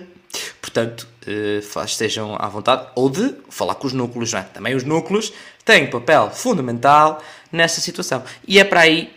Portanto, 0.60 1.06
uh, 1.26 1.84
estejam 1.84 2.36
à 2.38 2.48
vontade. 2.48 2.88
Ou 2.94 3.08
de 3.08 3.34
falar 3.48 3.76
com 3.76 3.86
os 3.86 3.92
núcleos, 3.92 4.32
não 4.32 4.40
é? 4.40 4.42
Também 4.42 4.74
os 4.74 4.84
núcleos 4.84 5.32
têm 5.64 5.88
papel 5.88 6.30
fundamental 6.30 7.22
nessa 7.52 7.80
situação. 7.80 8.22
E 8.46 8.58
é 8.58 8.64
para 8.64 8.80
aí 8.80 9.12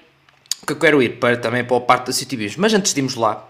que 0.66 0.74
eu 0.74 0.78
quero 0.78 1.02
ir, 1.02 1.18
para, 1.20 1.38
também 1.38 1.64
para 1.64 1.78
a 1.78 1.82
parte 1.82 2.06
do 2.06 2.14
citivismo. 2.14 2.62
Mas 2.62 2.74
antes 2.74 2.94
de 2.94 3.00
irmos 3.00 3.16
lá, 3.16 3.48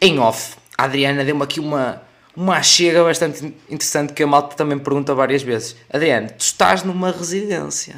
em 0.00 0.18
off, 0.18 0.56
a 0.76 0.84
Adriana 0.84 1.24
deu-me 1.24 1.42
aqui 1.42 1.60
uma 1.60 2.02
uma 2.38 2.62
chega 2.62 3.02
bastante 3.02 3.44
interessante 3.68 4.12
que 4.12 4.22
a 4.22 4.26
malta 4.26 4.54
também 4.54 4.78
pergunta 4.78 5.12
várias 5.12 5.42
vezes. 5.42 5.74
Adriano, 5.90 6.28
tu 6.28 6.42
estás 6.42 6.84
numa 6.84 7.10
residência. 7.10 7.96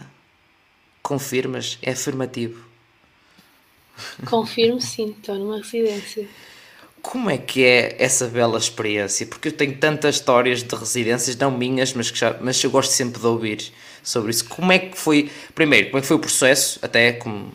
Confirmas? 1.02 1.78
É 1.82 1.90
afirmativo. 1.90 2.64
Confirmo 4.24 4.80
sim, 4.80 5.14
estou 5.18 5.34
numa 5.34 5.58
residência. 5.58 6.26
Como 7.02 7.28
é 7.28 7.36
que 7.36 7.62
é 7.62 7.96
essa 7.98 8.28
bela 8.28 8.56
experiência? 8.56 9.26
Porque 9.26 9.48
eu 9.48 9.52
tenho 9.52 9.76
tantas 9.76 10.14
histórias 10.14 10.62
de 10.62 10.74
residências, 10.74 11.36
não 11.36 11.50
minhas, 11.50 11.92
mas, 11.92 12.10
que 12.10 12.18
já, 12.18 12.34
mas 12.40 12.64
eu 12.64 12.70
gosto 12.70 12.92
sempre 12.92 13.20
de 13.20 13.26
ouvir 13.26 13.70
sobre 14.02 14.30
isso. 14.30 14.46
Como 14.46 14.72
é 14.72 14.78
que 14.78 14.96
foi, 14.96 15.30
primeiro, 15.54 15.88
como 15.88 15.98
é 15.98 16.00
que 16.00 16.06
foi 16.06 16.16
o 16.16 16.20
processo, 16.20 16.78
até 16.80 17.12
como, 17.12 17.52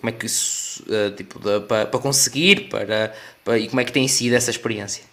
como 0.00 0.08
é 0.08 0.12
que 0.12 0.24
isso, 0.24 0.82
uh, 0.84 1.14
tipo, 1.14 1.38
para, 1.68 1.84
para 1.84 2.00
conseguir, 2.00 2.70
para, 2.70 3.14
para, 3.44 3.58
e 3.58 3.68
como 3.68 3.82
é 3.82 3.84
que 3.84 3.92
tem 3.92 4.08
sido 4.08 4.34
essa 4.34 4.50
experiência? 4.50 5.11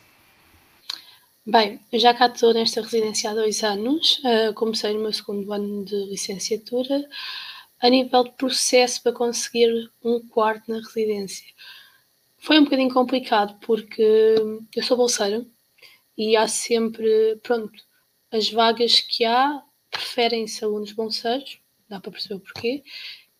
Bem, 1.52 1.80
já 1.94 2.14
cá 2.14 2.28
estou 2.28 2.54
nesta 2.54 2.80
residência 2.80 3.32
há 3.32 3.34
dois 3.34 3.64
anos, 3.64 4.20
uh, 4.20 4.54
comecei 4.54 4.94
no 4.94 5.00
meu 5.00 5.12
segundo 5.12 5.52
ano 5.52 5.84
de 5.84 5.96
licenciatura, 6.06 7.04
a 7.80 7.90
nível 7.90 8.24
de 8.24 8.32
processo 8.34 9.02
para 9.02 9.14
conseguir 9.14 9.90
um 10.04 10.20
quarto 10.28 10.70
na 10.70 10.78
residência. 10.78 11.48
Foi 12.38 12.60
um 12.60 12.66
bocadinho 12.66 12.94
complicado 12.94 13.58
porque 13.66 14.36
eu 14.76 14.84
sou 14.84 14.96
bolseira 14.96 15.44
e 16.16 16.38
há 16.38 16.48
sempre, 16.48 17.40
pronto, 17.42 17.84
as 18.32 18.52
vagas 18.52 19.00
que 19.00 19.26
há 19.26 19.64
preferem-se 19.90 20.64
alunos 20.64 20.92
bolseiros, 20.92 21.60
dá 21.90 22.00
para 22.00 22.12
perceber 22.12 22.36
o 22.36 22.42
porquê, 22.42 22.84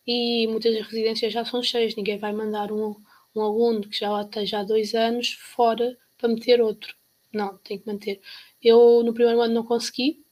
e 0.04 0.48
muitas 0.48 0.74
residências 0.84 1.32
já 1.32 1.44
são 1.44 1.62
cheias, 1.62 1.94
ninguém 1.94 2.18
vai 2.18 2.32
mandar 2.32 2.72
um, 2.72 2.96
um 3.36 3.40
aluno 3.40 3.82
que 3.82 3.96
já 3.96 4.10
lá 4.10 4.22
esteja 4.22 4.58
há 4.58 4.64
dois 4.64 4.96
anos 4.96 5.30
fora 5.54 5.96
para 6.18 6.28
meter 6.28 6.60
outro. 6.60 6.98
Não, 7.32 7.56
tem 7.58 7.78
que 7.78 7.86
manter. 7.86 8.20
Eu 8.62 9.02
no 9.04 9.14
primeiro 9.14 9.40
ano 9.40 9.54
não 9.54 9.64
consegui, 9.64 10.24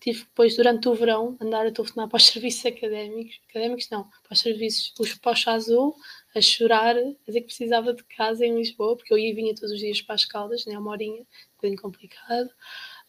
tive 0.00 0.20
depois 0.20 0.56
durante 0.56 0.88
o 0.88 0.94
verão 0.94 1.36
andar 1.40 1.66
a 1.66 1.70
telefonar 1.70 2.08
para 2.08 2.16
os 2.16 2.26
serviços 2.26 2.64
académicos, 2.66 3.40
académicos 3.48 3.88
não, 3.90 4.04
para 4.04 4.32
os 4.32 4.40
serviços, 4.40 4.92
os 4.98 5.14
Pocha 5.14 5.52
Azul, 5.52 5.94
a 6.34 6.40
chorar, 6.40 6.96
a 6.96 7.12
dizer 7.26 7.40
que 7.40 7.46
precisava 7.46 7.92
de 7.92 8.02
casa 8.04 8.44
em 8.44 8.56
Lisboa, 8.56 8.96
porque 8.96 9.12
eu 9.12 9.18
ia 9.18 9.30
e 9.30 9.34
vinha 9.34 9.54
todos 9.54 9.72
os 9.72 9.78
dias 9.78 10.00
para 10.00 10.14
as 10.14 10.24
Caldas, 10.24 10.64
né, 10.66 10.78
uma 10.78 10.90
horinha, 10.90 11.20
um 11.20 11.56
bocadinho 11.56 11.80
complicado. 11.80 12.50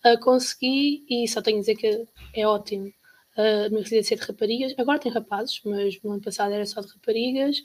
Uh, 0.06 0.20
consegui 0.20 1.06
e 1.10 1.28
só 1.28 1.42
tenho 1.42 1.58
a 1.58 1.60
dizer 1.62 1.76
que 1.76 2.06
é 2.34 2.48
ótimo. 2.48 2.88
Uh, 3.38 3.66
a 3.68 3.70
minha 3.70 3.82
residência 3.82 4.16
é 4.16 4.18
de 4.18 4.24
raparigas, 4.24 4.74
agora 4.78 5.00
tem 5.00 5.12
rapazes, 5.12 5.62
mas 5.64 6.02
no 6.02 6.12
ano 6.12 6.22
passado 6.22 6.54
era 6.54 6.66
só 6.66 6.82
de 6.82 6.92
raparigas. 6.92 7.60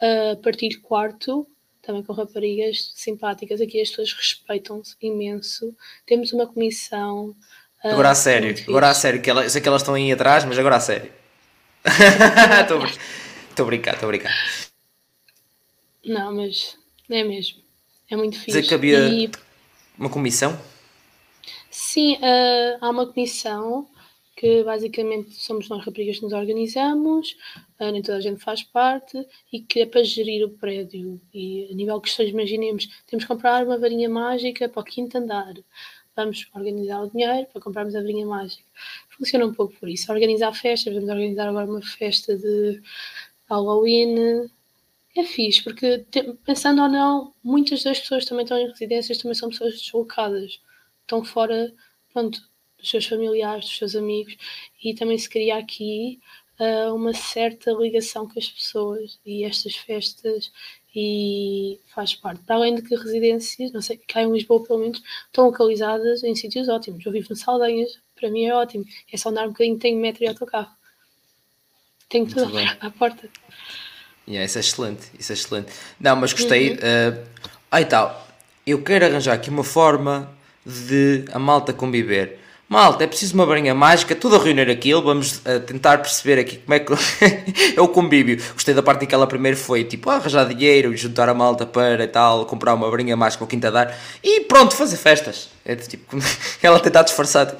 Uh, 0.00 0.52
de 0.56 0.78
quarto, 0.80 1.46
também 1.88 2.02
com 2.02 2.12
raparigas 2.12 2.92
simpáticas. 2.94 3.62
Aqui 3.62 3.80
as 3.80 3.88
pessoas 3.88 4.12
respeitam-se 4.12 4.94
imenso. 5.00 5.74
Temos 6.06 6.34
uma 6.34 6.46
comissão. 6.46 7.34
Uh, 7.82 7.88
agora 7.88 8.10
a 8.10 8.14
sério, 8.14 8.54
agora 8.68 8.90
a 8.90 8.94
sério, 8.94 9.22
que 9.22 9.30
ela, 9.30 9.44
eu 9.44 9.48
sei 9.48 9.62
que 9.62 9.68
elas 9.68 9.80
estão 9.80 9.94
aí 9.94 10.12
atrás, 10.12 10.44
mas 10.44 10.58
agora 10.58 10.76
a 10.76 10.80
sério. 10.80 11.10
Estou 13.50 13.64
a 13.64 13.66
brincar, 13.66 13.94
estou 13.94 14.06
a 14.06 14.12
brincar. 14.12 14.32
Não, 16.04 16.32
mas 16.32 16.78
é 17.10 17.24
mesmo. 17.24 17.60
É 18.08 18.14
muito 18.14 18.38
fixe. 18.38 18.52
Dizer 18.52 18.68
que 18.68 18.74
havia 18.74 19.08
e... 19.08 19.30
uma 19.98 20.08
comissão? 20.08 20.56
Sim, 21.68 22.14
uh, 22.16 22.78
há 22.80 22.88
uma 22.88 23.06
comissão 23.06 23.88
que 24.38 24.62
basicamente 24.62 25.34
somos 25.34 25.68
nós 25.68 25.84
raparigas 25.84 26.18
que 26.18 26.22
nos 26.22 26.32
organizamos, 26.32 27.36
uh, 27.80 27.90
nem 27.90 28.00
toda 28.00 28.18
a 28.18 28.20
gente 28.20 28.40
faz 28.40 28.62
parte, 28.62 29.26
e 29.52 29.60
que 29.60 29.80
é 29.80 29.86
para 29.86 30.04
gerir 30.04 30.46
o 30.46 30.50
prédio. 30.50 31.20
E 31.34 31.68
a 31.68 31.74
nível 31.74 31.96
de 31.96 32.02
questões, 32.02 32.30
imaginemos, 32.30 32.86
temos 33.08 33.24
que 33.24 33.28
comprar 33.28 33.66
uma 33.66 33.76
varinha 33.76 34.08
mágica 34.08 34.68
para 34.68 34.80
o 34.80 34.84
quinto 34.84 35.18
andar. 35.18 35.54
Vamos 36.14 36.48
organizar 36.54 37.02
o 37.02 37.10
dinheiro 37.10 37.48
para 37.52 37.60
comprarmos 37.60 37.96
a 37.96 38.00
varinha 38.00 38.24
mágica. 38.24 38.62
Funciona 39.08 39.44
um 39.44 39.52
pouco 39.52 39.74
por 39.74 39.88
isso. 39.88 40.10
Organizar 40.12 40.52
festas, 40.52 40.94
vamos 40.94 41.08
organizar 41.08 41.48
agora 41.48 41.68
uma 41.68 41.82
festa 41.82 42.36
de 42.36 42.80
Halloween. 43.48 44.48
É 45.16 45.24
fixe, 45.24 45.64
porque 45.64 46.06
pensando 46.44 46.80
ou 46.82 46.88
não, 46.88 47.34
muitas 47.42 47.82
das 47.82 47.98
pessoas 47.98 48.24
também 48.24 48.44
estão 48.44 48.56
em 48.56 48.68
residências, 48.68 49.18
também 49.18 49.34
são 49.34 49.48
pessoas 49.48 49.80
deslocadas. 49.80 50.60
Estão 51.02 51.24
fora, 51.24 51.74
pronto, 52.12 52.40
dos 52.78 52.90
seus 52.90 53.06
familiares, 53.06 53.64
dos 53.64 53.76
seus 53.76 53.96
amigos, 53.96 54.36
e 54.82 54.94
também 54.94 55.18
se 55.18 55.28
cria 55.28 55.56
aqui 55.56 56.20
uh, 56.58 56.94
uma 56.94 57.12
certa 57.12 57.72
ligação 57.72 58.28
com 58.28 58.38
as 58.38 58.48
pessoas 58.48 59.18
e 59.24 59.44
estas 59.44 59.76
festas 59.76 60.50
e 60.94 61.78
faz 61.94 62.14
parte. 62.14 62.42
Para 62.44 62.56
além 62.56 62.74
de 62.74 62.82
que 62.82 62.94
residências, 62.94 63.72
não 63.72 63.80
sei, 63.80 63.98
cá 64.08 64.22
em 64.22 64.32
Lisboa 64.32 64.64
pelo 64.64 64.80
menos, 64.80 65.02
estão 65.26 65.46
localizadas 65.46 66.24
em 66.24 66.34
sítios 66.34 66.68
ótimos. 66.68 67.04
Eu 67.04 67.12
vivo 67.12 67.28
no 67.30 67.36
Saldanhas, 67.36 67.98
para 68.18 68.30
mim 68.30 68.44
é 68.44 68.54
ótimo. 68.54 68.84
É 69.12 69.16
só 69.16 69.28
andar 69.28 69.44
um 69.44 69.52
bocadinho, 69.52 69.78
tenho 69.78 70.00
metro 70.00 70.24
e 70.24 70.28
autocarro. 70.28 70.70
Tenho 72.08 72.26
tudo 72.26 72.52
à 72.80 72.90
porta. 72.90 73.28
Yeah, 74.26 74.44
isso 74.44 74.58
é 74.58 74.60
excelente, 74.60 75.10
isso 75.18 75.32
é 75.32 75.34
excelente. 75.34 75.72
Não, 76.00 76.16
mas 76.16 76.32
gostei. 76.32 76.70
Uhum. 76.70 76.76
Uh, 76.76 77.26
aí 77.70 77.84
tal, 77.84 78.26
eu 78.66 78.82
quero 78.82 79.06
arranjar 79.06 79.34
aqui 79.34 79.50
uma 79.50 79.64
forma 79.64 80.30
de 80.66 81.24
a 81.32 81.38
malta 81.38 81.72
conviver 81.72 82.38
Malta, 82.68 83.02
é 83.02 83.06
preciso 83.06 83.32
uma 83.32 83.46
varinha 83.46 83.74
mágica, 83.74 84.14
tudo 84.14 84.36
a 84.36 84.38
reunir 84.38 84.70
aquilo, 84.70 85.00
vamos 85.00 85.38
uh, 85.38 85.58
tentar 85.66 85.96
perceber 86.02 86.38
aqui 86.38 86.58
como 86.58 86.74
é 86.74 86.78
que 86.78 86.92
é 87.74 87.80
o 87.80 87.88
convívio. 87.88 88.36
Gostei 88.52 88.74
da 88.74 88.82
parte 88.82 89.06
em 89.06 89.08
que 89.08 89.14
ela 89.14 89.26
primeiro 89.26 89.56
foi 89.56 89.84
tipo 89.84 90.10
arranjar 90.10 90.46
dinheiro, 90.46 90.94
juntar 90.94 91.30
a 91.30 91.34
malta 91.34 91.64
para 91.64 92.06
tal, 92.06 92.44
comprar 92.44 92.74
uma 92.74 92.90
varinha 92.90 93.16
mágica 93.16 93.42
ao 93.42 93.48
quinta 93.48 93.70
dar 93.70 93.98
e 94.22 94.42
pronto, 94.42 94.76
fazer 94.76 94.98
festas. 94.98 95.48
É 95.64 95.76
tipo, 95.76 96.14
ela 96.62 96.78
tentar 96.78 97.04
disfarçar. 97.04 97.56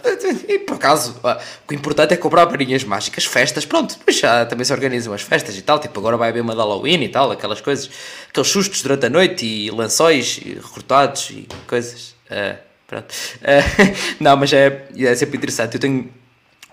E 0.47 0.59
por 0.59 0.75
acaso, 0.75 1.19
o 1.67 1.73
importante 1.73 2.13
é 2.13 2.17
comprar 2.19 2.45
varinhas 2.45 2.85
mágicas, 2.85 3.25
festas, 3.25 3.65
pronto, 3.65 3.97
depois 3.97 4.19
já 4.19 4.45
também 4.45 4.67
se 4.67 4.75
organizam 4.75 5.15
as 5.15 5.23
festas 5.23 5.57
e 5.57 5.63
tal. 5.63 5.79
Tipo, 5.79 6.01
agora 6.01 6.19
vai 6.19 6.29
haver 6.29 6.43
uma 6.43 6.53
de 6.53 6.59
Halloween 6.59 7.05
e 7.05 7.09
tal, 7.09 7.31
aquelas 7.31 7.63
coisas, 7.63 7.89
aqueles 8.29 8.49
sustos 8.51 8.83
durante 8.83 9.07
a 9.07 9.09
noite 9.09 9.47
e 9.47 9.71
lençóis 9.71 10.39
e 10.45 10.53
recortados 10.63 11.31
e 11.31 11.49
coisas. 11.67 12.15
Uh, 12.31 12.68
Pronto. 12.89 13.13
Uh, 13.43 13.95
não, 14.19 14.37
mas 14.37 14.53
é, 14.53 14.89
é 14.97 15.15
sempre 15.15 15.37
interessante. 15.37 15.75
Eu 15.75 15.81
tenho 15.81 16.11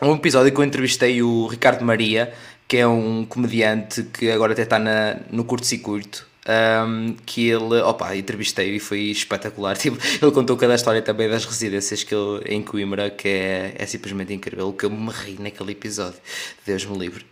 um 0.01 0.15
episódio 0.15 0.51
que 0.51 0.59
eu 0.59 0.63
entrevistei 0.63 1.21
o 1.21 1.45
Ricardo 1.45 1.83
Maria, 1.83 2.33
que 2.67 2.77
é 2.77 2.87
um 2.87 3.25
comediante 3.25 4.01
que 4.03 4.31
agora 4.31 4.53
até 4.53 4.63
está 4.63 4.79
na, 4.79 5.17
no 5.29 5.43
curto-circuito. 5.43 6.33
Um, 6.47 7.15
que 7.25 7.49
ele, 7.49 7.81
opa, 7.81 8.15
entrevistei 8.15 8.75
e 8.75 8.79
foi 8.79 8.99
espetacular. 9.05 9.75
Tipo, 9.77 9.97
ele 10.21 10.31
contou 10.31 10.55
cada 10.55 10.75
história 10.75 11.01
também 11.01 11.27
das 11.27 11.43
residências 11.43 12.03
que 12.03 12.13
ele, 12.13 12.43
em 12.45 12.61
Coimbra, 12.61 13.09
que 13.09 13.27
é, 13.27 13.75
é 13.77 13.85
simplesmente 13.85 14.31
incrível. 14.31 14.71
Que 14.71 14.85
eu 14.85 14.91
me 14.91 15.11
ri 15.11 15.37
naquele 15.39 15.71
episódio, 15.71 16.19
Deus 16.65 16.85
me 16.85 16.97
livre. 16.97 17.25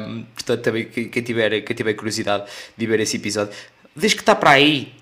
Um, 0.00 0.22
portanto, 0.34 0.62
também 0.62 0.84
quem 0.86 1.22
tiver, 1.22 1.60
quem 1.62 1.76
tiver 1.76 1.94
curiosidade 1.94 2.44
de 2.76 2.86
ver 2.86 3.00
esse 3.00 3.16
episódio, 3.16 3.52
desde 3.94 4.16
que 4.16 4.22
está 4.22 4.36
para 4.36 4.50
aí, 4.50 4.94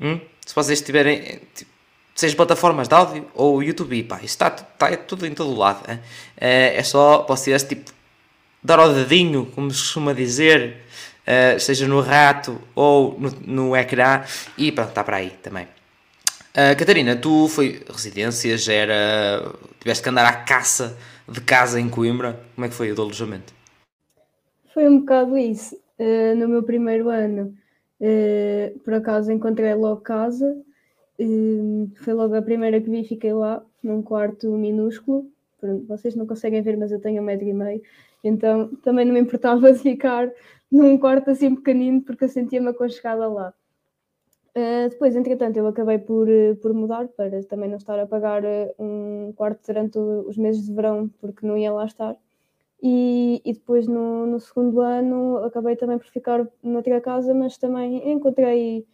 hum? 0.00 0.20
se 0.44 0.54
vocês 0.54 0.80
tiverem. 0.80 1.40
Tipo, 1.54 1.71
seja 2.22 2.36
plataformas 2.36 2.86
de 2.86 2.94
áudio 2.94 3.26
ou 3.34 3.62
YouTube, 3.62 4.04
pá, 4.04 4.20
está, 4.22 4.46
está 4.46 4.96
tudo 4.96 5.26
em 5.26 5.34
todo 5.34 5.54
lado. 5.56 5.82
É, 6.40 6.76
é 6.76 6.82
só 6.84 7.26
vocês, 7.26 7.64
tipo, 7.64 7.90
dar 8.62 8.78
o 8.78 8.94
dedinho, 8.94 9.46
como 9.46 9.70
se 9.72 9.82
costuma 9.82 10.12
dizer, 10.12 10.76
uh, 11.26 11.58
seja 11.58 11.88
no 11.88 12.00
rato 12.00 12.60
ou 12.76 13.18
no, 13.18 13.30
no 13.44 13.76
ecrã, 13.76 14.22
e 14.56 14.70
pronto, 14.70 14.90
está 14.90 15.02
para 15.02 15.16
aí 15.16 15.30
também. 15.42 15.64
Uh, 16.52 16.78
Catarina, 16.78 17.16
tu 17.16 17.48
foi 17.48 17.82
residências, 17.90 18.68
era. 18.68 19.52
tiveste 19.80 20.04
que 20.04 20.08
andar 20.08 20.26
à 20.26 20.32
caça 20.32 20.96
de 21.28 21.40
casa 21.40 21.80
em 21.80 21.88
Coimbra, 21.88 22.38
como 22.54 22.66
é 22.66 22.68
que 22.68 22.74
foi 22.74 22.92
o 22.92 22.94
do 22.94 23.02
alojamento? 23.02 23.52
Foi 24.72 24.88
um 24.88 25.00
bocado 25.00 25.36
isso. 25.36 25.74
Uh, 25.98 26.36
no 26.36 26.46
meu 26.48 26.62
primeiro 26.62 27.08
ano, 27.08 27.54
por 28.84 28.94
acaso 28.94 29.30
encontrei 29.30 29.74
logo 29.74 30.00
casa 30.00 30.56
foi 31.96 32.14
logo 32.14 32.34
a 32.34 32.42
primeira 32.42 32.80
que 32.80 32.90
vi, 32.90 33.04
fiquei 33.04 33.32
lá, 33.32 33.64
num 33.82 34.02
quarto 34.02 34.50
minúsculo. 34.52 35.30
Pronto, 35.60 35.86
vocês 35.86 36.16
não 36.16 36.26
conseguem 36.26 36.62
ver, 36.62 36.76
mas 36.76 36.90
eu 36.90 37.00
tenho 37.00 37.22
um 37.22 37.24
metro 37.24 37.46
e 37.46 37.52
meio, 37.52 37.82
então 38.24 38.74
também 38.76 39.04
não 39.04 39.14
me 39.14 39.20
importava 39.20 39.72
de 39.72 39.78
ficar 39.80 40.30
num 40.70 40.98
quarto 40.98 41.30
assim 41.30 41.54
pequenino, 41.54 42.02
porque 42.02 42.24
eu 42.24 42.28
sentia-me 42.28 42.68
aconchegada 42.68 43.28
lá. 43.28 43.54
Uh, 44.54 44.88
depois, 44.90 45.16
entretanto, 45.16 45.56
eu 45.56 45.66
acabei 45.66 45.98
por, 45.98 46.28
uh, 46.28 46.56
por 46.56 46.74
mudar 46.74 47.08
para 47.08 47.42
também 47.44 47.70
não 47.70 47.78
estar 47.78 47.98
a 47.98 48.06
pagar 48.06 48.42
uh, 48.44 48.74
um 48.78 49.32
quarto 49.34 49.66
durante 49.66 49.98
os 49.98 50.36
meses 50.36 50.66
de 50.66 50.74
verão, 50.74 51.08
porque 51.20 51.46
não 51.46 51.56
ia 51.56 51.72
lá 51.72 51.86
estar. 51.86 52.16
E, 52.82 53.40
e 53.44 53.52
depois, 53.52 53.86
no, 53.86 54.26
no, 54.26 54.40
segundo 54.40 54.80
ano, 54.80 55.38
acabei 55.38 55.76
também 55.76 55.98
por 55.98 56.08
ficar 56.08 56.46
noutra 56.62 57.00
casa, 57.00 57.32
mas 57.32 57.56
também 57.56 58.10
encontrei 58.12 58.86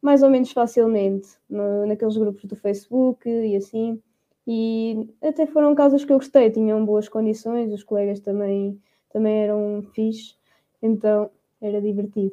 mais 0.00 0.22
ou 0.22 0.30
menos 0.30 0.52
facilmente 0.52 1.28
no, 1.48 1.86
naqueles 1.86 2.16
grupos 2.16 2.44
do 2.44 2.56
Facebook 2.56 3.28
e 3.28 3.56
assim. 3.56 4.00
E 4.46 5.08
até 5.22 5.46
foram 5.46 5.74
casas 5.74 6.04
que 6.04 6.12
eu 6.12 6.18
gostei, 6.18 6.50
tinham 6.50 6.84
boas 6.84 7.08
condições, 7.08 7.72
os 7.72 7.82
colegas 7.82 8.20
também, 8.20 8.80
também 9.12 9.42
eram 9.42 9.82
fixe, 9.92 10.36
então 10.80 11.30
era 11.60 11.80
divertido. 11.80 12.32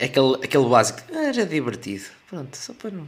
Aquele, 0.00 0.34
aquele 0.42 0.68
básico, 0.68 1.00
era 1.14 1.46
divertido, 1.46 2.04
pronto, 2.28 2.56
só 2.56 2.74
para 2.74 2.90
não 2.90 3.06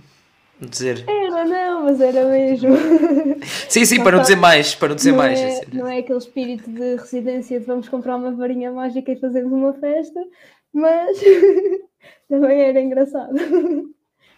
dizer. 0.60 1.04
Era, 1.08 1.44
não, 1.44 1.84
mas 1.84 2.00
era 2.00 2.24
mesmo. 2.24 2.70
sim, 3.68 3.84
sim, 3.84 4.02
para 4.02 4.16
não 4.16 4.22
dizer 4.22 4.36
mais, 4.36 4.74
para 4.74 4.88
não 4.88 4.96
dizer 4.96 5.10
não 5.10 5.18
mais. 5.18 5.40
É, 5.40 5.60
não 5.72 5.88
é 5.88 5.98
aquele 5.98 6.18
espírito 6.18 6.70
de 6.70 6.96
residência 6.96 7.60
de 7.60 7.66
vamos 7.66 7.88
comprar 7.88 8.16
uma 8.16 8.30
varinha 8.30 8.72
mágica 8.72 9.12
e 9.12 9.16
fazermos 9.16 9.52
uma 9.52 9.74
festa, 9.74 10.20
mas 10.76 11.18
também 12.28 12.60
era 12.60 12.80
engraçado. 12.80 13.34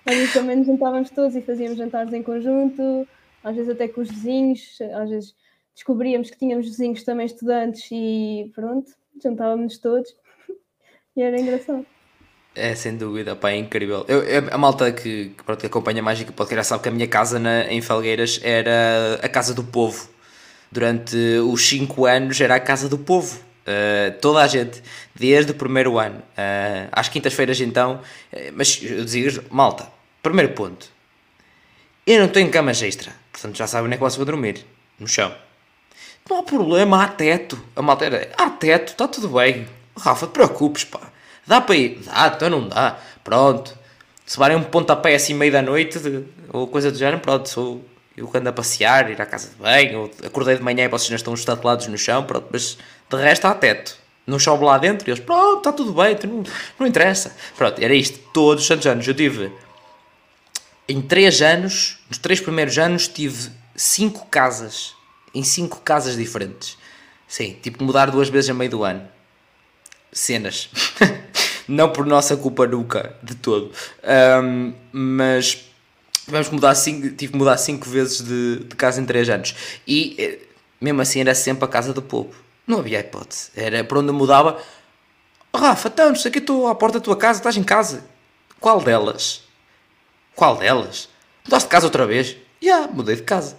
Às 0.06 0.14
vezes 0.14 0.32
também 0.32 0.56
nos 0.56 0.66
juntávamos 0.66 1.10
todos 1.10 1.34
e 1.34 1.42
fazíamos 1.42 1.76
jantares 1.76 2.12
em 2.12 2.22
conjunto, 2.22 3.06
às 3.42 3.56
vezes 3.56 3.70
até 3.70 3.88
com 3.88 4.00
os 4.00 4.08
vizinhos, 4.08 4.78
às 4.94 5.10
vezes 5.10 5.34
descobríamos 5.74 6.30
que 6.30 6.38
tínhamos 6.38 6.66
vizinhos 6.66 7.02
também 7.02 7.26
estudantes 7.26 7.88
e 7.90 8.50
pronto, 8.54 8.90
juntávamos 9.22 9.78
todos 9.78 10.14
e 11.16 11.22
era 11.22 11.38
engraçado. 11.40 11.84
É, 12.54 12.74
sem 12.74 12.96
dúvida, 12.96 13.36
pá, 13.36 13.50
é 13.50 13.56
incrível. 13.56 14.04
Eu, 14.08 14.22
eu, 14.22 14.48
a 14.50 14.58
malta 14.58 14.90
que, 14.92 15.30
que, 15.36 15.44
pronto, 15.44 15.60
que 15.60 15.66
acompanha 15.66 16.00
a 16.00 16.04
Mágica 16.04 16.32
Podcast 16.32 16.68
sabe 16.68 16.84
que 16.84 16.88
a 16.88 16.92
minha 16.92 17.06
casa 17.06 17.38
na, 17.38 17.70
em 17.70 17.80
Felgueiras 17.80 18.40
era 18.42 19.18
a 19.22 19.28
casa 19.28 19.52
do 19.52 19.62
povo. 19.62 20.08
Durante 20.70 21.16
os 21.16 21.68
5 21.68 22.06
anos 22.06 22.40
era 22.40 22.54
a 22.54 22.60
casa 22.60 22.88
do 22.88 22.98
povo. 22.98 23.47
Uh, 23.68 24.18
toda 24.20 24.40
a 24.40 24.46
gente, 24.46 24.82
desde 25.14 25.52
o 25.52 25.54
primeiro 25.54 25.98
ano, 25.98 26.20
uh, 26.20 26.88
às 26.90 27.10
quintas-feiras 27.10 27.60
então, 27.60 28.00
uh, 28.32 28.36
mas 28.54 28.80
eu 28.82 29.04
dizia, 29.04 29.44
malta, 29.50 29.86
primeiro 30.22 30.54
ponto, 30.54 30.90
eu 32.06 32.18
não 32.20 32.28
tenho 32.28 32.50
camas 32.50 32.80
extra, 32.80 33.12
portanto 33.30 33.58
já 33.58 33.66
sabem 33.66 33.84
onde 33.86 33.96
é 33.96 33.98
que 33.98 34.16
vão 34.16 34.24
dormir, 34.24 34.64
no 34.98 35.06
chão. 35.06 35.34
Não 36.30 36.38
há 36.38 36.42
problema, 36.42 37.02
há 37.02 37.08
teto. 37.08 37.62
A 37.76 37.82
malta 37.82 38.06
era, 38.06 38.30
há 38.36 38.50
teto, 38.50 38.92
está 38.92 39.06
tudo 39.06 39.28
bem. 39.28 39.66
Rafa, 39.98 40.26
te 40.26 40.32
preocupes, 40.32 40.84
pá. 40.84 41.00
Dá 41.46 41.60
para 41.60 41.74
ir? 41.74 42.00
Dá, 42.04 42.32
então 42.34 42.50
não 42.50 42.68
dá. 42.68 42.98
Pronto. 43.24 43.76
Se 44.26 44.38
varem 44.38 44.56
um 44.56 44.62
pontapé 44.62 45.14
assim 45.14 45.34
meio 45.34 45.50
da 45.52 45.62
noite, 45.62 45.98
ou 46.50 46.66
coisa 46.68 46.92
do 46.92 46.98
género, 46.98 47.20
pronto, 47.20 47.48
sou 47.48 47.84
eu 48.14 48.30
ando 48.34 48.48
a 48.48 48.52
passear, 48.52 49.10
ir 49.10 49.22
à 49.22 49.24
casa 49.24 49.48
de 49.48 49.54
banho, 49.54 50.00
ou 50.00 50.10
acordei 50.26 50.56
de 50.56 50.62
manhã 50.62 50.84
e 50.84 50.88
vocês 50.88 51.08
não 51.08 51.16
estão 51.16 51.34
estatelados 51.34 51.86
no 51.86 51.96
chão, 51.96 52.24
pronto, 52.24 52.48
mas 52.50 52.76
de 53.10 53.16
resto 53.16 53.46
há 53.46 53.54
teto. 53.54 53.96
Não 54.26 54.38
chove 54.38 54.62
lá 54.62 54.76
dentro 54.76 55.08
e 55.08 55.10
eles, 55.10 55.24
pronto, 55.24 55.58
está 55.58 55.72
tudo 55.72 55.92
bem, 55.94 56.16
não, 56.24 56.42
não 56.78 56.86
interessa. 56.86 57.34
Pronto, 57.56 57.82
era 57.82 57.94
isto 57.94 58.18
todos 58.32 58.68
os 58.68 58.86
anos. 58.86 59.08
Eu 59.08 59.14
tive, 59.14 59.50
em 60.86 61.00
3 61.00 61.40
anos, 61.40 61.98
nos 62.08 62.18
3 62.18 62.40
primeiros 62.42 62.76
anos, 62.78 63.08
tive 63.08 63.50
5 63.74 64.26
casas, 64.26 64.94
em 65.34 65.42
5 65.42 65.80
casas 65.80 66.14
diferentes. 66.14 66.76
Sim, 67.26 67.56
tipo 67.62 67.82
mudar 67.82 68.10
duas 68.10 68.28
vezes 68.28 68.50
a 68.50 68.54
meio 68.54 68.70
do 68.70 68.84
ano. 68.84 69.08
Cenas. 70.12 70.68
não 71.66 71.90
por 71.90 72.04
nossa 72.04 72.36
culpa 72.36 72.66
nunca, 72.66 73.14
de 73.22 73.34
todo. 73.34 73.72
Um, 74.42 74.74
mas 74.92 75.64
tivemos 76.24 76.50
mudar 76.50 76.74
cinco, 76.74 77.08
tive 77.16 77.32
que 77.32 77.38
mudar 77.38 77.56
5 77.56 77.88
vezes 77.88 78.20
de, 78.22 78.64
de 78.64 78.76
casa 78.76 79.00
em 79.00 79.06
3 79.06 79.30
anos. 79.30 79.54
E 79.86 80.16
eh, 80.18 80.38
mesmo 80.78 81.00
assim 81.00 81.20
era 81.20 81.34
sempre 81.34 81.64
a 81.64 81.68
casa 81.68 81.94
do 81.94 82.02
povo 82.02 82.47
não 82.68 82.80
havia 82.80 83.00
hipótese. 83.00 83.50
Era 83.56 83.82
por 83.82 83.98
onde 83.98 84.12
mudava. 84.12 84.62
Oh, 85.52 85.58
Rafa, 85.58 85.88
então, 85.88 86.08
não 86.10 86.16
sei 86.16 86.30
que 86.30 86.38
estou 86.38 86.68
à 86.68 86.74
porta 86.74 86.98
da 86.98 87.04
tua 87.04 87.16
casa, 87.16 87.40
estás 87.40 87.56
em 87.56 87.64
casa. 87.64 88.04
Qual 88.60 88.80
delas? 88.80 89.42
Qual 90.34 90.56
delas? 90.56 91.08
Mudaste 91.44 91.66
de 91.66 91.70
casa 91.70 91.86
outra 91.86 92.06
vez? 92.06 92.28
Já, 92.28 92.36
yeah, 92.62 92.92
mudei 92.92 93.16
de 93.16 93.22
casa. 93.22 93.56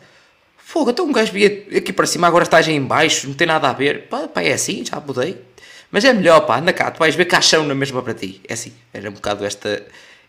Fogo, 0.57 0.91
então 0.91 1.06
um 1.06 1.11
gajo 1.11 1.31
via 1.31 1.48
aqui 1.76 1.91
para 1.91 2.06
cima, 2.06 2.27
agora 2.27 2.44
estás 2.44 2.68
aí 2.68 2.76
em 2.76 2.84
baixo, 2.84 3.27
não 3.27 3.34
tem 3.34 3.48
nada 3.48 3.69
a 3.69 3.73
ver. 3.73 4.07
Pá, 4.07 4.27
pá, 4.27 4.44
é 4.44 4.53
assim, 4.53 4.86
já 4.86 4.99
mudei. 4.99 5.41
Mas 5.90 6.06
é 6.06 6.14
melhor, 6.14 6.41
pá, 6.41 6.60
anda 6.60 6.72
cá, 6.72 6.91
tu 6.91 6.99
vais 6.99 7.15
ver 7.15 7.26
caixão 7.26 7.65
na 7.65 7.73
mesma 7.73 8.03
para 8.03 8.14
ti. 8.14 8.40
É 8.48 8.53
assim, 8.53 8.72
era 8.94 9.10
um 9.10 9.14
bocado 9.14 9.44
esta, 9.44 9.84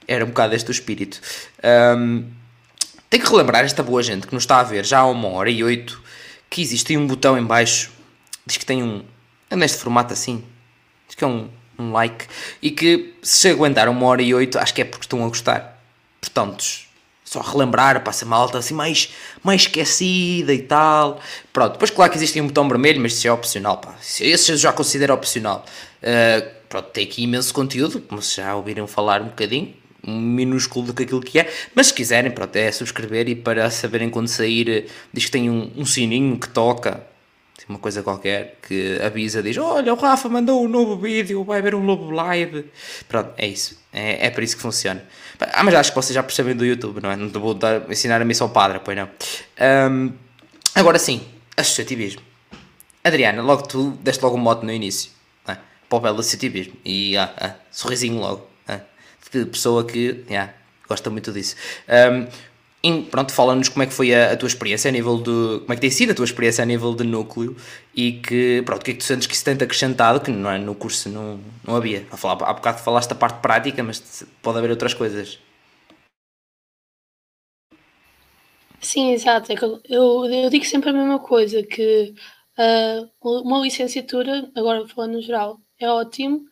era 0.08 0.24
um 0.24 0.28
bocado 0.28 0.54
este 0.54 0.70
o 0.70 0.72
espírito. 0.72 1.20
Um, 1.62 2.24
tem 3.10 3.20
que 3.20 3.28
relembrar 3.28 3.64
esta 3.64 3.82
boa 3.82 4.02
gente 4.02 4.26
que 4.26 4.32
nos 4.32 4.44
está 4.44 4.60
a 4.60 4.62
ver 4.62 4.86
já 4.86 5.00
há 5.00 5.06
uma 5.06 5.28
hora 5.28 5.50
e 5.50 5.62
oito 5.62 6.02
que 6.48 6.62
existe 6.62 6.96
um 6.96 7.06
botão 7.06 7.36
em 7.36 7.44
baixo 7.44 7.90
diz 8.50 8.58
que 8.58 8.66
tem 8.66 8.82
um. 8.82 9.04
É 9.48 9.56
neste 9.56 9.78
formato 9.78 10.12
assim. 10.12 10.44
Diz 11.06 11.14
que 11.14 11.24
é 11.24 11.26
um, 11.26 11.48
um 11.78 11.92
like. 11.92 12.26
E 12.60 12.70
que 12.70 13.14
se 13.22 13.48
aguentar 13.48 13.88
uma 13.88 14.06
hora 14.06 14.22
e 14.22 14.34
oito, 14.34 14.58
acho 14.58 14.74
que 14.74 14.82
é 14.82 14.84
porque 14.84 15.04
estão 15.04 15.24
a 15.24 15.28
gostar. 15.28 15.80
Portanto, 16.20 16.64
só 17.24 17.40
relembrar, 17.40 18.02
passa 18.02 18.26
malta 18.26 18.58
assim 18.58 18.74
mais, 18.74 19.10
mais 19.42 19.62
esquecida 19.62 20.52
e 20.52 20.62
tal. 20.62 21.20
Pronto, 21.52 21.72
depois 21.72 21.90
claro 21.90 22.10
que 22.10 22.18
existe 22.18 22.40
um 22.40 22.48
botão 22.48 22.68
vermelho, 22.68 23.00
mas 23.00 23.12
isso 23.12 23.28
é 23.28 23.32
opcional, 23.32 23.78
pá. 23.78 23.94
Esse 24.20 24.52
eu 24.52 24.56
já 24.56 24.72
considero 24.72 25.14
opcional. 25.14 25.64
Uh, 26.02 26.50
pronto, 26.68 26.86
tem 26.90 27.04
aqui 27.04 27.22
imenso 27.22 27.54
conteúdo, 27.54 28.00
como 28.00 28.20
se 28.20 28.36
já 28.36 28.54
ouviram 28.54 28.86
falar 28.86 29.22
um 29.22 29.26
bocadinho, 29.26 29.74
minúsculo 30.04 30.86
do 30.86 30.94
que 30.94 31.02
aquilo 31.02 31.20
que 31.20 31.38
é, 31.38 31.52
mas 31.74 31.88
se 31.88 31.94
quiserem, 31.94 32.30
pronto, 32.30 32.56
é 32.56 32.72
subscrever 32.72 33.28
e 33.28 33.34
para 33.34 33.70
saberem 33.70 34.08
quando 34.10 34.28
sair, 34.28 34.86
diz 35.12 35.26
que 35.26 35.30
tem 35.30 35.50
um, 35.50 35.70
um 35.76 35.84
sininho 35.84 36.38
que 36.38 36.48
toca, 36.48 37.04
uma 37.68 37.78
coisa 37.78 38.02
qualquer 38.02 38.58
que 38.66 38.98
avisa, 39.02 39.42
diz: 39.42 39.56
Olha, 39.58 39.92
o 39.92 39.96
Rafa 39.96 40.28
mandou 40.28 40.64
um 40.64 40.68
novo 40.68 40.96
vídeo, 40.96 41.44
vai 41.44 41.58
haver 41.58 41.74
um 41.74 41.82
novo 41.82 42.10
live. 42.10 42.66
Pronto, 43.08 43.32
é 43.36 43.46
isso. 43.46 43.78
É, 43.92 44.26
é 44.26 44.30
por 44.30 44.42
isso 44.42 44.56
que 44.56 44.62
funciona. 44.62 45.02
Ah, 45.52 45.62
mas 45.62 45.74
acho 45.74 45.90
que 45.90 45.96
vocês 45.96 46.14
já 46.14 46.22
percebem 46.22 46.54
do 46.54 46.64
YouTube, 46.64 47.00
não 47.02 47.10
é? 47.10 47.16
Não 47.16 47.28
te 47.28 47.38
vou 47.38 47.54
dar, 47.54 47.90
ensinar 47.90 48.20
a 48.20 48.24
missão 48.24 48.48
padre, 48.48 48.80
pois 48.84 48.96
não. 48.96 49.08
Um, 49.90 50.12
agora 50.74 50.98
sim, 50.98 51.22
associativismo. 51.56 52.22
Adriana, 53.02 53.42
logo 53.42 53.62
tu 53.66 53.90
deste 54.02 54.22
logo 54.22 54.36
um 54.36 54.40
mote 54.40 54.64
no 54.64 54.72
início, 54.72 55.10
é? 55.48 55.56
para 55.88 55.96
o 55.96 56.00
belo 56.00 56.20
associativismo. 56.20 56.74
E 56.84 57.16
ah, 57.16 57.32
ah, 57.38 57.54
sorrisinho 57.70 58.20
logo. 58.20 58.46
Ah, 58.68 58.80
de 59.32 59.46
pessoa 59.46 59.84
que 59.84 60.24
yeah, 60.28 60.52
gosta 60.88 61.08
muito 61.08 61.32
disso. 61.32 61.56
Um, 61.88 62.26
pronto, 63.10 63.32
fala-nos 63.32 63.68
como 63.68 63.82
é 63.82 63.86
que 63.86 63.92
foi 63.92 64.14
a, 64.14 64.32
a, 64.32 64.36
tua 64.36 64.46
experiência 64.46 64.88
a 64.88 64.92
nível 64.92 65.18
de. 65.18 65.60
como 65.60 65.72
é 65.72 65.74
que 65.74 65.80
tem 65.80 65.90
sido 65.90 66.12
a 66.12 66.14
tua 66.14 66.24
experiência 66.24 66.62
a 66.62 66.66
nível 66.66 66.94
de 66.94 67.04
núcleo 67.04 67.54
e 67.94 68.12
que, 68.12 68.62
pronto, 68.64 68.80
o 68.80 68.84
que 68.84 68.92
é 68.92 68.94
que 68.94 69.00
tu 69.00 69.04
sentes 69.04 69.26
que 69.26 69.36
se 69.36 69.44
tem 69.44 69.54
acrescentado, 69.54 70.20
que 70.20 70.30
não 70.30 70.50
é, 70.50 70.58
no 70.58 70.74
curso 70.74 71.08
não, 71.08 71.40
não 71.66 71.76
havia. 71.76 72.06
A 72.10 72.16
falar, 72.16 72.42
há 72.44 72.52
bocado 72.54 72.78
falaste 72.78 73.10
da 73.10 73.14
parte 73.14 73.40
prática, 73.40 73.82
mas 73.82 74.24
pode 74.42 74.58
haver 74.58 74.70
outras 74.70 74.94
coisas. 74.94 75.38
Sim, 78.80 79.12
exato. 79.12 79.52
É 79.52 79.56
eu, 79.88 80.24
eu 80.24 80.50
digo 80.50 80.64
sempre 80.64 80.90
a 80.90 80.92
mesma 80.92 81.18
coisa, 81.18 81.62
que 81.62 82.14
uh, 82.58 83.10
uma 83.22 83.60
licenciatura, 83.60 84.50
agora 84.56 84.88
falando 84.88 85.12
no 85.14 85.22
geral, 85.22 85.60
é 85.78 85.88
ótimo, 85.88 86.44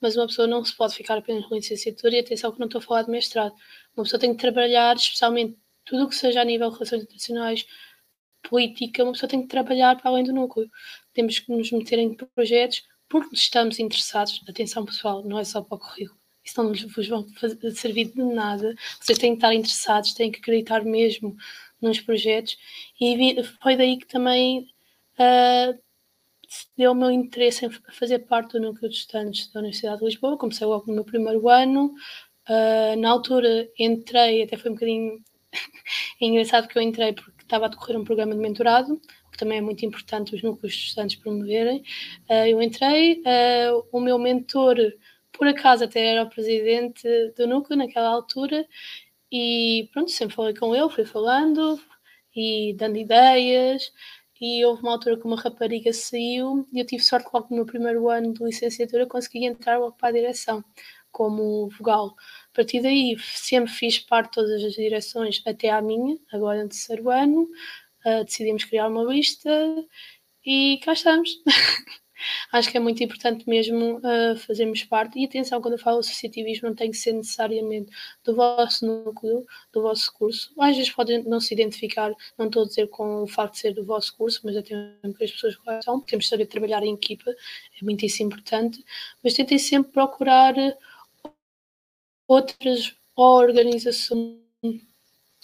mas 0.00 0.16
uma 0.16 0.26
pessoa 0.26 0.48
não 0.48 0.64
se 0.64 0.74
pode 0.76 0.94
ficar 0.94 1.18
apenas 1.18 1.46
com 1.46 1.54
licenciatura 1.54 2.16
e 2.16 2.20
atenção 2.20 2.52
que 2.52 2.58
não 2.58 2.66
estou 2.66 2.78
a 2.78 2.82
falar 2.82 3.02
de 3.02 3.10
mestrado. 3.10 3.54
Uma 3.96 4.04
pessoa 4.04 4.20
tem 4.20 4.34
que 4.34 4.40
trabalhar 4.40 4.96
especialmente 4.96 5.56
tudo 5.84 6.04
o 6.04 6.08
que 6.08 6.14
seja 6.14 6.40
a 6.40 6.44
nível 6.44 6.68
de 6.70 6.74
relações 6.74 7.02
internacionais, 7.02 7.66
política, 8.48 9.02
uma 9.02 9.12
pessoa 9.12 9.28
tem 9.28 9.42
que 9.42 9.48
trabalhar 9.48 9.96
para 9.96 10.10
além 10.10 10.24
do 10.24 10.32
núcleo. 10.32 10.70
Temos 11.12 11.38
que 11.38 11.50
nos 11.50 11.70
meter 11.72 11.98
em 11.98 12.14
projetos 12.14 12.82
porque 13.08 13.34
estamos 13.34 13.78
interessados. 13.78 14.40
Atenção, 14.48 14.84
pessoal, 14.84 15.22
não 15.24 15.38
é 15.38 15.44
só 15.44 15.62
para 15.62 15.76
o 15.76 15.78
currículo. 15.78 16.18
Isso 16.44 16.62
não 16.62 16.72
vos 16.72 17.08
vão 17.08 17.26
servir 17.74 18.12
de 18.12 18.22
nada. 18.22 18.74
Vocês 19.00 19.18
têm 19.18 19.30
que 19.30 19.38
estar 19.38 19.54
interessados, 19.54 20.12
têm 20.12 20.30
que 20.30 20.40
acreditar 20.40 20.84
mesmo 20.84 21.34
nos 21.80 22.00
projetos. 22.00 22.58
E 23.00 23.42
foi 23.62 23.76
daí 23.76 23.96
que 23.96 24.06
também 24.06 24.68
uh, 25.18 25.78
deu 26.76 26.92
o 26.92 26.94
meu 26.94 27.10
interesse 27.10 27.64
em 27.64 27.70
fazer 27.92 28.20
parte 28.20 28.52
do 28.52 28.60
núcleo 28.60 28.90
de 28.90 28.96
estudantes 28.96 29.50
da 29.52 29.60
Universidade 29.60 30.00
de 30.00 30.04
Lisboa. 30.04 30.36
Comecei 30.36 30.66
logo 30.66 30.86
no 30.86 30.94
meu 30.94 31.04
primeiro 31.04 31.48
ano. 31.48 31.94
Uh, 32.46 33.00
na 33.00 33.08
altura 33.08 33.70
entrei, 33.78 34.42
até 34.42 34.58
foi 34.58 34.70
um 34.70 34.74
bocadinho 34.74 35.24
é 36.20 36.26
engraçado 36.26 36.68
que 36.68 36.76
eu 36.78 36.82
entrei 36.82 37.12
porque 37.12 37.42
estava 37.42 37.66
a 37.66 37.68
decorrer 37.68 37.98
um 37.98 38.04
programa 38.04 38.34
de 38.34 38.40
mentorado, 38.40 39.00
que 39.30 39.38
também 39.38 39.58
é 39.58 39.62
muito 39.62 39.84
importante 39.84 40.34
os 40.34 40.42
núcleos 40.42 40.74
de 40.74 40.80
estudantes 40.80 41.16
promoverem. 41.16 41.82
Uh, 42.28 42.46
eu 42.46 42.62
entrei, 42.62 43.20
uh, 43.20 43.86
o 43.92 44.00
meu 44.00 44.18
mentor, 44.18 44.76
por 45.32 45.46
acaso, 45.48 45.84
até 45.84 46.06
era 46.06 46.22
o 46.22 46.30
presidente 46.30 47.08
do 47.36 47.46
núcleo 47.46 47.78
naquela 47.78 48.08
altura, 48.08 48.66
e 49.30 49.88
pronto, 49.92 50.10
sempre 50.10 50.36
falei 50.36 50.54
com 50.54 50.74
ele, 50.74 50.88
fui 50.90 51.04
falando 51.04 51.80
e 52.34 52.74
dando 52.78 52.96
ideias. 52.96 53.92
E 54.40 54.64
houve 54.64 54.82
uma 54.82 54.92
altura 54.92 55.16
que 55.16 55.24
uma 55.24 55.40
rapariga 55.40 55.92
saiu 55.92 56.68
e 56.72 56.78
eu 56.78 56.86
tive 56.86 57.02
sorte 57.02 57.28
logo 57.32 57.46
no 57.50 57.56
meu 57.56 57.66
primeiro 57.66 58.10
ano 58.10 58.32
de 58.34 58.44
licenciatura 58.44 59.06
consegui 59.06 59.46
entrar 59.46 59.78
logo 59.78 59.96
para 59.96 60.10
a 60.10 60.12
direção 60.12 60.62
como 61.10 61.68
vogal. 61.70 62.14
A 62.54 62.58
partir 62.58 62.80
daí 62.80 63.16
sempre 63.18 63.68
fiz 63.68 63.98
parte 63.98 64.28
de 64.28 64.34
todas 64.34 64.62
as 64.62 64.74
direções 64.74 65.42
até 65.44 65.70
à 65.70 65.82
minha, 65.82 66.16
agora 66.32 66.62
no 66.62 66.68
terceiro 66.68 67.10
ano. 67.10 67.48
Uh, 68.06 68.24
decidimos 68.24 68.62
criar 68.62 68.86
uma 68.86 69.02
lista 69.02 69.50
e 70.46 70.78
cá 70.84 70.92
estamos. 70.92 71.42
Acho 72.52 72.70
que 72.70 72.76
é 72.76 72.80
muito 72.80 73.02
importante 73.02 73.48
mesmo 73.48 73.96
uh, 73.98 74.36
fazermos 74.36 74.84
parte. 74.84 75.18
E 75.18 75.24
atenção, 75.24 75.60
quando 75.60 75.74
eu 75.74 75.80
falo 75.80 75.98
associativismo, 75.98 76.68
não 76.68 76.76
tem 76.76 76.92
que 76.92 76.96
ser 76.96 77.12
necessariamente 77.12 77.90
do 78.22 78.36
vosso 78.36 78.86
núcleo, 78.86 79.44
do 79.72 79.82
vosso 79.82 80.14
curso. 80.14 80.52
Às 80.56 80.76
vezes 80.76 80.92
podem 80.92 81.24
não 81.24 81.40
se 81.40 81.52
identificar, 81.52 82.12
não 82.38 82.46
estou 82.46 82.62
a 82.62 82.66
dizer 82.66 82.86
com 82.86 83.24
o 83.24 83.26
facto 83.26 83.54
de 83.54 83.58
ser 83.58 83.74
do 83.74 83.84
vosso 83.84 84.16
curso, 84.16 84.40
mas 84.44 84.56
até 84.56 84.76
mesmo 84.76 85.16
as 85.20 85.32
pessoas 85.32 85.56
que 85.56 85.82
são, 85.82 86.00
temos 86.02 86.26
que 86.26 86.30
saber 86.30 86.46
trabalhar 86.46 86.84
em 86.84 86.94
equipa, 86.94 87.32
é 87.32 87.84
muitíssimo 87.84 88.28
importante. 88.28 88.84
Mas 89.24 89.34
tentem 89.34 89.58
sempre 89.58 89.90
procurar 89.90 90.54
outras 92.26 92.94
organizações, 93.16 94.38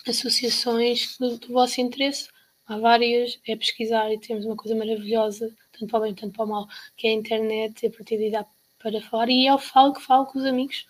associações 0.07 1.17
do, 1.19 1.39
do, 1.39 1.53
vosso 1.53 1.81
interesse. 1.81 2.29
Há 2.67 2.79
várias, 2.79 3.39
é 3.47 3.57
pesquisar 3.57 4.13
e 4.13 4.19
temos 4.19 4.45
uma 4.45 4.57
coisa 4.57 4.77
maravilhosa, 4.77 5.51
tanto 5.73 5.89
para 5.89 5.99
o 5.99 6.03
bem, 6.03 6.15
tanto 6.15 6.35
para 6.35 6.45
o 6.45 6.49
mal, 6.49 6.69
que 6.97 7.07
é 7.07 7.11
a 7.11 7.15
internet, 7.15 7.83
e 7.83 7.87
a 7.89 7.91
partir 7.91 8.17
daí 8.17 8.31
dá 8.31 8.47
para 8.79 9.01
falar. 9.03 9.29
E 9.29 9.47
eu 9.47 9.59
falo 9.59 9.93
que 9.93 10.03
falo 10.03 10.27
com 10.27 10.39
os 10.39 10.45
amigos 10.45 10.87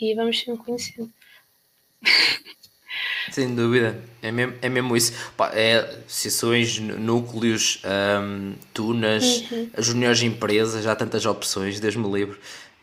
e 0.00 0.14
vamos 0.14 0.38
sempre 0.38 0.64
conhecendo. 0.64 1.12
Sem 3.30 3.54
dúvida, 3.54 4.02
é 4.22 4.32
mesmo, 4.32 4.54
é 4.62 4.68
mesmo 4.68 4.96
isso. 4.96 5.12
Pá, 5.36 5.50
é 5.54 6.00
sessões, 6.06 6.78
núcleos, 6.78 7.82
um, 7.84 8.54
tunas, 8.72 9.44
uhum. 9.50 9.70
juniores 9.78 10.22
empresas, 10.22 10.84
já 10.84 10.92
há 10.92 10.96
tantas 10.96 11.26
opções, 11.26 11.78
Deus 11.78 11.96
me 11.96 12.10
livre. 12.10 12.38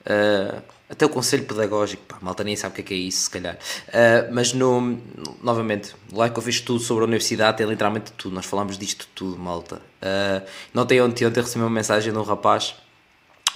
Uh, 0.06 0.61
até 0.88 1.03
o 1.03 1.10
conselho 1.10 1.45
pedagógico, 1.45 2.03
pá, 2.03 2.18
malta 2.22 2.44
nem 2.44 2.56
sabe 2.56 2.73
o 2.73 2.76
que 2.76 2.82
é, 2.82 2.84
que 2.84 2.94
é 2.94 2.98
isso, 2.98 3.23
se 3.23 3.30
calhar. 3.30 3.56
Uh, 3.88 4.32
mas, 4.32 4.53
no, 4.53 4.99
novamente, 5.41 5.95
lá 6.14 6.30
que 6.30 6.38
eu 6.38 6.44
fiz 6.44 6.61
tudo 6.61 6.80
sobre 6.80 7.03
a 7.03 7.07
universidade, 7.07 7.57
tem 7.57 7.65
literalmente 7.65 8.11
tudo. 8.11 8.36
Nós 8.36 8.45
falamos 8.45 8.77
disto 8.77 9.07
tudo, 9.15 9.38
malta. 9.38 9.77
Uh, 9.77 10.45
não 10.73 10.86
tem 10.86 11.02
ontem, 11.02 11.26
ontem 11.26 11.41
recebi 11.41 11.64
uma 11.64 11.72
mensagem 11.72 12.14
de 12.14 12.19
um 12.19 12.23
rapaz, 12.23 12.76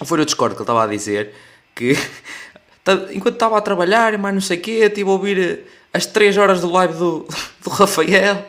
foi 0.03 0.17
no 0.17 0.25
Discord 0.25 0.55
que 0.55 0.61
ele 0.61 0.63
estava 0.63 0.83
a 0.83 0.87
dizer 0.87 1.33
que 1.75 1.93
tá, 2.83 2.93
enquanto 3.11 3.35
estava 3.35 3.57
a 3.57 3.61
trabalhar, 3.61 4.17
mas 4.17 4.33
não 4.33 4.41
sei 4.41 4.57
o 4.57 4.61
quê, 4.61 4.71
estive 4.71 5.09
a 5.09 5.13
ouvir 5.13 5.65
as 5.93 6.05
3 6.07 6.37
horas 6.37 6.61
do 6.61 6.71
live 6.71 6.93
do, 6.93 7.27
do 7.63 7.69
Rafael. 7.69 8.45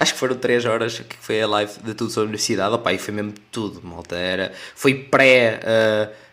Acho 0.00 0.14
que 0.14 0.18
foram 0.18 0.36
3 0.36 0.64
horas 0.64 1.00
que 1.00 1.16
foi 1.20 1.42
a 1.42 1.46
live 1.46 1.72
de 1.82 1.92
tudo 1.92 2.10
sobre 2.10 2.22
a 2.22 2.28
universidade. 2.28 2.74
Opa, 2.74 2.92
e 2.94 2.98
foi 2.98 3.12
mesmo 3.12 3.34
tudo, 3.50 3.86
malta. 3.86 4.16
Era, 4.16 4.52
foi 4.74 4.94
pré. 4.94 5.60
Uh, 5.62 6.25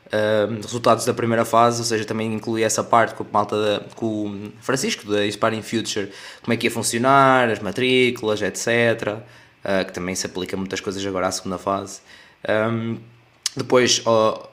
resultados 0.62 1.06
da 1.06 1.14
primeira 1.14 1.44
fase, 1.46 1.80
ou 1.80 1.86
seja, 1.86 2.06
também 2.06 2.34
inclui 2.34 2.62
essa 2.62 2.84
parte 2.84 3.16
com, 3.16 3.24
a 3.24 3.28
malta 3.32 3.86
com 3.96 4.06
o 4.06 4.52
Francisco 4.62 5.06
da 5.08 5.26
Inspiring 5.26 5.62
Future, 5.62 6.12
como 6.42 6.54
é 6.54 6.58
que 6.58 6.68
ia 6.68 6.72
funcionar, 6.72 7.50
as 7.50 7.60
matrículas, 7.60 8.42
etc. 8.42 8.68
Uh, 8.68 9.22
ah, 9.64 9.84
que 9.86 9.94
também 9.94 10.14
se 10.14 10.26
aplica 10.26 10.58
muitas 10.58 10.82
coisas 10.82 11.04
agora 11.06 11.28
à 11.28 11.32
segunda 11.32 11.58
fase. 11.58 12.02
Um, 12.48 12.98
depois, 13.56 14.04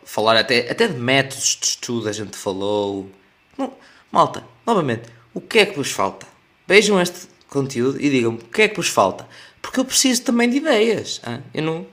falar 0.04 0.36
até, 0.36 0.70
até 0.70 0.86
de 0.86 0.98
métodos 0.98 1.58
de 1.60 1.66
estudo, 1.66 2.08
a 2.08 2.12
gente 2.12 2.36
falou. 2.36 3.10
Não, 3.56 3.72
malta, 4.12 4.44
novamente, 4.66 5.08
o 5.34 5.40
que 5.40 5.58
é 5.58 5.66
que 5.66 5.76
vos 5.76 5.90
falta? 5.90 6.26
Vejam 6.66 7.00
este 7.00 7.28
conteúdo 7.48 8.00
e 8.00 8.08
digam-me 8.08 8.38
o 8.38 8.44
que 8.44 8.62
é 8.62 8.68
que 8.68 8.76
vos 8.76 8.88
falta. 8.88 9.26
Porque 9.60 9.80
eu 9.80 9.84
preciso 9.84 10.22
também 10.22 10.48
de 10.48 10.58
ideias. 10.58 11.20
Hein? 11.26 11.42
Eu 11.52 11.62
não 11.62 11.86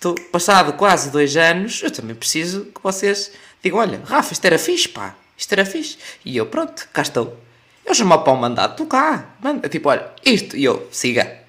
estou 0.00 0.14
passado 0.32 0.72
quase 0.72 1.10
dois 1.10 1.36
anos, 1.36 1.82
eu 1.82 1.90
também 1.90 2.16
preciso 2.16 2.64
que 2.74 2.82
vocês 2.82 3.32
digam, 3.62 3.78
olha, 3.78 4.00
Rafa, 4.02 4.32
isto 4.32 4.44
era 4.46 4.58
fixe, 4.58 4.88
pá, 4.88 5.14
isto 5.36 5.52
era 5.52 5.66
fixe. 5.66 5.98
E 6.24 6.38
eu, 6.38 6.46
pronto, 6.46 6.88
cá 6.90 7.02
estou. 7.02 7.36
Eu 7.84 7.94
chamo 7.94 8.18
para 8.18 8.32
o 8.32 8.36
mandato, 8.36 8.78
tu 8.78 8.86
cá, 8.86 9.34
manda, 9.42 9.68
tipo, 9.68 9.90
olha, 9.90 10.10
isto, 10.24 10.56
e 10.56 10.64
eu, 10.64 10.88
siga, 10.90 11.40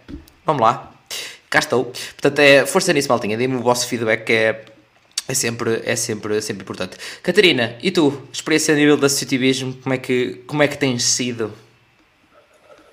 vamos 0.46 0.62
lá, 0.62 0.92
cá 1.50 1.60
estou. 1.60 1.86
Portanto, 1.86 2.40
é, 2.40 2.66
força 2.66 2.92
nisso, 2.92 3.08
maltinha, 3.08 3.38
dê-me 3.38 3.56
o 3.56 3.62
vosso 3.62 3.88
feedback, 3.88 4.26
que 4.26 4.34
é, 4.34 4.66
é 5.30 5.34
sempre, 5.34 5.82
é 5.86 5.96
sempre, 5.96 6.36
é 6.36 6.42
sempre 6.42 6.64
importante. 6.64 6.98
Catarina, 7.24 7.78
e 7.82 7.90
tu, 7.90 8.22
experiência 8.34 8.74
a 8.74 8.78
nível 8.78 8.98
de 8.98 9.06
associativismo, 9.06 9.76
como 9.82 9.96
é 9.96 9.98
que, 9.98 10.44
como 10.46 10.62
é 10.62 10.68
que 10.68 10.78
tens 10.78 11.04
sido? 11.04 11.54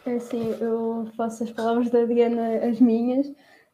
É 0.07 0.15
assim, 0.15 0.55
eu 0.61 1.11
faço 1.17 1.43
as 1.43 1.51
palavras 1.51 1.91
da 1.91 2.05
Diana 2.05 2.65
as 2.65 2.79
minhas, 2.79 3.27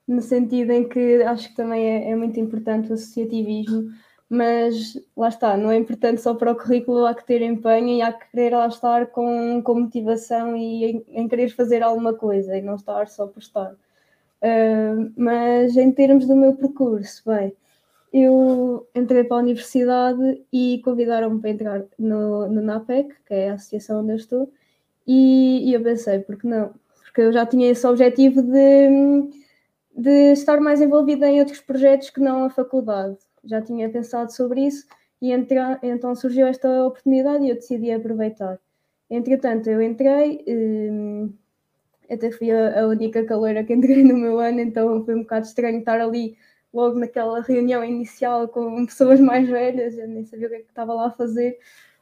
no 0.07 0.21
sentido 0.21 0.71
em 0.73 0.89
que 0.89 1.23
acho 1.23 1.49
que 1.49 1.57
também 1.57 1.85
é, 1.87 2.11
é, 2.11 2.17
muito 2.17 2.39
importante 2.39 2.91
o 2.91 2.95
associativismo, 2.95 3.91
mas 4.29 4.99
lá 5.17 5.29
está, 5.29 5.57
não 5.57 5.71
é 5.71 5.77
importante 5.77 6.21
só 6.21 6.35
para 6.35 6.53
o 6.53 6.57
currículo, 6.57 7.07
há 7.07 7.15
que 7.15 7.25
ter 7.25 7.43
empenho 7.43 7.89
e 7.89 8.03
há 8.03 8.13
que 8.13 8.31
querer 8.31 8.55
lá 8.57 8.67
estar 8.67 9.07
com, 9.07 9.63
com 9.63 9.81
motivação 9.81 10.57
e 10.57 10.85
em, 10.85 11.05
em 11.09 11.29
querer 11.29 11.51
fazer 11.51 11.83
alguma 11.83 12.15
coisa 12.15 12.57
e 12.57 12.63
não 12.63 12.75
estar 12.77 13.09
só 13.09 13.27
por 13.27 13.41
estar. 13.41 13.73
Uh, 14.43 15.13
mas 15.17 15.77
em 15.77 15.91
termos 15.91 16.27
do 16.27 16.37
meu 16.37 16.55
percurso, 16.55 17.23
bem, 17.27 17.55
eu 18.13 18.87
entrei 18.95 19.25
para 19.25 19.39
a 19.39 19.41
universidade 19.41 20.43
e 20.53 20.81
convidaram-me 20.85 21.41
para 21.41 21.51
entrar 21.51 21.85
no, 21.99 22.49
no 22.49 22.61
NAPEC, 22.63 23.15
que 23.27 23.35
é 23.35 23.51
a 23.51 23.55
associação 23.55 24.03
onde 24.03 24.13
eu 24.13 24.17
estou, 24.17 24.53
e, 25.07 25.71
e 25.71 25.75
eu 25.75 25.83
pensei, 25.83 26.21
porque 26.21 26.47
não? 26.47 26.75
Porque 27.05 27.21
eu 27.23 27.33
já 27.33 27.47
tinha 27.47 27.71
esse 27.71 27.87
objetivo 27.87 28.43
de 28.43 29.44
de 29.97 30.33
estar 30.33 30.61
mais 30.61 30.81
envolvida 30.81 31.29
em 31.29 31.39
outros 31.39 31.61
projetos 31.61 32.11
que 32.11 32.21
não 32.21 32.45
a 32.45 32.51
faculdade. 32.51 33.17
Já 33.45 33.63
tinha 33.63 33.89
pensado 33.89 34.33
sobre 34.33 34.67
isso 34.67 34.87
e 35.23 35.33
então 35.83 36.15
surgiu 36.15 36.47
esta 36.47 36.69
oportunidade 36.85 37.45
e 37.45 37.51
eu 37.51 37.55
decidi 37.55 37.91
aproveitar. 37.93 38.59
Entretanto, 39.09 39.69
eu 39.69 39.81
entrei, 39.81 40.45
hum, 40.49 41.33
até 42.11 42.31
fui 42.31 42.51
a, 42.51 42.87
única 42.87 43.25
caloira 43.25 43.65
que 43.65 43.73
entrei 43.73 44.03
no 44.03 44.17
meu 44.17 44.41
ano, 44.41 44.61
então 44.61 45.05
foi 45.05 45.15
um 45.15 45.23
bocado 45.23 45.47
estranho 45.47 45.79
estar 45.79 46.01
ali 46.01 46.37
logo 46.73 46.99
naquela 46.99 47.41
reunião 47.41 47.85
inicial 47.85 48.49
com 48.49 48.85
pessoas 48.87 49.21
mais 49.21 49.49
velhas, 49.49 49.97
eu 49.97 50.09
nem 50.09 50.25
sabia 50.25 50.49
o 50.49 50.51
que, 50.51 50.57
é 50.57 50.61
que 50.61 50.69
estava 50.69 50.93
lá 50.93 51.07
a 51.07 51.13
fazer, 51.13 51.59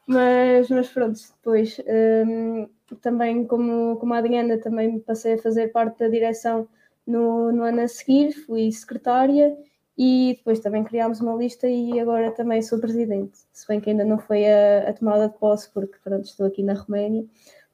mas, 0.06 0.68
mas 0.70 0.88
pronto, 0.88 1.20
depois 1.36 1.80
um, 2.26 2.68
também 3.00 3.46
como, 3.46 3.96
como 3.96 4.14
a 4.14 4.18
Adriana 4.18 4.58
também 4.58 4.98
passei 5.00 5.34
a 5.34 5.38
fazer 5.38 5.68
parte 5.68 5.98
da 5.98 6.08
direção 6.08 6.66
no, 7.06 7.52
no 7.52 7.62
ano 7.62 7.82
a 7.82 7.88
seguir, 7.88 8.32
fui 8.32 8.70
secretária 8.72 9.56
e 9.96 10.34
depois 10.38 10.60
também 10.60 10.84
criámos 10.84 11.20
uma 11.20 11.34
lista 11.34 11.68
e 11.68 11.98
agora 12.00 12.30
também 12.32 12.62
sou 12.62 12.78
presidente, 12.78 13.38
se 13.52 13.66
bem 13.68 13.80
que 13.80 13.90
ainda 13.90 14.04
não 14.04 14.18
foi 14.18 14.46
a, 14.46 14.88
a 14.88 14.92
tomada 14.92 15.28
de 15.28 15.38
posse 15.38 15.70
porque 15.72 15.98
pronto, 16.02 16.24
estou 16.24 16.46
aqui 16.46 16.62
na 16.62 16.74
Roménia, 16.74 17.26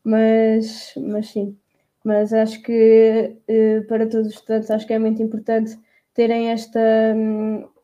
mas, 0.03 0.93
mas 0.97 1.29
sim, 1.31 1.57
mas 2.05 2.33
acho 2.33 2.63
que 2.63 3.37
eh, 3.47 3.81
para 3.83 4.07
todos 4.07 4.29
os 4.29 4.35
estudantes 4.35 4.71
acho 4.71 4.87
que 4.87 4.93
é 4.93 4.99
muito 4.99 5.23
importante 5.23 5.79
terem 6.15 6.51
esta, 6.51 6.81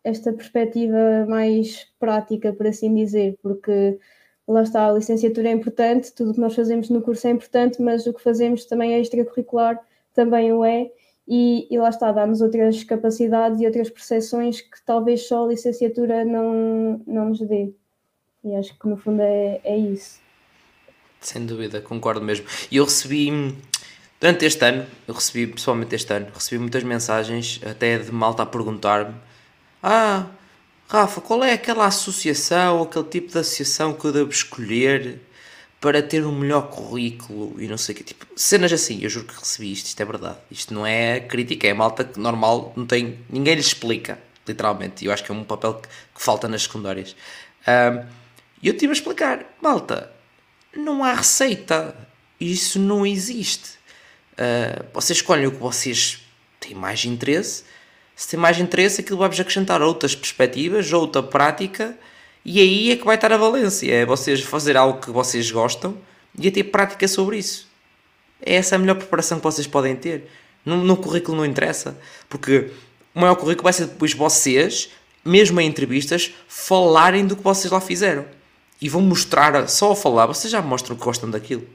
esta 0.02 0.32
perspectiva 0.32 1.26
mais 1.28 1.86
prática, 1.98 2.52
por 2.52 2.66
assim 2.66 2.94
dizer, 2.94 3.38
porque 3.42 3.98
lá 4.46 4.62
está, 4.62 4.88
a 4.88 4.92
licenciatura 4.92 5.48
é 5.48 5.52
importante, 5.52 6.12
tudo 6.12 6.30
o 6.30 6.34
que 6.34 6.40
nós 6.40 6.54
fazemos 6.54 6.90
no 6.90 7.00
curso 7.00 7.26
é 7.26 7.30
importante, 7.30 7.80
mas 7.80 8.06
o 8.06 8.12
que 8.12 8.22
fazemos 8.22 8.64
também 8.66 8.94
é 8.94 9.00
extracurricular, 9.00 9.80
também 10.12 10.52
o 10.52 10.64
é, 10.64 10.90
e, 11.26 11.66
e 11.70 11.78
lá 11.78 11.88
está, 11.88 12.12
dá-nos 12.12 12.40
outras 12.40 12.84
capacidades 12.84 13.60
e 13.60 13.66
outras 13.66 13.90
percepções 13.90 14.60
que 14.60 14.82
talvez 14.84 15.26
só 15.26 15.44
a 15.44 15.48
licenciatura 15.48 16.24
não, 16.24 17.00
não 17.06 17.28
nos 17.30 17.40
dê. 17.40 17.72
E 18.44 18.54
acho 18.54 18.78
que 18.78 18.88
no 18.88 18.96
fundo 18.96 19.22
é, 19.22 19.60
é 19.64 19.76
isso. 19.76 20.20
Sem 21.20 21.46
dúvida, 21.46 21.80
concordo 21.80 22.22
mesmo. 22.22 22.46
E 22.70 22.76
eu 22.76 22.84
recebi 22.84 23.56
Durante 24.24 24.46
este 24.46 24.64
ano, 24.64 24.86
eu 25.06 25.12
recebi, 25.12 25.46
pessoalmente 25.46 25.94
este 25.94 26.10
ano, 26.14 26.28
recebi 26.32 26.58
muitas 26.58 26.82
mensagens, 26.82 27.60
até 27.62 27.98
de 27.98 28.10
malta 28.10 28.42
a 28.42 28.46
perguntar-me: 28.46 29.14
Ah, 29.82 30.26
Rafa, 30.88 31.20
qual 31.20 31.44
é 31.44 31.52
aquela 31.52 31.84
associação, 31.84 32.82
aquele 32.82 33.04
tipo 33.04 33.32
de 33.32 33.38
associação 33.38 33.92
que 33.92 34.02
eu 34.06 34.12
devo 34.12 34.30
escolher 34.30 35.20
para 35.84 36.02
ter 36.02 36.24
um 36.24 36.32
melhor 36.32 36.70
currículo 36.70 37.60
e 37.60 37.68
não 37.68 37.76
sei 37.76 37.94
o 37.94 37.98
que. 37.98 38.04
Tipo, 38.04 38.26
cenas 38.34 38.72
assim, 38.72 39.00
eu 39.02 39.10
juro 39.10 39.26
que 39.26 39.38
recebi 39.38 39.70
isto, 39.70 39.86
isto 39.86 40.00
é 40.00 40.04
verdade. 40.06 40.38
Isto 40.50 40.72
não 40.72 40.86
é 40.86 41.20
crítica, 41.20 41.68
é 41.68 41.74
malta 41.74 42.04
que 42.04 42.18
normal, 42.18 42.72
não 42.74 42.86
tem. 42.86 43.18
ninguém 43.28 43.54
lhe 43.54 43.60
explica, 43.60 44.18
literalmente. 44.48 45.04
Eu 45.04 45.12
acho 45.12 45.22
que 45.22 45.30
é 45.30 45.34
um 45.34 45.44
papel 45.44 45.74
que, 45.74 45.88
que 45.88 46.22
falta 46.22 46.48
nas 46.48 46.62
secundárias. 46.62 47.14
E 47.66 47.70
um, 47.70 48.06
eu 48.62 48.74
tive 48.76 48.92
a 48.92 48.94
explicar: 48.94 49.44
malta, 49.60 50.10
não 50.74 51.04
há 51.04 51.12
receita, 51.12 51.94
isso 52.40 52.78
não 52.78 53.04
existe 53.04 53.84
Uh, 54.34 54.84
vocês 54.92 55.18
escolhem 55.18 55.46
o 55.46 55.52
que 55.52 55.58
vocês 55.58 56.20
têm 56.58 56.74
mais 56.74 57.04
interesse. 57.04 57.64
Se 58.16 58.28
tem 58.28 58.38
mais 58.38 58.58
interesse, 58.58 59.00
aquilo 59.00 59.18
vai-vos 59.18 59.38
acrescentar 59.38 59.80
outras 59.82 60.14
perspectivas, 60.14 60.92
outra 60.92 61.22
prática, 61.22 61.96
e 62.44 62.60
aí 62.60 62.90
é 62.90 62.96
que 62.96 63.04
vai 63.04 63.14
estar 63.14 63.32
a 63.32 63.36
valência. 63.36 63.90
É 63.90 64.04
vocês 64.04 64.40
fazer 64.42 64.76
algo 64.76 65.00
que 65.00 65.10
vocês 65.10 65.50
gostam 65.50 65.96
e 66.38 66.46
a 66.46 66.52
ter 66.52 66.64
prática 66.64 67.08
sobre 67.08 67.38
isso. 67.38 67.68
É 68.44 68.56
essa 68.56 68.76
a 68.76 68.78
melhor 68.78 68.96
preparação 68.96 69.38
que 69.38 69.44
vocês 69.44 69.66
podem 69.66 69.96
ter. 69.96 70.28
No, 70.64 70.76
no 70.76 70.96
currículo 70.96 71.36
não 71.36 71.46
interessa, 71.46 71.98
porque 72.28 72.70
o 73.14 73.20
maior 73.20 73.36
currículo 73.36 73.64
vai 73.64 73.72
ser 73.72 73.86
depois 73.86 74.12
vocês, 74.12 74.90
mesmo 75.24 75.60
em 75.60 75.66
entrevistas, 75.66 76.32
falarem 76.48 77.26
do 77.26 77.36
que 77.36 77.42
vocês 77.42 77.70
lá 77.70 77.80
fizeram. 77.80 78.26
E 78.80 78.88
vão 78.88 79.00
mostrar, 79.00 79.68
só 79.68 79.92
a 79.92 79.96
falar, 79.96 80.26
vocês 80.26 80.50
já 80.50 80.60
mostram 80.60 80.96
que 80.96 81.04
gostam 81.04 81.30
daquilo. 81.30 81.66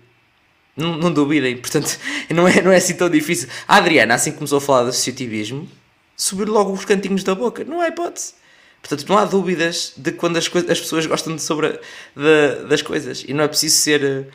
Não, 0.76 0.98
não 0.98 1.12
duvidem, 1.12 1.58
portanto, 1.62 1.98
não 2.30 2.48
é, 2.48 2.62
não 2.62 2.72
é 2.72 2.78
assim 2.78 2.96
tão 2.96 3.10
difícil. 3.10 3.50
A 3.68 3.78
Adriana, 3.78 4.16
assim 4.16 4.32
que 4.32 4.38
começou 4.38 4.58
a 4.58 4.62
falar 4.62 4.84
do 4.84 4.90
associativismo, 4.90 5.68
subiu 6.16 6.52
logo 6.52 6.74
os 6.74 6.86
cantinhos 6.86 7.24
da 7.24 7.34
boca. 7.34 7.64
Não 7.64 7.82
há 7.82 7.88
hipótese. 7.88 8.34
Portanto, 8.82 9.08
não 9.08 9.18
há 9.18 9.26
dúvidas 9.26 9.94
de 9.98 10.12
quando 10.12 10.38
as, 10.38 10.46
as 10.46 10.80
pessoas 10.80 11.06
gostam 11.06 11.36
de 11.36 11.42
sobre, 11.42 11.80
de, 12.16 12.68
das 12.68 12.82
coisas. 12.82 13.24
E 13.28 13.34
não 13.34 13.44
é 13.44 13.48
preciso 13.48 13.76
ser 13.76 14.04
eh, 14.04 14.26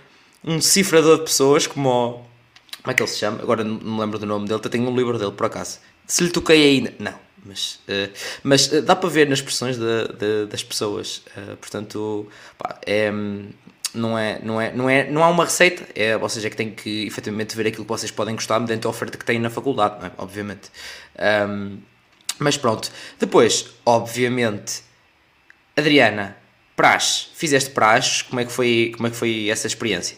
um 0.44 0.60
cifrador 0.60 1.18
de 1.18 1.24
pessoas 1.24 1.66
como 1.66 1.88
o, 1.88 2.12
Como 2.82 2.92
é 2.92 2.94
que 2.94 3.02
ele 3.02 3.10
se 3.10 3.18
chama? 3.18 3.42
Agora 3.42 3.64
não 3.64 3.80
me 3.80 4.00
lembro 4.00 4.18
do 4.18 4.26
nome 4.26 4.46
dele. 4.46 4.60
Eu 4.62 4.70
tenho 4.70 4.88
um 4.88 4.96
livro 4.96 5.18
dele, 5.18 5.32
por 5.32 5.46
acaso. 5.46 5.78
Se 6.06 6.22
lhe 6.22 6.30
toquei 6.30 6.62
ainda. 6.62 6.94
Não. 6.98 7.14
Mas, 7.44 7.80
uh, 7.88 8.10
mas 8.42 8.72
uh, 8.72 8.80
dá 8.82 8.96
para 8.96 9.08
ver 9.08 9.28
nas 9.28 9.38
expressões 9.38 9.76
de, 9.76 10.08
de, 10.18 10.46
das 10.46 10.62
pessoas. 10.62 11.22
Uh, 11.36 11.56
portanto, 11.56 12.26
pá, 12.56 12.78
é, 12.86 13.12
não 13.94 14.18
é, 14.18 14.40
não 14.42 14.60
é, 14.60 14.72
não 14.72 14.90
é, 14.90 15.10
não 15.10 15.22
há 15.22 15.28
uma 15.28 15.44
receita, 15.44 15.86
é, 15.94 16.18
seja, 16.28 16.48
é 16.48 16.50
que 16.50 16.56
tem 16.56 16.70
que 16.70 17.06
efetivamente 17.06 17.54
ver 17.54 17.68
aquilo 17.68 17.84
que 17.84 17.88
vocês 17.88 18.10
podem 18.10 18.34
gostar 18.34 18.58
dentro 18.60 18.82
da 18.82 18.88
oferta 18.88 19.16
que 19.16 19.24
têm 19.24 19.38
na 19.38 19.48
faculdade, 19.48 20.04
é? 20.06 20.10
obviamente. 20.18 20.70
Um, 21.48 21.78
mas 22.38 22.56
pronto, 22.56 22.90
depois, 23.18 23.70
obviamente, 23.84 24.82
Adriana, 25.76 26.36
praxe, 26.76 27.26
fizeste 27.34 27.70
praxe, 27.70 28.24
como 28.24 28.40
é 28.40 28.44
que 28.44 28.52
foi, 28.52 28.92
como 28.96 29.06
é 29.06 29.10
que 29.10 29.16
foi 29.16 29.48
essa 29.48 29.66
experiência? 29.66 30.16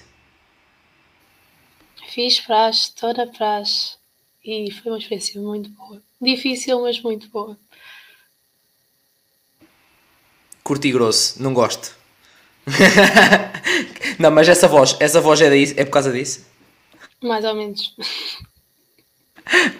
Fiz 2.08 2.40
praxe, 2.40 2.94
toda 2.94 3.26
praxe, 3.26 3.96
e 4.44 4.70
foi 4.70 4.92
uma 4.92 4.98
experiência 4.98 5.40
muito 5.40 5.68
boa. 5.70 6.02
Difícil, 6.20 6.80
mas 6.80 7.00
muito 7.00 7.28
boa. 7.28 7.58
Curti 10.62 10.90
grosso, 10.90 11.42
não 11.42 11.52
gosto. 11.52 11.94
não, 14.18 14.30
mas 14.30 14.48
essa 14.48 14.66
voz, 14.66 14.96
essa 14.98 15.20
voz 15.20 15.40
é, 15.40 15.48
daí, 15.48 15.74
é 15.76 15.84
por 15.84 15.92
causa 15.92 16.10
disso? 16.10 16.46
Mais 17.22 17.44
ou 17.44 17.54
menos. 17.54 17.94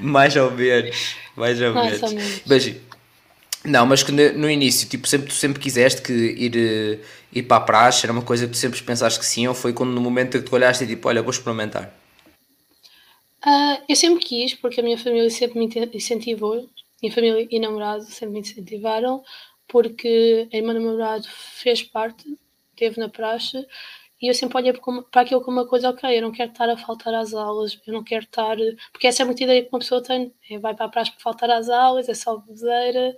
mais 0.01 0.37
ou 0.37 0.51
menos. 0.51 1.17
Mais 1.37 1.61
ou 1.61 1.75
mais 1.75 2.01
menos. 2.01 2.03
Ou 2.03 2.17
menos. 2.17 2.43
Mas, 2.47 2.77
não, 3.65 3.85
mas 3.85 4.03
que 4.03 4.13
no, 4.13 4.49
início, 4.49 4.89
tipo, 4.89 5.07
sempre, 5.09 5.29
tu 5.29 5.35
sempre 5.35 5.61
quiseste 5.61 6.01
que 6.01 6.13
ir, 6.13 7.01
ir 7.33 7.43
para 7.43 7.57
a 7.57 7.61
praxe, 7.61 8.07
era 8.07 8.13
uma 8.13 8.23
coisa 8.23 8.47
que 8.47 8.53
tu 8.53 8.57
sempre 8.57 8.81
pensaste 8.83 9.19
que 9.19 9.27
sim, 9.27 9.47
ou 9.47 9.55
foi 9.55 9.73
quando 9.73 9.91
no 9.91 10.01
momento 10.01 10.39
que 10.39 10.45
tu 10.45 10.55
olhaste 10.55 10.85
e 10.85 10.87
tipo, 10.87 11.09
olha, 11.09 11.23
vou 11.23 11.31
experimentar? 11.31 11.93
Uh, 13.45 13.83
eu 13.89 13.97
sempre 13.97 14.25
quis, 14.25 14.55
porque 14.55 14.81
a 14.81 14.83
minha 14.83 14.99
família 14.99 15.31
sempre 15.31 15.59
me 15.59 15.69
incentivou, 15.93 16.69
minha 17.03 17.15
família 17.15 17.47
e 17.51 17.59
namorado 17.59 18.05
sempre 18.05 18.35
me 18.35 18.41
incentivaram, 18.41 19.23
porque 19.69 20.49
a 20.53 20.57
irmã 20.57 20.73
do 20.73 20.81
namorado 20.81 21.27
fez 21.29 21.83
parte 21.83 22.25
teve 22.77 23.01
na 23.01 23.09
praxe 23.09 23.67
e 24.21 24.29
eu 24.29 24.35
sempre 24.35 24.57
olhei 24.57 24.73
para 24.73 25.21
aquilo 25.21 25.43
como 25.43 25.59
uma 25.59 25.69
coisa, 25.69 25.91
ok, 25.91 26.17
eu 26.17 26.23
não 26.23 26.33
quero 26.33 26.51
estar 26.51 26.69
a 26.71 26.77
faltar 26.77 27.13
às 27.15 27.35
aulas, 27.35 27.79
eu 27.87 27.93
não 27.93 28.03
quero 28.03 28.25
estar. 28.25 28.57
Porque 28.91 29.07
essa 29.07 29.23
é 29.23 29.27
muita 29.27 29.45
ideia 29.45 29.63
que 29.63 29.69
uma 29.69 29.79
pessoa 29.79 30.03
tem, 30.03 30.35
é, 30.51 30.59
vai 30.59 30.75
para 30.75 30.87
a 30.87 30.89
praxe 30.89 31.13
para 31.13 31.21
faltar 31.21 31.51
às 31.51 31.69
aulas, 31.69 32.09
é 32.09 32.15
só 32.15 32.39
bebedeira 32.39 33.15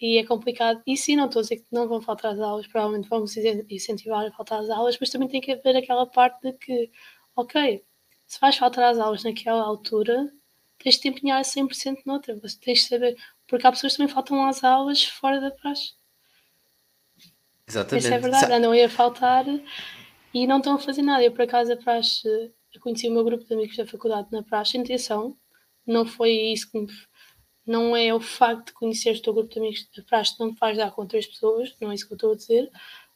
e 0.00 0.18
é 0.18 0.24
complicado. 0.26 0.82
E 0.86 0.96
sim, 0.96 1.16
não 1.16 1.26
estou 1.26 1.40
a 1.40 1.42
dizer 1.44 1.56
que 1.56 1.66
não 1.72 1.88
vão 1.88 2.00
faltar 2.02 2.32
às 2.32 2.40
aulas, 2.40 2.66
provavelmente 2.66 3.08
vamos 3.08 3.34
incentivar 3.70 4.26
a 4.26 4.32
faltar 4.32 4.60
às 4.60 4.68
aulas, 4.68 4.98
mas 5.00 5.08
também 5.08 5.28
tem 5.28 5.40
que 5.40 5.52
haver 5.52 5.76
aquela 5.76 6.06
parte 6.06 6.42
de 6.42 6.52
que, 6.58 6.90
ok, 7.34 7.82
se 8.26 8.40
vais 8.40 8.56
faltar 8.56 8.84
às 8.84 8.98
aulas 8.98 9.24
naquela 9.24 9.62
altura, 9.62 10.30
tens 10.78 10.96
de 10.96 11.02
te 11.02 11.08
empenhar 11.08 11.42
100% 11.42 12.02
noutra, 12.04 12.36
você 12.36 12.58
tens 12.60 12.80
de 12.80 12.88
saber, 12.88 13.16
porque 13.46 13.66
há 13.66 13.72
pessoas 13.72 13.94
que 13.94 13.98
também 13.98 14.12
faltam 14.12 14.46
às 14.46 14.62
aulas 14.62 15.04
fora 15.04 15.40
da 15.40 15.50
praxe. 15.50 15.94
Exatamente. 17.66 18.04
Isso 18.04 18.12
é 18.14 18.18
verdade, 18.18 18.58
não 18.58 18.74
ia 18.74 18.90
faltar 18.90 19.46
e 20.34 20.46
não 20.46 20.58
estão 20.58 20.74
a 20.74 20.78
fazer 20.78 21.02
nada. 21.02 21.24
Eu, 21.24 21.32
por 21.32 21.42
acaso, 21.42 21.72
a 21.72 21.76
praxe, 21.76 22.26
eu 22.74 22.80
conheci 22.80 23.08
o 23.08 23.12
meu 23.12 23.24
grupo 23.24 23.44
de 23.44 23.54
amigos 23.54 23.76
da 23.76 23.86
faculdade 23.86 24.28
na 24.32 24.42
praxe, 24.42 24.78
intenção, 24.78 25.36
não 25.86 26.06
foi 26.06 26.32
isso 26.32 26.70
que 26.70 26.78
me. 26.80 26.86
Não 27.66 27.96
é 27.96 28.12
o 28.12 28.20
facto 28.20 28.66
de 28.68 28.72
conhecer 28.72 29.16
o 29.16 29.22
teu 29.22 29.32
grupo 29.34 29.52
de 29.52 29.58
amigos 29.60 29.88
da 29.96 30.02
praxe 30.02 30.34
não 30.40 30.48
me 30.48 30.56
faz 30.56 30.76
dar 30.76 30.90
com 30.90 31.06
três 31.06 31.26
pessoas, 31.26 31.74
não 31.80 31.92
é 31.92 31.94
isso 31.94 32.06
que 32.06 32.12
eu 32.12 32.16
estou 32.16 32.32
a 32.32 32.36
dizer, 32.36 32.68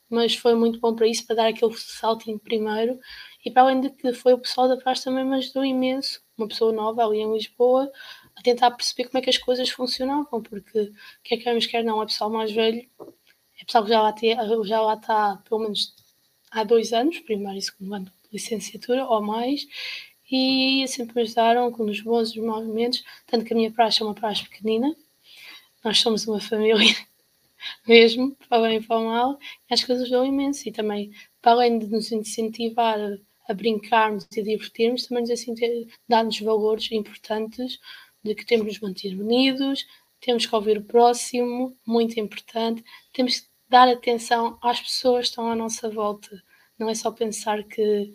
mas 0.08 0.36
foi 0.36 0.54
muito 0.54 0.78
bom 0.78 0.94
para 0.94 1.08
isso, 1.08 1.26
para 1.26 1.36
dar 1.36 1.48
aquele 1.48 1.74
saltinho 1.76 2.38
primeiro. 2.38 2.98
E 3.44 3.50
para 3.50 3.62
além 3.62 3.80
de 3.80 3.90
que 3.90 4.12
foi 4.12 4.34
o 4.34 4.38
pessoal 4.38 4.68
da 4.68 4.76
praxe 4.76 5.04
também 5.04 5.24
me 5.24 5.36
ajudou 5.36 5.64
imenso, 5.64 6.20
uma 6.38 6.48
pessoa 6.48 6.72
nova 6.72 7.04
ali 7.04 7.18
em 7.18 7.32
Lisboa, 7.32 7.90
a 8.36 8.42
tentar 8.42 8.70
perceber 8.72 9.08
como 9.08 9.18
é 9.18 9.22
que 9.22 9.30
as 9.30 9.38
coisas 9.38 9.68
funcionavam, 9.70 10.42
porque 10.42 10.92
quer 11.24 11.38
queremos, 11.38 11.66
quer 11.66 11.84
não, 11.84 12.02
é 12.02 12.06
pessoal 12.06 12.30
mais 12.30 12.52
velho 12.52 12.88
é 13.60 13.64
pessoal 13.64 13.84
que 13.84 13.90
já 13.90 14.02
lá, 14.02 14.12
tem, 14.12 14.36
já 14.64 14.80
lá 14.80 14.94
está 14.94 15.36
pelo 15.48 15.60
menos 15.62 15.94
há 16.50 16.64
dois 16.64 16.92
anos, 16.92 17.18
primeiro 17.20 17.58
e 17.58 17.62
segundo 17.62 17.94
ano 17.94 18.04
de 18.06 18.12
licenciatura 18.32 19.04
ou 19.06 19.22
mais, 19.22 19.66
e 20.30 20.84
sempre 20.88 21.20
ajudaram 21.22 21.70
com 21.70 21.84
os 21.84 22.00
bons 22.00 22.30
os 22.30 22.36
maus 22.36 22.66
momentos, 22.66 23.04
tanto 23.26 23.44
que 23.44 23.52
a 23.52 23.56
minha 23.56 23.70
praxe 23.70 24.02
é 24.02 24.04
uma 24.04 24.14
praxe 24.14 24.44
pequenina, 24.44 24.94
nós 25.84 25.98
somos 25.98 26.26
uma 26.26 26.40
família 26.40 26.74
mesmo, 27.86 28.36
para 28.48 28.62
bem 28.62 28.78
e 28.78 28.82
para 28.82 29.00
mal, 29.00 29.38
e 29.70 29.74
as 29.74 29.84
coisas 29.84 30.04
ajudam 30.04 30.26
imenso, 30.26 30.68
e 30.68 30.72
também, 30.72 31.12
para 31.40 31.52
além 31.52 31.78
de 31.78 31.86
nos 31.86 32.10
incentivar 32.10 32.98
a, 32.98 33.18
a 33.48 33.54
brincarmos 33.54 34.26
e 34.36 34.40
a 34.40 34.42
divertirmos, 34.42 35.06
também 35.06 35.22
nos 35.22 35.30
assim, 35.30 35.54
dá-nos 36.08 36.40
valores 36.40 36.90
importantes 36.90 37.78
de 38.24 38.34
que 38.34 38.44
temos 38.44 38.66
de 38.66 38.72
nos 38.72 38.80
manter 38.80 39.14
unidos, 39.14 39.86
temos 40.20 40.44
que 40.44 40.54
ouvir 40.54 40.78
o 40.78 40.84
próximo, 40.84 41.76
muito 41.86 42.18
importante, 42.18 42.82
temos 43.12 43.40
que 43.40 43.46
dar 43.68 43.88
atenção 43.88 44.58
às 44.62 44.80
pessoas 44.80 45.26
que 45.26 45.30
estão 45.30 45.50
à 45.50 45.56
nossa 45.56 45.90
volta. 45.90 46.42
Não 46.78 46.88
é 46.88 46.94
só 46.94 47.10
pensar 47.10 47.62
que 47.64 48.12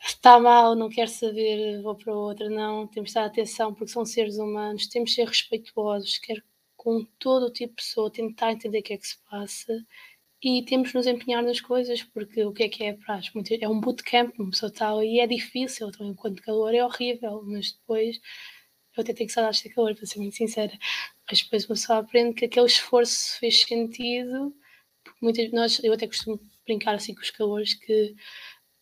está 0.00 0.38
mal, 0.40 0.74
não 0.74 0.88
quer 0.88 1.08
saber, 1.08 1.80
vou 1.82 1.94
para 1.94 2.14
outra, 2.14 2.50
não, 2.50 2.86
temos 2.88 3.10
de 3.10 3.14
dar 3.14 3.24
atenção 3.26 3.72
porque 3.72 3.92
são 3.92 4.04
seres 4.04 4.36
humanos, 4.36 4.88
temos 4.88 5.10
de 5.10 5.16
ser 5.16 5.28
respeituosos, 5.28 6.18
quer 6.18 6.42
com 6.76 7.04
todo 7.18 7.46
o 7.46 7.52
tipo 7.52 7.76
de 7.76 7.82
pessoa, 7.82 8.10
tentar 8.10 8.52
entender 8.52 8.80
o 8.80 8.82
que 8.82 8.94
é 8.94 8.98
que 8.98 9.06
se 9.06 9.18
passa 9.30 9.72
e 10.42 10.64
temos 10.64 10.88
de 10.88 10.96
nos 10.96 11.06
empenhar 11.06 11.42
nas 11.42 11.60
coisas, 11.60 12.02
porque 12.02 12.44
o 12.44 12.52
que 12.52 12.64
é 12.64 12.68
que 12.68 12.82
é 12.84 12.90
a 12.90 12.96
praxe? 12.96 13.30
É 13.60 13.68
um 13.68 13.80
bootcamp, 13.80 14.34
uma 14.38 14.50
pessoa 14.50 14.70
está 14.70 15.04
e 15.04 15.20
é 15.20 15.26
difícil, 15.26 15.88
então 15.88 16.08
enquanto 16.08 16.42
calor 16.42 16.74
é 16.74 16.84
horrível, 16.84 17.42
mas 17.44 17.72
depois 17.72 18.20
eu 18.96 19.02
até 19.02 19.12
tenho 19.14 19.28
que 19.28 19.32
saudades 19.32 19.62
de 19.62 19.70
calor, 19.70 19.94
para 19.94 20.06
ser 20.06 20.18
muito 20.18 20.36
sincera, 20.36 20.72
mas 21.28 21.42
depois 21.42 21.64
uma 21.64 21.74
pessoa 21.74 21.98
aprende 21.98 22.34
que 22.34 22.44
aquele 22.44 22.66
esforço 22.66 23.38
fez 23.38 23.62
sentido, 23.62 24.54
muitas 25.20 25.50
nós, 25.52 25.82
eu 25.82 25.92
até 25.92 26.06
costumo 26.06 26.40
brincar 26.66 26.94
assim 26.94 27.14
com 27.14 27.22
os 27.22 27.30
calores 27.30 27.74
que 27.74 28.14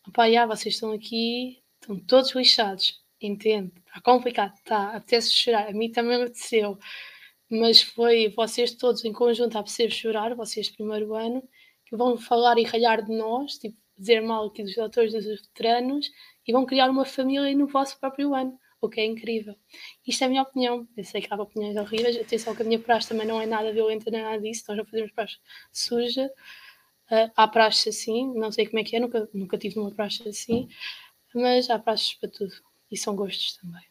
opá, 0.07 0.29
já, 0.29 0.45
vocês 0.45 0.75
estão 0.75 0.91
aqui, 0.91 1.63
estão 1.81 1.99
todos 1.99 2.33
lixados, 2.35 3.01
entendo, 3.21 3.71
está 3.87 4.01
complicado, 4.01 4.53
está, 4.55 4.95
apetece 4.95 5.31
chorar, 5.33 5.69
a 5.69 5.73
mim 5.73 5.91
também 5.91 6.17
me 6.17 6.23
apeteceu, 6.23 6.77
mas 7.49 7.81
foi 7.81 8.29
vocês 8.29 8.73
todos 8.75 9.03
em 9.05 9.13
conjunto 9.13 9.57
a 9.57 9.61
apetecer 9.61 9.91
chorar, 9.91 10.35
vocês 10.35 10.69
primeiro 10.69 11.13
ano, 11.15 11.43
que 11.85 11.95
vão 11.95 12.17
falar 12.17 12.57
e 12.57 12.63
ralhar 12.63 13.03
de 13.03 13.15
nós, 13.15 13.57
tipo, 13.57 13.77
dizer 13.97 14.21
mal 14.21 14.47
aqui 14.47 14.63
dos 14.63 14.75
doutores 14.75 15.13
dos 15.13 15.25
veteranos, 15.25 16.09
e 16.47 16.51
vão 16.51 16.65
criar 16.65 16.89
uma 16.89 17.05
família 17.05 17.55
no 17.55 17.67
vosso 17.67 17.99
próprio 17.99 18.33
ano, 18.33 18.57
o 18.81 18.89
que 18.89 18.99
é 18.99 19.05
incrível. 19.05 19.55
Isto 20.05 20.23
é 20.23 20.25
a 20.25 20.29
minha 20.29 20.41
opinião, 20.41 20.87
eu 20.97 21.03
sei 21.03 21.21
que 21.21 21.31
há 21.31 21.37
opiniões 21.37 21.77
horríveis, 21.77 22.17
atenção 22.17 22.55
que 22.55 22.63
a 22.63 22.65
minha 22.65 22.79
praxe 22.79 23.09
também 23.09 23.27
não 23.27 23.39
é 23.39 23.45
nada 23.45 23.71
violenta 23.71 24.09
nem 24.09 24.21
nada 24.21 24.41
disso, 24.41 24.63
nós 24.67 24.77
não 24.77 24.85
fazemos 24.85 25.11
praxe 25.11 25.37
suja, 25.71 26.29
Uh, 27.11 27.29
há 27.35 27.45
praxe 27.45 27.89
assim, 27.89 28.33
não 28.35 28.53
sei 28.53 28.65
como 28.65 28.79
é 28.79 28.85
que 28.85 28.95
é, 28.95 28.99
nunca, 29.01 29.27
nunca 29.33 29.57
tive 29.57 29.77
uma 29.77 29.91
praxe 29.91 30.25
assim, 30.29 30.69
mas 31.35 31.69
há 31.69 31.77
praxes 31.77 32.13
para 32.13 32.29
tudo 32.29 32.53
e 32.89 32.97
são 32.97 33.13
gostos 33.13 33.57
também. 33.57 33.83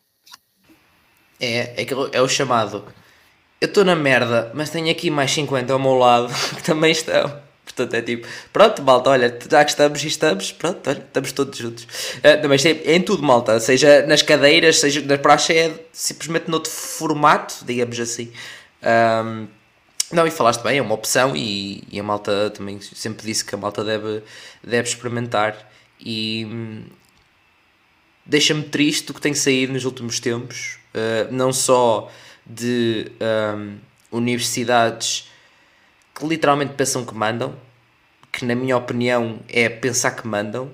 É, 1.39 1.83
é, 1.83 1.87
é 2.13 2.23
o 2.23 2.29
chamado. 2.29 2.83
Eu 3.61 3.69
estou 3.69 3.85
na 3.85 3.95
merda, 3.95 4.51
mas 4.55 4.71
tenho 4.71 4.91
aqui 4.91 5.11
mais 5.11 5.31
50 5.33 5.71
ao 5.71 5.79
meu 5.79 5.97
lado 5.97 6.33
que 6.57 6.63
também 6.63 6.93
estão. 6.93 7.43
Portanto, 7.81 7.95
é 7.95 8.03
tipo, 8.03 8.29
pronto, 8.53 8.83
malta, 8.83 9.11
olha, 9.11 9.39
já 9.51 9.65
que 9.65 9.71
estamos 9.71 10.05
e 10.05 10.07
estamos, 10.07 10.53
pronto, 10.53 10.89
olha, 10.89 10.99
estamos 10.99 11.33
todos 11.33 11.59
juntos. 11.59 11.85
Uh, 11.85 12.49
mas 12.49 12.65
é, 12.67 12.71
é, 12.71 12.97
em 12.97 13.01
tudo, 13.01 13.23
malta, 13.23 13.59
seja 13.59 14.07
nas 14.07 14.21
cadeiras, 14.21 14.81
seja 14.81 15.01
na 15.01 15.17
praxe, 15.17 15.57
é 15.57 15.87
simplesmente 15.93 16.51
noutro 16.51 16.71
formato, 16.71 17.65
digamos 17.65 17.99
assim. 17.99 18.31
Um, 18.83 19.49
não, 20.13 20.27
e 20.27 20.31
falaste 20.31 20.63
bem, 20.63 20.79
é 20.79 20.83
uma 20.83 20.95
opção 20.95 21.35
e, 21.35 21.85
e, 21.91 21.99
a 21.99 22.03
malta 22.03 22.51
também 22.51 22.81
sempre 22.81 23.25
disse 23.25 23.45
que 23.45 23.55
a 23.55 23.59
malta 23.59 23.83
deve, 23.83 24.23
deve 24.63 24.89
experimentar 24.89 25.71
e 25.99 26.47
hum, 26.51 26.83
deixa-me 28.27 28.65
triste 28.65 29.11
o 29.11 29.15
que 29.15 29.21
tem 29.21 29.33
saído 29.33 29.73
nos 29.73 29.85
últimos 29.85 30.21
tempos, 30.21 30.79
uh, 30.95 31.33
não 31.33 31.53
só 31.53 32.11
de 32.45 33.11
um, 33.57 33.79
universidades 34.11 35.31
que 36.15 36.27
literalmente 36.27 36.75
pensam 36.75 37.05
que 37.05 37.15
mandam, 37.15 37.55
que 38.33 38.45
na 38.45 38.55
minha 38.55 38.77
opinião 38.77 39.41
é 39.49 39.69
pensar 39.69 40.13
que 40.13 40.27
mandam, 40.27 40.71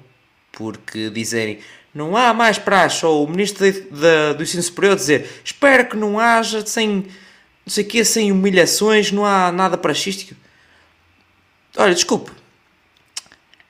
porque 0.52 1.10
dizerem 1.10 1.58
não 1.94 2.16
há 2.16 2.34
mais 2.34 2.58
praxe, 2.58 3.06
ou 3.06 3.24
o 3.24 3.28
ministro 3.30 3.70
de, 3.70 3.80
de, 3.80 4.34
do 4.36 4.42
ensino 4.42 4.62
superior 4.62 4.96
dizer 4.96 5.40
espero 5.42 5.88
que 5.88 5.96
não 5.96 6.18
haja 6.18 6.64
sem 6.66 7.06
não 7.66 7.72
sei 7.72 7.82
o 7.82 7.86
que, 7.88 8.04
sem 8.04 8.30
humilhações, 8.30 9.10
não 9.10 9.26
há 9.26 9.50
nada 9.50 9.76
praxístico. 9.76 10.36
Olha, 11.76 11.92
desculpe. 11.92 12.30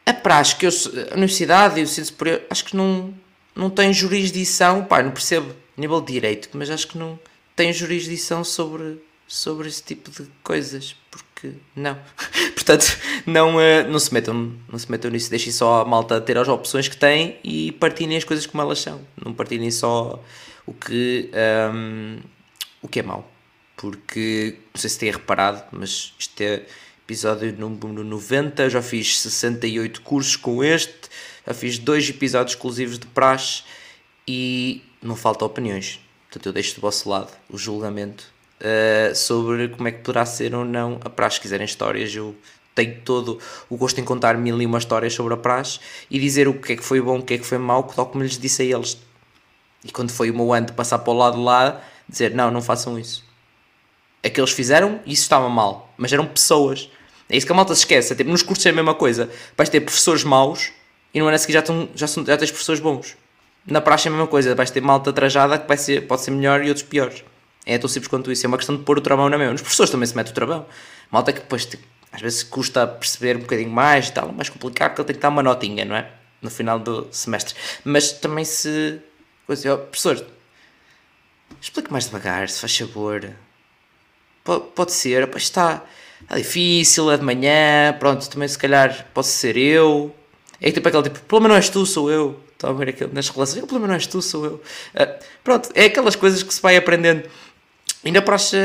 A 0.04 0.12
praxe 0.12 0.54
que 0.54 0.66
eu, 0.66 0.70
a 1.10 1.14
universidade 1.14 1.80
e 1.80 1.82
o 1.82 1.84
ensino 1.84 2.04
superior, 2.04 2.42
acho 2.50 2.64
que 2.66 2.76
não, 2.76 3.14
não 3.54 3.70
tem 3.70 3.94
jurisdição, 3.94 4.84
pá, 4.84 5.02
não 5.02 5.12
percebo 5.12 5.54
nível 5.76 6.00
de 6.02 6.12
direito, 6.12 6.50
mas 6.52 6.68
acho 6.68 6.88
que 6.88 6.98
não 6.98 7.18
tem 7.56 7.72
jurisdição 7.72 8.44
sobre, 8.44 9.00
sobre 9.26 9.66
esse 9.66 9.82
tipo 9.82 10.10
de 10.10 10.28
coisas, 10.42 10.94
porque 11.10 11.25
não. 11.74 11.98
Portanto, 12.54 12.98
não, 13.26 13.60
eh, 13.60 13.84
não, 13.84 13.98
se 13.98 14.12
metam, 14.12 14.52
não 14.68 14.78
se 14.78 14.90
metam 14.90 15.10
nisso, 15.10 15.30
deixem 15.30 15.52
só 15.52 15.82
a 15.82 15.84
malta 15.84 16.20
ter 16.20 16.36
as 16.36 16.48
opções 16.48 16.88
que 16.88 16.96
têm 16.96 17.38
e 17.44 17.72
partilhem 17.72 18.16
as 18.16 18.24
coisas 18.24 18.46
como 18.46 18.62
elas 18.62 18.80
são. 18.80 19.00
Não 19.24 19.32
partilhem 19.32 19.70
só 19.70 20.22
o 20.66 20.72
que, 20.72 21.30
um, 21.72 22.18
o 22.82 22.88
que 22.88 23.00
é 23.00 23.02
mau 23.02 23.30
porque 23.76 24.56
não 24.74 24.80
sei 24.80 24.90
se 24.90 24.98
têm 24.98 25.10
reparado, 25.10 25.62
mas 25.70 26.14
este 26.18 26.44
é 26.44 26.66
episódio 27.04 27.54
número 27.56 28.02
90. 28.02 28.70
Já 28.70 28.82
fiz 28.82 29.20
68 29.20 30.00
cursos 30.02 30.34
com 30.34 30.64
este, 30.64 31.10
já 31.46 31.54
fiz 31.54 31.78
dois 31.78 32.08
episódios 32.08 32.54
exclusivos 32.54 32.98
de 32.98 33.06
praxe 33.06 33.62
e 34.26 34.82
não 35.02 35.14
falta 35.14 35.44
opiniões. 35.44 36.00
Portanto, 36.24 36.46
eu 36.46 36.52
deixo 36.52 36.74
do 36.76 36.80
vosso 36.80 37.08
lado 37.08 37.32
o 37.48 37.58
julgamento 37.58 38.32
uh, 38.60 39.14
sobre 39.14 39.68
como 39.68 39.88
é 39.88 39.92
que 39.92 39.98
poderá 40.02 40.26
ser 40.26 40.54
ou 40.54 40.64
não 40.64 41.00
a 41.04 41.10
praxe. 41.10 41.36
Se 41.36 41.42
quiserem 41.42 41.64
histórias, 41.64 42.14
eu 42.14 42.34
tenho 42.74 43.00
todo 43.04 43.38
o 43.70 43.76
gosto 43.76 44.00
em 44.00 44.04
contar 44.04 44.36
mil 44.36 44.60
e 44.60 44.66
uma 44.66 44.78
histórias 44.78 45.14
sobre 45.14 45.34
a 45.34 45.36
praxe 45.36 45.80
e 46.10 46.18
dizer 46.18 46.48
o 46.48 46.54
que 46.54 46.74
é 46.74 46.76
que 46.76 46.84
foi 46.84 47.00
bom, 47.00 47.18
o 47.18 47.22
que 47.22 47.34
é 47.34 47.38
que 47.38 47.46
foi 47.46 47.58
mau, 47.58 47.82
tal 47.84 48.06
como 48.06 48.22
lhes 48.22 48.38
disse 48.38 48.62
a 48.62 48.64
eles. 48.64 48.98
E 49.84 49.90
quando 49.90 50.10
foi 50.10 50.30
o 50.30 50.34
meu 50.34 50.52
ano 50.52 50.66
de 50.66 50.72
passar 50.72 50.98
para 50.98 51.12
o 51.12 51.16
lado 51.16 51.36
de 51.36 51.42
lá, 51.42 51.82
dizer 52.08 52.34
não, 52.34 52.50
não 52.50 52.60
façam 52.60 52.98
isso 52.98 53.26
é 54.26 54.28
que 54.28 54.40
eles 54.40 54.50
fizeram 54.50 54.98
e 55.06 55.12
isso 55.12 55.22
estava 55.22 55.48
mal, 55.48 55.94
mas 55.96 56.12
eram 56.12 56.26
pessoas. 56.26 56.90
É 57.28 57.36
isso 57.36 57.46
que 57.46 57.52
a 57.52 57.54
malta 57.54 57.72
se 57.76 57.82
esquece. 57.82 58.12
É, 58.12 58.16
tipo, 58.16 58.28
nos 58.28 58.42
cursos 58.42 58.66
é 58.66 58.70
a 58.70 58.72
mesma 58.72 58.92
coisa. 58.92 59.30
Vais 59.56 59.68
ter 59.68 59.80
professores 59.80 60.24
maus 60.24 60.72
e 61.14 61.20
no 61.20 61.26
ano 61.26 61.36
a 61.36 61.38
seguir 61.38 61.52
já, 61.52 61.60
estão, 61.60 61.88
já, 61.94 62.08
são, 62.08 62.26
já 62.26 62.36
tens 62.36 62.50
professores 62.50 62.80
bons. 62.80 63.16
Na 63.64 63.80
praxe 63.80 64.08
é 64.08 64.10
a 64.10 64.12
mesma 64.12 64.26
coisa. 64.26 64.52
Vais 64.54 64.70
ter 64.70 64.80
malta 64.80 65.12
trajada 65.12 65.56
que 65.58 65.68
vai 65.68 65.76
ser, 65.76 66.08
pode 66.08 66.22
ser 66.22 66.32
melhor 66.32 66.64
e 66.64 66.68
outros 66.68 66.84
piores. 66.84 67.24
É 67.66 67.76
tão 67.76 67.88
simples 67.88 68.08
quanto 68.08 68.32
isso. 68.32 68.46
É 68.46 68.48
uma 68.48 68.56
questão 68.56 68.76
de 68.76 68.82
pôr 68.84 68.98
o 68.98 69.00
travão 69.00 69.28
na 69.28 69.36
mesma. 69.36 69.52
Nos 69.52 69.60
professores 69.60 69.90
também 69.90 70.06
se 70.06 70.16
mete 70.16 70.30
o 70.30 70.34
travão. 70.34 70.64
Malta 71.10 71.32
que 71.32 71.40
depois 71.40 71.66
tipo, 71.66 71.82
às 72.12 72.20
vezes 72.20 72.42
custa 72.42 72.86
perceber 72.86 73.36
um 73.36 73.40
bocadinho 73.40 73.70
mais 73.70 74.08
e 74.08 74.12
tal, 74.12 74.32
mais 74.32 74.48
complicado 74.48 74.90
porque 74.90 75.02
ele 75.02 75.06
tem 75.08 75.16
que 75.16 75.22
dar 75.22 75.28
uma 75.28 75.42
notinha, 75.42 75.84
não 75.84 75.96
é? 75.96 76.10
No 76.40 76.50
final 76.50 76.78
do 76.78 77.08
semestre. 77.10 77.54
Mas 77.84 78.12
também 78.12 78.44
se. 78.44 79.00
Coisa, 79.46 79.74
oh, 79.74 79.78
professor, 79.78 80.24
explique 81.60 81.92
mais 81.92 82.06
devagar, 82.06 82.48
se 82.48 82.60
faz 82.60 82.76
favor 82.76 83.36
pode 84.74 84.92
ser, 84.92 85.26
pá, 85.26 85.38
está, 85.38 85.84
está 86.22 86.36
difícil, 86.36 87.10
é 87.10 87.16
de 87.16 87.24
manhã, 87.24 87.96
pronto, 87.98 88.28
também 88.30 88.46
se 88.46 88.58
calhar 88.58 89.06
posso 89.12 89.30
ser 89.30 89.56
eu. 89.56 90.14
É 90.60 90.70
tipo 90.70 90.88
aquele 90.88 91.02
tipo, 91.04 91.18
o 91.18 91.22
problema 91.22 91.48
não 91.48 91.56
és 91.56 91.68
tu, 91.68 91.84
sou 91.84 92.10
eu. 92.10 92.40
Estão 92.52 92.70
a 92.70 92.72
ver 92.72 92.88
aquilo 92.88 93.12
nas 93.12 93.28
relações, 93.28 93.62
o 93.62 93.66
problema 93.66 93.88
não 93.88 93.94
és 93.94 94.06
tu, 94.06 94.22
sou 94.22 94.44
eu. 94.44 94.54
Uh, 94.54 95.24
pronto, 95.44 95.68
é 95.74 95.86
aquelas 95.86 96.16
coisas 96.16 96.42
que 96.42 96.54
se 96.54 96.62
vai 96.62 96.76
aprendendo. 96.76 97.28
E 98.06 98.10
na 98.12 98.22
praxe, 98.22 98.56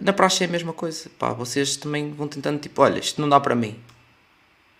na 0.00 0.12
praxe 0.14 0.42
é 0.42 0.46
a 0.46 0.50
mesma 0.50 0.72
coisa. 0.72 1.10
Pá, 1.18 1.30
vocês 1.34 1.76
também 1.76 2.10
vão 2.12 2.26
tentando, 2.26 2.58
tipo, 2.58 2.80
olha, 2.80 2.98
isto 2.98 3.20
não 3.20 3.28
dá 3.28 3.38
para 3.38 3.54
mim. 3.54 3.78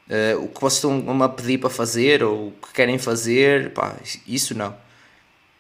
Uh, 0.09 0.45
o 0.45 0.49
que 0.49 0.59
vocês 0.59 0.83
estão 0.85 1.23
a 1.23 1.29
pedir 1.29 1.59
para 1.59 1.69
fazer 1.69 2.23
ou 2.23 2.49
o 2.49 2.53
que 2.53 2.73
querem 2.73 2.97
fazer, 2.97 3.75
pá, 3.75 3.95
isso 4.27 4.57
não. 4.57 4.75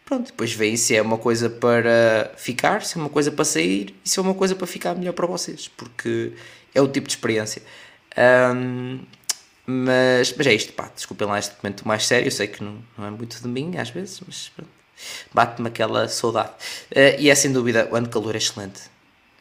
Pronto, 0.06 0.28
depois 0.28 0.52
veem 0.54 0.74
se 0.76 0.96
é 0.96 1.02
uma 1.02 1.18
coisa 1.18 1.50
para 1.50 2.32
ficar, 2.36 2.82
se 2.82 2.96
é 2.96 3.00
uma 3.00 3.10
coisa 3.10 3.30
para 3.30 3.44
sair 3.44 3.94
e 4.02 4.08
se 4.08 4.18
é 4.18 4.22
uma 4.22 4.34
coisa 4.34 4.54
para 4.54 4.66
ficar 4.66 4.94
melhor 4.94 5.12
para 5.12 5.26
vocês, 5.26 5.68
porque 5.68 6.32
é 6.74 6.80
o 6.80 6.88
tipo 6.88 7.08
de 7.08 7.14
experiência. 7.14 7.60
Um, 8.54 9.00
mas, 9.66 10.32
mas 10.34 10.46
é 10.46 10.54
isto, 10.54 10.72
pá, 10.72 10.90
desculpem 10.94 11.26
lá 11.26 11.38
este 11.38 11.56
momento 11.62 11.86
mais 11.86 12.06
sério, 12.06 12.28
eu 12.28 12.30
sei 12.30 12.46
que 12.46 12.62
não, 12.64 12.78
não 12.96 13.06
é 13.06 13.10
muito 13.10 13.38
de 13.42 13.48
mim 13.48 13.76
às 13.76 13.90
vezes, 13.90 14.22
mas 14.26 14.52
bate-me 15.32 15.68
aquela 15.68 16.08
saudade. 16.08 16.50
Uh, 16.90 17.18
e 17.18 17.30
é 17.30 17.34
sem 17.34 17.52
dúvida, 17.52 17.88
o 17.90 17.96
ano 17.96 18.06
de 18.06 18.12
calor 18.12 18.34
é 18.34 18.38
excelente. 18.38 18.82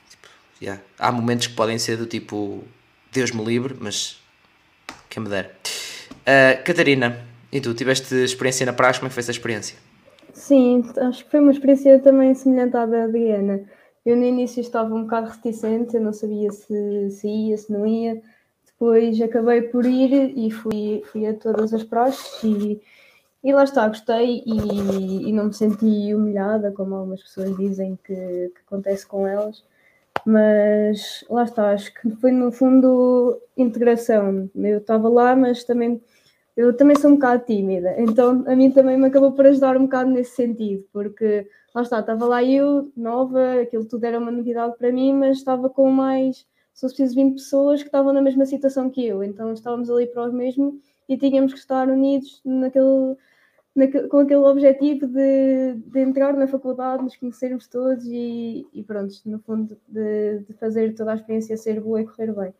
Tipo, 0.10 0.28
yeah. 0.62 0.82
Há 1.00 1.12
momentos 1.12 1.48
que 1.48 1.54
podem 1.54 1.78
ser 1.78 1.98
do 1.98 2.06
tipo 2.06 2.64
Deus 3.12 3.32
me 3.32 3.44
livre, 3.44 3.76
mas 3.80 4.22
quem 5.10 5.24
me 5.24 5.30
dera. 5.30 5.52
Uh, 6.12 6.64
Catarina, 6.64 7.26
e 7.52 7.62
tu, 7.62 7.74
tiveste 7.74 8.14
experiência 8.16 8.66
na 8.66 8.74
praia, 8.74 8.94
como 8.94 9.06
é 9.06 9.10
que 9.10 9.14
foi 9.14 9.22
essa 9.22 9.32
experiência? 9.32 9.78
Sim, 10.34 10.84
acho 10.98 11.24
que 11.24 11.32
foi 11.32 11.40
uma 11.40 11.52
experiência 11.52 11.98
também 12.00 12.34
semelhante 12.34 12.76
à 12.76 12.86
da 12.86 13.06
Adriana. 13.06 13.64
Eu 14.06 14.18
no 14.18 14.24
início 14.24 14.60
estava 14.60 14.94
um 14.94 15.04
bocado 15.04 15.30
reticente, 15.30 15.96
eu 15.96 16.02
não 16.02 16.12
sabia 16.12 16.52
se, 16.52 17.10
se 17.10 17.28
ia, 17.28 17.58
se 17.58 17.72
não 17.72 17.88
ia. 17.88 18.22
Depois 18.66 19.20
acabei 19.22 19.62
por 19.62 19.86
ir 19.86 20.38
e 20.38 20.52
fui, 20.52 21.02
fui 21.12 21.26
a 21.26 21.34
todas 21.34 21.74
as 21.74 21.84
praxes 21.84 22.44
e, 22.44 22.82
e 23.46 23.54
lá 23.54 23.64
está, 23.64 23.88
gostei 23.88 24.44
e, 24.44 25.30
e 25.30 25.32
não 25.32 25.46
me 25.46 25.54
senti 25.54 26.16
humilhada, 26.16 26.72
como 26.72 26.96
algumas 26.96 27.22
pessoas 27.22 27.56
dizem 27.56 27.96
que, 28.04 28.16
que 28.16 28.62
acontece 28.66 29.06
com 29.06 29.28
elas. 29.28 29.64
Mas 30.26 31.24
lá 31.30 31.44
está, 31.44 31.72
acho 31.72 31.94
que 31.94 32.10
foi 32.16 32.32
no 32.32 32.52
fundo 32.52 33.40
integração. 33.56 34.50
Eu 34.56 34.80
estava 34.80 35.08
lá, 35.08 35.36
mas 35.36 35.64
também 35.64 36.02
eu 36.58 36.76
também 36.76 36.98
sou 36.98 37.12
um 37.12 37.16
bocado 37.16 37.46
tímida, 37.46 37.96
então 38.00 38.44
a 38.48 38.56
mim 38.56 38.72
também 38.72 38.98
me 38.98 39.08
acabou 39.08 39.34
por 39.34 39.46
ajudar 39.46 39.78
um 39.78 39.84
bocado 39.84 40.10
nesse 40.10 40.36
sentido, 40.36 40.86
porque 40.92 41.48
lá 41.74 41.82
está, 41.82 42.00
estava 42.00 42.26
lá 42.26 42.44
eu, 42.44 42.92
nova, 42.96 43.62
aquilo 43.62 43.86
tudo 43.86 44.06
era 44.06 44.18
uma 44.18 44.32
novidade 44.32 44.76
para 44.78 44.92
mim, 44.92 45.14
mas 45.14 45.38
estava 45.38 45.70
com 45.70 45.92
mais, 45.92 46.48
se 46.74 46.88
preciso, 46.88 47.14
20 47.14 47.34
pessoas 47.34 47.82
que 47.82 47.90
estavam 47.90 48.14
na 48.14 48.22
mesma 48.22 48.46
situação 48.46 48.90
que 48.90 49.06
eu, 49.06 49.22
então 49.22 49.52
estávamos 49.52 49.90
ali 49.90 50.08
para 50.08 50.30
o 50.30 50.34
mesmo 50.34 50.80
e 51.10 51.18
tínhamos 51.18 51.54
que 51.54 51.60
estar 51.60 51.90
unidos 51.90 52.42
naquele, 52.46 53.18
com 54.10 54.20
aquele 54.20 54.36
objetivo 54.36 55.06
de, 55.06 55.74
de, 55.76 56.00
entrar 56.00 56.34
na 56.34 56.48
faculdade, 56.48 57.04
nos 57.04 57.18
conhecermos 57.18 57.68
todos 57.68 58.06
e, 58.06 58.66
e 58.74 58.82
pronto, 58.84 59.14
no 59.26 59.38
fundo, 59.40 59.78
de, 59.86 60.40
de, 60.40 60.54
fazer 60.54 60.96
toda 60.96 61.12
a 61.12 61.16
experiência 61.16 61.58
ser 61.58 61.82
boa 61.82 62.02
e 62.02 62.06
correr 62.06 62.34
bem. 62.34 62.54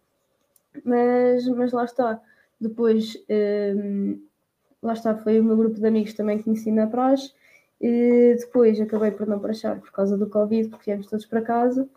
Mas, 0.84 1.48
mas 1.48 1.72
lá 1.72 1.86
está. 1.86 2.22
Depois, 2.60 3.18
um, 3.30 4.22
lá 4.84 4.92
está, 4.92 5.16
foi 5.16 5.40
o 5.40 5.44
meu 5.44 5.56
grupo 5.56 5.80
de 5.80 5.88
amigos 5.88 6.14
também 6.14 6.38
que 6.38 6.44
conheci 6.44 6.70
na 6.70 6.86
praxe. 6.86 7.32
E 7.80 8.36
depois 8.38 8.80
acabei 8.82 9.12
por 9.12 9.26
não 9.26 9.40
prachar 9.40 9.80
por 9.80 9.92
causa 9.92 10.18
do 10.18 10.28
Covid, 10.28 10.68
porque 10.68 10.92
viemos 10.92 11.08
todos 11.08 11.26
para 11.26 11.42
casa. 11.42 11.88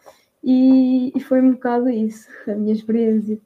E, 0.44 1.12
e 1.12 1.20
foi 1.20 1.40
um 1.40 1.52
bocado 1.52 1.90
isso, 1.90 2.28
a 2.46 2.54
minha 2.54 2.72
experiência. 2.72 3.36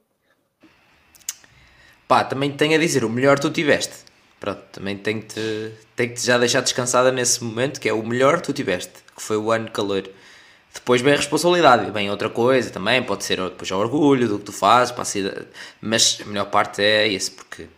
Pá, 2.06 2.24
também 2.24 2.54
tenho 2.54 2.74
a 2.74 2.78
dizer, 2.78 3.04
o 3.04 3.10
melhor 3.10 3.38
tu 3.38 3.50
tiveste 3.50 4.11
pronto, 4.42 4.60
também 4.72 4.98
tenho 4.98 5.22
que 5.22 5.28
te, 5.28 5.72
tenho 5.94 6.14
te 6.14 6.26
já 6.26 6.36
deixar 6.36 6.62
descansada 6.62 7.12
nesse 7.12 7.44
momento, 7.44 7.80
que 7.80 7.88
é 7.88 7.92
o 7.92 8.04
melhor 8.04 8.38
que 8.38 8.46
tu 8.46 8.52
tiveste, 8.52 8.94
que 9.14 9.22
foi 9.22 9.36
o 9.36 9.52
ano 9.52 9.70
calor. 9.70 10.02
Depois 10.74 11.00
vem 11.00 11.12
a 11.12 11.16
responsabilidade, 11.16 11.88
vem 11.92 12.10
outra 12.10 12.28
coisa 12.28 12.68
também, 12.70 13.00
pode 13.04 13.22
ser 13.22 13.36
depois 13.36 13.70
o 13.70 13.78
orgulho 13.78 14.26
do 14.26 14.40
que 14.40 14.46
tu 14.46 14.52
fazes, 14.52 14.90
para 14.90 15.04
a 15.04 15.44
mas 15.80 16.18
a 16.20 16.24
melhor 16.24 16.46
parte 16.46 16.82
é 16.82 17.06
esse, 17.06 17.30
porque 17.30 17.68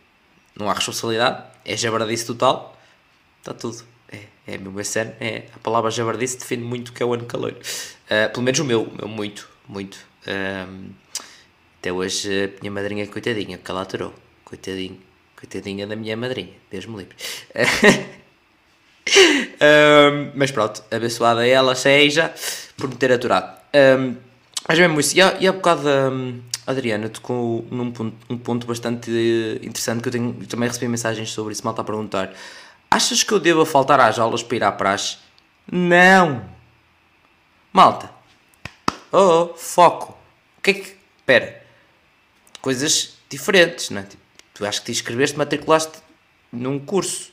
não 0.59 0.71
há 0.71 0.73
responsabilidade, 0.73 1.45
é 1.67 1.77
jabardice 1.77 2.25
total, 2.25 2.75
está 3.41 3.53
tudo. 3.53 3.85
É, 4.11 4.21
é 4.47 4.57
mesmo 4.57 4.81
esse 4.81 4.99
ano, 4.99 5.13
é, 5.21 5.45
a 5.55 5.59
palavra 5.59 5.91
jabardice 5.91 6.39
define 6.39 6.65
muito 6.65 6.89
o 6.89 6.93
que 6.95 7.03
é 7.03 7.07
o 7.07 7.13
ano 7.13 7.27
calor. 7.27 7.53
Uh, 7.53 8.33
pelo 8.33 8.43
menos 8.43 8.59
o 8.59 8.65
meu, 8.65 8.85
o 8.85 8.97
meu 8.97 9.09
muito, 9.09 9.51
muito. 9.69 9.99
Uh, 10.27 10.91
até 11.79 11.93
hoje 11.93 12.45
a 12.45 12.61
minha 12.63 12.73
madrinha, 12.73 13.07
coitadinha, 13.07 13.59
que 13.59 13.71
ela 13.71 13.83
aturou, 13.83 14.15
coitadinho 14.47 14.99
Coitadinha 15.45 15.87
da 15.87 15.95
minha 15.95 16.17
madrinha, 16.17 16.55
Deus 16.71 16.87
me 16.87 16.97
livre. 16.97 17.15
um, 19.61 20.33
mas 20.35 20.51
pronto, 20.51 20.83
abençoada 20.91 21.47
ela 21.47 21.75
seja 21.75 22.33
por 22.79 22.89
me 22.89 22.97
ter 22.97 23.13
aturado. 23.13 23.61
Um, 23.75 24.17
mas 24.67 24.79
mesmo 24.79 24.99
isso, 24.99 25.15
e 25.17 25.21
há, 25.21 25.37
e 25.39 25.47
há 25.47 25.53
bocado 25.53 25.87
um, 25.87 26.41
Adriana 26.67 27.11
tocou 27.11 27.67
num 27.71 27.93
ponto, 27.93 28.17
um 28.31 28.39
ponto 28.39 28.67
bastante 28.67 29.11
interessante 29.63 30.01
que 30.01 30.09
eu 30.09 30.13
tenho, 30.13 30.33
também 30.47 30.67
recebi 30.67 30.89
mensagens 30.89 31.31
sobre 31.31 31.53
isso, 31.53 31.63
mal 31.63 31.73
está 31.73 31.83
a 31.83 31.85
perguntar. 31.85 32.33
Achas 32.91 33.23
que 33.23 33.33
eu 33.33 33.39
devo 33.39 33.67
faltar 33.67 34.01
às 34.01 34.19
aulas 34.19 34.43
para 34.43 34.57
ir 34.57 34.65
à 34.65 34.73
praxe? 34.73 35.19
Não! 35.71 36.49
Malta! 37.71 38.11
Oh, 39.13 39.19
oh 39.19 39.55
foco! 39.55 40.17
O 40.59 40.63
que 40.63 40.71
é 40.71 40.75
que. 40.75 40.97
Espera! 41.19 41.63
Coisas 42.63 43.19
diferentes, 43.29 43.91
não 43.91 44.01
é? 44.01 44.05
Tipo, 44.05 44.24
Tu 44.55 44.65
acho 44.65 44.81
que 44.81 44.87
te 44.87 44.93
inscreveste, 44.93 45.37
matriculaste 45.37 45.99
num 46.53 46.79
curso. 46.79 47.33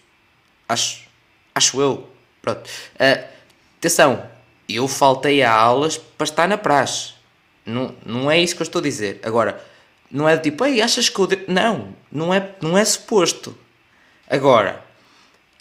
Acho, 0.67 1.07
acho 1.53 1.79
eu. 1.79 2.09
Pronto. 2.41 2.67
Uh, 2.95 3.23
atenção, 3.77 4.27
eu 4.67 4.87
faltei 4.87 5.43
a 5.43 5.53
aulas 5.53 5.97
para 5.97 6.25
estar 6.25 6.47
na 6.47 6.57
praxe. 6.57 7.13
Não, 7.63 7.95
não 8.03 8.31
é 8.31 8.39
isso 8.39 8.55
que 8.55 8.61
eu 8.63 8.65
estou 8.65 8.79
a 8.79 8.83
dizer. 8.83 9.19
Agora, 9.23 9.63
não 10.09 10.27
é 10.27 10.35
tipo, 10.35 10.65
ei, 10.65 10.81
achas 10.81 11.09
que 11.09 11.19
eu. 11.19 11.27
De... 11.27 11.45
Não, 11.47 11.95
não 12.11 12.33
é, 12.33 12.55
não 12.59 12.75
é 12.75 12.83
suposto. 12.83 13.55
Agora, 14.27 14.83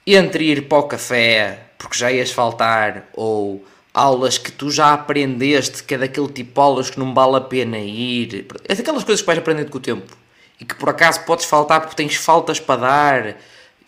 entre 0.06 0.44
ir 0.44 0.66
para 0.66 0.78
o 0.78 0.84
café 0.84 1.66
porque 1.76 1.98
já 1.98 2.10
ias 2.10 2.30
faltar 2.30 3.08
ou 3.14 3.64
aulas 3.92 4.38
que 4.38 4.52
tu 4.52 4.70
já 4.70 4.92
aprendeste, 4.92 5.82
que 5.82 5.94
é 5.94 5.98
daquele 5.98 6.28
tipo 6.28 6.60
aulas 6.60 6.90
que 6.90 6.98
não 6.98 7.12
vale 7.12 7.36
a 7.36 7.40
pena 7.40 7.78
ir, 7.78 8.46
é 8.68 8.74
daquelas 8.74 9.04
coisas 9.04 9.20
que 9.20 9.26
vais 9.26 9.38
aprendendo 9.38 9.70
com 9.70 9.78
o 9.78 9.80
tempo 9.80 10.16
e 10.60 10.64
que 10.64 10.74
por 10.74 10.90
acaso 10.90 11.24
podes 11.24 11.46
faltar 11.46 11.80
porque 11.80 11.96
tens 11.96 12.14
faltas 12.16 12.60
para 12.60 12.80
dar. 12.80 13.36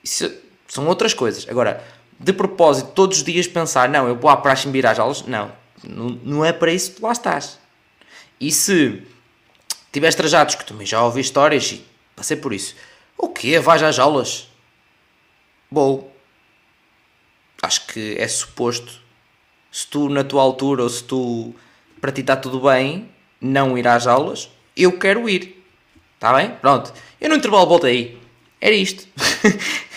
Isso 0.02 0.32
são 0.66 0.86
outras 0.86 1.12
coisas. 1.12 1.46
Agora, 1.48 1.84
de 2.18 2.32
propósito, 2.32 2.92
todos 2.92 3.18
os 3.18 3.24
dias 3.24 3.46
pensar, 3.46 3.88
não, 3.88 4.08
eu 4.08 4.16
vou 4.16 4.30
à 4.30 4.36
praxe 4.36 4.68
vir 4.70 4.86
às 4.86 4.98
aulas, 4.98 5.22
não, 5.22 5.52
não 5.84 6.44
é 6.44 6.52
para 6.52 6.72
isso 6.72 6.92
que 6.92 7.02
lá 7.02 7.12
estás. 7.12 7.58
E 8.40 8.50
se 8.50 9.02
tiveres 9.92 10.14
trajados, 10.14 10.54
que 10.54 10.64
também 10.64 10.86
já 10.86 11.02
ouvi 11.02 11.20
histórias 11.20 11.70
e 11.72 11.84
passei 12.16 12.36
por 12.36 12.52
isso, 12.52 12.74
o 13.18 13.28
quê? 13.28 13.58
Vais 13.58 13.82
às 13.82 13.98
aulas? 13.98 14.48
Bom, 15.70 16.10
acho 17.62 17.86
que 17.86 18.16
é 18.18 18.26
suposto, 18.26 19.00
se 19.70 19.86
tu 19.86 20.08
na 20.08 20.24
tua 20.24 20.42
altura 20.42 20.82
ou 20.82 20.88
se 20.88 21.04
tu 21.04 21.54
para 22.00 22.10
ti 22.12 22.20
está 22.20 22.36
tudo 22.36 22.60
bem, 22.60 23.08
não 23.40 23.78
ir 23.78 23.86
às 23.86 24.06
aulas, 24.06 24.50
eu 24.76 24.98
quero 24.98 25.28
ir. 25.28 25.61
Está 26.22 26.32
bem? 26.32 26.50
Pronto. 26.60 26.94
Eu 27.20 27.28
no 27.30 27.34
intervalo 27.34 27.66
voltei. 27.66 28.16
Era 28.60 28.76
isto. 28.76 29.04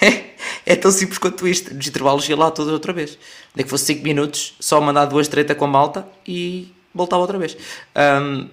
é 0.66 0.76
tão 0.76 0.90
simples 0.90 1.20
quanto 1.20 1.48
isto. 1.48 1.72
Nos 1.72 1.86
intervalos 1.86 2.28
ia 2.28 2.36
lá 2.36 2.50
toda 2.50 2.72
outra 2.72 2.92
vez. 2.92 3.16
Nem 3.56 3.64
que 3.64 3.70
fosse 3.70 3.86
5 3.86 4.02
minutos, 4.04 4.56
só 4.60 4.82
mandar 4.82 5.06
duas 5.06 5.28
treta 5.28 5.54
com 5.54 5.66
a 5.66 5.68
malta 5.68 6.08
e 6.28 6.74
voltava 6.92 7.22
outra 7.22 7.38
vez. 7.38 7.56
Um, 7.96 8.50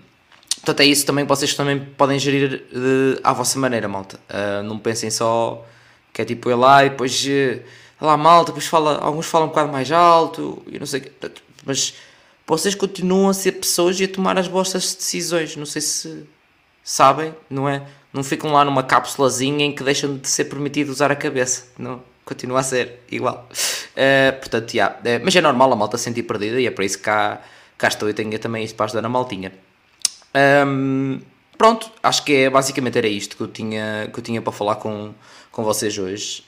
portanto, 0.56 0.80
é 0.80 0.84
isso 0.84 1.06
também 1.06 1.24
que 1.24 1.30
vocês 1.30 1.54
também 1.54 1.80
podem 1.96 2.18
gerir 2.18 2.62
uh, 2.74 3.20
à 3.24 3.32
vossa 3.32 3.58
maneira, 3.58 3.88
malta. 3.88 4.20
Uh, 4.28 4.62
não 4.64 4.78
pensem 4.78 5.10
só 5.10 5.66
que 6.12 6.20
é 6.20 6.26
tipo 6.26 6.50
ir 6.50 6.54
lá 6.56 6.84
e 6.84 6.90
depois 6.90 7.24
uh, 7.24 7.62
lá 7.98 8.18
malta, 8.18 8.52
depois 8.52 8.66
fala, 8.66 8.98
alguns 8.98 9.24
falam 9.24 9.46
um 9.46 9.50
bocado 9.50 9.72
mais 9.72 9.90
alto 9.90 10.62
e 10.70 10.78
não 10.78 10.84
sei. 10.84 11.10
Mas 11.64 11.94
vocês 12.46 12.74
continuam 12.74 13.30
a 13.30 13.32
ser 13.32 13.52
pessoas 13.52 13.98
e 13.98 14.04
a 14.04 14.08
tomar 14.08 14.38
as 14.38 14.46
vossas 14.46 14.94
decisões. 14.94 15.56
Não 15.56 15.64
sei 15.64 15.80
se 15.80 16.26
sabem, 16.82 17.34
não 17.48 17.68
é? 17.68 17.82
Não 18.12 18.22
ficam 18.22 18.52
lá 18.52 18.64
numa 18.64 18.82
cápsulazinha 18.82 19.64
em 19.64 19.72
que 19.72 19.82
deixam 19.82 20.16
de 20.16 20.28
ser 20.28 20.44
permitido 20.44 20.90
usar 20.90 21.10
a 21.10 21.16
cabeça, 21.16 21.68
não? 21.78 22.02
Continua 22.24 22.60
a 22.60 22.62
ser 22.62 23.00
igual. 23.10 23.48
Uh, 23.50 24.38
portanto, 24.38 24.74
yeah. 24.74 24.96
Uh, 24.98 25.20
mas 25.24 25.34
é 25.34 25.40
normal 25.40 25.72
a 25.72 25.76
malta 25.76 25.98
sentir 25.98 26.22
perdida 26.22 26.60
e 26.60 26.66
é 26.66 26.70
por 26.70 26.84
isso 26.84 26.98
que 26.98 27.04
cá, 27.04 27.40
cá 27.78 27.88
estou 27.88 28.08
e 28.08 28.14
tenho 28.14 28.38
também 28.38 28.64
isso 28.64 28.74
para 28.74 28.86
ajudar 28.86 29.04
a 29.04 29.08
maltinha. 29.08 29.52
Um, 30.66 31.20
pronto, 31.58 31.90
acho 32.02 32.24
que 32.24 32.34
é, 32.34 32.50
basicamente 32.50 32.98
era 32.98 33.08
isto 33.08 33.36
que 33.36 33.42
eu 33.42 33.48
tinha, 33.48 34.08
que 34.12 34.18
eu 34.18 34.22
tinha 34.22 34.40
para 34.40 34.52
falar 34.52 34.76
com, 34.76 35.12
com 35.50 35.64
vocês 35.64 35.96
hoje. 35.98 36.44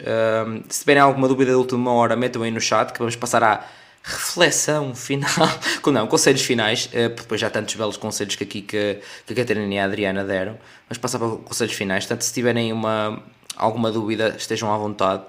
Um, 0.47 0.62
se 0.69 0.81
tiverem 0.81 1.02
alguma 1.02 1.28
dúvida 1.28 1.52
da 1.52 1.59
última 1.59 1.93
hora, 1.93 2.15
metam 2.15 2.43
aí 2.43 2.51
no 2.51 2.61
chat 2.61 2.93
que 2.93 2.98
vamos 2.98 3.16
passar 3.16 3.43
à 3.43 3.65
reflexão 4.05 4.95
final, 4.95 5.49
não, 5.91 6.07
conselhos 6.07 6.43
finais, 6.43 6.91
eh, 6.93 7.09
depois 7.09 7.41
já 7.41 7.47
há 7.47 7.51
tantos 7.51 7.75
belos 7.75 7.97
conselhos 7.97 8.37
que 8.37 8.45
aqui 8.45 8.61
que, 8.61 9.01
que 9.27 9.33
a 9.33 9.37
Catarina 9.37 9.75
e 9.75 9.79
a 9.79 9.85
Adriana 9.85 10.23
deram, 10.23 10.59
mas 10.87 10.99
passar 10.99 11.19
para 11.19 11.29
conselhos 11.39 11.73
finais, 11.73 12.05
portanto 12.05 12.21
se 12.21 12.35
tiverem 12.35 12.71
uma, 12.71 13.23
alguma 13.57 13.91
dúvida 13.91 14.35
estejam 14.37 14.73
à 14.73 14.77
vontade. 14.77 15.23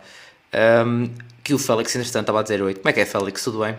Um, 0.86 1.10
que 1.44 1.54
o 1.54 1.60
Félix, 1.60 1.96
entretanto, 1.96 2.24
estava 2.24 2.40
a 2.40 2.44
dizer 2.44 2.62
oi. 2.62 2.74
Como 2.74 2.90
é 2.90 2.94
que 2.94 3.00
é, 3.00 3.06
Félix? 3.06 3.44
Tudo 3.44 3.60
bem? 3.60 3.78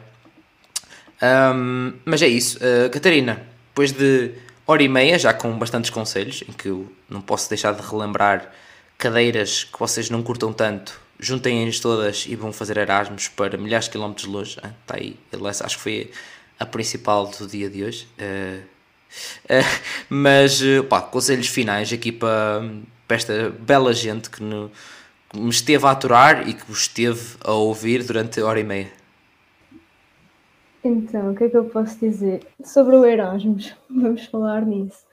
Um, 1.22 1.94
mas 2.04 2.22
é 2.22 2.28
isso. 2.28 2.58
Uh, 2.58 2.88
Catarina, 2.90 3.42
depois 3.68 3.92
de 3.92 4.32
hora 4.66 4.82
e 4.82 4.88
meia, 4.88 5.18
já 5.18 5.34
com 5.34 5.58
bastantes 5.58 5.90
conselhos, 5.90 6.44
em 6.48 6.52
que 6.52 6.68
eu 6.68 6.90
não 7.08 7.20
posso 7.20 7.48
deixar 7.48 7.72
de 7.74 7.82
relembrar 7.82 8.52
cadeiras 8.96 9.64
que 9.64 9.78
vocês 9.78 10.08
não 10.10 10.22
curtam 10.22 10.52
tanto 10.52 11.00
juntem-as 11.18 11.80
todas 11.80 12.26
e 12.28 12.36
vão 12.36 12.52
fazer 12.52 12.76
Erasmus 12.76 13.28
para 13.28 13.56
milhares 13.56 13.86
de 13.86 13.92
quilómetros 13.92 14.26
longe. 14.26 14.56
Está 14.56 14.94
ah, 14.94 14.96
aí, 14.96 15.16
acho 15.64 15.76
que 15.76 15.82
foi 15.82 16.10
a 16.58 16.66
principal 16.66 17.26
do 17.26 17.46
dia 17.46 17.68
de 17.68 17.84
hoje. 17.84 18.08
Uh, 18.18 18.62
uh, 19.44 19.80
mas, 20.08 20.60
pá, 20.88 21.00
conselhos 21.00 21.48
finais 21.48 21.92
aqui 21.92 22.12
para, 22.12 22.62
para 23.06 23.16
esta 23.16 23.50
bela 23.50 23.92
gente 23.92 24.30
que, 24.30 24.42
no, 24.42 24.70
que 25.30 25.38
me 25.38 25.50
esteve 25.50 25.86
a 25.86 25.90
aturar 25.90 26.48
e 26.48 26.54
que 26.54 26.64
vos 26.66 26.82
esteve 26.82 27.36
a 27.44 27.52
ouvir 27.52 28.02
durante 28.02 28.40
hora 28.40 28.60
e 28.60 28.64
meia. 28.64 28.90
Então, 30.84 31.32
o 31.32 31.34
que 31.34 31.44
é 31.44 31.48
que 31.48 31.56
eu 31.56 31.64
posso 31.64 31.98
dizer? 31.98 32.46
Sobre 32.64 32.94
o 32.96 33.04
Erasmus, 33.04 33.74
vamos 33.90 34.26
falar 34.26 34.64
nisso. 34.64 35.04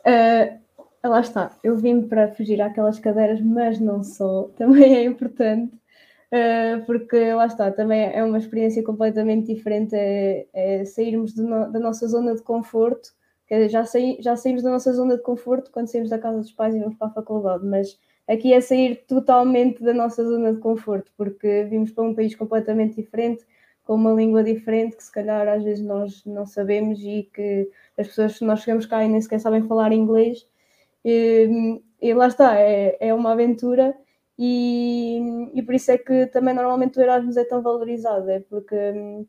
Uh, 0.00 0.59
lá 1.08 1.20
está, 1.20 1.56
eu 1.64 1.76
vim 1.76 2.02
para 2.02 2.28
fugir 2.28 2.60
àquelas 2.60 2.98
cadeiras, 2.98 3.40
mas 3.40 3.80
não 3.80 4.02
só, 4.02 4.50
também 4.56 4.94
é 4.96 5.04
importante, 5.04 5.74
uh, 5.74 6.84
porque 6.86 7.32
lá 7.32 7.46
está, 7.46 7.70
também 7.70 8.10
é 8.12 8.22
uma 8.22 8.38
experiência 8.38 8.82
completamente 8.82 9.52
diferente, 9.54 9.94
é, 9.94 10.46
é 10.52 10.84
sairmos 10.84 11.34
no, 11.36 11.70
da 11.70 11.78
nossa 11.80 12.06
zona 12.06 12.34
de 12.34 12.42
conforto, 12.42 13.12
que 13.46 13.68
já, 13.68 13.84
saí, 13.84 14.18
já 14.20 14.36
saímos 14.36 14.62
da 14.62 14.70
nossa 14.70 14.92
zona 14.92 15.16
de 15.16 15.22
conforto 15.22 15.70
quando 15.72 15.88
saímos 15.88 16.10
da 16.10 16.18
casa 16.18 16.38
dos 16.38 16.52
pais 16.52 16.74
e 16.74 16.78
vamos 16.78 16.96
para 16.96 17.08
a 17.08 17.12
faculdade, 17.12 17.66
mas 17.66 17.98
aqui 18.28 18.52
é 18.52 18.60
sair 18.60 19.04
totalmente 19.08 19.82
da 19.82 19.92
nossa 19.92 20.24
zona 20.24 20.52
de 20.52 20.60
conforto, 20.60 21.10
porque 21.16 21.64
vimos 21.64 21.90
para 21.90 22.04
um 22.04 22.14
país 22.14 22.34
completamente 22.34 22.96
diferente, 22.96 23.44
com 23.84 23.94
uma 23.94 24.12
língua 24.12 24.44
diferente, 24.44 24.96
que 24.96 25.02
se 25.02 25.10
calhar 25.10 25.48
às 25.48 25.64
vezes 25.64 25.84
nós 25.84 26.24
não 26.24 26.46
sabemos 26.46 27.00
e 27.00 27.28
que 27.34 27.68
as 27.98 28.06
pessoas, 28.06 28.40
nós 28.40 28.60
chegamos 28.60 28.86
cá 28.86 29.04
e 29.04 29.08
nem 29.08 29.20
sequer 29.20 29.40
sabem 29.40 29.66
falar 29.66 29.92
inglês, 29.92 30.46
e, 31.04 31.80
e 32.00 32.14
lá 32.14 32.28
está, 32.28 32.58
é, 32.58 32.96
é 33.00 33.14
uma 33.14 33.32
aventura 33.32 33.94
e, 34.38 35.50
e 35.54 35.62
por 35.62 35.74
isso 35.74 35.90
é 35.90 35.98
que 35.98 36.26
também 36.28 36.54
normalmente 36.54 36.98
o 36.98 37.02
Erasmus 37.02 37.36
é 37.36 37.44
tão 37.44 37.62
valorizado, 37.62 38.30
é 38.30 38.40
porque 38.40 38.74
hum, 38.74 39.26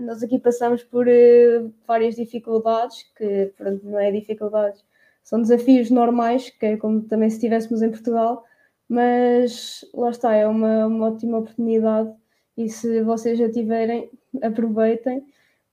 nós 0.00 0.22
aqui 0.22 0.38
passamos 0.38 0.82
por 0.82 1.06
uh, 1.06 1.72
várias 1.86 2.16
dificuldades, 2.16 3.04
que 3.16 3.52
pronto, 3.56 3.86
não 3.86 3.98
é 3.98 4.10
dificuldades, 4.10 4.84
são 5.22 5.40
desafios 5.42 5.90
normais, 5.90 6.50
que 6.50 6.66
é 6.66 6.76
como 6.76 7.02
também 7.02 7.30
se 7.30 7.36
estivéssemos 7.36 7.82
em 7.82 7.90
Portugal, 7.90 8.44
mas 8.88 9.84
lá 9.94 10.10
está, 10.10 10.34
é 10.34 10.46
uma, 10.46 10.86
uma 10.86 11.08
ótima 11.08 11.38
oportunidade 11.38 12.12
e 12.56 12.68
se 12.68 13.02
vocês 13.02 13.38
já 13.38 13.50
tiverem, 13.50 14.10
aproveitem, 14.42 15.24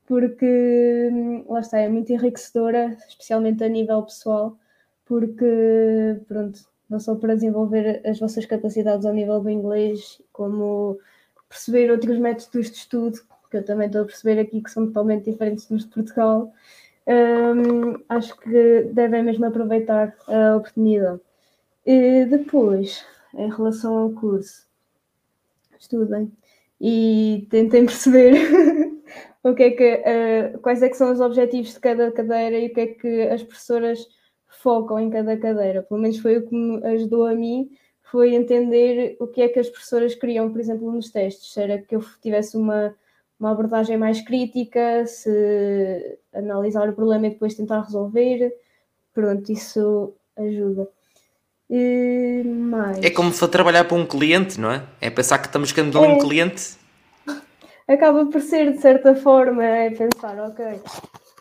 porque 0.05 1.09
hum, 1.11 1.45
lá 1.49 1.59
está, 1.59 1.79
é 1.79 1.89
muito 1.89 2.11
enriquecedora, 2.13 2.95
especialmente 3.07 3.63
a 3.63 3.69
nível 3.69 4.03
pessoal, 4.03 4.57
porque 5.05 6.19
pronto, 6.27 6.59
não 6.89 6.99
só 6.99 7.15
para 7.15 7.35
desenvolver 7.35 8.01
as 8.05 8.19
vossas 8.19 8.45
capacidades 8.45 9.05
ao 9.05 9.13
nível 9.13 9.39
do 9.39 9.49
inglês, 9.49 10.21
como 10.31 10.99
perceber 11.47 11.91
outros 11.91 12.17
métodos 12.17 12.71
de 12.71 12.77
estudo, 12.77 13.19
que 13.49 13.57
eu 13.57 13.65
também 13.65 13.87
estou 13.87 14.01
a 14.01 14.05
perceber 14.05 14.39
aqui 14.39 14.61
que 14.61 14.71
são 14.71 14.87
totalmente 14.87 15.29
diferentes 15.29 15.67
dos 15.67 15.85
de 15.85 15.91
Portugal. 15.91 16.51
Um, 17.07 18.03
acho 18.09 18.35
que 18.39 18.83
devem 18.93 19.23
mesmo 19.23 19.45
aproveitar 19.45 20.15
a 20.27 20.55
oportunidade. 20.57 21.21
E 21.85 22.25
depois, 22.25 23.05
em 23.35 23.49
relação 23.49 23.95
ao 23.97 24.09
curso, 24.11 24.65
estudem 25.79 26.31
e 26.81 27.47
tentem 27.49 27.85
perceber 27.85 28.33
o 29.43 29.53
que 29.53 29.63
é 29.63 29.71
que, 29.71 30.03
uh, 30.55 30.59
quais 30.59 30.81
é 30.81 30.89
que 30.89 30.97
são 30.97 31.11
os 31.11 31.21
objetivos 31.21 31.73
de 31.73 31.79
cada 31.79 32.11
cadeira 32.11 32.57
e 32.57 32.67
o 32.67 32.73
que 32.73 32.81
é 32.81 32.87
que 32.87 33.21
as 33.21 33.43
professoras 33.43 34.07
focam 34.61 34.99
em 34.99 35.09
cada 35.09 35.37
cadeira. 35.37 35.81
Pelo 35.83 35.99
menos 35.99 36.17
foi 36.19 36.37
o 36.37 36.47
que 36.47 36.55
me 36.55 36.83
ajudou 36.85 37.25
a 37.25 37.35
mim, 37.35 37.69
foi 38.03 38.35
entender 38.35 39.17
o 39.19 39.27
que 39.27 39.41
é 39.41 39.49
que 39.49 39.59
as 39.59 39.69
professoras 39.69 40.15
queriam, 40.15 40.51
por 40.51 40.59
exemplo, 40.59 40.91
nos 40.91 41.09
testes. 41.09 41.53
Se 41.53 41.61
era 41.61 41.77
que 41.77 41.95
eu 41.95 42.03
tivesse 42.21 42.55
uma, 42.55 42.95
uma 43.39 43.51
abordagem 43.51 43.97
mais 43.97 44.21
crítica, 44.21 45.05
se 45.05 46.17
analisar 46.33 46.89
o 46.89 46.93
problema 46.93 47.27
e 47.27 47.31
depois 47.31 47.55
tentar 47.55 47.81
resolver. 47.81 48.53
Pronto, 49.13 49.51
isso 49.51 50.13
ajuda. 50.37 50.87
E 51.69 52.43
mais... 52.45 53.03
É 53.03 53.09
como 53.09 53.31
for 53.31 53.47
trabalhar 53.47 53.85
para 53.85 53.97
um 53.97 54.05
cliente, 54.05 54.59
não 54.59 54.71
é? 54.71 54.83
É 55.01 55.09
pensar 55.09 55.39
que 55.39 55.47
estamos 55.47 55.75
é. 55.75 55.81
um 55.81 56.19
cliente. 56.19 56.77
Acaba 57.87 58.25
por 58.25 58.41
ser, 58.41 58.71
de 58.73 58.79
certa 58.79 59.15
forma, 59.15 59.63
é 59.63 59.89
pensar, 59.91 60.39
ok, 60.39 60.65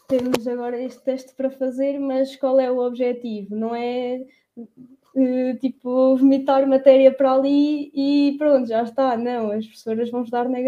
temos 0.08 0.46
agora 0.46 0.80
este 0.80 1.02
teste 1.02 1.34
para 1.34 1.50
fazer, 1.50 1.98
mas 1.98 2.36
qual 2.36 2.58
é 2.60 2.70
o 2.70 2.78
objetivo? 2.78 3.54
Não 3.54 3.74
é 3.74 4.24
uh, 4.56 5.58
tipo 5.60 6.16
vomitar 6.16 6.66
matéria 6.66 7.12
para 7.12 7.32
ali 7.32 7.90
e 7.94 8.36
pronto, 8.38 8.68
já 8.68 8.82
está. 8.82 9.16
Não, 9.16 9.50
as 9.50 9.66
professoras 9.66 10.10
vão 10.10 10.24
dar 10.24 10.48
na, 10.48 10.58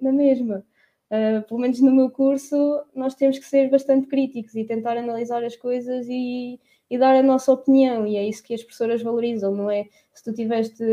na, 0.00 0.12
mesma. 0.12 0.64
Uh, 1.10 1.42
pelo 1.46 1.60
menos 1.60 1.80
no 1.80 1.92
meu 1.92 2.10
curso, 2.10 2.56
nós 2.94 3.14
temos 3.14 3.38
que 3.38 3.46
ser 3.46 3.70
bastante 3.70 4.06
críticos 4.08 4.54
e 4.54 4.64
tentar 4.64 4.96
analisar 4.96 5.44
as 5.44 5.56
coisas 5.56 6.06
e, 6.08 6.58
e 6.90 6.98
dar 6.98 7.14
a 7.14 7.22
nossa 7.22 7.52
opinião, 7.52 8.06
e 8.06 8.16
é 8.16 8.26
isso 8.26 8.42
que 8.42 8.54
as 8.54 8.62
professoras 8.62 9.02
valorizam, 9.02 9.54
não 9.54 9.70
é? 9.70 9.86
Se 10.12 10.24
tu 10.24 10.32
tiveste 10.32 10.84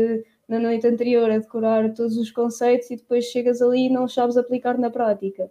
na 0.48 0.58
noite 0.58 0.86
anterior 0.86 1.30
a 1.30 1.38
decorar 1.38 1.92
todos 1.94 2.16
os 2.16 2.30
conceitos 2.30 2.90
e 2.90 2.96
depois 2.96 3.24
chegas 3.26 3.62
ali 3.62 3.86
e 3.86 3.90
não 3.90 4.06
sabes 4.06 4.36
aplicar 4.36 4.78
na 4.78 4.90
prática. 4.90 5.50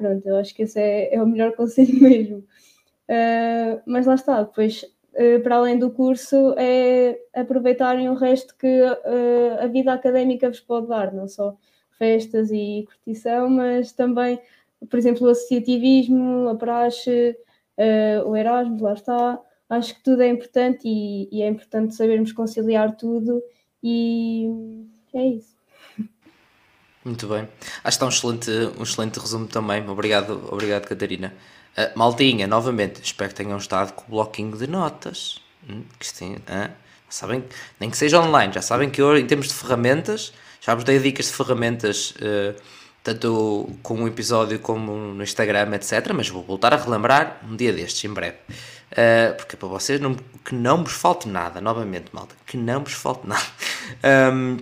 Pronto, 0.00 0.26
eu 0.26 0.36
acho 0.36 0.54
que 0.54 0.62
esse 0.62 0.80
é, 0.80 1.14
é 1.14 1.22
o 1.22 1.26
melhor 1.26 1.52
conselho 1.56 2.00
mesmo. 2.00 2.38
Uh, 2.38 3.82
mas 3.84 4.06
lá 4.06 4.14
está, 4.14 4.42
depois, 4.42 4.82
uh, 4.82 5.42
para 5.42 5.56
além 5.56 5.78
do 5.78 5.90
curso, 5.90 6.54
é 6.56 7.20
aproveitarem 7.34 8.08
o 8.08 8.14
resto 8.14 8.56
que 8.56 8.80
uh, 8.80 9.62
a 9.62 9.66
vida 9.66 9.92
académica 9.92 10.48
vos 10.48 10.60
pode 10.60 10.86
dar, 10.86 11.12
não 11.12 11.28
só 11.28 11.54
festas 11.98 12.50
e 12.50 12.86
curtição, 12.86 13.50
mas 13.50 13.92
também, 13.92 14.40
por 14.88 14.98
exemplo, 14.98 15.26
o 15.26 15.30
associativismo, 15.30 16.48
a 16.48 16.54
praxe, 16.54 17.36
o 18.24 18.34
Erasmus, 18.34 18.80
lá 18.80 18.94
está. 18.94 19.40
Acho 19.68 19.94
que 19.96 20.02
tudo 20.02 20.22
é 20.22 20.28
importante 20.28 20.88
e, 20.88 21.28
e 21.30 21.42
é 21.42 21.48
importante 21.48 21.94
sabermos 21.94 22.32
conciliar 22.32 22.96
tudo 22.96 23.42
e 23.82 24.48
é 25.12 25.26
isso. 25.26 25.59
Muito 27.04 27.26
bem. 27.26 27.48
Acho 27.82 27.82
que 27.82 27.88
está 27.88 28.06
um 28.06 28.08
excelente, 28.10 28.50
um 28.78 28.82
excelente 28.82 29.18
resumo 29.18 29.46
também. 29.46 29.88
Obrigado, 29.88 30.48
obrigado 30.52 30.86
Catarina. 30.86 31.32
Uh, 31.76 31.98
Maltinha, 31.98 32.46
novamente, 32.46 33.00
espero 33.02 33.30
que 33.30 33.36
tenham 33.36 33.56
estado 33.56 33.92
com 33.92 34.04
o 34.08 34.10
bloquinho 34.10 34.56
de 34.56 34.66
notas. 34.66 35.40
Hum, 35.68 35.84
que 35.98 36.06
sim, 36.06 36.36
sabem, 37.08 37.44
nem 37.78 37.90
que 37.90 37.96
seja 37.96 38.20
online, 38.20 38.52
já 38.52 38.62
sabem 38.62 38.90
que 38.90 39.00
eu, 39.00 39.16
em 39.16 39.26
termos 39.26 39.48
de 39.48 39.54
ferramentas, 39.54 40.32
já 40.60 40.74
vos 40.74 40.84
dei 40.84 40.98
dicas 40.98 41.26
de 41.26 41.32
ferramentas, 41.32 42.12
uh, 42.12 42.60
tanto 43.02 43.74
com 43.82 43.94
um 43.94 44.06
episódio 44.06 44.58
como 44.58 44.92
no 44.92 45.22
Instagram, 45.22 45.74
etc. 45.74 46.12
Mas 46.14 46.28
vou 46.28 46.42
voltar 46.42 46.74
a 46.74 46.76
relembrar 46.76 47.40
um 47.48 47.56
dia 47.56 47.72
destes, 47.72 48.04
em 48.04 48.12
breve. 48.12 48.36
Uh, 48.92 49.34
porque 49.36 49.56
é 49.56 49.58
para 49.58 49.68
vocês 49.68 50.00
não, 50.00 50.14
que 50.44 50.54
não 50.54 50.84
vos 50.84 50.92
falte 50.92 51.28
nada, 51.28 51.60
novamente, 51.60 52.06
malta, 52.12 52.34
que 52.46 52.56
não 52.56 52.84
vos 52.84 52.92
falte 52.92 53.26
nada. 53.26 53.46
Um, 54.04 54.58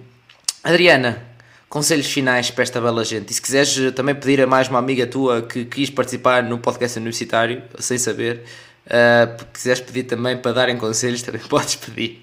Adriana, 0.65 1.23
conselhos 1.69 2.07
finais 2.07 2.51
para 2.51 2.63
esta 2.63 2.81
bela 2.81 3.05
gente. 3.05 3.31
E 3.31 3.35
se 3.35 3.43
quiseres 3.43 3.79
eh, 3.79 3.91
também 3.91 4.15
pedir 4.15 4.41
a 4.41 4.47
mais 4.47 4.69
uma 4.69 4.79
amiga 4.79 5.07
tua 5.07 5.43
que 5.47 5.65
quis 5.65 5.91
participar 5.91 6.43
no 6.43 6.59
podcast 6.59 6.99
universitário, 6.99 7.63
sem 7.79 7.99
saber, 7.99 8.45
uh, 8.87 9.47
quiseres 9.53 9.81
pedir 9.81 10.05
também 10.05 10.41
para 10.41 10.53
darem 10.53 10.79
conselhos, 10.79 11.23
também 11.23 11.43
podes 11.47 11.77
pedir. 11.77 12.23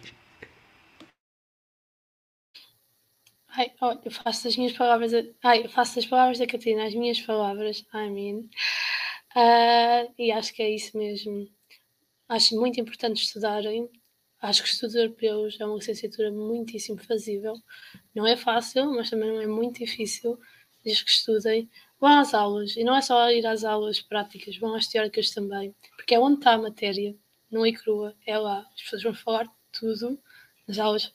Ai, 3.58 3.72
oh, 3.82 3.96
eu 4.04 4.12
faço 4.12 4.48
as 4.50 4.58
minhas 4.58 4.74
palavras, 4.74 5.14
ai, 5.42 5.64
eu 5.64 5.70
faço 5.70 5.98
as 6.00 6.06
palavras 6.06 6.40
da 6.40 6.46
Catarina, 6.48 6.86
as 6.86 6.94
minhas 6.94 7.22
palavras, 7.22 7.86
I 7.94 8.10
mean. 8.10 8.50
Uh, 9.36 10.14
e 10.18 10.32
acho 10.32 10.54
que 10.54 10.62
é 10.62 10.70
isso 10.70 10.98
mesmo. 10.98 11.48
Acho 12.28 12.60
muito 12.60 12.80
importante 12.82 13.22
estudarem, 13.22 13.90
Acho 14.46 14.62
que 14.62 14.70
estudos 14.70 14.96
europeus 14.96 15.58
é 15.60 15.66
uma 15.66 15.76
licenciatura 15.76 16.32
muitíssimo 16.32 17.00
fazível. 17.00 17.56
Não 18.14 18.28
é 18.28 18.38
fácil, 18.38 18.94
mas 18.94 19.10
também 19.10 19.28
não 19.28 19.42
é 19.42 19.48
muito 19.48 19.80
difícil. 19.80 20.40
Desde 20.84 21.04
que 21.04 21.10
estudem, 21.10 21.68
vão 22.00 22.20
às 22.20 22.32
aulas. 22.32 22.78
E 22.78 22.84
não 22.84 22.96
é 22.96 23.02
só 23.02 23.32
ir 23.32 23.44
às 23.48 23.64
aulas 23.64 24.00
práticas, 24.02 24.56
vão 24.58 24.76
às 24.76 24.88
teóricas 24.88 25.32
também. 25.32 25.74
Porque 25.96 26.14
é 26.14 26.20
onde 26.20 26.38
está 26.38 26.54
a 26.54 26.58
matéria, 26.60 27.16
não 27.50 27.66
é 27.66 27.72
crua, 27.72 28.16
é 28.24 28.38
lá. 28.38 28.60
As 28.76 28.84
pessoas 28.84 29.02
vão 29.02 29.16
falar 29.16 29.52
tudo 29.72 30.20
nas 30.68 30.78
aulas 30.78 31.12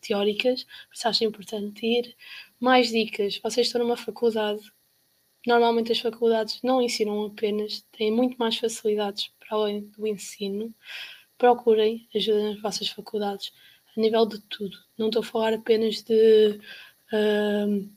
teóricas, 0.00 0.62
por 0.62 0.94
isso 0.94 1.08
acho 1.08 1.24
importante 1.24 1.84
ir. 1.84 2.14
Mais 2.60 2.90
dicas: 2.90 3.40
vocês 3.42 3.66
estão 3.66 3.82
numa 3.82 3.96
faculdade. 3.96 4.62
Normalmente 5.44 5.90
as 5.90 5.98
faculdades 5.98 6.62
não 6.62 6.80
ensinam 6.80 7.26
apenas, 7.26 7.84
têm 7.90 8.12
muito 8.12 8.36
mais 8.36 8.56
facilidades 8.56 9.32
para 9.40 9.56
além 9.56 9.80
do 9.80 10.06
ensino 10.06 10.72
procurem 11.38 12.06
ajuda 12.14 12.50
nas 12.50 12.60
vossas 12.60 12.88
faculdades, 12.88 13.52
a 13.96 14.00
nível 14.00 14.26
de 14.26 14.40
tudo. 14.42 14.76
Não 14.98 15.06
estou 15.06 15.22
a 15.22 15.24
falar 15.24 15.54
apenas 15.54 16.02
de. 16.02 16.60
Uh, 17.12 17.88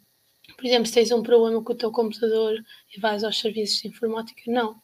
por 0.56 0.66
exemplo, 0.66 0.86
se 0.86 0.94
tens 0.94 1.12
um 1.12 1.24
problema 1.24 1.62
com 1.64 1.74
o 1.74 1.76
teu 1.76 1.92
computador 1.92 2.64
e 2.96 3.00
vais 3.00 3.24
aos 3.24 3.40
serviços 3.40 3.82
de 3.82 3.88
informática, 3.88 4.44
não. 4.48 4.82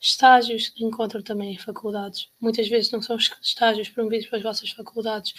Estágios 0.00 0.72
encontram 0.78 1.22
também 1.22 1.52
em 1.52 1.58
faculdades. 1.58 2.30
Muitas 2.40 2.68
vezes 2.68 2.90
não 2.90 3.02
são 3.02 3.16
estágios 3.16 3.88
promovidos 3.88 4.28
pelas 4.28 4.44
vossas 4.44 4.70
faculdades, 4.70 5.34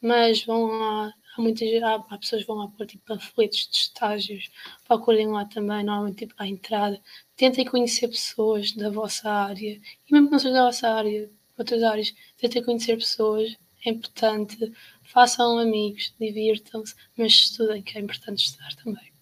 mas 0.00 0.44
vão 0.44 0.66
lá, 0.66 1.14
há 1.36 1.40
muitas 1.40 1.68
há, 1.82 1.94
há 1.94 2.18
pessoas 2.18 2.42
que 2.42 2.48
vão 2.48 2.56
lá 2.56 2.68
pôr 2.68 2.86
tipo 2.86 3.04
panfletos 3.04 3.68
de 3.70 3.76
estágios, 3.76 4.50
procurem 4.86 5.28
lá 5.28 5.44
também, 5.44 5.84
normalmente 5.84 6.26
tipo 6.26 6.34
à 6.38 6.46
entrada. 6.46 7.00
Tentem 7.36 7.64
conhecer 7.64 8.08
pessoas 8.08 8.72
da 8.72 8.90
vossa 8.90 9.30
área, 9.30 9.80
e 10.08 10.12
mesmo 10.12 10.26
que 10.26 10.32
não 10.32 10.38
seja 10.38 10.54
da 10.54 10.64
vossa 10.66 10.88
área, 10.88 11.30
outras 11.60 11.82
áreas, 11.82 12.14
tentem 12.38 12.62
conhecer 12.62 12.96
pessoas, 12.96 13.56
é 13.84 13.90
importante, 13.90 14.72
façam 15.04 15.58
amigos, 15.58 16.12
divirtam-se, 16.20 16.94
mas 17.16 17.32
estudem, 17.32 17.82
que 17.82 17.96
é 17.96 18.00
importante 18.00 18.44
estudar 18.44 18.74
também. 18.82 19.12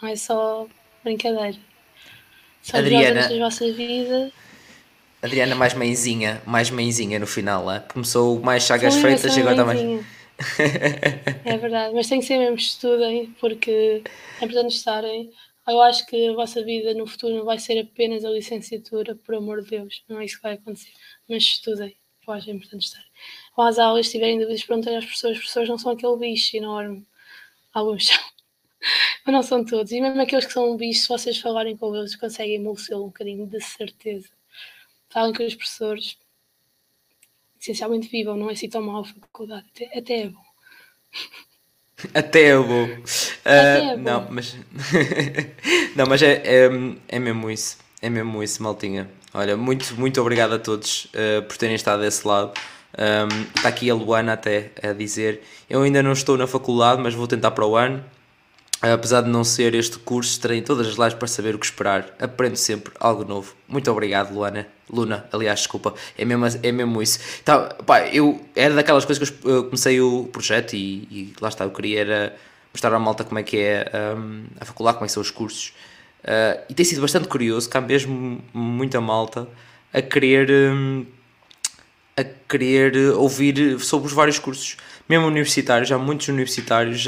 Não 0.00 0.08
é 0.08 0.16
só 0.16 0.66
brincadeira. 1.02 1.58
São 2.62 2.80
Adriana, 2.80 3.28
da 3.28 3.38
vossa 3.38 3.70
vida. 3.72 4.32
Adriana 5.22 5.54
mais 5.54 5.74
mãezinha, 5.74 6.42
mais 6.46 6.70
mãezinha 6.70 7.18
no 7.18 7.26
final, 7.26 7.70
é? 7.70 7.80
começou 7.80 8.40
mais 8.40 8.64
chagas 8.64 8.96
feitas 8.96 9.36
e 9.36 9.40
agora 9.40 9.54
está 9.54 9.64
mais. 9.64 9.80
é 11.44 11.58
verdade, 11.58 11.94
mas 11.94 12.06
tem 12.06 12.20
que 12.20 12.26
ser 12.26 12.38
mesmo 12.38 12.56
estudem, 12.56 13.34
porque 13.40 14.02
é 14.40 14.44
importante 14.44 14.74
estarem. 14.74 15.30
Eu 15.70 15.80
acho 15.82 16.06
que 16.06 16.28
a 16.28 16.32
vossa 16.34 16.62
vida 16.64 16.94
no 16.94 17.06
futuro 17.06 17.36
não 17.36 17.44
vai 17.44 17.58
ser 17.58 17.78
apenas 17.80 18.24
a 18.24 18.30
licenciatura, 18.30 19.14
por 19.16 19.34
amor 19.34 19.62
de 19.62 19.70
Deus, 19.70 20.04
não 20.08 20.20
é 20.20 20.24
isso 20.24 20.36
que 20.36 20.42
vai 20.42 20.54
acontecer 20.54 20.92
mas 21.30 21.44
estudem, 21.44 21.96
eu 22.26 22.32
acho 22.34 22.50
importante 22.50 22.86
estar. 22.86 23.04
Ou 23.56 23.64
às 23.64 23.78
aulas, 23.78 24.06
se 24.06 24.12
tiverem 24.12 24.38
dúvidas, 24.38 24.64
perguntem 24.64 24.96
às 24.96 25.06
pessoas, 25.06 25.38
as 25.38 25.44
pessoas 25.44 25.68
não 25.68 25.78
são 25.78 25.92
aquele 25.92 26.16
bicho 26.16 26.56
enorme. 26.56 27.06
Alguns 27.72 28.08
são, 28.08 28.16
mas 29.24 29.34
não 29.34 29.42
são 29.42 29.64
todos. 29.64 29.92
E 29.92 30.00
mesmo 30.00 30.20
aqueles 30.20 30.46
que 30.46 30.52
são 30.52 30.72
um 30.72 30.76
bicho, 30.76 31.02
se 31.02 31.08
vocês 31.08 31.38
falarem 31.38 31.76
com 31.76 31.94
eles, 31.96 32.16
conseguem 32.16 32.56
emulsê-lo 32.56 33.04
um 33.04 33.06
bocadinho, 33.08 33.46
de 33.46 33.60
certeza. 33.60 34.28
Falem 35.08 35.32
com 35.34 35.44
os 35.44 35.54
professores, 35.54 36.18
essencialmente 37.60 38.08
vivam, 38.08 38.36
não 38.36 38.50
é 38.50 38.54
assim 38.54 38.68
tão 38.68 38.82
mal 38.82 39.02
a 39.02 39.04
faculdade, 39.04 39.66
até, 39.74 39.98
até 39.98 40.22
é 40.22 40.28
bom. 40.28 40.42
Até 42.14 42.48
é 42.48 42.56
bom. 42.56 42.84
Uh, 42.84 43.00
até 43.44 43.92
é 43.92 43.96
bom. 43.96 44.02
Não, 44.02 44.26
mas, 44.30 44.56
não, 45.96 46.06
mas 46.06 46.22
é, 46.22 46.42
é, 46.44 46.70
é 47.08 47.18
mesmo 47.18 47.50
isso. 47.50 47.78
É 48.02 48.08
mesmo 48.08 48.42
isso, 48.42 48.62
maltinha. 48.62 49.08
Olha, 49.32 49.56
muito, 49.56 49.94
muito 49.98 50.20
obrigado 50.20 50.54
a 50.54 50.58
todos 50.58 51.06
uh, 51.06 51.42
por 51.42 51.56
terem 51.56 51.76
estado 51.76 52.00
desse 52.00 52.26
lado. 52.26 52.52
Um, 52.98 53.42
está 53.56 53.68
aqui 53.68 53.88
a 53.88 53.94
Luana 53.94 54.32
até 54.32 54.70
a 54.82 54.92
dizer: 54.92 55.42
Eu 55.68 55.82
ainda 55.82 56.02
não 56.02 56.12
estou 56.12 56.36
na 56.36 56.46
faculdade, 56.46 57.00
mas 57.00 57.14
vou 57.14 57.26
tentar 57.26 57.52
para 57.52 57.64
o 57.64 57.76
ano. 57.76 58.04
Apesar 58.82 59.20
de 59.20 59.28
não 59.28 59.44
ser 59.44 59.74
este 59.74 59.98
curso, 59.98 60.30
estarei 60.30 60.58
em 60.58 60.62
todas 60.62 60.86
as 60.86 60.94
lives 60.94 61.14
para 61.14 61.28
saber 61.28 61.54
o 61.54 61.58
que 61.58 61.66
esperar. 61.66 62.14
Aprendo 62.18 62.56
sempre 62.56 62.92
algo 62.98 63.24
novo. 63.24 63.54
Muito 63.68 63.90
obrigado, 63.90 64.32
Luana. 64.32 64.66
Luna, 64.90 65.26
aliás, 65.30 65.60
desculpa. 65.60 65.94
É 66.16 66.24
mesmo, 66.24 66.46
é 66.62 66.72
mesmo 66.72 67.02
isso. 67.02 67.18
Tá, 67.44 67.74
pá, 67.86 68.06
eu, 68.08 68.40
era 68.56 68.74
daquelas 68.74 69.04
coisas 69.04 69.28
que 69.28 69.46
eu 69.46 69.64
comecei 69.64 70.00
o 70.00 70.24
projeto 70.32 70.74
e, 70.74 71.02
e 71.10 71.32
lá 71.40 71.48
está, 71.48 71.64
eu 71.64 71.70
queria 71.70 72.00
era 72.00 72.36
mostrar 72.72 72.94
à 72.94 72.98
malta 72.98 73.22
como 73.22 73.38
é 73.38 73.42
que 73.42 73.58
é 73.58 73.90
um, 74.16 74.44
a 74.58 74.64
faculdade, 74.64 74.96
como 74.96 75.04
é 75.06 75.08
são 75.08 75.20
os 75.20 75.30
cursos. 75.30 75.74
Uh, 76.22 76.62
e 76.68 76.74
tem 76.74 76.84
sido 76.84 77.00
bastante 77.00 77.28
curioso 77.28 77.68
que 77.68 77.76
há 77.76 77.80
mesmo 77.80 78.42
muita 78.52 79.00
malta 79.00 79.48
a 79.92 80.00
querer, 80.00 80.50
um, 80.50 81.04
a 82.16 82.24
querer 82.48 82.96
ouvir 83.14 83.78
sobre 83.80 84.06
os 84.06 84.12
vários 84.12 84.38
cursos. 84.38 84.76
Mesmo 85.10 85.26
universitários, 85.26 85.90
há 85.90 85.98
muitos 85.98 86.28
universitários 86.28 87.04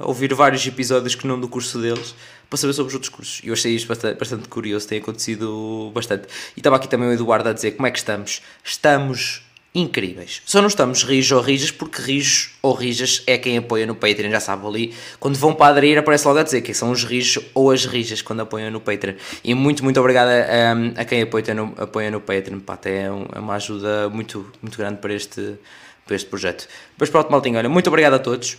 a 0.00 0.04
ouvir 0.04 0.34
vários 0.34 0.66
episódios 0.66 1.14
que 1.14 1.24
não 1.24 1.38
do 1.38 1.46
curso 1.46 1.80
deles 1.80 2.12
para 2.50 2.56
saber 2.56 2.72
sobre 2.72 2.88
os 2.88 2.94
outros 2.94 3.08
cursos. 3.08 3.40
E 3.44 3.46
eu 3.46 3.52
achei 3.52 3.72
isto 3.72 3.86
bastante, 3.86 4.18
bastante 4.18 4.48
curioso, 4.48 4.88
tem 4.88 4.98
acontecido 4.98 5.92
bastante. 5.94 6.26
E 6.56 6.58
estava 6.58 6.74
aqui 6.74 6.88
também 6.88 7.08
o 7.08 7.12
Eduardo 7.12 7.48
a 7.48 7.52
dizer 7.52 7.70
como 7.76 7.86
é 7.86 7.92
que 7.92 7.98
estamos. 7.98 8.42
Estamos 8.64 9.40
incríveis. 9.72 10.42
Só 10.44 10.60
não 10.60 10.66
estamos 10.66 11.04
rijos 11.04 11.30
ou 11.30 11.40
rijas 11.40 11.70
porque 11.70 12.02
rijos 12.02 12.50
ou 12.60 12.74
rijas 12.74 13.22
é 13.24 13.38
quem 13.38 13.56
apoia 13.56 13.86
no 13.86 13.94
Patreon, 13.94 14.32
já 14.32 14.40
sabe 14.40 14.66
ali. 14.66 14.94
Quando 15.20 15.36
vão 15.36 15.54
para 15.54 15.68
aderir 15.68 15.96
aparece 15.96 16.26
logo 16.26 16.40
a 16.40 16.42
dizer 16.42 16.60
que 16.60 16.74
são 16.74 16.90
os 16.90 17.04
rijos 17.04 17.40
ou 17.54 17.70
as 17.70 17.84
rijas 17.84 18.20
quando 18.20 18.40
apoiam 18.40 18.68
no 18.68 18.80
Patreon. 18.80 19.14
E 19.44 19.54
muito, 19.54 19.84
muito 19.84 20.00
obrigado 20.00 20.28
a, 20.28 21.00
a 21.00 21.04
quem 21.04 21.22
apoia 21.22 21.54
no, 21.54 21.72
apoia 21.76 22.10
no 22.10 22.20
Patreon. 22.20 22.58
Pá, 22.58 22.74
até 22.74 23.02
é, 23.02 23.04
é, 23.04 23.38
uma 23.38 23.54
ajuda 23.54 24.08
muito, 24.08 24.44
muito 24.60 24.76
grande 24.76 24.98
para 24.98 25.14
este, 25.14 25.56
para 26.06 26.16
este 26.16 26.28
projeto. 26.28 26.68
Mas 26.98 27.10
pronto, 27.10 27.30
maltinho, 27.30 27.58
olha, 27.58 27.68
muito 27.68 27.88
obrigado 27.88 28.14
a 28.14 28.18
todos. 28.18 28.56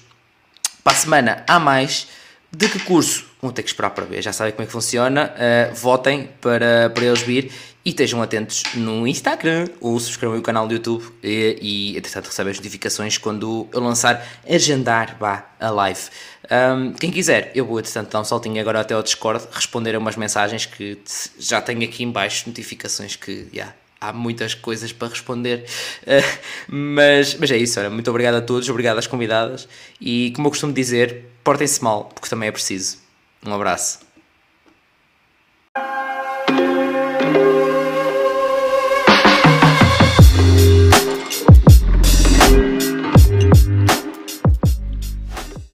Para 0.84 0.94
a 0.94 0.96
semana 0.96 1.44
há 1.48 1.60
mais. 1.60 2.08
De 2.52 2.70
que 2.70 2.80
curso? 2.80 3.26
Vão 3.42 3.52
ter 3.52 3.64
que 3.64 3.70
esperar 3.70 3.90
para 3.90 4.06
ver, 4.06 4.22
já 4.22 4.32
sabem 4.32 4.54
como 4.54 4.64
é 4.64 4.66
que 4.66 4.72
funciona. 4.72 5.34
Uh, 5.34 5.76
votem 5.76 6.30
para, 6.40 6.90
para 6.90 7.04
eles 7.04 7.22
vir 7.22 7.52
e 7.86 7.92
estejam 7.92 8.22
atentos 8.22 8.64
no 8.74 9.08
Instagram 9.08 9.68
ou 9.80 10.00
subscrevam 10.00 10.40
o 10.40 10.42
canal 10.42 10.68
do 10.68 10.74
YouTube 10.74 11.06
e, 11.24 11.58
e 11.62 11.98
entretanto 11.98 12.26
recebem 12.26 12.52
as 12.52 12.58
notificações 12.58 13.18
quando 13.18 13.68
eu 13.72 13.80
lançar 13.80 14.26
agendar 14.50 15.16
vá, 15.20 15.46
a 15.60 15.70
live. 15.70 16.00
Um, 16.50 16.94
quem 16.94 17.12
quiser, 17.12 17.52
eu 17.54 17.66
vou 17.66 17.80
entretanto 17.80 18.10
dar 18.10 18.22
um 18.22 18.24
saltinho 18.24 18.60
agora 18.60 18.80
até 18.80 18.96
ao 18.96 19.04
Discord, 19.04 19.48
responder 19.52 19.96
a 19.96 20.00
umas 20.00 20.16
mensagens 20.16 20.66
que 20.66 20.98
já 21.38 21.62
tenho 21.62 21.84
aqui 21.84 22.04
em 22.04 22.12
baixo, 22.12 22.48
notificações 22.48 23.16
que 23.16 23.48
yeah, 23.54 23.76
há 24.10 24.14
muitas 24.14 24.54
coisas 24.54 24.92
para 24.92 25.08
responder. 25.08 25.66
Uh, 26.04 26.40
mas, 26.68 27.36
mas 27.36 27.52
é 27.52 27.58
isso, 27.58 27.80
olha, 27.80 27.90
muito 27.90 28.10
obrigado 28.10 28.36
a 28.36 28.42
todos, 28.42 28.70
obrigado 28.70 28.98
às 28.98 29.08
convidadas 29.08 29.68
e 30.00 30.32
como 30.36 30.48
eu 30.48 30.52
costumo 30.52 30.74
dizer, 30.74 31.26
portem-se 31.44 31.84
mal, 31.84 32.06
porque 32.06 32.30
também 32.30 32.50
é 32.50 32.52
preciso. 32.52 32.98
Um 33.46 33.54
abraço. 33.54 34.05